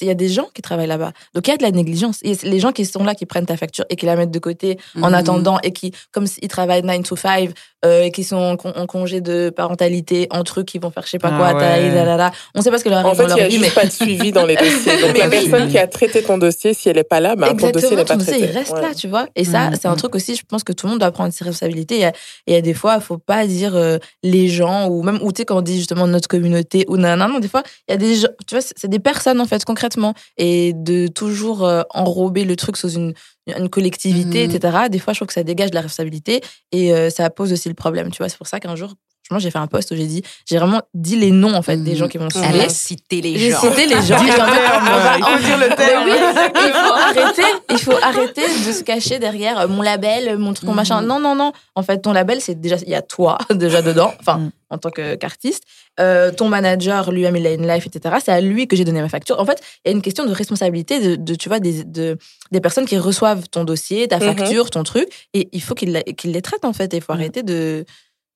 il 0.00 0.06
y 0.08 0.10
a 0.10 0.14
des 0.14 0.28
gens 0.28 0.48
qui 0.54 0.62
travaillent 0.62 0.86
là-bas. 0.86 1.12
Donc, 1.34 1.46
il 1.46 1.50
y 1.50 1.54
a 1.54 1.56
de 1.56 1.62
la 1.62 1.70
négligence. 1.70 2.18
Et 2.22 2.34
les 2.42 2.60
gens 2.60 2.72
qui 2.72 2.84
sont 2.86 3.04
là, 3.04 3.14
qui 3.14 3.26
prennent 3.26 3.46
ta 3.46 3.56
facture 3.56 3.84
et 3.90 3.96
qui 3.96 4.06
la 4.06 4.16
mettent 4.16 4.30
de 4.30 4.38
côté 4.38 4.78
en 5.00 5.08
Mhm. 5.08 5.14
attendant 5.14 5.58
et 5.62 5.72
qui, 5.72 5.92
comme 6.12 6.26
s'ils 6.26 6.48
travaillent 6.48 6.82
9 6.82 7.02
to 7.02 7.16
5 7.16 7.50
euh, 7.84 8.02
et 8.04 8.10
qui 8.10 8.24
sont 8.24 8.36
en, 8.36 8.56
con- 8.56 8.72
en 8.76 8.86
congé 8.86 9.20
de 9.20 9.50
parentalité 9.54 10.26
entre 10.30 10.60
eux, 10.60 10.64
qui 10.64 10.78
vont 10.78 10.90
faire 10.90 11.04
je 11.04 11.10
sais 11.10 11.18
pas 11.18 11.30
Ah 11.32 11.36
quoi, 11.36 11.54
ouais. 11.54 11.60
taille, 11.60 11.94
là, 11.94 12.04
là, 12.04 12.16
là. 12.16 12.32
On 12.54 12.62
sait 12.62 12.70
pas 12.70 12.78
ce 12.78 12.84
que 12.84 12.88
leur 12.88 13.04
En 13.04 13.14
fait, 13.14 13.24
il 13.24 13.34
n'y 13.34 13.40
a 13.40 13.48
vie, 13.48 13.56
juste 13.58 13.64
mais 13.66 13.70
pas 13.70 13.86
de 13.86 13.90
suivi 13.92 14.32
dans 14.32 14.46
les 14.46 14.56
dossiers. 14.56 15.00
Donc, 15.02 15.12
Mais 15.12 15.18
la 15.20 15.28
oui. 15.28 15.30
personne 15.48 15.68
qui 15.68 15.78
a 15.78 15.86
traité 15.86 16.22
ton 16.22 16.38
dossier, 16.38 16.72
si 16.74 16.88
elle 16.88 16.96
n'est 16.96 17.04
pas 17.04 17.20
là, 17.20 17.36
ben, 17.36 17.54
ton 17.56 17.70
dossier 17.70 17.90
n'est 17.90 17.96
pas 17.96 18.04
ton 18.04 18.16
dossier, 18.16 18.32
traité. 18.38 18.48
il 18.52 18.56
reste 18.58 18.72
Ouais. 18.72 18.80
là, 18.82 18.94
tu 18.94 19.08
vois. 19.08 19.26
Et 19.36 19.44
ça, 19.44 19.70
Mhm. 19.70 19.76
c'est 19.80 19.88
un 19.88 19.96
truc 19.96 20.14
aussi, 20.14 20.34
je 20.34 20.42
pense 20.48 20.64
que 20.64 20.72
tout 20.72 20.86
le 20.86 20.90
monde 20.92 21.00
doit 21.00 21.10
prendre 21.12 21.32
ses 21.32 21.44
responsabilités. 21.44 21.96
Il 21.96 22.00
y 22.00 22.04
a, 22.04 22.12
il 22.46 22.54
y 22.54 22.56
a 22.56 22.60
des 22.60 22.74
fois, 22.74 22.94
il 22.96 23.02
faut 23.02 23.18
pas 23.18 23.46
dire 23.46 23.74
euh, 23.76 23.98
les 24.22 24.48
gens, 24.48 24.88
ou 24.88 25.02
même, 25.02 25.18
ou 25.22 25.32
tu 25.32 25.40
sais, 25.42 25.44
quand 25.44 25.58
on 25.58 25.62
dit 25.62 25.76
justement 25.76 26.06
notre 26.06 26.28
communauté, 26.28 26.84
ou 26.88 26.96
non, 26.96 27.16
non, 27.16 27.28
non, 27.28 27.38
des 27.38 27.48
fois, 27.48 27.62
il 27.88 27.92
y 27.92 27.94
a 27.94 27.98
des 27.98 28.14
gens, 28.16 28.28
tu 28.46 28.54
vois, 28.54 28.64
c'est 28.76 28.88
des 28.88 28.98
personnes, 28.98 29.40
en 29.40 29.46
fait, 29.46 29.62
concrètement. 29.84 30.14
Et 30.36 30.72
de 30.74 31.06
toujours 31.08 31.64
euh, 31.64 31.82
enrober 31.90 32.44
le 32.44 32.56
truc 32.56 32.76
sous 32.76 32.90
une, 32.90 33.14
une 33.46 33.68
collectivité, 33.68 34.46
Mhm. 34.48 34.54
etc., 34.54 34.78
des 34.90 34.98
fois, 34.98 35.12
je 35.12 35.18
trouve 35.18 35.28
que 35.28 35.34
ça 35.34 35.42
dégage 35.44 35.70
de 35.70 35.74
la 35.74 35.82
responsabilité 35.82 36.40
et 36.72 36.92
euh, 36.94 37.10
ça 37.10 37.28
pose 37.30 37.52
aussi 37.52 37.68
le 37.68 37.74
problème, 37.74 38.10
tu 38.10 38.18
vois. 38.18 38.28
C'est 38.28 38.38
pour 38.38 38.46
ça 38.46 38.60
qu'un 38.60 38.76
jour, 38.76 38.94
franchement, 39.24 39.38
j'ai 39.42 39.50
fait 39.50 39.58
un 39.58 39.66
post 39.66 39.90
où 39.90 39.96
j'ai 39.96 40.06
dit, 40.06 40.22
j'ai 40.46 40.58
vraiment 40.58 40.82
dit 40.94 41.16
les 41.16 41.30
noms, 41.30 41.54
en 41.54 41.62
fait, 41.62 41.76
des 41.78 41.92
Mhm. 41.92 41.96
gens 41.96 42.08
qui 42.08 42.18
vont 42.18 42.28
Elle 42.34 42.42
suivre. 42.50 42.64
a 42.64 42.68
cité 42.68 43.20
les 43.20 43.38
J'ai 43.38 43.50
gens. 43.50 43.60
cité 43.60 43.86
les 43.86 44.02
gens. 44.02 44.18
Il 44.22 45.24
faut 45.24 45.38
dire 45.44 45.58
le 45.58 45.68
mais 45.68 45.76
terme. 45.76 46.04
oui, 46.04 46.12
il 46.66 46.72
faut 46.72 46.92
arrêter, 46.94 47.42
il 47.70 47.78
faut 47.78 47.92
arrêter 48.02 48.42
de 48.42 48.72
se 48.72 48.82
cacher 48.82 49.18
derrière 49.18 49.58
euh, 49.60 49.68
mon 49.68 49.82
label, 49.82 50.38
mon 50.38 50.52
truc, 50.52 50.68
mon 50.68 50.74
machin. 50.74 51.00
Non, 51.02 51.18
non, 51.20 51.34
non. 51.34 51.52
En 51.74 51.82
fait, 51.82 51.98
ton 51.98 52.12
label, 52.12 52.40
c'est 52.40 52.60
déjà, 52.60 52.76
il 52.82 52.88
y 52.90 52.94
a 52.94 53.02
toi 53.02 53.38
déjà 53.50 53.82
dedans, 53.82 54.12
enfin, 54.20 54.38
Mhm. 54.38 54.50
en 54.70 54.78
tant 54.78 54.90
que- 54.90 55.14
qu'artiste. 55.16 55.64
Euh, 56.00 56.32
ton 56.32 56.48
manager, 56.48 57.08
il 57.14 57.24
a 57.46 57.52
une 57.52 57.68
life, 57.68 57.86
etc. 57.86 58.16
C'est 58.24 58.32
à 58.32 58.40
lui 58.40 58.66
que 58.66 58.74
j'ai 58.74 58.84
donné 58.84 59.00
ma 59.00 59.08
facture. 59.08 59.38
En 59.38 59.46
fait, 59.46 59.60
il 59.84 59.88
y 59.90 59.92
a 59.92 59.96
une 59.96 60.02
question 60.02 60.26
de 60.26 60.32
responsabilité 60.32 60.98
de, 60.98 61.14
de, 61.14 61.34
tu 61.36 61.48
vois, 61.48 61.60
des, 61.60 61.84
de, 61.84 62.18
des 62.50 62.60
personnes 62.60 62.84
qui 62.84 62.98
reçoivent 62.98 63.48
ton 63.48 63.62
dossier, 63.62 64.08
ta 64.08 64.18
Mhm. 64.18 64.36
facture, 64.36 64.70
ton 64.70 64.82
truc, 64.82 65.08
et 65.34 65.48
il 65.52 65.62
faut 65.62 65.74
qu'ils 65.74 66.02
qu'ils 66.16 66.32
les 66.32 66.42
traitent, 66.42 66.64
en 66.64 66.72
fait. 66.72 66.92
Et 66.94 66.96
il 66.96 67.02
faut 67.02 67.12
arrêter 67.12 67.42
de 67.44 67.84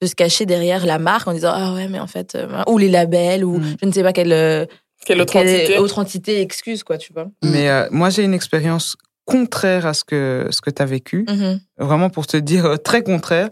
de 0.01 0.07
se 0.07 0.15
cacher 0.15 0.47
derrière 0.47 0.87
la 0.87 0.99
marque 0.99 1.27
en 1.29 1.33
disant 1.33 1.53
ah 1.53 1.75
ouais 1.75 1.89
mais 1.89 1.99
en 2.01 2.07
fait 2.07 2.35
euh, 2.35 2.63
ou 2.69 2.79
les 2.79 2.89
labels 2.89 3.45
ou 3.45 3.59
Mhm. 3.59 3.77
je 3.83 3.87
ne 3.87 3.93
sais 3.93 4.03
pas 4.03 4.13
quelle 4.13 4.33
euh, 4.33 4.65
Quelle 5.05 5.21
autre 5.21 5.33
quelle 5.33 5.49
entité 5.49 5.79
autre 5.79 5.99
entité 5.99 6.41
excuse 6.41 6.83
quoi 6.85 6.99
tu 6.99 7.13
vois 7.13 7.29
Mais 7.43 7.69
euh, 7.69 7.87
moi, 7.91 8.11
j'ai 8.11 8.23
une 8.25 8.35
expérience 8.35 8.97
contraire 9.25 9.87
à 9.87 9.95
ce 9.95 10.05
que, 10.05 10.47
ce 10.51 10.61
que 10.61 10.71
tu 10.71 10.81
as 10.83 10.87
vécu. 10.87 11.25
Mhm. 11.29 11.61
Vraiment 11.79 12.11
pour 12.11 12.27
te 12.27 12.37
dire 12.37 12.77
très 12.83 13.03
contraire. 13.03 13.49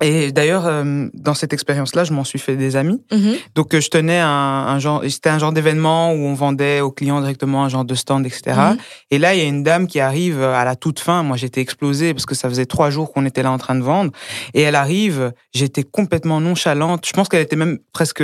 Et 0.00 0.32
d'ailleurs, 0.32 0.66
euh, 0.66 1.06
dans 1.14 1.34
cette 1.34 1.52
expérience-là, 1.52 2.02
je 2.04 2.12
m'en 2.12 2.24
suis 2.24 2.40
fait 2.40 2.56
des 2.56 2.74
amis. 2.74 3.00
Mhm. 3.12 3.36
Donc, 3.54 3.74
euh, 3.74 3.80
je 3.80 3.88
tenais 3.88 4.18
un, 4.18 4.28
un 4.28 4.78
genre, 4.80 5.02
c'était 5.08 5.30
un 5.30 5.38
genre 5.38 5.52
d'événement 5.52 6.12
où 6.12 6.16
on 6.16 6.34
vendait 6.34 6.80
aux 6.80 6.90
clients 6.90 7.20
directement 7.20 7.64
un 7.64 7.68
genre 7.68 7.84
de 7.84 7.94
stand, 7.94 8.26
etc. 8.26 8.42
Mhm. 8.56 8.76
Et 9.12 9.18
là, 9.18 9.34
il 9.34 9.40
y 9.40 9.44
a 9.44 9.48
une 9.48 9.62
dame 9.62 9.86
qui 9.86 10.00
arrive 10.00 10.42
à 10.42 10.64
la 10.64 10.74
toute 10.74 10.98
fin. 10.98 11.22
Moi, 11.22 11.36
j'étais 11.36 11.60
explosée 11.60 12.12
parce 12.12 12.26
que 12.26 12.34
ça 12.34 12.48
faisait 12.48 12.66
trois 12.66 12.90
jours 12.90 13.12
qu'on 13.12 13.24
était 13.24 13.42
là 13.42 13.52
en 13.52 13.58
train 13.58 13.76
de 13.76 13.82
vendre. 13.82 14.10
Et 14.52 14.62
elle 14.62 14.74
arrive, 14.74 15.32
j'étais 15.54 15.84
complètement 15.84 16.40
nonchalante. 16.40 17.06
Je 17.06 17.12
pense 17.12 17.28
qu'elle 17.28 17.42
était 17.42 17.56
même 17.56 17.78
presque. 17.92 18.22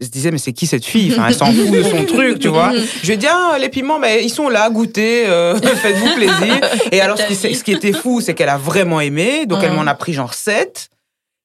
Je 0.00 0.08
disais, 0.08 0.30
mais 0.32 0.38
c'est 0.38 0.52
qui 0.52 0.66
cette 0.66 0.84
fille? 0.84 1.12
Enfin, 1.12 1.28
Elle 1.28 1.34
s'en 1.34 1.46
fout 1.52 1.70
de 1.70 1.82
son 1.82 2.04
truc, 2.04 2.38
tu 2.40 2.48
vois. 2.48 2.72
Je 3.02 3.06
lui 3.06 3.14
ai 3.14 3.16
dit, 3.16 3.26
ah, 3.28 3.56
les 3.60 3.68
piments, 3.68 4.00
ben, 4.00 4.18
ils 4.22 4.28
sont 4.30 4.48
là, 4.48 4.68
goûtez, 4.68 5.26
euh, 5.26 5.54
faites-vous 5.60 6.14
plaisir. 6.16 6.60
Et 6.90 7.00
alors, 7.00 7.16
ce 7.16 7.26
qui, 7.26 7.34
ce 7.54 7.62
qui 7.62 7.72
était 7.72 7.92
fou, 7.92 8.20
c'est 8.20 8.34
qu'elle 8.34 8.48
a 8.48 8.58
vraiment 8.58 9.00
aimé. 9.00 9.46
Donc, 9.46 9.60
elle 9.62 9.70
Mhm. 9.70 9.76
m'en 9.76 9.86
a 9.86 9.94
pris 9.94 10.12
genre 10.12 10.34
7. 10.34 10.88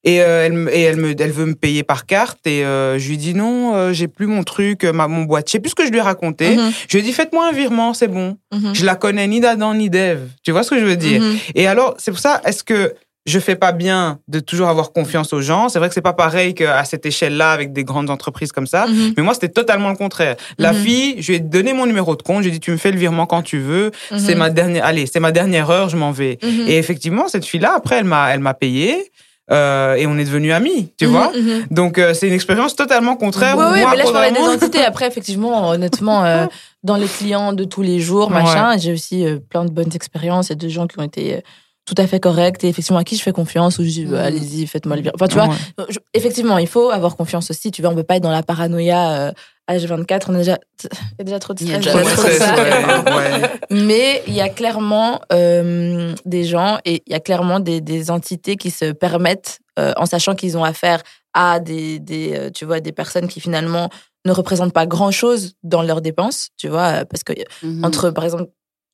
Et, 0.06 0.22
euh, 0.22 0.46
elle, 0.46 0.70
et 0.74 0.82
elle, 0.82 0.96
me, 0.96 1.14
elle 1.22 1.32
veut 1.32 1.46
me 1.46 1.56
payer 1.56 1.84
par 1.84 2.06
carte. 2.08 2.40
Et 2.48 2.64
euh, 2.66 2.98
je 2.98 3.08
lui 3.10 3.18
dis, 3.18 3.34
non, 3.36 3.76
euh, 3.76 3.92
j'ai 3.94 4.08
plus 4.08 4.26
mon 4.28 4.44
truc, 4.44 4.84
euh, 4.86 4.94
ma, 4.94 5.08
mon 5.08 5.24
boîte. 5.24 5.48
Je 5.48 5.52
sais 5.52 5.60
plus 5.60 5.70
ce 5.72 5.76
que 5.76 5.86
je 5.86 5.92
lui 5.92 5.98
ai 5.98 6.02
raconté. 6.02 6.56
Mhm. 6.56 6.72
Je 6.88 6.98
lui 6.98 7.04
ai 7.04 7.06
dit, 7.08 7.14
faites-moi 7.14 7.48
un 7.48 7.52
virement, 7.52 7.94
c'est 7.94 8.08
bon. 8.08 8.38
Mhm. 8.54 8.74
Je 8.74 8.86
la 8.86 8.96
connais 8.96 9.28
ni 9.28 9.42
d'Adam 9.42 9.74
ni 9.76 9.90
d'Ève. 9.90 10.28
Tu 10.44 10.52
vois 10.52 10.64
ce 10.64 10.70
que 10.72 10.80
je 10.80 10.86
veux 10.86 10.96
dire? 10.96 11.22
Mhm. 11.22 11.38
Et 11.54 11.68
alors, 11.68 11.96
c'est 12.00 12.12
pour 12.12 12.20
ça, 12.20 12.42
est-ce 12.46 12.64
que 12.64 12.96
je 13.26 13.38
fais 13.40 13.56
pas 13.56 13.72
bien 13.74 14.20
de 14.28 14.40
toujours 14.40 14.70
avoir 14.70 14.92
confiance 14.92 15.34
aux 15.34 15.42
gens 15.42 15.70
C'est 15.70 15.78
vrai 15.78 15.88
que 15.90 15.94
c'est 15.94 16.02
pas 16.02 16.14
pareil 16.14 16.54
qu'à 16.56 16.84
cette 16.86 17.06
échelle-là, 17.06 17.52
avec 17.52 17.74
des 17.74 17.84
grandes 17.84 18.10
entreprises 18.10 18.52
comme 18.52 18.66
ça. 18.68 18.88
Mhm. 18.88 19.14
Mais 19.18 19.24
moi, 19.24 19.34
c'était 19.34 19.50
totalement 19.50 19.90
le 19.90 19.96
contraire. 19.96 20.36
La 20.58 20.72
Mhm. 20.74 20.84
fille, 20.84 21.16
je 21.20 21.28
lui 21.32 21.36
ai 21.36 21.40
donné 21.40 21.74
mon 21.74 21.86
numéro 21.86 22.16
de 22.16 22.22
compte. 22.24 22.38
Je 22.38 22.44
lui 22.44 22.50
ai 22.50 22.52
dit, 22.54 22.60
tu 22.60 22.72
me 22.72 22.78
fais 22.78 22.92
le 22.92 22.98
virement 22.98 23.26
quand 23.26 23.42
tu 23.44 23.60
veux. 23.60 23.92
C'est 24.18 24.34
Mhm. 24.34 24.38
ma 24.38 24.50
dernière, 24.50 24.86
allez, 24.86 25.06
c'est 25.06 25.20
ma 25.20 25.32
dernière 25.32 25.70
heure, 25.70 25.90
je 25.90 25.98
m'en 25.98 26.12
vais. 26.12 26.40
Et 26.68 26.78
effectivement, 26.78 27.28
cette 27.28 27.46
fille-là, 27.46 27.74
après, 27.76 27.96
elle 27.98 28.06
m'a, 28.06 28.34
elle 28.34 28.40
m'a 28.40 28.54
payé. 28.54 29.12
euh, 29.52 29.96
et 29.96 30.06
on 30.06 30.16
est 30.20 30.26
devenus 30.26 30.54
amis, 30.54 30.94
tu 30.96 31.06
vois. 31.08 31.32
Donc, 31.72 31.98
euh, 31.98 32.14
c'est 32.14 32.28
une 32.28 32.36
expérience 32.36 32.76
totalement 32.76 33.16
contraire. 33.16 33.56
Oui, 33.58 33.64
oui, 33.74 33.82
moi, 33.82 33.90
mais 33.92 33.98
là, 33.98 34.04
je 34.06 34.12
parlais 34.12 34.32
des 34.32 34.38
entités. 34.42 34.78
Après, 34.86 35.08
effectivement, 35.08 35.70
honnêtement, 35.70 36.24
euh, 36.24 36.46
dans 36.84 36.96
les 36.98 37.08
clients 37.08 37.52
de 37.52 37.64
tous 37.64 37.82
les 37.82 38.00
jours, 38.00 38.28
Ouais. 38.28 38.44
machin, 38.44 38.78
j'ai 38.78 38.94
aussi 38.94 39.26
plein 39.50 39.66
de 39.66 39.72
bonnes 39.72 39.90
expériences. 39.96 40.52
A 40.52 40.54
des 40.54 40.70
gens 40.70 40.86
qui 40.86 41.00
ont 41.00 41.04
été 41.04 41.42
tout 41.86 41.96
à 41.98 42.06
fait 42.08 42.20
corrects 42.20 42.64
et 42.64 42.68
effectivement 42.70 43.00
à 43.00 43.04
qui 43.04 43.16
je 43.18 43.24
fais 43.24 43.32
confiance 43.32 43.80
ou 43.80 43.84
je 43.84 43.90
dis, 43.90 44.06
bah, 44.06 44.20
Mhm. 44.20 44.26
allez-y, 44.26 44.68
faites-moi 44.68 44.96
le 44.96 45.02
bien. 45.02 45.12
Enfin, 45.16 45.28
tu 45.28 45.36
vois, 45.36 45.48
Ouais. 45.48 45.86
je- 45.90 45.98
effectivement, 46.14 46.58
il 46.60 46.68
faut 46.68 46.92
avoir 46.92 47.16
confiance 47.18 47.50
aussi. 47.50 47.72
Tu 47.72 47.82
vois, 47.82 47.90
on 47.92 47.96
peut 47.96 48.04
pas 48.04 48.18
être 48.18 48.24
dans 48.24 48.32
la 48.32 48.44
paranoïa. 48.44 49.28
euh, 49.30 49.32
H24, 49.72 50.30
on 50.30 50.34
est 50.34 50.38
déjà, 50.40 50.58
il 50.84 50.90
y 51.20 51.22
a 51.22 51.24
déjà 51.26 51.40
trop 51.40 51.54
de 51.54 51.62
Il 51.62 51.70
y 51.70 51.76
a 51.76 51.80
stress. 51.82 51.94
Trop 52.14 52.24
trop 52.24 52.32
ça. 52.32 52.56
ouais, 52.56 53.42
ouais. 53.42 53.50
Mais 53.70 54.24
il 54.28 54.34
y 54.34 54.42
a 54.42 54.50
clairement 54.50 55.22
euh, 55.32 56.16
des 56.26 56.44
gens 56.44 56.80
et 56.86 57.04
il 57.06 57.12
y 57.12 57.16
a 57.16 57.20
clairement 57.20 57.60
des, 57.60 57.80
des 57.80 58.10
entités 58.10 58.56
qui 58.56 58.72
se 58.72 58.92
permettent, 58.92 59.60
euh, 59.78 59.94
en 59.98 60.08
sachant 60.08 60.34
qu'ils 60.36 60.58
ont 60.58 60.64
affaire 60.64 61.02
à 61.36 61.60
des, 61.60 62.00
des, 62.00 62.34
euh, 62.36 62.50
tu 62.50 62.66
vois, 62.66 62.80
des 62.80 62.92
personnes 62.92 63.28
qui 63.28 63.40
finalement 63.42 63.90
ne 64.26 64.32
représentent 64.32 64.74
pas 64.74 64.88
grand-chose 64.88 65.54
dans 65.64 65.84
leurs 65.84 66.02
dépenses, 66.02 66.50
tu 66.58 66.68
vois, 66.68 67.06
parce 67.06 67.24
que 67.24 67.34
Mhm. 67.64 67.86
entre, 67.86 68.10
par 68.10 68.24
exemple, 68.26 68.46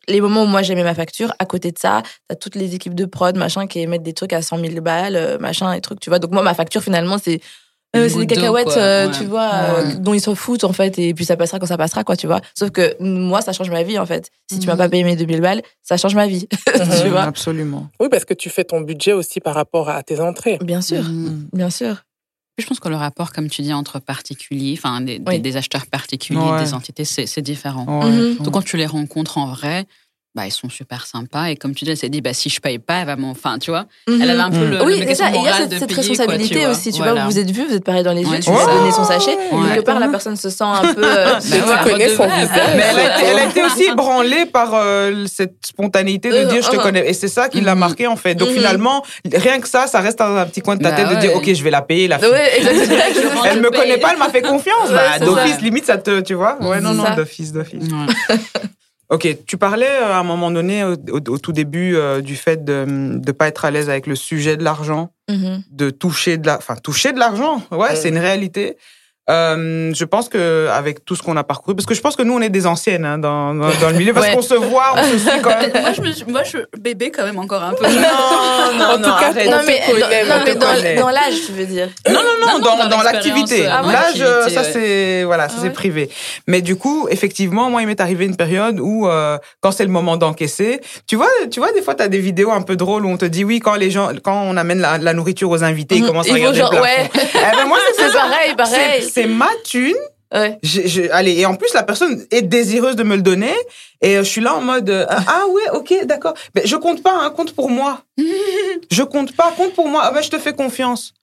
les 0.08 0.22
moments 0.22 0.44
où 0.44 0.48
moi 0.48 0.62
j'aimais 0.62 0.84
ma 0.84 0.96
facture, 0.96 1.34
à 1.40 1.46
côté 1.46 1.72
de 1.72 1.78
ça, 1.80 2.04
t'as 2.28 2.36
toutes 2.36 2.56
les 2.56 2.76
équipes 2.76 2.96
de 2.96 3.06
prod, 3.06 3.36
machin, 3.38 3.68
qui 3.68 3.80
émettent 3.80 4.04
des 4.04 4.14
trucs 4.14 4.34
à 4.34 4.42
100 4.42 4.60
000 4.60 4.82
balles, 4.82 5.16
euh, 5.16 5.38
machin, 5.40 5.72
et 5.74 5.82
trucs, 5.82 6.00
tu 6.00 6.10
vois. 6.10 6.20
Donc 6.20 6.32
moi, 6.32 6.44
ma 6.44 6.54
facture, 6.54 6.82
finalement, 6.84 7.18
c'est 7.18 7.40
euh, 7.96 8.10
c'est 8.10 8.20
des 8.20 8.28
cacahuètes, 8.28 8.68
euh, 8.76 9.08
Ouais. 9.08 9.14
tu 9.18 9.24
vois, 9.24 9.50
euh, 9.54 9.94
dont 10.00 10.14
ils 10.14 10.20
s'en 10.20 10.36
foutent, 10.36 10.66
en 10.66 10.74
fait, 10.74 11.00
et 11.00 11.14
puis 11.14 11.24
ça 11.24 11.38
passera 11.38 11.60
quand 11.60 11.66
ça 11.66 11.78
passera, 11.78 12.04
quoi, 12.04 12.18
tu 12.18 12.28
vois. 12.28 12.42
Sauf 12.54 12.72
que 12.72 12.94
moi, 13.02 13.42
ça 13.42 13.54
change 13.54 13.70
ma 13.72 13.84
vie, 13.84 13.98
en 13.98 14.06
fait. 14.06 14.32
Si 14.52 14.60
tu 14.60 14.68
m'as 14.68 14.74
Mhm. 14.74 14.78
pas 14.80 14.90
payé 14.90 15.04
mes 15.06 15.16
2000 15.16 15.40
balles, 15.40 15.62
ça 15.82 15.96
change 15.96 16.14
ma 16.14 16.28
vie, 16.28 16.46
tu 17.06 17.10
vois. 17.10 17.22
Absolument. 17.22 17.88
Oui, 18.02 18.10
parce 18.10 18.26
que 18.26 18.34
tu 18.34 18.50
fais 18.50 18.66
ton 18.66 18.82
budget 18.82 19.14
aussi 19.14 19.40
par 19.40 19.56
rapport 19.56 19.88
à 19.90 20.04
tes 20.04 20.20
entrées. 20.20 20.58
Bien 20.62 20.82
sûr, 20.82 21.04
Mhm. 21.04 21.48
bien 21.54 21.70
sûr. 21.70 22.04
Je 22.58 22.66
pense 22.66 22.80
que 22.80 22.88
le 22.88 22.96
rapport, 22.96 23.34
comme 23.34 23.50
tu 23.50 23.62
dis, 23.64 23.74
entre 23.74 24.00
particuliers, 24.00 24.76
enfin 24.78 25.02
des, 25.02 25.20
des- 25.20 25.26
Oui. 25.30 25.40
des 25.42 25.58
acheteurs 25.58 25.88
particuliers, 25.88 26.40
Ouais. 26.40 26.64
des 26.64 26.74
entités, 26.74 27.04
c'est 27.04 27.26
c'est 27.26 27.42
différent. 27.42 27.86
Ouais. 28.02 28.10
Mhm. 28.10 28.38
Donc 28.38 28.54
quand 28.54 28.64
tu 28.64 28.78
les 28.78 28.86
rencontres 28.86 29.38
en 29.38 29.48
vrai, 29.48 29.86
bah, 30.36 30.46
ils 30.46 30.52
sont 30.52 30.70
super 30.70 31.06
sympas. 31.08 31.46
Et 31.46 31.56
comme 31.56 31.74
tu 31.74 31.86
dis, 31.86 31.92
elle 31.92 31.98
s'est 31.98 32.10
dit, 32.10 32.20
bah, 32.22 32.34
si 32.34 32.50
je 32.50 32.60
paye 32.60 32.78
pas, 32.78 32.96
elle 33.00 33.06
va 33.08 33.16
m'en. 33.16 33.30
Enfin, 33.32 33.58
tu 33.58 33.72
vois, 33.72 33.86
Mhm. 34.08 34.22
elle 34.22 34.30
avait 34.32 34.40
un 34.42 34.50
peu 34.52 34.66
le, 34.68 34.84
Oui, 34.84 35.00
le 35.00 35.00
c'est 35.00 35.00
mécanisme 35.06 35.24
ça. 35.24 35.30
Et 35.32 35.38
il 35.38 35.44
y 35.44 35.48
a 35.48 35.54
cette, 35.54 35.70
de 35.70 35.78
cette 35.78 35.88
payer, 35.88 36.02
responsabilité 36.02 36.56
quoi, 36.56 36.64
tu 36.66 36.72
aussi. 36.72 36.92
Tu 36.92 36.98
Voilà. 36.98 37.14
vois, 37.14 37.24
vous 37.26 37.40
êtes 37.40 37.50
vu, 37.52 37.66
vous 37.68 37.74
êtes 37.74 37.84
pareil 37.86 38.04
dans 38.04 38.12
les 38.14 38.22
yeux, 38.22 38.28
Ouais, 38.30 38.40
tu 38.40 38.44
c'est 38.44 38.52
lui 38.52 38.58
as 38.58 38.66
ça. 38.66 38.72
donné 38.74 38.92
son 38.92 39.04
sachet. 39.06 39.38
Ouais. 39.52 39.70
Quelque 39.74 39.86
part, 39.86 40.00
la 40.00 40.08
personne 40.10 40.36
se 40.36 40.50
sent 40.50 40.64
un 40.64 40.82
peu. 40.94 41.04
euh, 41.04 41.26
Bah 41.26 41.40
ouais, 41.86 41.92
connais 41.92 42.10
son 42.10 42.24
redevable. 42.24 42.42
visage. 42.42 42.70
Mais 42.76 42.84
elle 42.92 43.00
a, 43.00 43.18
été, 43.18 43.26
elle 43.28 43.40
a 43.40 43.46
été 43.46 43.64
aussi 43.64 43.84
ébranlée 43.86 44.46
par 44.46 44.72
euh, 44.74 45.26
cette 45.28 45.56
spontanéité 45.66 46.30
de 46.30 46.36
Euh, 46.36 46.46
dire 46.46 46.62
je 46.64 46.70
te 46.70 46.76
connais. 46.78 47.10
Et 47.10 47.14
c'est 47.14 47.28
ça 47.30 47.48
qui 47.50 47.62
l'a 47.62 47.76
marqué 47.76 48.08
en 48.08 48.16
fait. 48.18 48.36
Donc 48.36 48.50
finalement, 48.50 49.04
rien 49.34 49.60
que 49.62 49.68
ça, 49.70 49.88
ça 49.88 50.02
reste 50.02 50.20
dans 50.20 50.36
un 50.36 50.46
petit 50.46 50.62
coin 50.62 50.76
de 50.76 50.84
ta 50.84 50.92
Bah 50.92 50.98
tête 50.98 51.10
de 51.16 51.16
dire 51.22 51.36
ok, 51.36 51.54
je 51.54 51.64
vais 51.64 51.72
la 51.72 51.82
payer. 51.82 52.08
La 52.10 52.20
fille. 52.20 52.28
Elle 53.46 53.62
me 53.62 53.70
connaît 53.72 53.98
pas, 53.98 54.10
elle 54.12 54.20
m'a 54.20 54.30
fait 54.30 54.42
confiance. 54.42 54.90
Bah, 54.92 55.20
d'office, 55.20 55.62
limite, 55.62 55.86
ça 55.86 55.98
te, 55.98 56.20
tu 56.22 56.34
vois. 56.34 56.58
Ouais, 56.62 56.82
non, 56.82 56.94
non, 56.94 57.06
d'office, 57.16 57.52
d'office. 57.54 57.84
Ok, 59.10 59.28
tu 59.46 59.58
parlais 59.58 59.88
euh, 60.02 60.14
à 60.14 60.18
un 60.18 60.24
moment 60.24 60.50
donné, 60.50 60.84
au, 60.84 60.94
au- 60.94 61.30
au 61.30 61.38
tout 61.38 61.52
début, 61.52 61.96
euh, 61.96 62.22
du 62.22 62.36
fait 62.36 62.66
de 62.66 62.86
ne 62.88 63.32
pas 63.32 63.48
être 63.48 63.64
à 63.66 63.72
l'aise 63.72 63.90
avec 63.90 64.08
le 64.08 64.16
sujet 64.16 64.58
de 64.58 64.64
l'argent, 64.64 65.12
Mhm. 65.30 65.64
de 65.72 65.90
toucher 65.92 66.38
de 66.38 66.48
la, 66.48 66.58
enfin 66.58 66.76
toucher 66.76 67.14
de 67.14 67.20
l'argent. 67.20 67.62
Ouais, 67.72 67.94
Mm. 67.94 67.96
c'est 67.96 68.10
une 68.10 68.18
réalité. 68.18 68.78
Euh, 69.30 69.92
je 69.94 70.06
pense 70.06 70.30
que 70.30 70.68
avec 70.72 71.04
tout 71.04 71.16
ce 71.16 71.24
qu'on 71.24 71.36
a 71.36 71.44
parcouru, 71.44 71.76
parce 71.76 71.88
que 71.88 71.96
je 71.96 72.02
pense 72.02 72.16
que 72.16 72.22
nous 72.22 72.34
on 72.36 72.42
est 72.42 72.50
des 72.50 72.68
anciennes 72.68 73.06
hein, 73.06 73.18
dans, 73.18 73.56
dans, 73.56 73.70
dans 73.82 73.90
le 73.90 73.96
milieu, 73.96 74.14
parce 74.14 74.28
Ouais. 74.28 74.36
qu'on 74.36 74.42
se 74.44 74.54
voit, 74.54 74.94
on 74.96 75.04
se 75.04 75.18
suit 75.18 75.42
quand 75.42 75.50
même. 75.50 75.72
moi, 75.82 75.92
je 75.94 76.02
me, 76.02 76.12
suis- 76.12 76.26
moi, 76.28 76.44
je 76.44 76.58
bébé 76.80 77.10
quand 77.12 77.24
même 77.24 77.40
encore 77.40 77.64
un 77.64 77.74
peu. 77.74 77.86
Non, 77.88 78.78
non, 78.78 78.86
En 78.94 78.98
tout 78.98 79.04
cas, 79.04 79.30
arrête. 79.30 79.50
Non, 79.50 79.58
On 79.62 79.66
mais, 79.66 79.82
connaît, 79.88 80.24
dans, 80.26 80.36
non, 80.36 80.42
on 80.42 80.46
mais 80.46 80.96
dans, 80.96 81.02
dans 81.02 81.10
l'âge, 81.10 81.34
tu 81.48 81.52
veux 81.54 81.66
dire. 81.66 81.90
Non, 82.08 82.14
non, 82.14 82.20
non, 82.22 82.60
Non, 82.60 82.60
non, 82.60 82.84
dans, 82.84 82.98
dans 82.98 83.02
l'activité. 83.04 83.66
euh, 83.66 83.72
Ah 83.72 83.84
ouais. 83.86 83.94
L'âge, 83.94 84.22
euh, 84.22 84.48
ça 84.50 84.62
ouais. 84.62 84.70
c'est 84.72 85.24
voilà, 85.24 85.50
ça 85.50 85.56
Ah 85.58 85.60
c'est 85.62 85.68
ouais. 85.70 85.74
privé. 85.74 86.10
Mais 86.48 86.62
du 86.62 86.76
coup, 86.76 87.08
effectivement, 87.10 87.70
moi, 87.70 87.82
il 87.82 87.88
m'est 87.88 88.00
arrivé 88.02 88.26
une 88.26 88.36
période 88.38 88.80
où, 88.80 89.08
euh, 89.08 89.38
quand 89.62 89.72
c'est 89.72 89.86
le 89.86 89.92
moment 89.92 90.18
d'encaisser, 90.18 90.82
tu 91.08 91.16
vois, 91.16 91.30
tu 91.52 91.60
vois, 91.60 91.72
des 91.72 91.82
fois, 91.82 91.96
t'as 91.96 92.08
des 92.08 92.20
vidéos 92.20 92.52
un 92.52 92.62
peu 92.62 92.76
drôles 92.76 93.06
où 93.06 93.10
on 93.10 93.18
te 93.18 93.26
dit 93.26 93.44
oui, 93.44 93.60
quand 93.60 93.76
les 93.76 93.90
gens, 93.90 94.10
quand 94.24 94.40
on 94.44 94.56
amène 94.58 94.80
la, 94.82 94.98
la 95.00 95.14
nourriture 95.14 95.50
aux 95.50 95.64
invités, 95.64 95.96
ils 95.96 96.02
Mhm. 96.02 96.08
commencent 96.08 96.30
à 96.30 96.34
regarder 96.34 96.60
le 96.60 96.68
plafond. 96.70 96.84
ouais. 96.84 97.10
Eh 97.16 97.56
ben, 97.56 97.66
moi, 97.68 97.78
c'est 97.98 98.14
pareil, 98.14 98.56
pareil. 98.56 99.02
C'est 99.16 99.28
ma 99.28 99.50
thune. 99.64 99.96
Ouais. 100.34 100.58
Je, 100.64 100.82
je- 100.88 101.10
allez, 101.12 101.34
et 101.40 101.46
en 101.46 101.56
plus, 101.56 101.74
la 101.74 101.84
personne 101.84 102.26
est 102.32 102.42
désireuse 102.42 102.96
de 102.96 103.04
me 103.04 103.16
le 103.16 103.22
donner. 103.22 103.54
Et 104.02 104.18
euh, 104.18 104.24
je 104.24 104.30
suis 104.30 104.42
là 104.42 104.56
en 104.56 104.62
mode, 104.62 104.90
euh, 104.90 105.06
ah 105.10 105.44
ouais, 105.54 105.70
ok, 105.74 106.06
d'accord. 106.06 106.34
Mais 106.56 106.64
je 106.66 106.76
compte 106.76 107.02
pas, 107.02 107.14
hein, 107.24 107.30
compte 107.30 107.54
pour 107.56 107.70
moi. 107.70 108.04
je 108.92 109.04
compte 109.04 109.36
pas, 109.36 109.52
compte 109.56 109.74
pour 109.74 109.88
moi. 109.88 110.02
Ah 110.04 110.12
ben, 110.12 110.22
je 110.22 110.30
te 110.30 110.38
fais 110.40 110.54
confiance. 110.54 111.14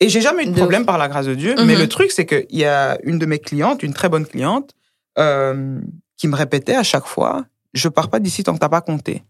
Et 0.00 0.08
j'ai 0.08 0.20
jamais 0.20 0.44
eu 0.44 0.46
de 0.46 0.54
problème 0.54 0.84
par 0.86 0.98
la 0.98 1.08
grâce 1.08 1.26
de 1.26 1.34
Dieu. 1.34 1.54
Mhm. 1.56 1.64
Mais 1.66 1.74
le 1.76 1.88
truc, 1.88 2.10
c'est 2.12 2.26
qu'il 2.26 2.46
y 2.58 2.64
a 2.64 2.98
une 3.02 3.18
de 3.18 3.26
mes 3.26 3.38
clientes, 3.38 3.82
une 3.82 3.94
très 3.94 4.08
bonne 4.08 4.26
cliente, 4.26 4.70
euh, 5.18 5.78
qui 6.16 6.28
me 6.28 6.36
répétait 6.36 6.76
à 6.76 6.82
chaque 6.82 7.06
fois, 7.06 7.44
je 7.74 7.88
pars 7.88 8.08
pas 8.08 8.18
d'ici 8.20 8.42
tant 8.44 8.54
que 8.54 8.58
t'as 8.58 8.68
pas 8.68 8.80
compté. 8.80 9.22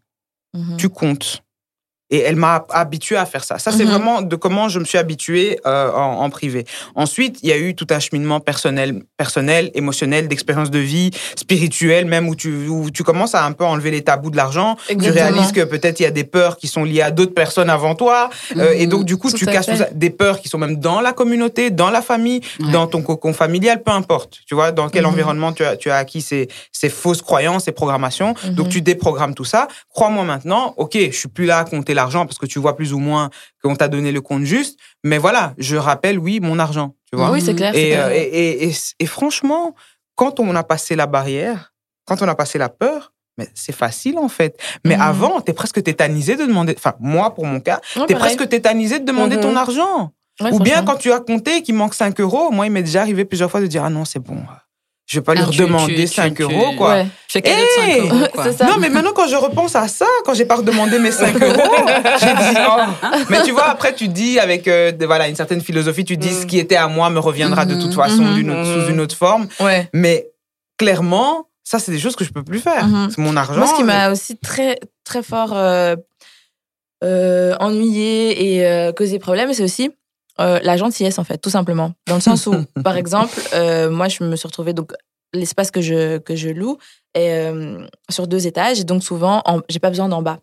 Mhm. 0.54 0.76
Tu 0.76 0.88
comptes. 0.88 1.42
Et 2.10 2.20
elle 2.20 2.36
m'a 2.36 2.64
habitué 2.70 3.16
à 3.16 3.26
faire 3.26 3.42
ça. 3.42 3.58
Ça, 3.58 3.72
c'est 3.72 3.84
Mhm. 3.84 3.90
vraiment 3.90 4.22
de 4.22 4.36
comment 4.36 4.68
je 4.68 4.78
me 4.78 4.84
suis 4.84 4.96
habitué 4.98 5.58
euh, 5.66 5.90
en, 5.92 6.20
en 6.22 6.30
privé. 6.30 6.64
Ensuite, 6.94 7.38
il 7.42 7.48
y 7.48 7.52
a 7.52 7.58
eu 7.58 7.74
tout 7.74 7.86
un 7.90 7.98
cheminement 7.98 8.38
personnel, 8.38 9.02
personnel, 9.16 9.70
émotionnel, 9.74 10.28
d'expérience 10.28 10.70
de 10.70 10.78
vie, 10.78 11.10
spirituel, 11.34 12.06
même 12.06 12.28
où 12.28 12.34
tu, 12.36 12.68
où 12.68 12.90
tu 12.90 13.02
commences 13.02 13.34
à 13.34 13.44
un 13.44 13.52
peu 13.52 13.64
enlever 13.64 13.90
les 13.90 14.02
tabous 14.02 14.30
de 14.30 14.36
l'argent. 14.36 14.76
Tu 14.88 15.10
réalises 15.10 15.52
que 15.52 15.62
peut-être 15.64 16.00
il 16.00 16.04
y 16.04 16.06
a 16.06 16.10
des 16.10 16.24
peurs 16.24 16.56
qui 16.56 16.68
sont 16.68 16.84
liées 16.84 17.02
à 17.02 17.10
d'autres 17.10 17.34
personnes 17.34 17.70
avant 17.70 17.94
toi. 17.94 18.30
euh, 18.56 18.72
et 18.76 18.86
donc, 18.86 19.04
du 19.04 19.16
coup, 19.16 19.30
Tout 19.30 19.38
tu 19.38 19.46
casses 19.46 19.68
des 19.92 20.10
peurs 20.10 20.40
qui 20.40 20.48
sont 20.48 20.58
même 20.58 20.76
dans 20.76 21.00
la 21.00 21.12
communauté, 21.12 21.70
dans 21.70 21.90
la 21.90 22.02
famille, 22.02 22.40
Ouais. 22.60 22.70
dans 22.72 22.86
ton 22.86 23.02
cocon 23.02 23.32
familial, 23.32 23.82
peu 23.82 23.90
importe. 23.92 24.38
Tu 24.46 24.54
vois, 24.54 24.72
dans 24.72 24.88
quel 24.88 25.02
Mhm. 25.04 25.10
environnement 25.10 25.52
tu 25.52 25.64
as, 25.64 25.76
tu 25.76 25.90
as 25.90 25.96
acquis 25.96 26.22
ces, 26.22 26.48
ces 26.72 26.88
fausses 26.88 27.22
croyances, 27.22 27.64
ces 27.64 27.72
programmations. 27.72 28.34
Donc, 28.50 28.66
Mhm. 28.66 28.72
tu 28.72 28.80
déprogrammes 28.82 29.34
tout 29.34 29.44
ça. 29.44 29.68
Crois-moi 29.92 30.24
maintenant, 30.24 30.74
OK, 30.76 30.96
je 30.96 31.10
suis 31.16 31.28
plus 31.28 31.46
là 31.46 31.58
à 31.58 31.64
compter 31.64 31.94
l'argent 31.96 32.24
parce 32.26 32.38
que 32.38 32.46
tu 32.46 32.58
vois 32.60 32.76
plus 32.76 32.92
ou 32.92 32.98
moins 32.98 33.30
qu'on 33.62 33.74
t'a 33.74 33.88
donné 33.88 34.12
le 34.12 34.20
compte 34.20 34.44
juste. 34.44 34.78
Mais 35.02 35.18
voilà, 35.18 35.54
je 35.58 35.76
rappelle, 35.76 36.18
oui, 36.18 36.38
mon 36.40 36.58
argent. 36.60 36.94
Tu 37.10 37.16
vois. 37.16 37.30
Oui, 37.30 37.40
c'est 37.40 37.54
clair. 37.54 37.72
c'est 37.74 37.82
Et, 37.82 37.90
clair. 37.90 38.06
euh, 38.06 38.10
et, 38.14 38.72
et, 39.00 39.06
franchement, 39.06 39.74
quand 40.14 40.38
on 40.40 40.54
a 40.54 40.62
passé 40.62 40.94
la 40.96 41.06
barrière, 41.06 41.72
quand 42.04 42.22
on 42.22 42.28
a 42.28 42.34
passé 42.36 42.58
la 42.58 42.68
peur, 42.68 43.12
mais 43.38 43.48
c'est 43.54 43.74
facile 43.74 44.18
en 44.18 44.28
fait. 44.28 44.58
Mais 44.84 44.94
Mhm. 44.96 45.02
avant, 45.02 45.40
t'es 45.40 45.52
presque 45.52 45.82
tétanisé 45.82 46.36
de 46.36 46.46
demander. 46.46 46.74
Enfin, 46.76 46.94
moi, 47.00 47.34
pour 47.34 47.44
mon 47.46 47.60
cas, 47.60 47.80
Ouais, 47.96 48.06
t'es 48.06 48.14
presque 48.14 48.48
tétanisé 48.48 48.98
de 49.00 49.04
demander 49.04 49.36
Mhm. 49.36 49.42
ton 49.42 49.56
argent. 49.56 50.12
Ouais, 50.40 50.52
Ou 50.52 50.58
bien 50.60 50.84
quand 50.84 50.96
tu 50.96 51.12
as 51.12 51.20
compté 51.20 51.62
qu'il 51.62 51.74
manque 51.74 51.94
5 51.94 52.20
euros, 52.20 52.50
moi, 52.50 52.66
il 52.66 52.72
m'est 52.72 52.82
déjà 52.82 53.00
arrivé 53.02 53.24
plusieurs 53.24 53.50
fois 53.50 53.60
de 53.60 53.66
dire 53.66 53.84
Ah 53.84 53.90
non, 53.90 54.04
c'est 54.04 54.18
bon. 54.18 54.38
Je 55.06 55.18
vais 55.20 55.22
pas 55.22 55.34
Ah, 55.36 55.44
tu- 55.50 55.62
redemander 55.62 55.94
tu- 55.94 56.06
5 56.08 56.34
tu- 56.34 56.42
euros, 56.42 56.72
quoi. 56.76 56.94
Ouais. 56.94 57.06
Je 57.28 57.32
fais 57.34 57.42
cadeau 57.42 57.60
de 57.62 57.80
5 57.80 57.88
Hey 57.88 58.00
euros, 58.00 58.26
quoi. 58.34 58.44
C'est 58.44 58.58
ça. 58.58 58.66
Non, 58.66 58.76
mais 58.80 58.88
maintenant, 58.88 59.12
quand 59.14 59.28
je 59.28 59.36
repense 59.36 59.76
à 59.76 59.86
ça, 59.86 60.06
quand 60.24 60.34
j'ai 60.34 60.44
pas 60.46 60.56
redemandé 60.56 60.98
mes 60.98 61.12
5 61.12 61.34
euros, 61.42 61.86
j'ai 62.20 62.26
dit, 62.34 62.58
oh. 62.68 63.06
Mais 63.30 63.42
tu 63.44 63.52
vois, 63.52 63.66
après, 63.68 63.94
tu 63.94 64.08
dis 64.08 64.40
avec 64.40 64.66
euh, 64.66 64.90
de- 64.90 65.06
voilà, 65.06 65.28
une 65.28 65.36
certaine 65.36 65.60
philosophie, 65.60 66.04
tu 66.04 66.16
dis 66.16 66.30
Mm. 66.30 66.40
ce 66.40 66.46
qui 66.46 66.58
était 66.58 66.74
à 66.74 66.88
moi 66.88 67.08
me 67.10 67.20
reviendra 67.20 67.64
de 67.66 67.74
toute 67.74 67.86
Mhm. 67.90 67.92
façon 67.92 68.22
Mhm. 68.22 68.50
autre- 68.50 68.58
Mhm. 68.58 68.82
sous 68.86 68.90
une 68.90 69.00
autre 69.00 69.16
forme. 69.16 69.46
Ouais. 69.60 69.88
Mais 69.92 70.26
clairement, 70.76 71.46
ça, 71.62 71.78
c'est 71.78 71.92
des 71.92 72.00
choses 72.00 72.16
que 72.16 72.24
je 72.24 72.32
peux 72.32 72.42
plus 72.42 72.58
faire. 72.58 72.84
Mhm. 72.86 73.08
C'est 73.10 73.18
mon 73.20 73.36
argent. 73.36 73.58
Moi, 73.58 73.66
ce 73.68 73.74
qui 73.76 73.84
m'a 73.84 74.10
aussi 74.10 74.36
très, 74.36 74.80
très 75.04 75.22
fort 75.22 75.52
euh, 75.56 75.94
euh, 77.04 77.54
ennuyé 77.60 78.54
et 78.56 78.66
euh, 78.66 78.92
causé 78.92 79.20
problème, 79.20 79.52
c'est 79.52 79.62
aussi 79.62 79.90
euh, 80.40 80.58
la 80.62 80.76
gentillesse, 80.76 81.18
en 81.18 81.24
fait, 81.24 81.38
tout 81.38 81.50
simplement. 81.50 81.92
Dans 82.06 82.14
le 82.16 82.20
sens 82.20 82.46
où, 82.46 82.54
par 82.84 82.96
exemple, 82.96 83.38
euh, 83.54 83.90
moi, 83.90 84.08
je 84.08 84.22
me 84.24 84.36
suis 84.36 84.46
retrouvée, 84.46 84.72
donc, 84.72 84.92
l'espace 85.32 85.70
que 85.70 85.80
je, 85.80 86.18
que 86.18 86.36
je 86.36 86.48
loue 86.48 86.78
est 87.14 87.30
euh, 87.52 87.84
sur 88.10 88.26
deux 88.26 88.46
étages, 88.46 88.80
et 88.80 88.84
donc 88.84 89.02
souvent, 89.02 89.42
en- 89.46 89.60
j'ai 89.68 89.78
pas 89.80 89.90
besoin 89.90 90.08
d'en 90.08 90.22
bas. 90.22 90.38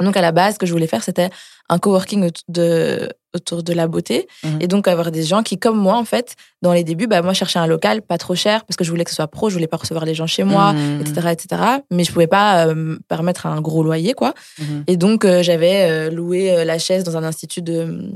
Donc, 0.00 0.16
à 0.16 0.20
la 0.22 0.32
base, 0.32 0.54
ce 0.54 0.58
que 0.58 0.66
je 0.66 0.72
voulais 0.72 0.88
faire, 0.88 1.04
c'était 1.04 1.30
un 1.68 1.78
coworking 1.78 2.24
autour 2.24 2.42
de, 2.48 3.08
autour 3.34 3.62
de 3.62 3.72
la 3.72 3.86
beauté. 3.86 4.26
Mhm. 4.42 4.58
Et 4.60 4.66
donc, 4.66 4.88
avoir 4.88 5.10
des 5.12 5.22
gens 5.22 5.42
qui, 5.44 5.56
comme 5.56 5.78
moi, 5.78 5.96
en 5.96 6.04
fait, 6.04 6.34
dans 6.62 6.72
les 6.72 6.82
débuts, 6.82 7.06
bah, 7.06 7.22
moi, 7.22 7.32
je 7.32 7.38
cherchais 7.38 7.60
un 7.60 7.66
local 7.68 8.02
pas 8.02 8.18
trop 8.18 8.34
cher 8.34 8.64
parce 8.64 8.76
que 8.76 8.82
je 8.84 8.90
voulais 8.90 9.04
que 9.04 9.10
ce 9.10 9.16
soit 9.16 9.28
pro, 9.28 9.50
je 9.50 9.54
voulais 9.54 9.68
pas 9.68 9.76
recevoir 9.76 10.04
les 10.04 10.14
gens 10.14 10.26
chez 10.26 10.42
moi 10.42 10.72
Mhm. 10.72 11.00
etc., 11.00 11.28
etc. 11.30 11.62
Mais 11.92 12.02
je 12.02 12.12
pouvais 12.12 12.26
pas 12.26 12.66
euh, 12.66 12.74
me 12.74 12.98
permettre 13.08 13.46
un 13.46 13.60
gros 13.60 13.84
loyer, 13.84 14.14
quoi. 14.14 14.34
Mhm. 14.58 14.84
Et 14.88 14.96
donc, 14.96 15.24
euh, 15.24 15.42
j'avais 15.44 15.88
euh, 15.88 16.10
loué 16.10 16.64
la 16.64 16.78
chaise 16.78 17.04
dans 17.04 17.16
un 17.16 17.22
institut 17.24 17.62
de- 17.62 18.10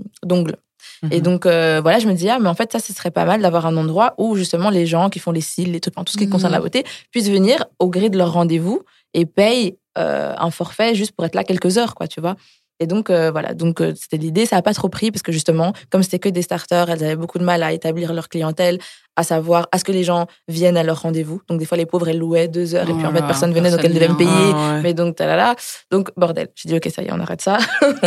Et 1.11 1.18
Mhm. 1.18 1.22
donc, 1.22 1.46
euh, 1.46 1.80
voilà, 1.82 1.99
je 1.99 2.07
me 2.09 2.12
disais, 2.12 2.30
ah, 2.30 2.38
mais 2.40 2.49
en 2.49 2.55
fait, 2.55 2.72
ça, 2.72 2.78
ce 2.80 2.92
serait 2.92 3.11
pas 3.11 3.24
mal 3.24 3.40
d'avoir 3.42 3.66
un 3.66 3.76
endroit 3.76 4.14
où, 4.18 4.36
justement, 4.36 4.70
les 4.70 4.86
gens 4.86 5.11
qui 5.11 5.18
font 5.18 5.30
les 5.32 5.40
cils, 5.40 5.72
les 5.72 5.80
trucs, 5.80 5.94
tout 5.94 6.05
ce 6.09 6.16
qui 6.18 6.26
Mhm. 6.26 6.30
concerne 6.32 6.53
la 6.53 6.61
beauté, 6.61 6.84
puissent 7.11 7.30
venir 7.30 7.64
au 7.78 7.88
gré 7.88 8.11
de 8.11 8.18
leur 8.18 8.32
rendez-vous 8.32 8.82
et 9.14 9.26
payent 9.26 9.76
euh, 9.99 10.34
un 10.38 10.51
forfait 10.53 10.94
juste 10.94 11.12
pour 11.12 11.24
être 11.26 11.34
là 11.34 11.42
quelques 11.44 11.76
heures, 11.78 11.94
quoi, 11.96 12.07
tu 12.07 12.20
vois. 12.20 12.36
Et 12.81 12.87
donc, 12.87 13.11
euh, 13.11 13.31
voilà, 13.31 13.55
donc 13.55 13.81
euh, 13.81 13.93
c'était 13.97 14.16
l'idée. 14.18 14.47
Ça 14.47 14.57
n'a 14.57 14.62
pas 14.62 14.74
trop 14.74 14.89
pris 14.89 15.11
parce 15.11 15.22
que 15.22 15.33
justement, 15.33 15.72
comme 15.91 16.03
c'était 16.03 16.18
que 16.20 16.29
des 16.29 16.43
starters, 16.43 16.89
elles 16.91 17.03
avaient 17.05 17.16
beaucoup 17.16 17.39
de 17.39 17.45
mal 17.45 17.62
à 17.62 17.72
établir 17.72 18.12
leur 18.14 18.29
clientèle, 18.29 18.79
à 19.16 19.24
savoir 19.24 19.66
à 19.72 19.79
ce 19.79 19.85
que 19.85 19.91
les 19.91 20.05
gens 20.05 20.26
viennent 20.47 20.76
à 20.76 20.85
leur 20.85 21.03
rendez-vous. 21.03 21.41
Donc, 21.49 21.59
des 21.59 21.64
fois, 21.64 21.76
les 21.76 21.87
pauvres, 21.87 22.07
elles 22.09 22.18
louaient 22.18 22.47
deux 22.47 22.76
heures 22.76 22.89
et 22.89 22.93
puis 22.95 23.05
en 23.05 23.12
fait, 23.12 23.18
Oh, 23.22 23.26
personne 23.26 23.53
venait, 23.53 23.70
donc 23.72 23.81
elles 23.83 23.93
devaient 23.95 24.09
me 24.09 24.16
payer. 24.16 24.31
Ah, 24.31 24.74
ouais. 24.76 24.83
Mais 24.83 24.95
donc, 24.95 25.16
talala. 25.16 25.57
Donc, 25.91 26.11
bordel. 26.16 26.49
J'ai 26.55 26.68
dit, 26.68 26.76
OK, 26.76 26.89
ça 26.95 27.03
y 27.03 27.07
est, 27.07 27.12
on 27.12 27.18
arrête 27.18 27.41
ça. 27.43 27.59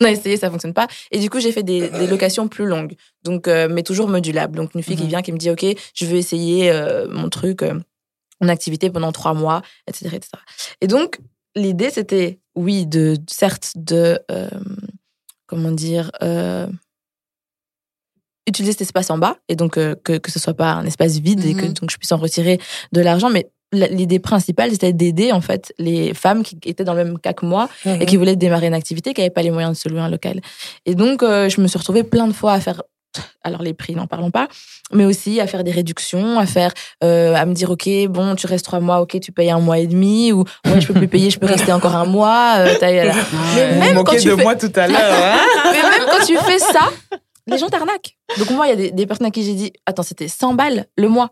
on 0.00 0.04
a 0.04 0.10
essayé, 0.10 0.36
ça 0.38 0.50
fonctionne 0.50 0.72
pas. 0.74 0.86
Et 1.10 1.18
du 1.18 1.28
coup, 1.28 1.40
j'ai 1.40 1.52
fait 1.52 1.62
des, 1.62 1.88
des 1.90 2.06
locations 2.06 2.48
plus 2.48 2.64
longues. 2.66 2.94
Donc, 3.24 3.48
euh, 3.48 3.68
mais 3.70 3.82
toujours 3.82 4.08
modulables. 4.08 4.56
Donc, 4.56 4.74
une 4.74 4.82
fille 4.82 4.96
qui 4.96 5.02
Mhm. 5.02 5.08
vient, 5.08 5.22
qui 5.22 5.32
me 5.32 5.38
dit, 5.38 5.50
OK, 5.50 5.64
je 5.94 6.06
veux 6.06 6.16
essayer 6.16 6.72
mon 7.10 7.28
truc, 7.28 7.62
mon 8.40 8.48
activité 8.48 8.88
pendant 8.88 9.12
trois 9.12 9.34
mois, 9.34 9.60
etc., 9.86 10.06
etc. 10.16 10.30
Et 10.80 10.86
donc, 10.86 11.18
l'idée, 11.56 11.90
c'était, 11.90 12.38
oui, 12.54 12.86
de, 12.86 13.16
certes, 13.28 13.72
de, 13.74 14.20
euh, 14.30 14.48
comment 15.48 15.72
dire, 15.72 16.10
euh, 16.22 16.68
utiliser 18.48 18.72
cet 18.72 18.82
espace 18.82 19.10
en 19.10 19.18
bas 19.18 19.36
et 19.48 19.56
donc 19.56 19.76
euh, 19.76 19.96
que, 20.04 20.18
que 20.18 20.30
ce 20.30 20.38
soit 20.38 20.54
pas 20.54 20.70
un 20.72 20.86
espace 20.86 21.18
vide 21.18 21.44
et 21.44 21.54
que 21.54 21.62
Mhm. 21.66 21.72
donc 21.74 21.90
je 21.90 21.96
puisse 21.96 22.12
en 22.12 22.16
retirer 22.16 22.60
de 22.92 23.00
l'argent 23.00 23.28
mais 23.28 23.50
l'idée 23.72 24.20
principale 24.20 24.70
c'était 24.70 24.92
d'aider 24.92 25.32
en 25.32 25.40
fait 25.40 25.72
les 25.78 26.14
femmes 26.14 26.44
qui 26.44 26.56
étaient 26.64 26.84
dans 26.84 26.94
le 26.94 27.04
même 27.04 27.18
cas 27.18 27.32
que 27.32 27.44
moi 27.44 27.68
Mhm. 27.84 28.00
et 28.02 28.06
qui 28.06 28.16
voulaient 28.16 28.36
démarrer 28.36 28.68
une 28.68 28.74
activité 28.74 29.12
qui 29.14 29.20
n'avaient 29.20 29.30
pas 29.30 29.42
les 29.42 29.50
moyens 29.50 29.76
de 29.76 29.80
se 29.82 29.88
louer 29.88 29.98
un 30.00 30.08
local 30.08 30.40
et 30.84 30.94
donc 30.94 31.24
euh, 31.24 31.48
je 31.48 31.60
me 31.60 31.66
suis 31.66 31.76
retrouvée 31.76 32.04
plein 32.04 32.28
de 32.28 32.32
fois 32.32 32.52
à 32.52 32.60
faire 32.60 32.82
alors 33.42 33.62
les 33.62 33.72
prix 33.72 33.94
n'en 33.94 34.06
parlons 34.06 34.30
pas 34.30 34.46
mais 34.92 35.04
aussi 35.06 35.40
à 35.40 35.46
faire 35.46 35.64
des 35.64 35.70
réductions 35.70 36.38
à 36.38 36.44
faire 36.46 36.72
euh, 37.02 37.34
à 37.34 37.46
me 37.46 37.54
dire 37.54 37.70
ok 37.70 37.88
bon 38.10 38.34
tu 38.34 38.46
restes 38.46 38.64
trois 38.66 38.80
mois 38.80 39.00
ok 39.00 39.18
tu 39.20 39.32
payes 39.32 39.50
un 39.50 39.58
mois 39.60 39.78
et 39.78 39.86
demi 39.86 40.32
ou 40.32 40.44
ouais 40.66 40.80
je 40.80 40.86
peux 40.88 40.94
plus 40.94 41.08
payer 41.08 41.30
je 41.30 41.38
peux 41.38 41.46
rester 41.46 41.72
encore 41.72 41.94
un 41.96 42.04
mois 42.04 42.56
euh. 42.58 42.74
Mais 42.82 43.10
Vous 43.72 43.80
même 43.80 43.96
vous 43.96 44.04
quand 44.04 44.16
tu 44.16 44.28
de 44.28 44.36
fais- 44.36 44.42
moi 44.42 44.54
tout 44.54 44.72
à 44.76 44.86
l'heure. 44.86 45.00
hein 45.00 45.38
mais 45.72 45.82
même 45.82 46.08
quand 46.10 46.24
tu 46.26 46.36
fais 46.36 46.58
ça, 46.58 46.90
les 47.46 47.58
gens 47.58 47.68
t'arnaquent. 47.68 48.16
Donc 48.38 48.50
moi, 48.50 48.66
il 48.66 48.70
y 48.70 48.72
a 48.72 48.76
des, 48.76 48.90
des 48.90 49.06
personnes 49.06 49.26
à 49.28 49.30
qui 49.30 49.44
j'ai 49.44 49.54
dit, 49.54 49.72
attends, 49.86 50.02
c'était 50.02 50.26
100 50.28 50.54
balles 50.54 50.86
le 50.98 51.08
mois, 51.08 51.30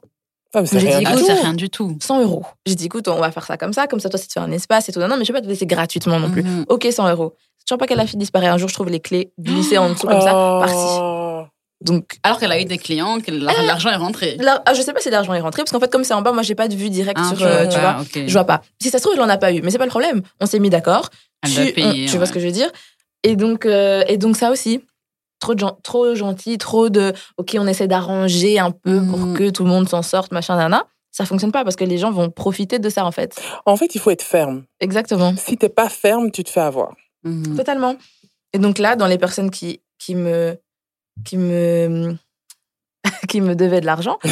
Ah, 0.54 0.62
J'ai 0.64 0.78
dit, 0.78 0.86
du 0.98 1.04
Ah, 1.06 1.12
tout. 1.16 1.24
c'est 1.26 1.32
rien 1.32 1.52
du 1.54 1.68
tout. 1.70 1.98
100 2.00 2.22
euros. 2.22 2.46
J'ai 2.66 2.76
dit, 2.76 2.84
écoute, 2.86 3.08
on 3.08 3.18
va 3.18 3.32
faire 3.32 3.44
ça 3.44 3.56
comme 3.56 3.72
ça, 3.72 3.88
comme 3.88 3.98
ça, 3.98 4.08
toi, 4.08 4.18
si 4.18 4.28
tu 4.28 4.34
fais 4.34 4.40
un 4.40 4.52
espace 4.52 4.88
et 4.88 4.92
tout. 4.92 5.00
Non, 5.00 5.08
non, 5.08 5.16
mais 5.16 5.24
je 5.24 5.32
vais 5.32 5.38
pas 5.40 5.44
te 5.44 5.48
laisser 5.50 5.66
gratuitement 5.66 6.20
non 6.20 6.30
plus. 6.30 6.44
Mhm. 6.44 6.66
Ok, 6.68 6.86
100 6.90 7.08
euros. 7.10 7.34
C'est 7.58 7.64
toujours 7.66 7.78
pas 7.80 7.86
que 7.88 7.94
la 7.94 8.06
fille 8.06 8.18
disparaît. 8.18 8.46
Un 8.46 8.58
jour, 8.58 8.68
je 8.68 8.74
trouve 8.74 8.88
les 8.90 9.00
clés 9.00 9.32
glissées 9.40 9.76
en 9.78 9.90
dessous 9.90 10.06
comme 10.06 10.20
ça, 10.20 10.30
par-ci. 10.32 10.74
Donc, 11.84 12.16
Alors 12.22 12.38
qu'elle 12.40 12.50
a 12.52 12.60
eu 12.60 12.64
des 12.64 12.78
clients, 12.78 13.20
que 13.20 13.30
l'ar- 13.30 13.62
l'argent 13.62 13.90
est 13.90 13.96
rentré. 13.96 14.36
là, 14.38 14.62
ah, 14.66 14.74
je 14.74 14.80
sais 14.82 14.92
pas 14.92 15.00
si 15.00 15.10
l'argent 15.10 15.34
est 15.34 15.40
rentré, 15.40 15.62
parce 15.62 15.70
qu'en 15.70 15.80
fait, 15.80 15.92
comme 15.92 16.02
c'est 16.04 16.14
en 16.14 16.22
bas, 16.22 16.32
moi, 16.32 16.42
j'ai 16.42 16.54
pas 16.54 16.66
de 16.68 16.74
vue 16.74 16.88
directe 16.90 17.20
Ah, 17.22 17.28
sur, 17.28 17.38
je 17.38 17.44
euh, 17.44 17.56
vois 17.64 17.66
tu 17.66 17.78
pas, 17.78 17.92
vois. 17.92 18.04
Je 18.26 18.32
vois 18.32 18.44
pas. 18.44 18.62
Si 18.80 18.90
ça 18.90 18.98
se 18.98 19.02
trouve, 19.04 19.14
il 19.16 19.20
en 19.20 19.28
a 19.28 19.36
pas 19.36 19.52
eu, 19.52 19.60
mais 19.62 19.70
c'est 19.70 19.78
pas 19.78 19.84
le 19.84 19.90
problème. 19.90 20.22
On 20.40 20.46
s'est 20.46 20.58
mis 20.60 20.70
d'accord. 20.70 21.10
Elle 21.42 21.50
Tu, 21.50 21.56
doit 21.62 21.72
payer, 21.72 21.86
on- 21.86 21.92
tu 22.06 22.12
ouais. 22.12 22.16
vois 22.16 22.26
ce 22.26 22.32
que 22.32 22.40
je 22.40 22.46
veux 22.46 22.52
dire? 22.52 22.70
Et 23.22 23.36
donc, 23.36 23.66
euh, 23.66 24.02
et 24.08 24.16
donc 24.16 24.36
ça 24.36 24.50
aussi, 24.50 24.80
trop, 25.40 25.54
de 25.54 25.60
gen- 25.60 25.76
trop 25.82 26.14
gentil, 26.14 26.56
trop 26.58 26.88
de, 26.88 27.12
ok, 27.36 27.56
on 27.58 27.66
essaie 27.66 27.86
d'arranger 27.88 28.58
un 28.58 28.70
peu 28.70 29.02
pour 29.06 29.18
Mhm. 29.18 29.36
que 29.36 29.50
tout 29.50 29.64
le 29.64 29.70
monde 29.70 29.88
s'en 29.88 30.02
sorte, 30.02 30.32
machin, 30.32 30.56
nana. 30.56 30.84
Ça 31.10 31.26
fonctionne 31.26 31.52
pas 31.52 31.62
parce 31.64 31.76
que 31.76 31.84
les 31.84 31.96
gens 31.98 32.10
vont 32.10 32.28
profiter 32.30 32.78
de 32.80 32.88
ça 32.88 33.04
en 33.04 33.12
fait. 33.12 33.40
En 33.66 33.76
fait, 33.76 33.94
il 33.94 34.00
faut 34.00 34.10
être 34.10 34.22
ferme. 34.22 34.64
Exactement, 34.80 35.34
Si 35.36 35.56
t'es 35.56 35.68
pas 35.68 35.88
ferme, 35.88 36.30
tu 36.32 36.42
te 36.44 36.50
fais 36.50 36.60
avoir. 36.60 36.92
Mhm. 37.24 37.56
totalement. 37.56 37.96
Et 38.52 38.58
donc 38.58 38.78
là, 38.78 38.96
dans 38.96 39.06
les 39.06 39.18
personnes 39.18 39.50
qui 39.50 39.80
qui 39.98 40.14
me 40.14 40.56
qui 41.24 41.36
me 41.36 42.16
qui 43.28 43.40
me 43.40 43.54
devaient 43.54 43.80
de 43.80 43.86
l'argent, 43.86 44.18
euh, 44.24 44.28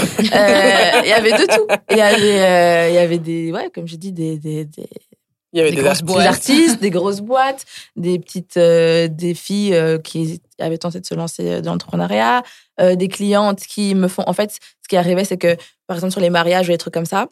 il 1.03 1.09
y 1.09 1.13
avait 1.13 1.33
de 1.33 1.47
tout. 1.55 1.67
Il 1.91 1.97
y 1.99 2.01
avait 2.01 2.41
euh, 2.41 2.91
y 2.91 2.99
avait 2.99 3.19
des 3.19 3.53
ouais, 3.53 3.71
comme 3.75 3.87
je 3.87 3.97
dis 3.97 4.13
des 4.13 4.39
des, 4.39 4.65
des 4.65 4.89
Il 5.53 5.59
y 5.59 5.61
avait 5.61 5.71
Des 5.71 5.77
des, 5.77 5.83
grosses 5.83 6.01
artistes. 6.01 6.07
des 6.07 6.13
boîtes. 6.15 6.27
artistes, 6.27 6.81
des 6.81 6.91
grosses 6.91 7.21
boîtes, 7.21 7.65
des 7.97 8.19
petites 8.19 8.57
euh, 8.57 9.09
des 9.09 9.35
filles 9.35 9.79
qui 10.03 10.41
avaient 10.59 10.79
tenté 10.79 11.01
de 11.01 11.07
se 11.07 11.15
lancer 11.15 11.61
dans 11.61 11.73
l'entrepreneuriat, 11.73 12.43
des 12.81 13.09
clientes 13.09 13.61
qui 13.61 13.95
me 13.95 14.09
font 14.09 14.25
en 14.27 14.33
fait 14.33 14.53
ce 14.53 14.89
qui 14.89 14.97
arrivait 14.97 15.25
c'est 15.25 15.37
que 15.39 15.57
par 15.87 15.97
exemple 15.97 16.13
sur 16.13 16.21
les 16.21 16.31
mariages 16.31 16.69
ou 16.69 16.73
des 16.73 16.79
trucs 16.79 16.95
comme 16.95 17.05
ça, 17.05 17.29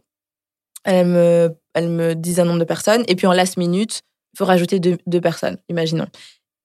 elles 0.85 1.07
me 1.07 1.57
elles 1.75 1.89
me 1.89 2.15
disent 2.15 2.41
un 2.41 2.45
nombre 2.45 2.59
de 2.59 2.65
personnes 2.65 3.05
et 3.09 3.17
puis 3.17 3.27
en 3.27 3.33
last 3.33 3.57
minute, 3.57 4.03
il 4.35 4.39
faut 4.39 4.45
rajouter 4.45 4.79
deux, 4.79 4.99
deux 5.07 5.21
personnes, 5.21 5.57
imaginons. 5.69 6.07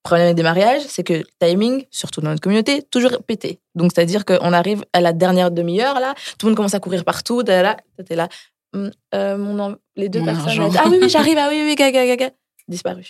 Le 0.06 0.08
problème 0.08 0.34
des 0.36 0.44
mariages, 0.44 0.84
c'est 0.88 1.02
que 1.04 1.14
le 1.14 1.24
timing, 1.40 1.84
surtout 1.90 2.22
dans 2.22 2.30
notre 2.30 2.42
communauté, 2.42 2.84
toujours 2.92 3.24
pété. 3.24 3.60
Donc, 3.74 3.92
c'est-à-dire 3.92 4.24
qu'on 4.24 4.54
arrive 4.54 4.86
à 4.94 5.02
la 5.02 5.14
dernière 5.14 5.50
demi-heure, 5.50 6.00
là, 6.00 6.14
tout 6.38 6.46
le 6.46 6.52
monde 6.52 6.58
commence 6.58 6.76
à 6.76 6.80
courir 6.80 7.04
partout, 7.04 7.42
là, 7.42 7.64
là, 7.64 7.78
t'es 8.08 8.16
là, 8.16 8.30
Hum, 8.76 8.92
euh, 9.16 9.36
mon 9.38 9.78
les 9.96 10.10
deux 10.10 10.20
Mon 10.20 10.26
personnes, 10.26 10.62
elles- 10.62 10.78
ah 10.78 10.84
oui, 10.92 11.00
oui, 11.02 11.10
j'arrive, 11.10 11.38
ah 11.40 11.48
oui, 11.50 11.64
oui, 11.66 11.74
gaga, 11.76 12.06
gaga, 12.06 12.30
disparu. 12.68 13.04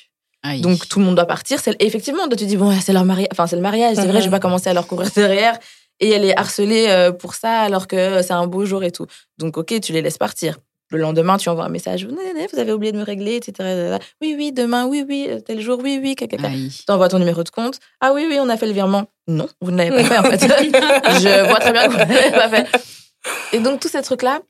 Aïe. 0.44 0.62
Donc 0.62 0.88
tout 0.88 1.00
le 1.00 1.06
monde 1.06 1.16
doit 1.16 1.26
partir. 1.26 1.60
Et 1.68 1.86
effectivement, 1.86 2.28
toi, 2.28 2.38
tu 2.38 2.46
dis 2.46 2.56
bon, 2.56 2.72
c'est 2.80 2.94
leur 2.94 3.04
mariage, 3.04 3.28
enfin 3.32 3.46
c'est 3.48 3.56
le 3.58 3.62
mariage, 3.64 3.96
c'est 3.96 4.04
vrai, 4.06 4.14
Mhm. 4.14 4.20
je 4.20 4.26
vais 4.26 4.32
pas 4.32 4.40
commencer 4.40 4.70
à 4.70 4.74
leur 4.74 4.86
courir 4.88 5.10
derrière. 5.16 5.58
Et 6.00 6.12
elle 6.12 6.24
est 6.24 6.38
harcelée 6.38 6.86
euh, 6.90 7.12
pour 7.12 7.34
ça 7.36 7.62
alors 7.62 7.88
que 7.88 8.22
c'est 8.22 8.34
un 8.34 8.46
beau 8.48 8.64
jour 8.66 8.84
et 8.84 8.92
tout. 8.92 9.08
Donc 9.38 9.58
ok, 9.58 9.80
tu 9.82 9.92
les 9.92 10.02
laisses 10.04 10.18
partir. 10.20 10.60
Le 10.92 11.00
lendemain, 11.00 11.38
tu 11.38 11.50
envoies 11.50 11.66
un 11.66 11.70
message, 11.70 12.06
vous 12.06 12.60
avez 12.60 12.72
oublié 12.72 12.92
de 12.92 12.98
me 13.00 13.04
régler, 13.04 13.36
etc. 13.38 13.98
Oui, 14.22 14.36
oui, 14.38 14.52
demain, 14.52 14.86
oui, 14.86 15.04
oui, 15.08 15.28
euh, 15.30 15.40
tel 15.40 15.60
jour, 15.60 15.80
oui, 15.82 16.00
oui. 16.02 16.16
Tu 16.86 16.92
envoies 16.92 17.10
ton 17.10 17.18
numéro 17.20 17.44
de 17.44 17.50
compte. 17.50 17.80
Ah 18.02 18.14
oui, 18.14 18.26
oui, 18.30 18.38
on 18.40 18.50
a 18.50 18.56
fait 18.58 18.68
le 18.68 18.72
virement. 18.74 19.06
Non, 19.28 19.48
vous 19.62 19.72
ne 19.72 19.78
l'avez 19.78 19.90
pas 19.92 20.04
fait 20.04 20.18
en 20.20 20.24
fait. 20.24 20.38
je 21.22 21.48
vois 21.50 21.60
très 21.60 21.72
bien 21.72 21.88
que 21.88 21.94
vous 21.94 21.98
ne 21.98 22.14
l'avez 22.14 22.32
pas 22.32 22.50
fait. 22.50 22.68
Et 23.54 23.60
donc 23.60 23.80
tous 23.80 23.88
ces 23.90 24.02
trucs-là, 24.04 24.42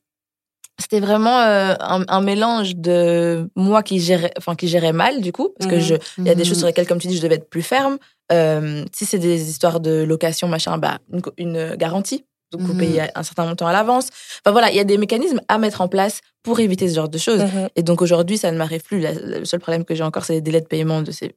c'était 0.77 0.99
vraiment 0.99 1.39
euh, 1.39 1.73
un, 1.79 2.03
un 2.09 2.19
mélange 2.21 2.75
de 2.75 3.49
moi 3.55 3.81
qui 3.81 4.01
gérais, 4.01 4.33
enfin 4.37 4.55
qui 4.55 4.67
gérais 4.67 4.91
mal 4.91 5.21
du 5.21 5.31
coup, 5.31 5.53
parce 5.57 5.69
que 5.71 5.75
Mhm. 5.77 5.81
je, 5.81 5.95
il 6.17 6.25
y 6.25 6.29
a 6.29 6.35
des 6.35 6.41
Mhm. 6.43 6.49
choses 6.49 6.57
sur 6.57 6.67
lesquelles, 6.67 6.87
comme 6.87 6.99
tu 6.99 7.07
dis, 7.07 7.15
je 7.15 7.21
devais 7.21 7.35
être 7.35 7.49
plus 7.49 7.61
ferme. 7.61 7.97
Euh, 8.33 8.83
si 8.91 9.05
c'est 9.05 9.19
des 9.19 9.49
histoires 9.49 9.79
de 9.79 10.03
location, 10.03 10.49
machin, 10.49 10.77
bah, 10.77 10.97
une 11.37 11.75
garantie. 11.77 12.25
Donc, 12.55 12.65
vous 12.67 12.73
Mhm. 12.73 12.79
payez 12.79 13.01
un 13.15 13.23
certain 13.23 13.45
montant 13.45 13.67
à 13.67 13.73
l'avance. 13.73 14.07
Enfin, 14.43 14.51
voilà, 14.51 14.69
il 14.71 14.75
y 14.77 14.79
a 14.79 14.83
des 14.83 14.97
mécanismes 14.97 15.41
à 15.47 15.57
mettre 15.57 15.81
en 15.81 15.87
place 15.87 16.21
pour 16.43 16.59
éviter 16.59 16.87
ce 16.89 16.95
genre 16.95 17.09
de 17.09 17.17
choses. 17.17 17.41
Mhm. 17.41 17.69
Et 17.75 17.83
donc, 17.83 18.01
aujourd'hui, 18.01 18.37
ça 18.37 18.51
ne 18.51 18.57
m'arrive 18.57 18.81
plus. 18.83 18.99
La- 18.99 19.13
Le 19.13 19.45
seul 19.45 19.59
problème 19.59 19.83
que 19.85 19.95
j'ai 19.95 20.03
encore, 20.03 20.23
c'est 20.25 20.33
les 20.33 20.41
délais 20.41 20.61
de 20.61 20.67
paiement 20.67 21.01
de 21.01 21.11
ces. 21.11 21.33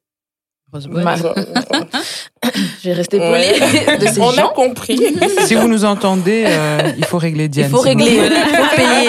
Ma- 0.90 1.16
Je 2.82 2.88
vais 2.88 2.92
rester 2.92 3.16
polie 3.18 3.30
Ouais. 3.32 3.96
de 3.98 4.06
ces 4.06 4.20
On 4.20 4.36
a 4.36 4.48
compris. 4.48 4.98
Si 5.46 5.54
vous 5.54 5.66
nous 5.66 5.84
entendez, 5.86 6.44
euh, 6.46 6.92
il 6.98 7.04
faut 7.06 7.16
régler 7.18 7.48
Diane. 7.48 7.68
Il 7.68 7.70
faut 7.70 7.80
régler, 7.80 8.10
il 8.10 8.56
faut 8.56 8.76
payer. 8.76 9.08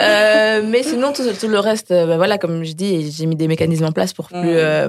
Euh, 0.00 0.62
mais 0.66 0.82
sinon, 0.82 1.12
tout, 1.14 1.22
tout 1.40 1.48
le 1.48 1.58
reste, 1.58 1.88
bah 1.90 2.16
voilà, 2.16 2.36
comme 2.38 2.64
je 2.64 2.72
dis, 2.72 3.10
j'ai 3.10 3.24
mis 3.26 3.36
des 3.36 3.48
mécanismes 3.48 3.86
en 3.86 3.92
place 3.92 4.12
pour 4.12 4.28
plus, 4.28 4.38
Mm. 4.38 4.44
euh, 4.46 4.88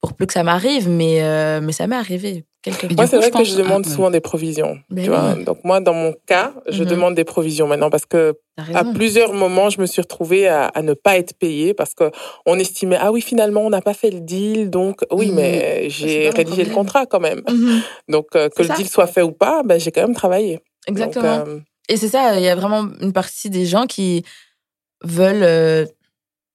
pour 0.00 0.14
plus 0.14 0.26
que 0.26 0.32
ça 0.32 0.42
m'arrive, 0.44 0.88
mais, 0.88 1.22
euh, 1.22 1.60
mais 1.60 1.72
ça 1.72 1.86
m'est 1.86 1.96
arrivé 1.96 2.44
quelques 2.62 2.90
Moi, 2.92 3.06
c'est 3.06 3.16
vrai 3.16 3.30
je 3.32 3.38
que 3.38 3.44
je 3.44 3.56
demande 3.56 3.82
ah, 3.84 3.88
ouais. 3.88 3.94
souvent 3.94 4.10
des 4.10 4.20
provisions. 4.20 4.78
Ben 4.90 5.04
tu 5.04 5.10
vois 5.10 5.34
oui. 5.36 5.44
Donc, 5.44 5.64
moi, 5.64 5.80
dans 5.80 5.92
mon 5.94 6.14
cas, 6.26 6.52
je 6.68 6.82
Mhm. 6.84 6.88
demande 6.90 7.14
des 7.14 7.24
provisions 7.24 7.66
maintenant 7.66 7.90
parce 7.90 8.06
que 8.06 8.34
à 8.74 8.84
plusieurs 8.84 9.32
moments, 9.32 9.70
je 9.70 9.80
me 9.80 9.86
suis 9.86 10.00
retrouvée 10.02 10.46
à, 10.48 10.66
à 10.66 10.82
ne 10.82 10.94
pas 10.94 11.16
être 11.18 11.34
payée 11.38 11.74
parce 11.74 11.94
que 11.94 12.10
on 12.46 12.58
estimait, 12.58 12.98
ah 13.00 13.10
oui, 13.12 13.20
finalement, 13.22 13.60
on 13.62 13.70
n'a 13.70 13.80
pas 13.82 13.94
fait 13.94 14.10
le 14.10 14.20
deal. 14.20 14.70
Donc, 14.70 15.00
oui, 15.12 15.28
Mhm. 15.28 15.34
mais 15.34 15.90
j'ai 15.90 16.24
pas 16.30 16.30
mon 16.30 16.36
rédigé 16.36 16.64
le 16.64 16.74
contrat 16.74 17.06
quand 17.06 17.20
même. 17.20 17.42
Mhm. 17.48 17.80
Donc, 18.08 18.26
euh, 18.36 18.48
que 18.48 18.62
le 18.62 18.68
ça. 18.68 18.74
deal 18.76 18.88
soit 18.88 19.06
fait 19.08 19.22
ou 19.22 19.32
pas, 19.32 19.62
ben, 19.64 19.78
j'ai 19.80 19.90
quand 19.92 20.02
même 20.02 20.14
travaillé. 20.14 20.60
Exactement. 20.86 21.38
Donc, 21.38 21.48
euh, 21.48 21.60
Et 21.88 21.96
c'est 21.96 22.08
ça, 22.08 22.38
il 22.38 22.44
y 22.44 22.48
a 22.48 22.54
vraiment 22.54 22.88
une 23.00 23.12
partie 23.12 23.50
des 23.50 23.66
gens 23.66 23.86
qui 23.86 24.22
veulent 25.02 25.42
euh, 25.42 25.86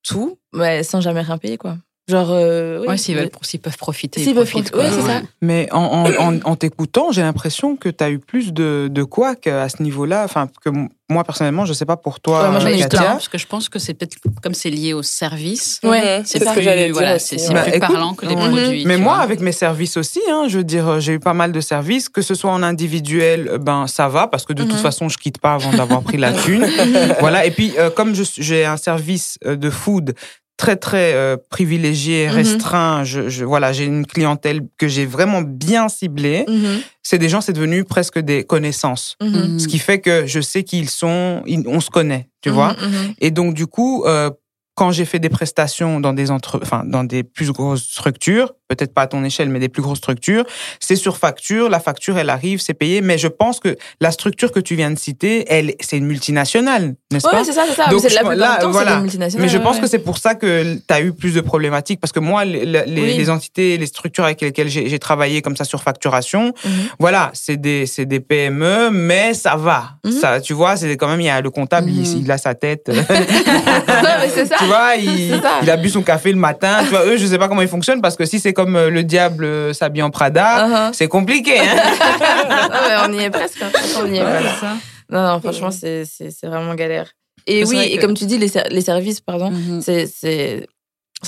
tout, 0.03 0.37
mais 0.53 0.83
sans 0.83 1.01
jamais 1.01 1.21
rien 1.21 1.37
payer, 1.37 1.57
quoi. 1.57 1.75
Genre, 2.09 2.31
euh, 2.31 2.79
oui, 2.81 2.87
Ouais, 2.89 2.97
s'ils 2.97 3.15
de- 3.15 3.21
veulent, 3.21 3.29
s'ils 3.43 3.61
peuvent 3.61 3.77
profiter. 3.77 4.19
S'ils 4.19 4.31
ils 4.31 4.35
peuvent 4.35 4.49
profitent, 4.49 4.71
profiter, 4.71 4.91
quoi. 4.91 5.03
ouais, 5.05 5.07
c'est 5.07 5.19
ça. 5.21 5.25
Mais 5.41 5.69
en, 5.71 5.79
en, 5.83 6.35
en, 6.35 6.39
en 6.43 6.55
t'écoutant, 6.57 7.13
j'ai 7.13 7.21
l'impression 7.21 7.77
que 7.77 7.87
tu 7.87 8.03
as 8.03 8.09
eu 8.09 8.19
plus 8.19 8.51
de, 8.51 8.89
de 8.91 9.03
couacs 9.03 9.47
à 9.47 9.69
ce 9.69 9.81
niveau-là. 9.81 10.23
Enfin, 10.25 10.49
que 10.65 10.69
moi, 11.09 11.23
personnellement, 11.23 11.63
je 11.65 11.71
sais 11.71 11.85
pas 11.85 11.95
pour 11.95 12.19
toi, 12.19 12.43
Ouais, 12.43 12.49
moi, 12.51 12.59
j'en 12.59 12.67
ai 12.67 12.85
plein. 12.89 13.03
Parce 13.03 13.29
que 13.29 13.37
je 13.37 13.47
pense 13.47 13.69
que 13.69 13.79
c'est 13.79 13.93
peut-être 13.93 14.17
comme 14.41 14.53
c'est 14.53 14.69
lié 14.69 14.91
au 14.93 15.01
service. 15.01 15.79
Ouais, 15.81 16.19
mhm, 16.19 16.25
C'est 16.25 16.39
c'est 16.39 16.45
ce 16.45 16.49
plus, 16.49 16.55
que 16.55 16.61
j'allais 16.61 16.85
dire. 16.87 16.93
voilà, 16.93 17.19
c'est. 17.19 17.37
Bah, 17.53 17.61
plus 17.61 17.69
écoute, 17.69 17.79
parlant 17.87 18.13
que 18.15 18.25
les 18.25 18.35
ouais. 18.35 18.49
produits. 18.49 18.85
Mais 18.85 18.97
moi, 18.97 19.13
vois. 19.15 19.23
avec 19.23 19.39
mes 19.39 19.51
services 19.53 19.95
aussi, 19.95 20.19
hein, 20.29 20.47
je 20.49 20.57
veux 20.57 20.63
dire, 20.65 20.85
euh, 20.89 20.99
j'ai 20.99 21.13
eu 21.13 21.19
pas 21.21 21.33
mal 21.33 21.53
de 21.53 21.61
services, 21.61 22.09
que 22.09 22.21
ce 22.21 22.35
soit 22.35 22.51
en 22.51 22.63
individuel, 22.63 23.47
euh, 23.49 23.57
ben 23.59 23.87
ça 23.87 24.09
va, 24.09 24.27
parce 24.27 24.45
que 24.45 24.51
de 24.51 24.63
toute 24.63 24.73
Mhm. 24.73 24.77
façon, 24.79 25.07
je 25.07 25.17
quitte 25.17 25.37
pas 25.37 25.53
avant 25.53 25.71
d'avoir 25.71 26.01
pris 26.03 26.17
la 26.17 26.33
thune. 26.33 26.65
voilà. 27.21 27.45
Et 27.45 27.51
puis, 27.51 27.73
euh, 27.77 27.89
comme 27.89 28.13
j'ai 28.13 28.65
un 28.65 28.75
service 28.77 29.37
de 29.45 29.69
food 29.69 30.15
très 30.57 30.75
très 30.75 31.13
euh, 31.13 31.35
privilégié, 31.49 32.27
Mhm. 32.27 32.33
restreint, 32.33 33.03
je, 33.03 33.27
je- 33.29 33.43
voilà, 33.45 33.73
j'ai 33.73 33.85
une 33.85 34.05
clientèle 34.05 34.61
que 34.77 34.87
j'ai 34.87 35.05
vraiment 35.05 35.41
bien 35.41 35.89
ciblée. 35.89 36.45
Mhm, 36.47 36.81
C'est 37.01 37.17
des 37.17 37.27
gens, 37.27 37.41
c'est 37.41 37.53
devenu 37.53 37.83
presque 37.83 38.19
des 38.19 38.43
connaissances. 38.43 39.17
mhm. 39.21 39.59
Ce 39.59 39.67
qui 39.67 39.79
fait 39.79 39.99
que 39.99 40.25
je 40.27 40.39
sais 40.41 40.63
qui 40.63 40.79
ils 40.79 40.89
sont, 40.89 41.41
ils- 41.45 41.67
on 41.67 41.79
se 41.79 41.89
connaît, 41.89 42.29
tu 42.41 42.49
vois. 42.49 42.75
Et 43.19 43.31
donc, 43.31 43.53
du 43.55 43.67
coup, 43.67 44.03
euh, 44.05 44.29
quand 44.75 44.91
j'ai 44.91 45.05
fait 45.05 45.19
des 45.19 45.29
prestations 45.29 45.99
dans 45.99 46.13
des 46.13 46.31
entre, 46.31 46.59
enfin, 46.61 46.83
dans 46.85 47.03
des 47.03 47.23
plus 47.23 47.51
grosses 47.51 47.83
structures, 47.83 48.53
peut-être 48.69 48.93
pas 48.93 49.03
à 49.03 49.07
ton 49.07 49.23
échelle, 49.23 49.49
mais 49.49 49.59
des 49.59 49.69
plus 49.69 49.83
grosses 49.83 49.99
structures, 49.99 50.45
c'est 50.79 50.95
sur 50.95 51.17
facture. 51.17 51.69
La 51.69 51.79
facture, 51.79 52.17
elle 52.17 52.31
arrive, 52.31 52.59
c'est 52.59 52.73
payé. 52.73 53.01
Mais 53.01 53.19
je 53.19 53.27
pense 53.27 53.59
que 53.59 53.77
la 54.01 54.11
structure 54.11 54.51
que 54.51 54.59
tu 54.59 54.73
viens 54.75 54.89
de 54.89 54.97
citer, 54.97 55.45
elle, 55.47 55.75
c'est 55.79 55.97
une 55.97 56.05
multinationale, 56.07 56.95
n'est-ce 57.11 57.25
Ouais, 57.27 57.33
pas? 57.33 57.43
c'est 57.43 57.51
ça, 57.53 57.65
c'est 57.69 57.75
ça. 57.75 57.87
Donc, 57.89 58.01
la 58.03 58.35
là, 58.35 58.55
temps, 58.61 58.71
voilà. 58.71 59.03
c'est 59.07 59.17
des. 59.19 59.37
Mais 59.37 59.47
je 59.47 59.59
pense 59.59 59.75
ouais. 59.75 59.81
que 59.83 59.87
c'est 59.87 59.99
pour 59.99 60.17
ça 60.17 60.33
que 60.33 60.73
tu 60.75 60.81
as 60.93 61.01
eu 61.01 61.13
plus 61.13 61.35
de 61.35 61.41
problématiques. 61.41 61.99
Parce 61.99 62.11
que 62.11 62.19
moi, 62.19 62.43
les, 62.45 62.65
les, 62.65 62.81
Oui. 62.87 63.15
les 63.17 63.29
entités, 63.29 63.77
les 63.77 63.85
structures 63.85 64.23
avec 64.25 64.41
lesquelles 64.41 64.69
j'ai 64.69 64.89
j'ai 64.89 64.99
travaillé 64.99 65.41
comme 65.43 65.55
ça 65.55 65.65
sur 65.65 65.83
facturation, 65.83 66.53
Mhm. 66.65 66.71
voilà, 66.99 67.29
c'est 67.33 67.57
des, 67.57 67.85
c'est 67.85 68.05
des 68.07 68.19
PME, 68.21 68.89
mais 68.91 69.35
ça 69.35 69.55
va. 69.55 69.91
Mhm. 70.03 70.11
Ça, 70.13 70.41
tu 70.41 70.53
vois, 70.53 70.77
c'est 70.77 70.97
quand 70.97 71.07
même, 71.09 71.21
il 71.21 71.25
y 71.27 71.29
a 71.29 71.41
le 71.41 71.51
comptable, 71.51 71.89
il- 71.91 71.99
Mhm. 72.01 72.21
il, 72.23 72.31
a 72.31 72.37
sa 72.39 72.55
tête. 72.55 72.87
non, 72.89 74.13
mais 74.19 74.29
c'est 74.33 74.45
ça. 74.47 74.55
Tu 74.63 74.67
vois, 74.67 74.95
il, 74.95 75.41
il 75.63 75.69
a 75.69 75.77
bu 75.77 75.89
son 75.89 76.01
café 76.01 76.31
le 76.31 76.37
matin. 76.37 76.79
Tu 76.83 76.89
vois, 76.89 77.05
eux, 77.05 77.17
je 77.17 77.25
sais 77.25 77.37
pas 77.37 77.47
comment 77.47 77.61
ils 77.61 77.67
fonctionnent 77.67 78.01
parce 78.01 78.15
que 78.15 78.25
si 78.25 78.39
c'est 78.39 78.53
comme 78.53 78.75
euh, 78.75 78.89
le 78.89 79.03
diable 79.03 79.43
euh, 79.45 79.73
s'habille 79.73 80.01
en 80.03 80.09
Prada, 80.11 80.67
Uh-huh. 80.67 80.93
c'est 80.93 81.07
compliqué. 81.07 81.59
Hein 81.59 83.05
on 83.07 83.13
y 83.13 83.23
est 83.23 83.29
presque. 83.29 83.61
hein. 83.61 83.71
On 84.01 84.05
y 84.11 84.17
est 84.17 84.23
presque. 84.23 84.63
Non, 85.09 85.21
non, 85.27 85.39
franchement, 85.39 85.71
c'est 85.71 86.05
vraiment 86.43 86.73
galère. 86.75 87.11
Et 87.45 87.65
oui, 87.65 87.77
et 87.77 87.97
que- 87.97 88.01
comme 88.01 88.13
tu 88.13 88.25
dis, 88.25 88.37
les, 88.37 88.47
ser- 88.47 88.69
les 88.69 88.81
services, 88.81 89.19
pardon, 89.19 89.51
Mhm. 89.51 89.81
c'est 89.81 90.67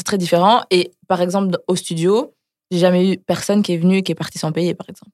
très 0.06 0.18
différent. 0.18 0.64
Et 0.72 0.92
par 1.08 1.22
exemple, 1.22 1.58
au 1.68 1.76
studio, 1.76 2.34
j'ai 2.72 2.80
jamais 2.80 3.12
eu 3.14 3.18
personne 3.18 3.62
qui 3.64 3.74
est 3.74 3.78
venu 3.78 3.98
et 3.98 4.02
qui 4.04 4.12
est 4.12 4.16
parti 4.16 4.38
sans 4.38 4.52
payer, 4.52 4.74
par 4.74 4.88
exemple. 4.90 5.12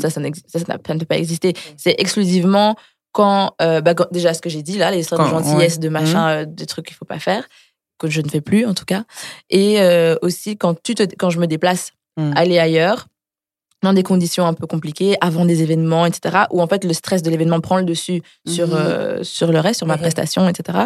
Ça, 0.00 0.08
ça 0.08 0.20
ça, 0.46 0.58
ça 0.58 0.94
ne 0.94 0.98
peut 0.98 1.04
pas 1.04 1.18
exister. 1.18 1.54
C'est 1.76 1.94
exclusivement 1.98 2.76
quand, 3.12 3.54
euh, 3.60 3.80
bah, 3.80 3.94
quand- 3.94 4.10
déjà 4.12 4.34
ce 4.34 4.40
que 4.40 4.48
j'ai 4.50 4.62
dit 4.62 4.78
là, 4.78 4.90
les 4.90 5.00
histoires 5.00 5.20
de 5.24 5.30
gentillesse, 5.30 5.74
ouais. 5.74 5.78
de 5.80 5.88
machin, 5.88 6.28
euh, 6.28 6.44
des 6.46 6.66
trucs 6.66 6.86
qu'il 6.86 6.96
faut 6.96 7.04
pas 7.04 7.18
faire, 7.18 7.48
que 7.98 8.08
je 8.08 8.20
ne 8.20 8.28
fais 8.28 8.40
plus 8.40 8.64
en 8.66 8.74
tout 8.74 8.84
cas. 8.84 9.04
Et 9.50 9.80
euh, 9.80 10.16
aussi 10.22 10.56
quand 10.56 10.80
tu 10.82 10.94
te, 10.94 11.02
quand 11.18 11.30
je 11.30 11.38
me 11.38 11.46
déplace, 11.46 11.92
Mhm. 12.16 12.32
aller 12.36 12.58
ailleurs 12.58 13.06
dans 13.82 13.92
des 13.94 14.02
conditions 14.02 14.44
un 14.46 14.52
peu 14.52 14.66
compliquées, 14.66 15.16
avant 15.22 15.46
des 15.46 15.62
événements, 15.62 16.04
etc., 16.04 16.44
où 16.50 16.60
en 16.60 16.66
fait 16.66 16.84
le 16.84 16.92
stress 16.92 17.22
de 17.22 17.30
l'événement 17.30 17.60
prend 17.60 17.78
le 17.78 17.84
dessus 17.84 18.20
sur 18.46 18.74
euh, 18.74 19.22
sur 19.22 19.50
le 19.52 19.58
reste, 19.60 19.78
sur 19.78 19.86
ma 19.86 19.96
prestation, 19.96 20.46
etc. 20.48 20.80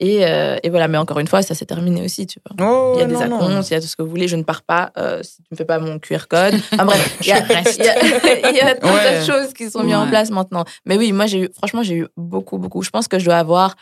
Et, 0.00 0.24
euh, 0.24 0.56
et 0.62 0.70
voilà, 0.70 0.86
mais 0.86 0.96
encore 0.96 1.18
une 1.18 1.26
fois, 1.26 1.42
ça 1.42 1.56
s'est 1.56 1.66
terminé 1.66 2.04
aussi, 2.04 2.24
tu 2.26 2.38
vois. 2.46 2.66
Oh, 2.68 2.92
Il 2.94 3.00
y 3.00 3.02
a 3.02 3.06
des 3.06 3.14
non, 3.14 3.26
non. 3.28 3.36
acomptes, 3.48 3.68
il 3.70 3.74
y 3.74 3.76
a 3.76 3.80
tout 3.80 3.88
ce 3.88 3.96
que 3.96 4.02
vous 4.02 4.10
voulez. 4.10 4.28
Je 4.28 4.36
ne 4.36 4.44
pars 4.44 4.62
pas 4.62 4.92
euh, 4.96 5.22
si 5.24 5.36
tu 5.38 5.42
ne 5.50 5.54
me 5.54 5.56
fais 5.56 5.64
pas 5.64 5.80
mon 5.80 5.98
QR 5.98 6.28
code. 6.28 6.54
Enfin 6.72 6.84
bref, 6.84 7.18
il 7.22 7.26
y 7.26 7.32
a, 7.32 7.38
il 7.38 7.84
y 7.84 7.88
a, 7.88 8.50
il 8.50 8.56
y 8.56 8.60
a 8.60 8.74
tout 8.76 8.86
un 8.86 8.90
tas 8.90 8.94
Ouais. 8.94 9.20
de 9.20 9.24
choses 9.24 9.52
qui 9.54 9.68
sont 9.70 9.82
mises 9.82 9.96
en 9.96 10.06
place 10.06 10.30
maintenant. 10.30 10.64
Mais 10.86 10.96
oui, 10.96 11.10
moi, 11.12 11.26
j'ai 11.26 11.40
eu, 11.40 11.48
franchement, 11.56 11.82
j'ai 11.82 11.94
eu 11.96 12.06
beaucoup, 12.16 12.58
beaucoup. 12.58 12.82
Je 12.82 12.90
pense 12.90 13.08
que 13.08 13.18
je 13.18 13.24
dois 13.24 13.38
avoir, 13.38 13.74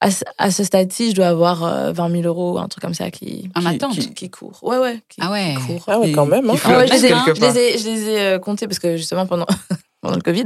à, 0.00 0.10
ce- 0.12 0.24
à 0.38 0.50
ce 0.52 0.62
stade-ci, 0.62 1.10
je 1.10 1.16
dois 1.16 1.28
avoir 1.28 1.64
euh, 1.64 1.92
20 1.92 2.10
000 2.10 2.22
euros, 2.24 2.58
un 2.58 2.68
truc 2.68 2.82
comme 2.82 2.94
ça 2.94 3.10
qui, 3.10 3.50
En 3.56 3.60
Qui- 3.60 3.66
attente. 3.66 3.92
qui- 3.98 4.14
qui 4.14 4.30
court. 4.30 4.58
Ouais, 4.62 4.78
ouais. 4.78 5.00
Qui, 5.08 5.20
Ah 5.20 5.30
ouais. 5.32 5.54
court. 5.66 5.82
Ah 5.88 5.98
ouais, 5.98 6.12
quand 6.12 6.26
même. 6.26 6.48
hein. 6.50 6.54
Ah 6.64 6.76
ouais, 6.78 6.86
je, 6.86 6.92
flotte 6.92 7.00
les 7.02 7.06
ai, 7.06 7.08
quelque 7.08 7.34
je 7.34 7.40
part. 7.40 7.52
les 7.54 7.58
ai, 7.60 7.78
je 7.78 7.88
les 7.88 8.08
ai 8.10 8.20
euh, 8.20 8.38
comptés 8.38 8.68
parce 8.68 8.78
que 8.78 8.96
justement 8.96 9.26
pendant, 9.26 9.46
pendant 10.00 10.16
le 10.16 10.22
Covid. 10.22 10.44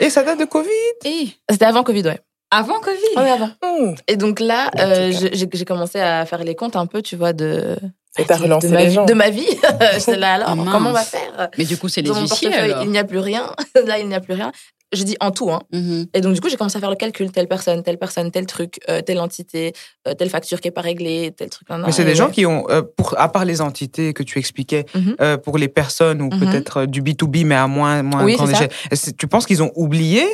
Et 0.00 0.10
ça 0.10 0.24
date 0.24 0.40
de 0.40 0.44
Covid? 0.44 0.68
Et 1.06 1.28
C'était 1.48 1.64
avant 1.66 1.82
Covid, 1.84 2.02
ouais. 2.02 2.20
Avant 2.56 2.78
Covid. 2.80 3.16
Ouais, 3.16 3.30
avant. 3.30 3.50
Hmm. 3.62 3.94
Et 4.08 4.16
donc 4.16 4.40
là, 4.40 4.70
euh, 4.78 5.12
j'ai 5.32 5.64
commencé 5.64 5.98
à 6.00 6.24
faire 6.26 6.42
les 6.44 6.54
comptes 6.54 6.76
un 6.76 6.86
peu, 6.86 7.02
tu 7.02 7.16
vois, 7.16 7.32
de. 7.32 7.76
Et 8.18 8.24
t'as 8.24 8.36
de- 8.38 8.42
relancé 8.44 8.68
de 8.68 8.72
ma, 8.74 8.84
les 8.84 8.90
gens. 8.90 9.04
De 9.06 9.14
ma 9.14 9.30
vie. 9.30 9.46
J'étais 9.98 10.16
là, 10.16 10.34
alors, 10.34 10.50
Ah, 10.50 10.54
comment 10.70 10.90
on 10.90 10.92
va 10.92 11.02
faire 11.02 11.48
Mais 11.58 11.64
du 11.64 11.76
coup, 11.76 11.88
c'est 11.88 12.02
les 12.02 12.12
huissiers 12.14 12.52
alors. 12.54 12.82
il 12.84 12.90
n'y 12.90 12.98
a 12.98 13.04
plus 13.04 13.18
rien. 13.18 13.52
là, 13.86 13.98
il 13.98 14.06
n'y 14.08 14.14
a 14.14 14.20
plus 14.20 14.34
rien. 14.34 14.52
Je 14.92 15.02
dis 15.02 15.16
en 15.18 15.32
tout, 15.32 15.50
hein. 15.50 15.60
Mhm. 15.72 16.06
Et 16.14 16.20
donc, 16.20 16.34
du 16.34 16.40
coup, 16.40 16.48
j'ai 16.48 16.56
commencé 16.56 16.76
à 16.76 16.80
faire 16.80 16.90
le 16.90 16.94
calcul. 16.94 17.32
Telle 17.32 17.48
personne, 17.48 17.82
telle 17.82 17.98
personne, 17.98 18.30
tel 18.30 18.46
truc, 18.46 18.78
euh, 18.88 19.00
telle 19.00 19.18
entité, 19.18 19.72
euh, 20.06 20.14
telle 20.14 20.30
facture 20.30 20.60
qui 20.60 20.68
est 20.68 20.70
pas 20.70 20.82
réglée, 20.82 21.32
tel 21.36 21.48
truc. 21.50 21.66
Mais 21.68 21.90
c'est 21.90 22.04
des 22.04 22.14
gens 22.14 22.30
qui 22.30 22.46
ont, 22.46 22.64
euh, 22.70 22.82
pour, 22.96 23.18
à 23.18 23.32
part 23.32 23.44
les 23.44 23.60
entités 23.60 24.12
que 24.12 24.22
tu 24.22 24.38
expliquais, 24.38 24.86
Mhm. 24.94 25.16
euh, 25.20 25.36
pour 25.36 25.58
les 25.58 25.66
personnes 25.66 26.22
ou 26.22 26.26
Mhm. 26.32 26.38
peut-être 26.38 26.86
du 26.86 27.02
B2B, 27.02 27.44
mais 27.44 27.56
à 27.56 27.66
moins, 27.66 28.04
moins 28.04 28.22
Oui, 28.22 28.36
grande 28.36 28.50
échelle, 28.50 28.68
tu 29.18 29.26
penses 29.26 29.46
qu'ils 29.46 29.64
ont 29.64 29.72
oublié 29.74 30.24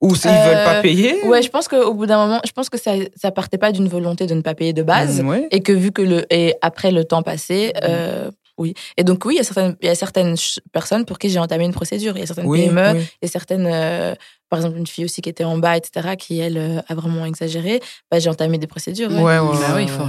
ou 0.00 0.14
s'ils 0.14 0.30
Euh, 0.30 0.34
veulent 0.44 0.64
pas 0.64 0.80
payer 0.82 1.22
Ouais, 1.24 1.42
je 1.42 1.50
pense 1.50 1.68
qu'au 1.68 1.92
bout 1.94 2.06
d'un 2.06 2.24
moment, 2.26 2.40
je 2.46 2.52
pense 2.52 2.68
que 2.70 2.78
ça, 2.78 2.92
ça 3.16 3.30
partait 3.30 3.58
pas 3.58 3.72
d'une 3.72 3.88
volonté 3.88 4.26
de 4.26 4.34
ne 4.34 4.40
pas 4.42 4.54
payer 4.54 4.72
de 4.72 4.82
base. 4.82 5.22
Mm, 5.22 5.28
ouais. 5.28 5.48
Et 5.50 5.60
que 5.60 5.72
vu 5.72 5.92
que 5.92 6.02
le. 6.02 6.24
Et 6.32 6.54
après 6.62 6.90
le 6.90 7.04
temps 7.04 7.22
passé, 7.22 7.72
euh, 7.84 8.30
oui. 8.58 8.74
Et 8.96 9.04
donc, 9.04 9.24
oui, 9.24 9.34
il 9.34 9.38
y 9.38 9.40
a 9.40 9.44
certaines, 9.44 9.76
il 9.80 9.86
y 9.86 9.90
a 9.90 9.94
certaines 9.94 10.36
personnes 10.72 11.04
pour 11.04 11.18
qui 11.18 11.28
j'ai 11.30 11.38
entamé 11.38 11.64
une 11.64 11.72
procédure. 11.72 12.14
Il 12.16 12.20
y 12.20 12.22
a 12.22 12.26
certaines 12.26 12.46
Oui, 12.46 12.66
PME, 12.68 12.92
oui. 12.98 13.06
et 13.22 13.26
certaines, 13.26 13.66
euh, 13.70 14.14
par 14.50 14.58
exemple, 14.58 14.76
une 14.78 14.86
fille 14.86 15.04
aussi 15.04 15.22
qui 15.22 15.28
était 15.30 15.44
en 15.44 15.56
bas, 15.58 15.76
etc., 15.76 16.16
qui, 16.18 16.40
elle, 16.40 16.58
euh, 16.58 16.80
a 16.88 16.94
vraiment 16.94 17.24
exagéré, 17.24 17.80
bah, 18.10 18.18
j'ai 18.18 18.28
entamé 18.28 18.58
des 18.58 18.66
procédures. 18.66 19.10
Ouais, 19.12 19.22
ouais, 19.22 19.38
Bah 19.38 19.42
ouais, 19.44 19.56
oui, 19.76 19.82
il 19.84 19.88
faut 19.88 20.04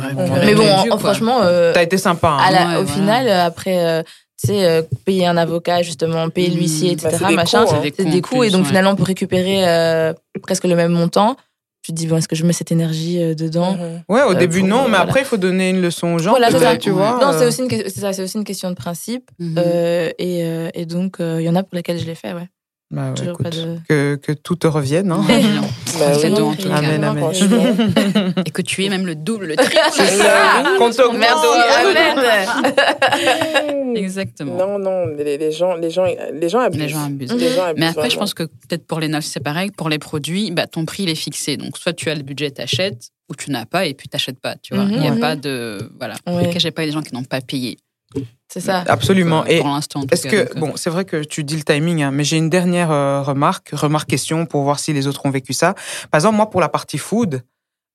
Mais 0.46 0.56
bon, 0.56 0.68
en- 0.68 0.96
en- 0.96 0.98
franchement, 0.98 1.42
euh, 1.44 1.72
T'as 1.74 1.84
été 1.84 1.98
sympa. 1.98 2.30
hein. 2.30 2.38
à 2.42 2.52
la- 2.52 2.68
Ouais, 2.80 2.84
au 2.84 2.88
final, 2.88 3.28
euh, 3.28 3.46
après, 3.46 3.86
euh, 3.86 4.04
tu 4.42 4.48
sais, 4.48 4.66
euh, 4.66 4.82
payer 5.06 5.28
un 5.28 5.38
avocat, 5.38 5.82
justement, 5.84 6.30
payer 6.30 6.50
Mhm. 6.50 6.56
l'huissier, 6.58 6.96
Bah, 6.96 7.10
etc., 7.10 7.18
c'est 7.20 7.28
des 7.30 7.36
machin, 7.36 7.66
coûts, 7.66 7.76
hein. 7.76 7.82
c'est 7.96 8.06
des 8.06 8.18
en 8.18 8.22
coûts. 8.22 8.44
Et 8.44 8.50
donc, 8.50 8.62
ouais. 8.64 8.68
finalement, 8.68 8.96
pour 8.96 9.06
récupérer 9.08 9.68
euh, 9.68 10.14
presque 10.42 10.64
le 10.66 10.76
même 10.76 10.92
montant, 10.92 11.36
tu 11.84 11.92
te 11.94 11.98
dis, 11.98 12.06
bon, 12.08 12.18
est-ce 12.18 12.28
que 12.28 12.36
je 12.36 12.46
mets 12.46 12.54
cette 12.54 12.72
énergie 12.72 13.22
euh, 13.22 13.34
dedans. 13.34 13.76
Ouais, 14.08 14.22
au 14.24 14.32
Euh, 14.32 14.36
début 14.36 14.60
pour- 14.60 14.68
non, 14.70 14.84
mais 14.84 14.90
voilà. 14.90 15.00
après 15.02 15.22
il 15.22 15.26
faut 15.26 15.38
donner 15.38 15.70
une 15.72 15.82
leçon 15.82 16.14
aux 16.14 16.20
gens. 16.20 16.30
Voilà, 16.32 16.52
ça. 16.52 16.78
tu 16.78 16.92
vois. 16.92 17.18
Non, 17.20 17.32
c'est 17.38 17.46
aussi, 17.48 17.62
une 17.62 17.68
que- 17.68 17.90
c'est 17.90 18.00
ça, 18.02 18.14
c'est 18.14 18.22
aussi 18.24 18.38
une 18.38 18.44
question 18.44 18.70
de 18.70 18.76
principe. 18.76 19.30
Euh, 19.58 20.12
et, 20.20 20.44
euh, 20.44 20.70
et 20.76 20.86
donc, 20.86 21.20
euh, 21.20 21.38
il 21.42 21.46
y 21.46 21.50
en 21.50 21.56
a 21.56 21.64
pour 21.64 21.76
lesquels 21.76 21.98
je 22.00 22.06
l'ai 22.06 22.14
fait, 22.16 22.34
ouais. 22.34 22.48
Bah 22.92 23.10
ouais, 23.10 23.14
Toujours 23.16 23.34
écoute, 23.34 23.44
pas 23.46 23.50
de. 23.52 23.78
que, 23.88 24.16
que 24.18 24.32
tout 24.34 24.56
te 24.56 24.68
revienne. 24.68 25.12
Hein. 25.12 25.24
Bah 26.00 26.06
oui. 26.24 26.34
tout, 26.34 26.42
en 26.44 26.56
tout 26.56 26.70
cas. 26.70 26.76
Amen, 26.78 27.04
amen. 27.04 27.32
Et 28.46 28.50
que 28.52 28.62
tu 28.62 28.86
es 28.86 28.90
même 28.90 29.06
le 29.06 29.14
double, 29.14 29.48
le 29.48 29.56
triple. 29.58 29.76
Qu'on. 30.78 31.14
Merci, 31.14 31.48
amen. 31.86 32.18
Exactement. 33.98 34.56
Non, 34.58 34.80
non, 34.80 35.06
les, 35.18 35.38
les 35.38 35.52
gens, 35.52 35.76
les 35.76 35.90
gens, 35.92 36.06
les 36.06 36.50
gens 36.50 36.60
abusent. 36.60 36.80
Les 36.82 36.90
gens 36.90 37.04
abusent. 37.06 37.34
Les 37.34 37.50
gens 37.50 37.64
abusent 37.66 37.80
Mais 37.80 37.88
après, 37.88 38.04
je 38.04 38.08
vraiment. 38.16 38.20
pense 38.22 38.34
que 38.34 38.44
peut-être 38.44 38.86
pour 38.88 39.00
les 39.00 39.08
neufs, 39.10 39.26
c'est 39.26 39.44
pareil. 39.44 39.70
Pour 39.72 39.90
les 39.90 40.00
produits, 40.00 40.52
bah, 40.52 40.68
ton 40.68 40.86
prix, 40.86 41.04
il 41.04 41.10
est 41.10 41.16
fixé. 41.16 41.58
Donc, 41.58 41.78
soit 41.78 41.94
tu 41.94 42.10
as 42.10 42.16
le 42.16 42.24
budget, 42.24 42.52
t'achètes, 42.52 43.10
ou 43.30 43.36
tu 43.36 43.52
n'as 43.52 43.66
pas 43.66 43.86
et 43.86 43.94
puis 43.94 44.08
t'achètes 44.08 44.40
pas. 44.40 44.56
Tu 44.62 44.74
vois, 44.76 44.86
Mhm. 44.86 44.92
il 44.94 45.00
n'y 45.02 45.08
a 45.08 45.12
Ouais. 45.12 45.20
pas 45.20 45.36
de. 45.36 45.90
Voilà. 46.00 46.16
Ouais. 46.28 46.34
En 46.34 46.44
tout 46.44 46.50
cas, 46.52 46.60
j'ai 46.60 46.72
pas 46.72 46.84
eu 46.84 46.88
des 46.88 46.92
gens 46.94 47.02
qui 47.02 47.14
n'ont 47.14 47.24
pas 47.24 47.42
payé. 47.42 47.78
C'est 48.54 48.60
ça. 48.60 48.84
Absolument. 48.88 49.46
Et 49.46 49.60
pour 49.60 49.68
l'instant, 49.68 50.02
Est-ce 50.12 50.28
que, 50.28 50.48
donc, 50.48 50.58
euh, 50.58 50.60
bon, 50.60 50.74
c'est 50.76 50.90
vrai 50.90 51.06
que 51.06 51.24
tu 51.24 51.44
dis 51.46 51.56
le 51.56 51.64
timing, 51.64 52.04
hein, 52.04 52.12
mais 52.12 52.26
j'ai 52.26 52.36
une 52.38 52.50
dernière 52.50 52.92
euh, 52.92 53.22
remarque, 53.22 53.70
remarque 53.72 54.10
question 54.10 54.46
pour 54.46 54.64
voir 54.64 54.78
si 54.80 54.92
les 54.92 55.08
autres 55.08 55.26
ont 55.26 55.30
vécu 55.30 55.54
ça. 55.54 55.74
Par 56.12 56.18
exemple, 56.20 56.36
moi, 56.36 56.50
pour 56.50 56.60
la 56.60 56.68
partie 56.68 56.98
food, 56.98 57.44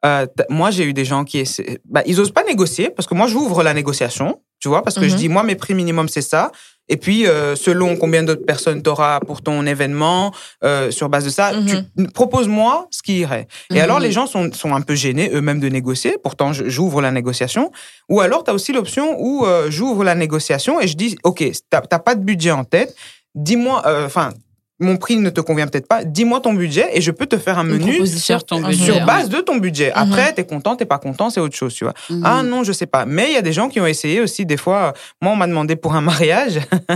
euh, 0.07 0.27
moi, 0.49 0.71
j'ai 0.71 0.85
eu 0.85 0.95
des 0.95 1.05
gens 1.05 1.25
qui 1.25 1.39
essaient, 1.39 1.81
bah, 1.85 2.03
ils 2.07 2.19
osent 2.21 2.31
pas 2.33 2.45
négocier 2.45 2.89
parce 2.91 3.07
que 3.07 3.15
moi, 3.15 3.27
j'ouvre 3.27 3.63
la 3.63 3.75
négociation, 3.75 4.41
tu 4.59 4.69
vois, 4.69 4.83
parce 4.83 4.97
que 4.99 5.07
je 5.09 5.13
Mhm. 5.15 5.19
dis, 5.19 5.29
moi, 5.29 5.43
mes 5.43 5.57
prix 5.57 5.75
minimum, 5.75 6.09
c'est 6.09 6.23
ça. 6.23 6.53
Et 6.89 6.97
puis, 6.97 7.27
euh, 7.27 7.57
selon 7.57 7.97
combien 7.97 8.23
d'autres 8.23 8.45
personnes 8.47 8.83
tu 8.83 8.89
auras 8.91 9.21
pour 9.21 9.43
ton 9.43 9.67
événement, 9.67 10.33
euh, 10.65 10.91
sur 10.91 11.09
base 11.09 11.25
de 11.25 11.31
ça, 11.31 11.53
Mhm. 11.53 11.85
tu 11.99 12.07
propose-moi 12.13 12.87
ce 12.91 13.03
qui 13.03 13.19
irait. 13.21 13.49
Et 13.71 13.75
Mhm. 13.75 13.81
alors, 13.81 14.01
les 14.01 14.13
gens 14.13 14.27
sont, 14.27 14.53
sont 14.53 14.75
un 14.75 14.81
peu 14.81 14.95
gênés 14.95 15.31
eux-mêmes 15.33 15.61
de 15.61 15.69
négocier. 15.69 16.17
Pourtant, 16.23 16.53
j'ouvre 16.53 17.03
la 17.03 17.11
négociation. 17.11 17.73
Ou 18.09 18.21
alors, 18.21 18.45
tu 18.45 18.51
as 18.51 18.55
aussi 18.55 18.73
l'option 18.73 19.17
où 19.19 19.45
euh, 19.47 19.71
j'ouvre 19.71 20.05
la 20.05 20.15
négociation 20.15 20.81
et 20.81 20.87
je 20.87 20.97
dis, 20.97 21.17
OK, 21.25 21.45
t'as 21.71 21.81
pas 21.81 22.15
de 22.15 22.23
budget 22.23 22.53
en 22.53 22.65
tête. 22.65 22.95
Dis-moi, 23.35 23.83
enfin, 24.07 24.31
mon 24.79 24.97
prix 24.97 25.17
ne 25.17 25.31
te 25.31 25.41
convient 25.41 25.67
peut-être 25.67 25.89
pas. 25.89 26.05
Dis-moi 26.05 26.41
ton 26.41 26.53
budget 26.53 26.91
et 26.93 27.01
je 27.01 27.11
peux 27.11 27.27
te 27.27 27.39
faire 27.39 27.59
un 27.59 27.65
menu 27.65 28.07
sur 28.07 28.45
ton 28.45 28.61
budget. 28.61 28.85
sur 28.85 28.97
ouais. 28.97 29.05
base 29.05 29.29
de 29.29 29.41
ton 29.41 29.57
budget. 29.57 29.89
Mhm. 29.89 29.95
Après, 29.97 30.33
t'es 30.33 30.45
content, 30.45 30.77
t'es 30.77 30.85
pas 30.85 30.99
content, 30.99 31.31
c'est 31.31 31.41
autre 31.41 31.57
chose, 31.57 31.75
tu 31.75 31.85
vois. 31.85 31.95
Mhm. 32.11 32.23
Ah 32.25 32.43
non, 32.43 32.63
je 32.63 32.73
sais 32.73 32.87
pas. 32.87 33.07
Mais 33.07 33.29
il 33.29 33.35
y 33.35 33.39
a 33.39 33.43
des 33.43 33.53
gens 33.53 33.69
qui 33.69 33.81
ont 33.81 33.87
essayé 33.87 34.21
aussi, 34.21 34.45
des 34.45 34.57
fois. 34.57 34.93
Moi, 35.23 35.33
on 35.33 35.37
m'a 35.37 35.47
demandé 35.47 35.77
pour 35.77 35.95
un 35.95 36.03
mariage. 36.03 36.61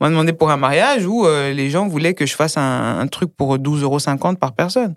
on 0.00 0.04
m'a 0.04 0.08
demandé 0.10 0.32
pour 0.32 0.50
un 0.50 0.56
mariage 0.56 1.06
où 1.06 1.26
euh, 1.26 1.52
les 1.52 1.70
gens 1.70 1.86
voulaient 1.86 2.14
que 2.14 2.26
je 2.26 2.34
fasse 2.34 2.56
un, 2.56 2.98
un 2.98 3.06
truc 3.06 3.30
pour 3.36 3.56
12,50 3.58 3.82
euros 3.82 4.34
par 4.34 4.52
personne. 4.52 4.94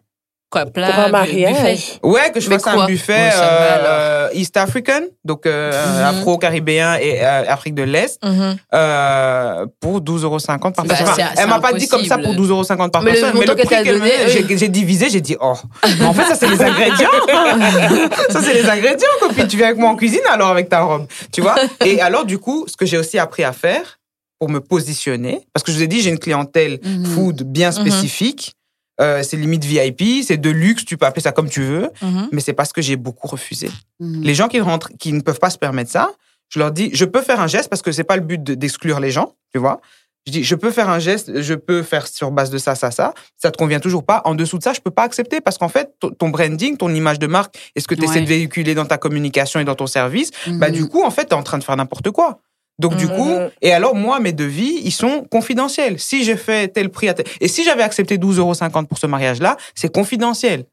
Quoi, 0.54 0.68
plat, 0.68 0.92
Pour 0.92 1.00
un 1.06 1.10
mariage. 1.10 1.56
buffet. 1.56 2.00
Ouais, 2.04 2.32
que 2.32 2.40
je 2.40 2.48
Mais 2.48 2.60
fasse 2.60 2.68
un 2.76 2.86
buffet 2.86 3.32
euh, 3.42 4.30
East 4.36 4.56
African, 4.56 5.02
donc 5.26 5.48
euh, 5.48 5.72
Mhm. 5.72 6.04
afro-caribéen 6.20 6.96
et 7.02 7.26
euh, 7.26 7.44
Afrique 7.48 7.74
de 7.74 7.82
l'Est, 7.82 8.24
Mhm. 8.24 8.56
euh, 8.72 9.66
pour 9.82 10.00
12,50 10.00 10.24
euros 10.24 10.38
par 10.72 10.86
Bah, 10.86 10.94
personne. 10.96 11.08
c'est- 11.16 11.24
Enfin, 11.24 11.32
elle 11.38 11.48
m'a 11.50 11.60
pas 11.60 11.74
dit 11.74 11.88
comme 11.88 12.06
ça 12.06 12.20
pour 12.20 12.36
12,50 12.36 12.52
euros 12.52 12.90
par 12.92 13.02
Mais 13.02 13.14
le 13.14 13.20
personne, 13.20 13.40
mais 13.40 13.46
le 13.48 13.56
prix 13.56 13.84
qu'elle 13.84 14.00
oui. 14.02 14.58
j'ai- 14.58 14.70
divisé, 14.70 15.10
j'ai 15.10 15.22
dit, 15.22 15.36
oh, 15.42 15.56
mais 16.00 16.06
en 16.06 16.14
fait, 16.14 16.26
ça, 16.26 16.36
c'est 16.36 16.48
les 16.48 16.62
ingrédients. 16.62 17.10
ça, 18.30 18.42
c'est 18.44 18.54
les 18.54 18.70
ingrédients, 18.70 19.08
copine. 19.20 19.48
Tu 19.48 19.58
viens 19.58 19.68
avec 19.68 19.80
moi 19.80 19.90
en 19.90 19.96
cuisine, 19.96 20.22
alors, 20.32 20.50
avec 20.50 20.70
ta 20.70 20.82
robe. 20.82 21.08
Tu 21.32 21.42
vois? 21.42 21.56
Et 21.84 22.00
alors, 22.00 22.26
du 22.26 22.38
coup, 22.38 22.66
ce 22.68 22.78
que 22.78 22.86
j'ai 22.86 22.98
aussi 23.00 23.18
appris 23.18 23.44
à 23.44 23.54
faire 23.54 23.98
pour 24.40 24.50
me 24.50 24.60
positionner, 24.60 25.42
parce 25.54 25.64
que 25.64 25.72
je 25.72 25.78
vous 25.78 25.84
ai 25.84 25.88
dit, 25.88 26.02
j'ai 26.02 26.10
une 26.12 26.20
clientèle 26.20 26.80
Mhm. 26.84 27.06
food 27.06 27.44
bien 27.44 27.72
spécifique. 27.72 28.54
Euh, 29.02 29.24
c'est 29.24 29.38
limite 29.38 29.66
VIP, 29.66 30.24
c'est 30.24 30.38
de 30.38 30.50
luxe, 30.52 30.86
tu 30.86 30.98
peux 30.98 31.06
appeler 31.06 31.22
ça 31.24 31.32
comme 31.32 31.50
tu 31.50 31.62
veux, 31.64 31.90
Mhm. 32.02 32.30
mais 32.32 32.42
c'est 32.42 32.54
parce 32.54 32.72
que 32.74 32.82
j'ai 32.82 32.96
beaucoup 32.96 33.28
refusé. 33.28 33.72
Mhm. 34.00 34.22
Les 34.22 34.36
gens 34.36 34.48
qui 34.48 34.60
rentrent, 34.60 34.92
qui 35.00 35.14
ne 35.14 35.22
peuvent 35.22 35.40
pas 35.40 35.50
se 35.50 35.58
permettre 35.58 35.90
ça, 35.90 36.12
je 36.50 36.60
leur 36.60 36.72
dis, 36.72 36.92
je 36.94 37.06
peux 37.06 37.22
faire 37.22 37.40
un 37.42 37.48
geste 37.48 37.70
parce 37.70 37.82
que 37.82 37.92
c'est 37.92 38.04
pas 38.04 38.16
le 38.16 38.22
but 38.22 38.44
de- 38.44 38.54
d'exclure 38.54 39.00
les 39.00 39.10
gens, 39.10 39.34
tu 39.52 39.58
vois. 39.60 39.82
Je 40.28 40.32
dis, 40.32 40.44
je 40.44 40.56
peux 40.56 40.72
faire 40.72 40.90
un 40.90 41.00
geste, 41.00 41.42
je 41.42 41.54
peux 41.56 41.82
faire 41.84 42.08
sur 42.08 42.32
base 42.32 42.50
de 42.52 42.58
ça, 42.58 42.76
ça, 42.76 42.92
ça. 42.92 43.14
Ça 43.36 43.52
te 43.52 43.58
convient 43.58 43.80
toujours 43.82 44.06
pas. 44.06 44.22
En 44.24 44.36
dessous 44.36 44.58
de 44.60 44.64
ça, 44.64 44.72
je 44.72 44.80
peux 44.80 44.92
pas 44.92 45.04
accepter 45.04 45.42
parce 45.42 45.58
qu'en 45.58 45.68
fait, 45.70 45.96
ton- 46.00 46.12
ton 46.12 46.30
branding, 46.30 46.78
ton 46.78 46.94
image 46.94 47.20
de 47.20 47.28
marque, 47.28 47.56
et 47.76 47.82
ce 47.82 47.88
que 47.88 47.96
tu 47.96 48.04
essaies 48.04 48.14
Ouais. 48.16 48.22
de 48.22 48.28
véhiculer 48.30 48.74
dans 48.76 48.86
ta 48.86 48.98
communication 48.98 49.60
et 49.60 49.66
dans 49.66 49.76
ton 49.76 49.88
service, 49.88 50.30
bah, 50.48 50.70
Mhm. 50.70 50.76
du 50.76 50.88
coup, 50.88 51.04
en 51.04 51.10
fait, 51.12 51.24
tu 51.26 51.30
es 51.32 51.34
en 51.34 51.44
train 51.44 51.58
de 51.58 51.64
faire 51.64 51.76
n'importe 51.76 52.12
quoi. 52.12 52.40
Donc, 52.80 52.96
du 52.96 53.06
Mhm. 53.06 53.16
coup, 53.16 53.32
et 53.62 53.72
alors, 53.72 53.94
moi, 53.96 54.20
mes 54.20 54.34
devis, 54.34 54.82
ils 54.84 54.92
sont 54.92 55.24
confidentiels. 55.26 56.00
Si 56.00 56.24
j'ai 56.24 56.36
fait 56.36 56.70
tel 56.70 56.90
prix 56.90 57.08
à 57.10 57.14
tel... 57.14 57.26
Et 57.40 57.48
si 57.48 57.64
j'avais 57.64 57.84
accepté 57.84 58.18
12,50 58.18 58.40
euros 58.40 58.88
pour 58.88 58.98
ce 58.98 59.06
mariage-là, 59.08 59.58
c'est 59.76 59.94
confidentiel. 59.94 60.66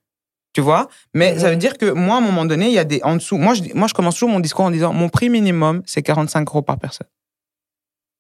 Tu 0.52 0.60
vois? 0.62 0.88
Mais 1.14 1.38
ça 1.38 1.50
veut 1.50 1.56
dire 1.56 1.78
que 1.78 1.90
moi, 1.92 2.16
à 2.16 2.18
un 2.18 2.22
moment 2.22 2.44
donné, 2.44 2.66
il 2.68 2.72
y 2.72 2.78
a 2.78 2.84
des 2.84 3.00
en 3.04 3.14
dessous. 3.14 3.36
Moi 3.38 3.54
je, 3.54 3.62
moi, 3.74 3.86
je 3.86 3.94
commence 3.94 4.14
toujours 4.14 4.30
mon 4.30 4.40
discours 4.40 4.64
en 4.64 4.70
disant 4.72 4.92
mon 4.92 5.08
prix 5.08 5.28
minimum, 5.28 5.82
c'est 5.86 6.02
45 6.02 6.48
euros 6.48 6.62
par 6.62 6.76
personne. 6.78 7.06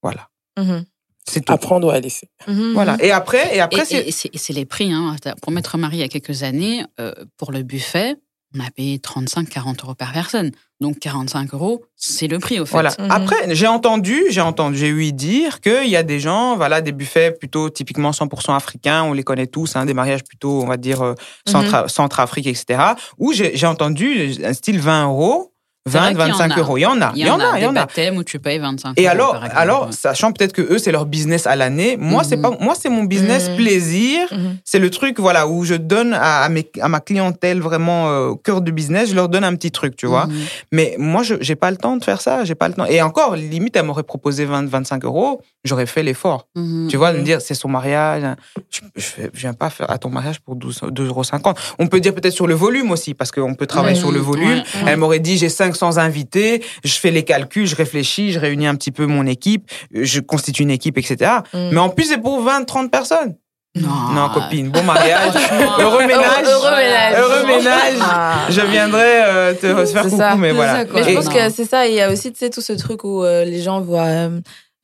Voilà. 0.02 0.28
Mhm. 0.58 0.84
C'est 1.26 1.44
tout. 1.44 1.52
Apprendre 1.52 1.88
ou 1.88 1.90
à 1.90 1.98
laisser. 2.00 2.28
Mhm. 2.46 2.72
Voilà. 2.74 2.96
Et 3.00 3.10
après, 3.10 3.56
et 3.56 3.60
après 3.60 3.82
Et- 3.82 3.84
c'est. 3.84 3.96
et, 3.96 4.08
et 4.08 4.12
c'est 4.12 4.34
et 4.34 4.38
c'est 4.38 4.52
les 4.52 4.64
prix. 4.64 4.92
Hein. 4.92 5.16
Pour 5.42 5.52
m'être 5.52 5.76
mariée 5.78 5.98
il 5.98 6.02
y 6.02 6.04
a 6.04 6.08
quelques 6.08 6.42
années, 6.42 6.84
euh, 7.00 7.12
pour 7.36 7.50
le 7.52 7.62
buffet, 7.62 8.14
on 8.54 8.60
a 8.60 8.70
payé 8.70 8.98
35-40 8.98 9.82
euros 9.82 9.94
par 9.94 10.12
personne. 10.12 10.52
Donc 10.80 10.98
45 10.98 11.52
euros, 11.52 11.82
c'est 11.94 12.26
le 12.26 12.38
prix 12.38 12.58
au 12.58 12.64
fait. 12.64 12.72
Voilà. 12.72 12.90
Mhm. 12.98 13.10
Après, 13.10 13.54
j'ai 13.54 13.66
entendu, 13.66 14.16
j'ai 14.30 14.40
entendu, 14.40 14.78
j'ai 14.78 14.88
eu 14.88 15.12
dire 15.12 15.60
qu'il 15.60 15.88
y 15.88 15.96
a 15.96 16.02
des 16.02 16.18
gens, 16.20 16.56
voilà, 16.56 16.80
des 16.80 16.92
buffets 16.92 17.32
plutôt 17.32 17.68
typiquement 17.68 18.12
100% 18.12 18.54
africains, 18.56 19.02
on 19.02 19.12
les 19.12 19.22
connaît 19.22 19.46
tous, 19.46 19.76
hein, 19.76 19.84
des 19.84 19.92
mariages 19.92 20.24
plutôt, 20.24 20.62
on 20.62 20.66
va 20.66 20.78
dire, 20.78 21.02
euh, 21.02 21.14
centra- 21.46 21.86
Centrafrique, 21.88 22.46
etc. 22.46 22.82
Où 23.18 23.32
j'ai 23.34 23.54
j'ai 23.56 23.66
entendu 23.66 24.32
un 24.42 24.54
style 24.54 24.80
20 24.80 25.04
euros, 25.04 25.49
20, 25.86 26.08
qu'il 26.10 26.18
y 26.18 26.22
en 26.22 26.26
25 26.26 26.52
a. 26.52 26.58
euros. 26.60 26.76
Il 26.76 26.82
y 26.82 26.86
en 26.86 27.00
a, 27.00 27.12
il 27.14 27.26
y 27.26 27.30
en 27.30 27.40
a, 27.40 27.58
il 27.58 27.62
y 27.62 27.66
en 27.66 27.74
a. 27.76 27.86
où 28.14 28.22
tu 28.24 28.38
payes 28.38 28.58
25 28.58 28.92
Et 28.98 29.02
euros. 29.04 29.10
alors, 29.10 29.40
alors, 29.54 29.92
sachant 29.94 30.30
peut-être 30.32 30.52
que 30.52 30.60
eux, 30.62 30.78
c'est 30.78 30.92
leur 30.92 31.06
business 31.06 31.46
à 31.46 31.56
l'année, 31.56 31.96
moi, 31.98 32.22
c'est 32.22 32.36
Mhm. 32.36 32.42
pas, 32.42 32.50
moi, 32.60 32.74
c'est 32.78 32.90
mon 32.90 33.04
business 33.04 33.48
Mhm. 33.48 33.56
plaisir. 33.56 34.20
Mhm. 34.30 34.56
C'est 34.64 34.78
le 34.78 34.90
truc, 34.90 35.18
voilà, 35.18 35.46
où 35.48 35.64
je 35.64 35.74
donne 35.74 36.12
à, 36.12 36.42
à, 36.42 36.48
mes, 36.50 36.70
à 36.82 36.88
ma 36.88 37.00
clientèle 37.00 37.60
vraiment 37.60 38.10
euh, 38.10 38.26
au 38.28 38.36
cœur 38.36 38.60
du 38.60 38.72
business, 38.72 39.10
je 39.10 39.14
leur 39.14 39.28
donne 39.30 39.44
un 39.44 39.54
petit 39.54 39.70
truc, 39.70 39.96
tu 39.96 40.06
vois. 40.06 40.28
Mais 40.70 40.96
moi, 40.98 41.22
je 41.22 41.34
j'ai 41.40 41.56
pas 41.56 41.70
le 41.70 41.76
temps 41.78 41.96
de 41.96 42.04
faire 42.04 42.20
ça, 42.20 42.44
j'ai 42.44 42.54
pas 42.54 42.68
le 42.68 42.74
temps. 42.74 42.84
Et 42.84 43.00
encore, 43.00 43.34
limite, 43.36 43.74
elle 43.76 43.84
m'aurait 43.86 44.02
proposé 44.02 44.44
20, 44.44 44.68
25 44.68 45.04
euros, 45.04 45.40
j'aurais 45.64 45.86
fait 45.86 46.02
l'effort. 46.02 46.46
Tu 46.88 46.96
vois, 46.98 47.12
de 47.12 47.18
me 47.18 47.22
dire, 47.24 47.40
c'est 47.40 47.54
son 47.54 47.68
mariage, 47.68 48.22
hein. 48.22 48.36
je, 48.70 48.80
je, 48.96 49.06
viens 49.32 49.54
pas 49.54 49.70
faire 49.70 49.90
à 49.90 49.96
ton 49.98 50.10
mariage 50.10 50.40
pour 50.40 50.56
12 50.56 50.80
2,50 50.90 51.46
euros. 51.46 51.54
On 51.78 51.86
peut 51.86 52.00
dire 52.00 52.14
peut-être 52.14 52.34
sur 52.34 52.46
le 52.46 52.54
volume 52.54 52.90
aussi, 52.90 53.14
parce 53.14 53.30
qu'on 53.30 53.54
peut 53.54 53.66
travailler 53.66 53.96
sur 53.96 54.12
le 54.12 54.18
volume. 54.20 54.62
Elle 54.86 54.98
m'aurait 54.98 55.18
dit, 55.20 55.38
j'ai 55.38 55.48
500 55.74 55.98
invités, 55.98 56.62
je 56.84 56.94
fais 56.94 57.10
les 57.10 57.24
calculs, 57.24 57.66
je 57.66 57.76
réfléchis, 57.76 58.32
je 58.32 58.38
réunis 58.38 58.66
un 58.66 58.74
petit 58.74 58.90
peu 58.90 59.06
mon 59.06 59.26
équipe, 59.26 59.70
je 59.92 60.20
constitue 60.20 60.62
une 60.62 60.70
équipe, 60.70 60.98
etc. 60.98 61.30
Mhm. 61.52 61.70
Mais 61.72 61.78
en 61.78 61.88
plus, 61.88 62.04
c'est 62.04 62.18
pour 62.18 62.40
20, 62.42 62.64
30 62.64 62.90
personnes. 62.90 63.34
Non, 63.76 64.28
copine, 64.34 64.70
bon 64.70 64.82
mariage. 64.82 65.32
Heureux 65.78 66.04
ménage. 66.04 66.44
Heureux 66.44 66.76
ménage. 66.76 67.14
Heureux 67.16 67.46
ménage. 67.46 67.98
Ah. 68.00 68.46
Je 68.48 68.60
viendrai 68.62 69.22
euh, 69.24 69.54
te 69.54 69.84
faire 69.86 70.02
coucou, 70.02 70.16
ça. 70.16 70.34
mais 70.34 70.50
voilà. 70.50 70.84
ça. 70.86 70.92
Mais 70.92 71.04
je 71.04 71.14
pense 71.14 71.26
non. 71.26 71.32
que 71.32 71.50
c'est 71.50 71.64
ça. 71.66 71.86
Il 71.86 71.94
y 71.94 72.00
a 72.00 72.10
aussi, 72.10 72.32
tu 72.32 72.38
sais, 72.40 72.50
tout 72.50 72.62
ce 72.62 72.72
truc 72.72 73.04
où 73.04 73.22
euh, 73.22 73.44
les 73.44 73.62
gens 73.62 73.80
voient 73.80 74.28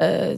euh, 0.02 0.36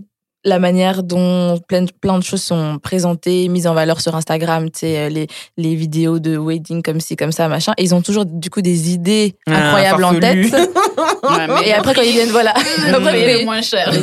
la 0.48 0.58
manière 0.58 1.02
dont 1.02 1.58
plein, 1.68 1.82
de- 1.82 1.92
plein 2.00 2.18
de 2.18 2.24
choses 2.24 2.42
sont 2.42 2.78
présentées, 2.82 3.48
mises 3.48 3.66
en 3.66 3.74
valeur 3.74 4.00
sur 4.00 4.14
Instagram, 4.16 4.70
tu 4.70 4.80
sais, 4.80 4.98
euh, 4.98 5.08
les, 5.08 5.26
les 5.56 5.74
vidéos 5.74 6.18
de 6.18 6.36
wedding 6.36 6.82
comme 6.82 7.00
ci, 7.00 7.16
comme 7.16 7.32
ça, 7.32 7.48
machin. 7.48 7.72
Et 7.78 7.84
ils 7.84 7.94
ont 7.94 8.02
toujours, 8.02 8.24
du 8.26 8.50
coup, 8.50 8.62
des 8.62 8.92
idées 8.92 9.36
Ah, 9.46 9.54
incroyables 9.66 10.04
en 10.04 10.14
tête. 10.18 10.46
Ouais, 11.22 11.68
Et 11.68 11.72
après, 11.72 11.94
quand 11.94 12.02
ils 12.02 12.12
viennent, 12.12 12.30
voilà. 12.30 12.50
après, 12.92 13.38
le 13.38 13.44
moins 13.44 13.62
cher. 13.62 13.92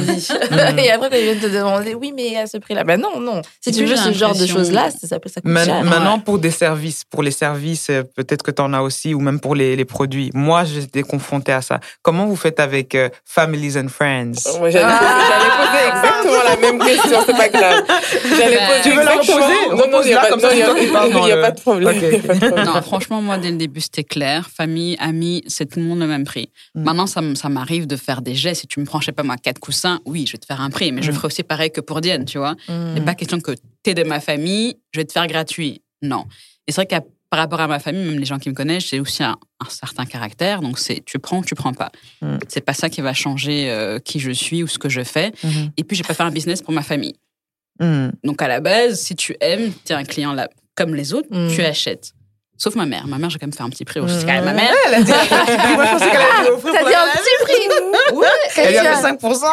Mm. 0.55 0.79
et 0.79 0.91
après, 0.91 1.09
quand 1.09 1.15
ils 1.17 1.23
viennent 1.23 1.39
te 1.39 1.47
demander, 1.47 1.93
oui, 1.95 2.13
mais 2.15 2.37
à 2.37 2.47
ce 2.47 2.57
prix-là, 2.57 2.83
ben 2.83 2.99
non, 2.99 3.19
non. 3.19 3.41
Si 3.61 3.71
tu 3.71 3.83
veux 3.85 3.95
ce 3.95 4.11
genre 4.13 4.35
de 4.35 4.45
choses-là, 4.45 4.89
ça, 4.91 5.07
ça, 5.07 5.17
ça 5.25 5.41
coûte 5.41 5.43
Man- 5.45 5.65
cher. 5.65 5.83
Maintenant, 5.83 6.15
Ouais. 6.17 6.21
pour 6.23 6.39
des 6.39 6.51
services, 6.51 7.03
pour 7.09 7.23
les 7.23 7.31
services, 7.31 7.89
euh, 7.89 8.03
peut-être 8.15 8.43
que 8.43 8.51
tu 8.51 8.61
en 8.61 8.73
as 8.73 8.81
aussi, 8.81 9.13
ou 9.13 9.19
même 9.19 9.39
pour 9.39 9.55
les, 9.55 9.75
les 9.75 9.85
produits. 9.85 10.29
Moi, 10.33 10.63
j'étais 10.65 11.01
confrontée 11.03 11.51
à 11.51 11.61
ça. 11.61 11.79
Comment 12.01 12.25
vous 12.25 12.35
faites 12.35 12.59
avec 12.59 12.95
euh, 12.95 13.09
Families 13.25 13.77
and 13.77 13.87
Friends? 13.89 14.57
Moi, 14.59 14.69
j'allais 14.69 14.85
Ah. 14.87 15.59
poser 15.65 15.87
exactement 15.89 16.34
la 16.43 16.57
même 16.57 16.79
question, 16.79 17.19
c'est 17.25 17.33
pas 17.37 17.49
grave. 17.49 17.83
J'allais 18.37 18.57
Bah, 18.57 18.67
poser 18.67 18.81
tu 18.83 18.89
veux 18.91 19.03
la 19.03 19.15
exactement- 19.15 19.45
reposer 19.47 19.69
Non, 19.69 19.91
non, 19.91 20.01
il 20.03 20.07
n'y 20.07 20.13
a 20.13 20.27
il 20.29 20.45
a- 20.45 21.07
il 21.27 21.31
a 21.31 21.35
le- 21.35 21.41
pas 21.41 21.51
de 21.51 21.59
problème. 21.61 21.95
Ok. 21.95 22.03
il 22.03 22.11
y 22.11 22.15
a 22.15 22.19
pas 22.19 22.33
de 22.33 22.39
problème. 22.47 22.65
Non, 22.65 22.81
franchement, 22.81 23.21
moi, 23.21 23.37
dès 23.37 23.51
le 23.51 23.57
début, 23.57 23.81
c'était 23.81 24.03
clair. 24.03 24.49
Famille, 24.55 24.95
amis, 24.99 25.43
c'est 25.47 25.65
tout 25.69 25.79
le 25.79 25.85
monde 25.85 25.99
le 25.99 26.07
même 26.07 26.23
prix. 26.25 26.49
Mm. 26.75 26.83
Maintenant, 26.83 27.07
ça, 27.07 27.21
ça 27.35 27.49
m'arrive 27.49 27.87
de 27.87 27.95
faire 27.95 28.21
des 28.21 28.35
gestes. 28.35 28.61
Si 28.61 28.67
tu 28.67 28.79
me 28.79 28.85
prends, 28.85 28.99
je 28.99 29.05
sais 29.07 29.11
pas 29.11 29.23
moi, 29.23 29.35
quatre 29.37 29.59
coussins, 29.59 29.99
oui, 30.05 30.25
je 30.27 30.33
vais 30.33 30.37
te 30.37 30.45
faire 30.45 30.61
un 30.61 30.69
prix. 30.69 30.91
Mais 30.91 31.01
je 31.01 31.11
Mm. 31.11 31.15
ferai 31.15 31.27
aussi 31.27 31.43
pareil 31.43 31.71
que 31.71 31.81
pour 31.81 32.01
Diane, 32.01 32.25
tu 32.25 32.37
vois. 32.37 32.55
Il 32.67 32.73
Mm. 32.75 32.93
n'est 32.95 33.01
pas 33.01 33.15
question 33.15 33.39
que 33.39 33.51
tu 33.51 33.89
es 33.91 33.93
de 33.93 34.03
ma 34.03 34.19
famille, 34.19 34.77
je 34.93 34.99
vais 34.99 35.05
te 35.05 35.11
faire 35.11 35.27
gratuit. 35.27 35.81
Non. 36.01 36.25
Et 36.67 36.71
c'est 36.71 36.77
vrai 36.81 36.87
qu'à 36.87 37.01
par 37.29 37.39
rapport 37.39 37.59
à 37.59 37.67
ma 37.67 37.79
famille, 37.79 38.03
même 38.05 38.19
les 38.19 38.25
gens 38.25 38.37
qui 38.39 38.49
me 38.49 38.53
connaissent, 38.55 38.87
j'ai 38.89 38.99
aussi 38.99 39.23
un, 39.23 39.35
un 39.59 39.69
certain 39.69 40.05
caractère. 40.05 40.61
Donc, 40.61 40.79
c'est 40.79 41.03
tu 41.05 41.19
prends, 41.19 41.41
tu 41.41 41.55
prends 41.55 41.73
pas. 41.73 41.91
Mm. 42.21 42.37
C'est 42.47 42.61
pas 42.61 42.73
ça 42.73 42.89
qui 42.89 43.01
va 43.01 43.13
changer 43.13 43.69
euh, 43.71 43.99
qui 43.99 44.19
je 44.19 44.31
suis 44.31 44.63
ou 44.63 44.67
ce 44.67 44.77
que 44.77 44.89
je 44.89 45.03
fais. 45.03 45.31
Mhm. 45.43 45.71
Et 45.77 45.83
puis, 45.83 45.97
j'ai 45.97 46.03
pas 46.03 46.13
fait 46.13 46.23
un 46.23 46.31
business 46.31 46.61
pour 46.61 46.73
ma 46.73 46.83
famille. 46.83 47.15
Mm. 47.79 48.09
Donc, 48.23 48.41
à 48.41 48.47
la 48.47 48.59
base, 48.61 48.99
si 49.01 49.15
tu 49.15 49.35
aimes, 49.41 49.71
tu 49.85 49.91
es 49.91 49.95
un 49.95 50.03
client 50.03 50.33
là, 50.33 50.47
comme 50.75 50.93
les 50.95 51.13
autres, 51.13 51.27
Mm. 51.31 51.49
tu 51.53 51.61
achètes. 51.61 52.11
Sauf 52.57 52.75
ma 52.75 52.85
mère. 52.85 53.05
Ma 53.07 53.17
mère, 53.17 53.29
j'ai 53.29 53.37
quand 53.37 53.47
même 53.47 53.53
fait 53.53 53.63
un 53.63 53.69
petit 53.69 53.83
prix. 53.83 53.99
aussi. 53.99 54.15
Mm. 54.15 54.19
C'est 54.19 54.25
quand 54.27 54.31
même 54.33 54.45
ma 54.45 54.53
mère. 54.53 54.71
Elle 54.87 54.93
a 54.93 55.01
dit, 55.01 55.11
moi, 55.75 55.85
je 55.85 55.91
pensais 55.91 56.09
qu'elle 56.09 56.21
allait 56.39 56.49
offrir 56.51 56.71
T'as 56.71 56.79
pour 56.79 56.87
dit 56.87 56.93
la- 56.93 57.01
un 57.03 57.07
petit 57.17 57.43
prix 57.43 58.15
Ouais, 58.15 58.27
Elle 58.57 58.69
lui 58.71 58.77
a 58.77 58.95
fait 58.95 59.01
5%. 59.01 59.45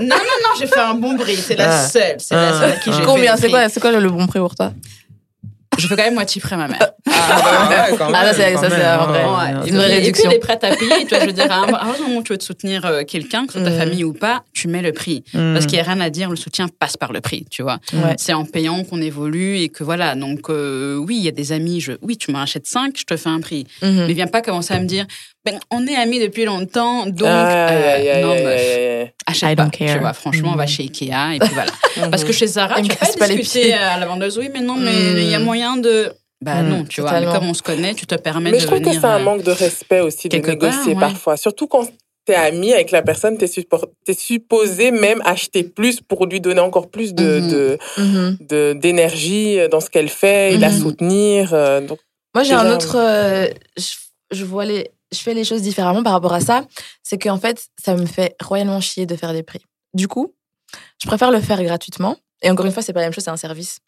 Non, 0.00 0.06
non, 0.08 0.16
non, 0.16 0.50
j'ai 0.58 0.66
fait 0.66 0.78
un 0.80 0.94
bon 0.94 1.16
prix. 1.16 1.36
C'est 1.36 1.56
la 1.56 1.70
Ah. 1.80 1.86
seule. 1.88 2.16
C'est 2.18 2.34
la 2.34 2.48
Ah. 2.48 2.52
seule 2.60 2.70
à 2.72 2.76
qui 2.76 2.92
j'ai 2.92 2.98
fait 2.98 3.04
Combien 3.06 3.36
C'est 3.38 3.48
quoi, 3.48 3.68
c'est 3.70 3.80
quoi 3.80 3.90
le 3.92 4.10
bon 4.10 4.26
prix 4.26 4.38
pour 4.40 4.54
toi? 4.54 4.72
Je 5.78 5.86
fais 5.86 5.96
quand 5.96 6.02
même 6.04 6.14
moitié 6.14 6.42
à 6.50 6.56
ma 6.56 6.68
mère. 6.68 6.90
Ah, 7.08 7.88
ouais, 7.90 7.96
quand 7.98 8.10
Ah, 8.12 8.24
même, 8.24 8.32
ça, 8.32 8.34
c'est- 8.34 8.52
quand 8.54 8.60
ça, 8.62 8.68
même, 8.68 8.80
ouais, 8.80 9.60
Ouais. 9.62 9.68
une 9.68 9.76
vraie 9.76 9.86
et 9.86 9.88
puis, 9.88 10.00
réduction. 10.00 10.30
elle 10.30 10.36
est 10.36 10.40
prête 10.40 10.64
à 10.64 10.74
payer. 10.76 10.90
Tu 11.00 11.08
vois, 11.08 11.20
je 11.20 11.26
veux 11.26 11.32
dire, 11.32 11.50
à 11.50 11.56
un, 11.62 11.66
moment 11.66 12.16
où 12.18 12.22
tu 12.22 12.32
veux 12.32 12.38
te 12.38 12.44
soutenir 12.44 12.84
euh, 12.84 13.02
quelqu'un, 13.04 13.46
que 13.46 13.52
ce 13.52 13.58
soit 13.60 13.68
ta 13.68 13.74
Mm. 13.74 13.78
famille 13.78 14.04
ou 14.04 14.12
pas, 14.12 14.42
tu 14.52 14.68
mets 14.68 14.82
le 14.82 14.92
prix. 14.92 15.24
Mm. 15.34 15.52
Parce 15.54 15.66
qu'il 15.66 15.74
n'y 15.78 15.80
a 15.86 15.90
rien 15.92 16.00
à 16.00 16.10
dire, 16.10 16.30
le 16.30 16.36
soutien 16.36 16.66
passe 16.68 16.96
par 16.96 17.12
le 17.12 17.20
prix, 17.20 17.46
tu 17.50 17.62
vois. 17.62 17.78
Ouais. 17.92 18.14
C'est 18.18 18.32
en 18.32 18.44
payant 18.44 18.84
qu'on 18.84 19.00
évolue 19.00 19.58
et 19.58 19.68
que 19.68 19.84
voilà. 19.84 20.14
Donc, 20.14 20.48
euh, 20.50 20.96
oui, 20.96 21.16
il 21.18 21.24
y 21.24 21.28
a 21.28 21.32
des 21.32 21.52
amis, 21.52 21.80
je, 21.80 21.92
oui, 22.02 22.16
tu 22.16 22.30
m'en 22.32 22.40
achètes 22.40 22.66
5, 22.66 22.94
je 22.96 23.04
te 23.04 23.16
fais 23.16 23.28
un 23.28 23.40
prix. 23.40 23.66
Mhm. 23.82 24.04
Mais 24.06 24.12
viens 24.12 24.26
pas 24.26 24.42
commencer 24.42 24.74
à 24.74 24.80
me 24.80 24.86
dire, 24.86 25.06
ben, 25.46 25.58
on 25.70 25.86
est 25.86 25.94
amis 25.96 26.18
depuis 26.20 26.44
longtemps, 26.44 27.06
donc, 27.06 27.22
euh, 27.28 27.94
aïe, 27.94 28.22
non, 28.22 28.32
achète 29.26 29.50
I 29.52 29.54
pas. 29.56 29.62
don't 29.64 29.70
care. 29.70 29.94
Tu 29.94 29.98
vois, 30.00 30.12
franchement, 30.12 30.50
on 30.52 30.56
va 30.56 30.64
Mm. 30.64 30.68
chez 30.68 30.82
Ikea 30.82 31.34
et 31.34 31.38
puis 31.38 31.54
voilà. 31.54 31.70
Parce 32.10 32.24
que 32.24 32.32
chez 32.32 32.46
Zara, 32.48 32.82
tu 32.82 32.88
peux 32.88 32.96
pas 33.18 33.28
discuter 33.28 33.60
pieds. 33.66 33.72
à 33.74 33.98
la 33.98 34.06
vendeuse, 34.06 34.36
oui, 34.38 34.50
mais 34.52 34.60
non, 34.60 34.74
mais 34.76 34.90
Mm. 34.92 35.16
il 35.18 35.30
y 35.30 35.34
a 35.34 35.38
moyen 35.38 35.76
de. 35.76 36.12
Bah 36.44 36.62
Mm. 36.62 36.68
non, 36.68 36.84
tu 36.84 37.00
vois. 37.00 37.10
Totalement. 37.10 37.32
Mais 37.32 37.38
comme 37.38 37.48
on 37.48 37.54
se 37.54 37.62
connaît, 37.62 37.94
tu 37.94 38.06
te 38.06 38.14
permets 38.16 38.50
Mais 38.50 38.58
de 38.58 38.62
je 38.62 38.66
trouve 38.66 38.80
que 38.82 38.92
c'est 38.92 39.04
un 39.04 39.20
euh, 39.20 39.24
manque 39.24 39.42
de 39.42 39.52
respect 39.52 40.00
aussi 40.00 40.28
de 40.28 40.36
quelque 40.36 40.52
part, 40.58 40.70
négocier 40.70 40.94
ouais. 40.94 41.00
parfois. 41.00 41.36
Surtout 41.38 41.66
quand 41.66 41.88
t'es 42.26 42.34
ami 42.34 42.72
avec 42.74 42.90
la 42.90 43.02
personne, 43.02 43.38
t'es 43.38 43.46
t'es 44.04 44.12
supposé 44.14 44.90
même 44.90 45.22
acheter 45.24 45.62
plus 45.62 46.00
pour 46.00 46.26
lui 46.26 46.40
donner 46.40 46.60
encore 46.60 46.90
plus 46.90 47.14
de, 47.14 47.40
de, 47.40 47.78
de- 48.40 48.72
d'énergie 48.74 49.58
dans 49.70 49.80
ce 49.80 49.88
qu'elle 49.90 50.08
fait 50.08 50.54
et 50.54 50.58
la 50.58 50.70
soutenir. 50.72 51.54
euh, 51.54 51.80
Donc, 51.80 52.00
Moi, 52.34 52.42
j'ai 52.44 52.52
un 52.54 52.70
autre. 52.74 52.96
euh, 52.98 53.46
je, 53.76 53.92
je 54.32 54.44
vois 54.44 54.64
les, 54.64 54.90
je 55.16 55.22
fais 55.22 55.34
les 55.34 55.44
choses 55.44 55.62
différemment 55.62 56.02
par 56.02 56.12
rapport 56.12 56.32
à 56.34 56.40
ça. 56.40 56.64
C'est 57.02 57.18
qu'en 57.18 57.38
fait, 57.38 57.66
ça 57.82 57.94
me 57.96 58.06
fait 58.06 58.36
royalement 58.42 58.80
chier 58.80 59.06
de 59.06 59.16
faire 59.16 59.32
des 59.32 59.42
prix. 59.42 59.60
Du 59.94 60.08
coup, 60.08 60.34
je 61.02 61.06
préfère 61.06 61.30
le 61.30 61.40
faire 61.40 61.62
gratuitement. 61.62 62.16
Et 62.42 62.50
encore 62.50 62.66
une 62.66 62.72
fois, 62.72 62.82
c'est 62.82 62.92
pas 62.92 63.00
la 63.00 63.06
même 63.06 63.12
chose, 63.14 63.24
c'est 63.24 63.30
un 63.30 63.36
service. 63.36 63.78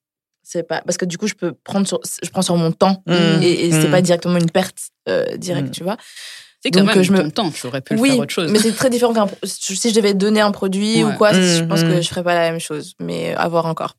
C'est 0.43 0.63
pas 0.63 0.81
parce 0.81 0.97
que 0.97 1.05
du 1.05 1.19
coup, 1.19 1.27
je 1.27 1.35
peux 1.35 1.53
prendre 1.53 1.87
sur, 1.87 2.01
je 2.23 2.31
prends 2.31 2.43
sur 2.43 2.57
mon 2.57 2.73
temps 2.73 3.03
Mm. 3.07 3.13
et, 3.43 3.67
et 3.67 3.71
c'est 3.73 3.89
Mm. 3.89 3.91
pas 3.91 4.01
directement 4.03 4.39
une 4.39 4.51
perte 4.51 4.79
euh, 5.09 5.37
directe, 5.37 5.69
Mm. 5.69 5.73
tu 5.73 5.83
vois. 5.85 5.97
C'est 6.63 6.71
quand 6.71 6.81
Donc, 6.85 6.95
même 6.97 7.03
je 7.05 7.13
me- 7.13 7.23
ton 7.23 7.31
temps, 7.31 7.51
tu 7.51 7.67
aurais 7.67 7.81
pu 7.83 7.95
le 7.95 8.01
oui, 8.01 8.11
faire 8.11 8.19
autre 8.21 8.33
chose. 8.33 8.51
mais 8.51 8.59
c'est 8.59 8.73
très 8.73 8.91
différent 8.91 9.13
qu'un. 9.13 9.27
Si 9.45 9.91
je 9.91 9.95
devais 9.95 10.15
donner 10.15 10.41
un 10.41 10.51
produit 10.51 11.05
ou 11.05 11.13
quoi, 11.13 11.33
Mm, 11.33 11.43
je 11.43 11.65
pense 11.65 11.83
que 11.83 12.01
je 12.01 12.09
ferais 12.09 12.25
pas 12.25 12.35
la 12.35 12.51
même 12.51 12.59
chose. 12.61 12.95
Mais 13.01 13.35
à 13.35 13.47
voir 13.49 13.67
encore. 13.67 13.95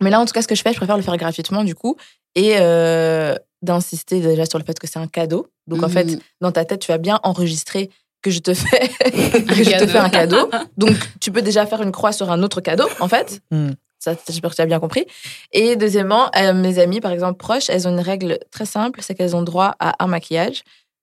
Mais 0.00 0.08
là, 0.10 0.20
en 0.20 0.24
tout 0.24 0.32
cas, 0.32 0.42
ce 0.42 0.48
que 0.48 0.54
je 0.54 0.62
fais, 0.62 0.72
je 0.72 0.78
préfère 0.78 0.96
le 0.96 1.02
faire 1.02 1.16
gratuitement, 1.16 1.64
du 1.64 1.74
coup, 1.74 1.96
et 2.34 2.56
euh, 2.60 3.34
d'insister 3.62 4.20
déjà 4.20 4.44
sur 4.46 4.58
le 4.58 4.64
fait 4.64 4.78
que 4.78 4.86
c'est 4.86 4.98
un 4.98 5.06
cadeau. 5.06 5.46
Donc, 5.66 5.82
en 5.82 5.88
fait, 5.88 6.04
Mhm. 6.04 6.18
dans 6.40 6.52
ta 6.52 6.64
tête, 6.64 6.80
tu 6.80 6.90
vas 6.92 6.98
bien 6.98 7.20
enregistrer 7.22 7.90
que 8.22 8.30
je 8.30 8.40
te 8.40 8.54
fais, 8.54 8.88
que 9.48 9.64
je 9.64 9.78
te 9.78 9.86
fais 9.86 9.98
un 9.98 10.08
cadeau. 10.10 10.48
Donc, 10.76 10.96
tu 11.20 11.32
peux 11.32 11.42
déjà 11.42 11.66
faire 11.66 11.82
une 11.82 11.92
croix 11.92 12.12
sur 12.12 12.30
un 12.30 12.42
autre 12.42 12.60
cadeau, 12.60 12.88
en 13.00 13.08
fait. 13.08 13.40
Mm. 13.50 13.70
Ça, 13.98 14.14
j'espère 14.26 14.50
que 14.50 14.56
tu 14.56 14.62
as 14.62 14.66
bien 14.66 14.80
compris. 14.80 15.06
Et 15.52 15.76
deuxièmement, 15.76 16.28
euh, 16.36 16.52
mes 16.54 16.78
amies, 16.80 17.00
par 17.00 17.12
exemple, 17.12 17.36
proches, 17.38 17.70
elles 17.70 17.86
ont 17.86 17.92
une 17.92 18.00
règle 18.00 18.38
très 18.50 18.66
simple, 18.66 19.00
c'est 19.02 19.14
qu'elles 19.14 19.36
ont 19.36 19.42
droit 19.42 19.76
à 19.78 20.02
un 20.02 20.08
maquillage 20.08 20.62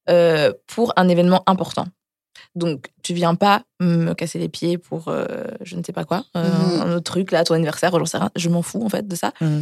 euh, 0.10 0.52
pour 0.68 0.91
un 0.98 1.07
événement 1.07 1.44
important. 1.45 1.86
Donc, 2.56 2.88
tu 3.03 3.14
viens 3.14 3.36
pas 3.36 3.61
me 3.80 4.14
casser 4.14 4.40
les 4.40 4.49
pieds 4.49 4.77
pour 4.77 5.07
euh, 5.07 5.26
je 5.61 5.76
ne 5.77 5.84
sais 5.84 5.94
pas 5.94 6.03
quoi, 6.03 6.23
Mhm. 6.36 6.81
un 6.81 6.91
autre 6.94 7.03
truc, 7.11 7.31
là, 7.31 7.44
ton 7.44 7.53
anniversaire, 7.53 7.91
j'en 7.98 8.06
sais 8.06 8.18
rien. 8.18 8.31
Je 8.36 8.49
m'en 8.49 8.61
fous, 8.61 8.84
en 8.84 8.90
fait, 8.90 9.07
de 9.07 9.15
ça. 9.15 9.31
Mm. 9.40 9.61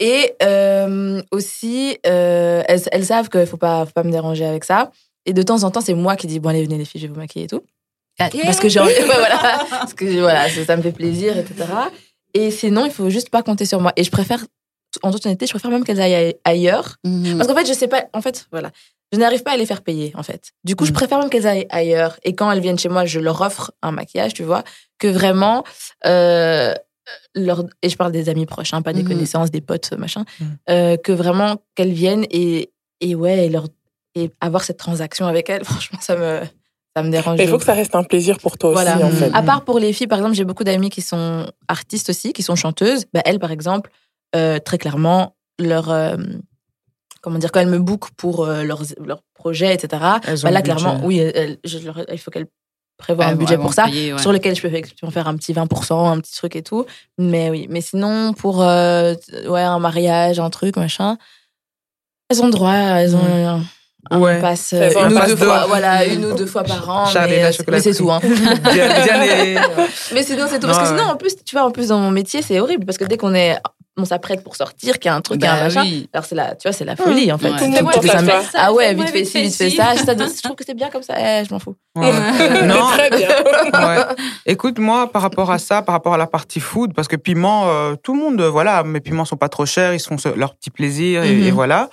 Et 0.00 0.34
euh, 0.42 1.20
aussi, 1.32 1.98
euh, 2.06 2.62
elles, 2.68 2.82
elles 2.92 3.04
savent 3.06 3.28
qu'il 3.28 3.46
faut 3.46 3.56
pas, 3.56 3.84
faut 3.86 3.92
pas 3.92 4.04
me 4.04 4.12
déranger 4.12 4.44
avec 4.46 4.64
ça. 4.64 4.90
Et 5.26 5.32
de 5.32 5.42
temps 5.42 5.62
en 5.64 5.70
temps, 5.70 5.80
c'est 5.80 5.94
moi 5.94 6.16
qui 6.16 6.26
dis 6.26 6.38
bon 6.40 6.48
allez 6.50 6.62
venez 6.64 6.78
les 6.78 6.84
filles, 6.84 7.00
je 7.00 7.06
vais 7.06 7.12
vous 7.12 7.18
maquiller 7.20 7.46
et 7.46 7.48
tout, 7.48 7.62
parce 8.44 8.60
que 8.60 8.68
j'ai 8.68 8.80
envie, 8.80 8.92
voilà, 9.04 9.66
parce 9.70 9.94
que 9.94 10.04
voilà, 10.20 10.48
ça, 10.48 10.64
ça 10.64 10.76
me 10.76 10.82
fait 10.82 10.92
plaisir, 10.92 11.36
etc. 11.36 11.64
Et 12.34 12.50
sinon, 12.50 12.84
il 12.86 12.92
faut 12.92 13.10
juste 13.10 13.30
pas 13.30 13.42
compter 13.42 13.64
sur 13.66 13.80
moi. 13.80 13.92
Et 13.96 14.04
je 14.04 14.10
préfère, 14.10 14.44
en 15.02 15.10
toute 15.10 15.26
honnêteté, 15.26 15.46
je 15.46 15.50
préfère 15.52 15.70
même 15.70 15.84
qu'elles 15.84 16.00
aillent 16.00 16.34
ailleurs, 16.44 16.96
Mhm. 17.04 17.36
parce 17.36 17.48
qu'en 17.48 17.54
fait, 17.56 17.66
je 17.66 17.72
sais 17.72 17.88
pas, 17.88 18.04
en 18.12 18.22
fait, 18.22 18.46
voilà, 18.52 18.70
je 19.12 19.18
n'arrive 19.18 19.42
pas 19.42 19.52
à 19.52 19.56
les 19.56 19.66
faire 19.66 19.82
payer, 19.82 20.12
en 20.14 20.22
fait. 20.22 20.52
Du 20.64 20.76
coup, 20.76 20.84
je 20.84 20.90
Mm. 20.90 20.94
préfère 20.94 21.18
même 21.18 21.30
qu'elles 21.30 21.46
aillent 21.46 21.66
ailleurs. 21.70 22.18
Et 22.24 22.34
quand 22.34 22.50
elles 22.52 22.60
viennent 22.60 22.78
chez 22.78 22.88
moi, 22.90 23.04
je 23.06 23.18
leur 23.20 23.40
offre 23.40 23.72
un 23.82 23.90
maquillage, 23.92 24.34
tu 24.34 24.42
vois, 24.44 24.62
que 24.98 25.08
vraiment. 25.08 25.64
Euh, 26.06 26.72
leur, 27.34 27.64
et 27.82 27.88
je 27.88 27.96
parle 27.96 28.12
des 28.12 28.28
amis 28.28 28.46
proches, 28.46 28.74
hein, 28.74 28.82
pas 28.82 28.92
des 28.92 29.02
Mhm. 29.02 29.08
connaissances, 29.08 29.50
des 29.50 29.60
potes, 29.60 29.92
machin, 29.92 30.24
Mm. 30.40 30.44
euh, 30.70 30.96
que 30.96 31.12
vraiment 31.12 31.56
qu'elles 31.74 31.92
viennent 31.92 32.26
et, 32.30 32.70
et 33.00 33.14
ouais, 33.14 33.46
et, 33.46 33.48
leur, 33.48 33.66
et 34.14 34.30
avoir 34.40 34.62
cette 34.64 34.78
transaction 34.78 35.26
avec 35.26 35.48
elles, 35.50 35.64
franchement, 35.92 35.98
ça 36.00 36.16
me, 36.16 36.40
ça 36.96 37.02
me 37.02 37.10
dérange. 37.10 37.38
il 37.40 37.48
faut 37.48 37.58
que 37.58 37.64
ça 37.64 37.74
reste 37.74 37.94
un 37.94 38.04
plaisir 38.04 38.38
pour 38.38 38.58
toi 38.58 38.72
Voilà. 38.72 38.96
aussi, 38.96 39.04
en 39.04 39.10
fait. 39.10 39.30
À 39.34 39.42
part 39.42 39.64
pour 39.64 39.78
les 39.78 39.92
filles, 39.92 40.06
par 40.08 40.18
exemple, 40.18 40.34
j'ai 40.34 40.44
beaucoup 40.44 40.64
d'amis 40.64 40.90
qui 40.90 41.02
sont 41.02 41.46
artistes 41.68 42.10
aussi, 42.10 42.32
qui 42.32 42.42
sont 42.42 42.56
chanteuses. 42.56 43.04
Bah, 43.12 43.22
elles, 43.24 43.38
par 43.38 43.52
exemple, 43.52 43.90
euh, 44.36 44.58
très 44.58 44.78
clairement, 44.78 45.36
leur. 45.58 45.90
euh, 45.90 46.16
comment 47.20 47.38
dire, 47.38 47.50
quand 47.52 47.60
elles 47.60 47.68
me 47.68 47.78
bookent 47.80 48.10
pour 48.16 48.44
euh, 48.44 48.62
leurs, 48.62 48.82
leurs 49.04 49.22
projets, 49.34 49.74
etc., 49.74 50.02
Elles 50.26 50.40
ont 50.44 50.48
bah, 50.48 50.50
là, 50.52 50.62
budget. 50.62 50.76
clairement, 50.76 51.00
oui, 51.04 51.18
elles- 51.18 51.58
je 51.64 51.78
leur- 51.78 52.04
il 52.12 52.18
faut 52.18 52.30
qu'elles 52.30 52.46
prévoient 52.98 53.24
Ouais, 53.26 53.30
un 53.32 53.36
budget 53.36 53.56
pour 53.56 53.72
ça, 53.72 53.84
payer, 53.84 54.12
ouais. 54.12 54.18
sur 54.20 54.32
lequel 54.32 54.54
je 54.54 54.60
peux 54.60 54.68
effectivement 54.68 55.10
faire 55.10 55.26
un 55.28 55.36
petit 55.36 55.52
20%, 55.54 56.10
un 56.12 56.20
petit 56.20 56.34
truc 56.36 56.54
et 56.56 56.62
tout. 56.62 56.84
Mais 57.16 57.48
oui, 57.48 57.66
mais 57.70 57.80
sinon, 57.80 58.34
pour 58.34 58.62
euh, 58.62 59.14
ouais, 59.48 59.62
un 59.62 59.78
mariage, 59.78 60.38
un 60.40 60.50
truc, 60.50 60.76
machin, 60.76 61.16
elles 62.28 62.42
ont 62.42 62.48
droit, 62.50 62.74
elles 62.74 63.16
ont. 63.16 63.20
un- 63.24 63.62
un 64.10 64.20
Ouais. 64.20 64.40
passe 64.40 64.72
une 64.72 64.78
un 65.18 65.24
ou 65.24 65.26
deux 65.26 65.36
fois, 65.36 65.66
voilà, 65.66 66.06
une 66.06 66.24
ou 66.24 66.34
deux 66.34 66.46
fois 66.46 66.62
par 66.62 66.88
an, 66.88 67.04
Charlie, 67.06 67.34
mais, 67.66 67.80
c'est 67.80 67.94
tout. 67.94 68.10
Hein. 68.10 68.20
Diane 68.72 69.22
est- 69.22 69.56
Mais 70.14 70.22
sinon, 70.22 70.46
c'est 70.48 70.60
tout. 70.60 70.66
Non, 70.66 70.72
Parce 70.72 70.90
que 70.90 70.96
sinon, 70.96 71.10
en 71.10 71.16
plus, 71.16 71.34
tu 71.44 71.54
vois, 71.56 71.64
en 71.66 71.70
plus, 71.70 71.88
dans 71.88 71.98
mon 71.98 72.10
métier, 72.10 72.40
c'est 72.40 72.58
horrible. 72.60 72.86
Parce 72.86 72.96
que 72.96 73.04
dès 73.04 73.16
qu'on 73.18 73.34
est, 73.34 73.58
on 73.98 74.04
s'apprête 74.04 74.42
pour 74.44 74.56
sortir, 74.56 74.98
qu'il 74.98 75.08
y 75.08 75.12
a 75.12 75.14
un 75.14 75.20
truc, 75.20 75.38
qu'il 75.40 75.46
y 75.46 75.50
a 75.50 75.54
un 75.54 75.56
Bah 75.58 75.64
machin, 75.64 75.82
oui. 75.82 76.08
alors 76.12 76.24
c'est 76.24 76.34
la, 76.34 76.54
tu 76.54 76.68
vois, 76.68 76.72
c'est 76.72 76.84
la 76.84 76.96
folie, 76.96 77.30
en 77.32 77.38
fait. 77.38 77.50
Ouais. 77.50 77.58
Tout 77.58 77.64
le 77.64 77.82
monde 77.82 77.92
ça, 78.02 78.48
Ah 78.54 78.72
ouais, 78.72 78.94
vite 78.94 79.10
fait 79.10 79.24
ci, 79.24 79.42
vite 79.42 79.54
fait 79.54 79.70
ça. 79.70 79.96
Ça, 79.96 80.14
Je 80.14 80.42
trouve 80.42 80.56
que 80.56 80.64
c'est 80.64 80.74
bien 80.74 80.88
comme 80.90 81.02
ça. 81.02 81.14
Eh, 81.18 81.44
je 81.44 81.52
m'en 81.52 81.58
fous. 81.58 81.76
Ouais. 81.96 82.12
non, 82.66 82.86
Très 82.92 83.10
bien. 83.10 83.28
Ouais. 83.74 83.98
Écoute, 84.46 84.78
moi, 84.78 85.10
par 85.12 85.22
rapport 85.22 85.50
à 85.50 85.58
ça, 85.58 85.82
par 85.82 85.92
rapport 85.94 86.14
à 86.14 86.18
la 86.18 86.26
partie 86.26 86.60
food, 86.60 86.94
parce 86.94 87.08
que 87.08 87.16
piment, 87.16 87.68
euh, 87.68 87.94
tout 88.02 88.14
le 88.14 88.20
monde, 88.20 88.40
voilà, 88.42 88.82
mes 88.84 89.00
piments 89.00 89.24
sont 89.24 89.36
pas 89.36 89.48
trop 89.48 89.66
chers, 89.66 89.92
ils 89.94 90.00
se 90.00 90.08
font 90.08 90.16
leur 90.36 90.54
petit 90.54 90.70
plaisir 90.70 91.22
et, 91.24 91.34
Mhm. 91.34 91.42
et 91.46 91.50
voilà. 91.50 91.90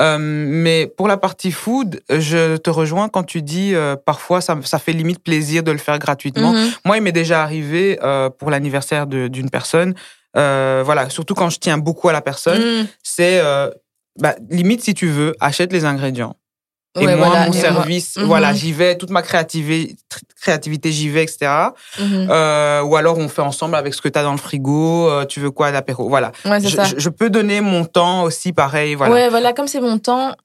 Euh, 0.00 0.18
mais 0.18 0.88
pour 0.96 1.06
la 1.06 1.16
partie 1.16 1.52
food, 1.52 2.00
je 2.10 2.56
te 2.56 2.68
rejoins 2.68 3.08
quand 3.08 3.22
tu 3.22 3.42
dis 3.42 3.76
euh, 3.76 3.94
parfois 3.94 4.40
ça, 4.40 4.58
ça 4.64 4.80
fait 4.80 4.90
limite 4.92 5.22
plaisir 5.22 5.62
de 5.62 5.70
le 5.70 5.78
faire 5.78 6.00
gratuitement. 6.00 6.52
Mhm. 6.52 6.70
Moi, 6.84 6.96
il 6.96 7.02
m'est 7.04 7.12
déjà 7.12 7.42
arrivé 7.42 7.98
euh, 8.02 8.28
pour 8.28 8.50
l'anniversaire 8.50 9.06
de- 9.06 9.28
d'une 9.28 9.50
personne. 9.50 9.94
Euh, 10.36 10.82
voilà, 10.84 11.10
surtout 11.10 11.34
quand 11.34 11.50
je 11.50 11.58
tiens 11.58 11.78
beaucoup 11.78 12.08
à 12.08 12.12
la 12.12 12.20
personne, 12.22 12.60
Mhm. 12.80 12.86
c'est 13.02 13.40
euh, 13.40 13.70
bah, 14.20 14.34
limite 14.50 14.82
si 14.82 14.94
tu 14.94 15.06
veux, 15.08 15.34
achète 15.40 15.72
les 15.72 15.84
ingrédients. 15.84 16.36
Et 17.00 17.06
Ouais, 17.06 17.16
moi, 17.16 17.26
voilà, 17.26 17.46
mon 17.46 17.52
et 17.52 17.60
service, 17.60 18.16
Mhm. 18.18 18.24
voilà, 18.26 18.54
j'y 18.54 18.72
vais, 18.72 18.96
toute 18.96 19.10
ma 19.10 19.22
créativité, 19.22 19.96
créativité 20.40 20.92
j'y 20.92 21.08
vais, 21.08 21.24
etc. 21.24 21.50
Mhm. 21.98 22.28
Euh, 22.30 22.82
ou 22.82 22.94
alors 22.94 23.18
on 23.18 23.28
fait 23.28 23.42
ensemble 23.42 23.74
avec 23.74 23.94
ce 23.94 24.00
que 24.00 24.08
tu 24.08 24.16
as 24.16 24.22
dans 24.22 24.30
le 24.30 24.38
frigo, 24.38 25.08
euh, 25.10 25.24
tu 25.24 25.40
veux 25.40 25.50
quoi 25.50 25.72
d'apéro, 25.72 26.08
voilà. 26.08 26.30
Ouais, 26.44 26.60
Je, 26.60 26.68
ça. 26.68 26.84
je- 26.96 27.08
peux 27.08 27.30
donner 27.30 27.60
mon 27.60 27.84
temps 27.84 28.22
aussi, 28.22 28.52
pareil, 28.52 28.94
voilà. 28.94 29.12
Ouais, 29.12 29.28
voilà, 29.28 29.52
comme 29.52 29.66
c'est 29.66 29.80
mon 29.80 29.98
temps, 29.98 30.36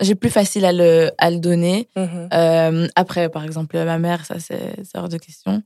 j'ai 0.00 0.16
plus 0.16 0.30
facile 0.30 0.64
à 0.64 0.72
le, 0.72 1.12
à 1.18 1.30
le 1.30 1.38
donner. 1.38 1.88
Mhm. 1.94 2.28
Euh, 2.32 2.88
après, 2.96 3.28
par 3.28 3.44
exemple, 3.44 3.76
ma 3.84 3.98
mère, 3.98 4.26
ça, 4.26 4.40
c'est 4.40 4.74
c'est 4.82 4.98
hors 4.98 5.08
de 5.08 5.18
question. 5.18 5.62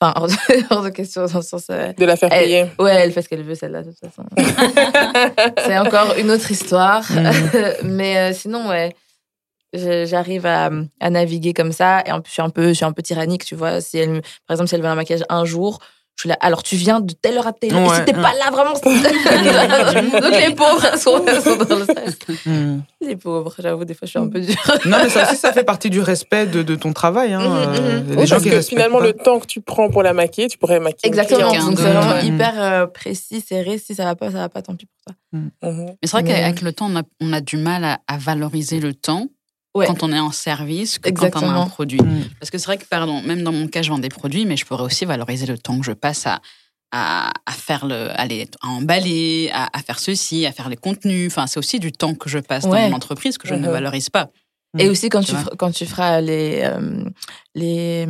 Enfin, 0.00 0.14
hors 0.16 0.28
de, 0.28 0.34
hors 0.74 0.82
de 0.82 0.88
question 0.90 1.26
dans 1.26 1.38
le 1.38 1.42
sens. 1.44 1.66
euh, 1.70 1.92
De 1.92 2.04
la 2.06 2.16
faire 2.16 2.32
Elle- 2.32 2.44
payer. 2.44 2.66
Ouais, 2.78 2.94
elle 2.94 3.12
fait 3.12 3.22
ce 3.22 3.28
qu'elle 3.28 3.42
veut, 3.42 3.54
celle-là, 3.54 3.82
de 3.82 3.90
toute 3.90 3.98
façon. 4.00 4.24
c'est 5.66 5.78
encore 5.78 6.14
une 6.18 6.30
autre 6.30 6.50
histoire. 6.50 7.04
Mais 7.84 8.16
euh, 8.18 8.32
sinon, 8.32 8.68
ouais, 8.68 8.94
j'arrive 9.74 10.46
à, 10.46 10.70
à 11.00 11.10
naviguer 11.10 11.52
comme 11.52 11.72
ça. 11.72 12.02
Et 12.06 12.12
en 12.12 12.20
plus, 12.20 12.30
je 12.30 12.32
suis 12.34 12.42
un 12.42 12.50
peu, 12.50 12.68
je 12.68 12.72
suis 12.74 12.84
un 12.84 12.92
peu 12.92 13.02
tyrannique, 13.02 13.44
tu 13.44 13.54
vois. 13.54 13.80
Si 13.80 13.98
elle, 13.98 14.10
me- 14.10 14.20
par 14.46 14.54
exemple, 14.54 14.68
si 14.68 14.74
elle 14.74 14.82
veut 14.82 14.88
un 14.88 14.94
maquillage 14.94 15.24
un 15.28 15.44
jour, 15.44 15.78
je 16.20 16.24
suis 16.24 16.28
là. 16.28 16.36
Alors, 16.40 16.62
tu 16.62 16.76
viens 16.76 17.00
de 17.00 17.14
telle 17.14 17.38
heure 17.38 17.46
à 17.46 17.52
telle 17.54 17.72
heure. 17.74 17.80
et 17.80 17.88
Ouais, 17.88 17.96
si 17.96 18.04
t'es 18.04 18.14
ouais. 18.14 18.20
pas 18.22 18.34
là, 18.34 18.50
vraiment. 18.50 18.74
c'est- 18.74 20.20
Donc, 20.20 20.32
les 20.48 20.54
pauvres 20.54 20.84
elles 20.92 20.98
sont, 20.98 21.16
sont 21.42 21.56
dans 21.64 21.76
le 21.78 21.84
stress. 21.84 22.18
Mm. 22.44 22.78
Les 23.00 23.16
pauvres, 23.16 23.54
j'avoue, 23.58 23.86
des 23.86 23.94
fois, 23.94 24.04
je 24.04 24.10
suis 24.10 24.18
un 24.18 24.28
peu 24.28 24.40
dure. 24.40 24.54
Non, 24.84 24.98
mais 25.02 25.08
ça 25.08 25.22
aussi, 25.26 25.36
ça 25.36 25.52
fait 25.54 25.64
partie 25.64 25.88
du 25.88 26.00
respect 26.00 26.46
de, 26.46 26.62
de 26.62 26.74
ton 26.74 26.92
travail. 26.92 27.32
Hein. 27.32 27.72
Oui, 28.16 28.26
gens 28.26 28.34
parce 28.36 28.42
qui 28.42 28.50
que 28.50 28.60
finalement, 28.60 28.98
pas. 28.98 29.04
le 29.06 29.12
temps 29.14 29.40
que 29.40 29.46
tu 29.46 29.62
prends 29.62 29.88
pour 29.88 30.02
la 30.02 30.12
maquiller, 30.12 30.48
tu 30.48 30.58
pourrais 30.58 30.78
maquiller 30.80 31.08
Exactement. 31.08 31.52
Donc, 31.52 31.78
c'est 31.78 31.84
vraiment 31.90 32.12
Ouais. 32.12 32.26
hyper 32.26 32.52
euh, 32.62 32.86
précis, 32.86 33.40
serré. 33.40 33.78
Si 33.78 33.94
ça 33.94 34.04
va 34.04 34.14
pas, 34.16 34.30
ça 34.30 34.38
va 34.38 34.48
pas, 34.50 34.60
tant 34.60 34.74
pis 34.74 34.86
pour 34.86 35.14
toi. 35.14 35.14
Mhm. 35.32 35.50
Mais 35.86 35.94
c'est 36.04 36.10
vrai 36.10 36.24
qu'avec 36.24 36.60
le 36.60 36.72
temps, 36.72 36.88
on 36.90 36.96
a, 36.96 37.02
on 37.22 37.32
a 37.32 37.40
du 37.40 37.56
mal 37.56 37.84
à, 37.84 37.98
à 38.08 38.18
valoriser 38.18 38.80
le 38.80 38.92
temps 38.94 39.26
Ouais. 39.74 39.86
quand 39.86 40.02
on 40.02 40.12
est 40.12 40.18
en 40.18 40.32
service 40.32 40.98
que 40.98 41.10
quand 41.10 41.42
on 41.42 41.48
a 41.50 41.54
un 41.54 41.66
produit. 41.68 42.00
Mm. 42.02 42.24
Parce 42.40 42.50
que 42.50 42.58
c'est 42.58 42.66
vrai 42.66 42.76
que, 42.78 42.84
pardon, 42.86 43.22
même 43.22 43.42
dans 43.42 43.52
mon 43.52 43.68
cas, 43.68 43.82
je 43.82 43.90
vends 43.90 43.98
des 43.98 44.08
produits, 44.08 44.44
mais 44.46 44.56
je 44.56 44.64
pourrais 44.66 44.82
aussi 44.82 45.04
valoriser 45.04 45.46
le 45.46 45.56
temps 45.58 45.78
que 45.78 45.84
je 45.86 45.92
passe 45.92 46.26
à, 46.26 46.40
à, 46.92 47.30
à 47.46 47.52
faire 47.52 47.86
le, 47.86 48.08
aller, 48.20 48.48
à 48.62 48.68
emballer, 48.68 49.48
à, 49.52 49.68
à 49.72 49.80
faire 49.82 50.00
ceci, 50.00 50.44
à 50.44 50.50
faire 50.52 50.68
les 50.68 50.76
contenus. 50.76 51.28
Enfin, 51.32 51.46
c'est 51.46 51.58
aussi 51.58 51.78
du 51.78 51.92
temps 51.92 52.14
que 52.14 52.28
je 52.28 52.40
passe 52.40 52.64
Ouais. 52.64 52.82
dans 52.82 52.90
mon 52.90 52.96
entreprise 52.96 53.38
que 53.38 53.46
je 53.46 53.54
ne 53.54 53.66
Mhm. 53.66 53.70
valorise 53.72 54.10
pas. 54.10 54.30
Et 54.78 54.86
Mm. 54.86 54.90
aussi, 54.90 55.08
quand 55.08 55.22
Tu 55.22 55.34
quand 55.58 55.70
tu 55.70 55.86
feras 55.86 56.20
les, 56.20 56.60
euh, 56.64 57.04
les 57.54 58.06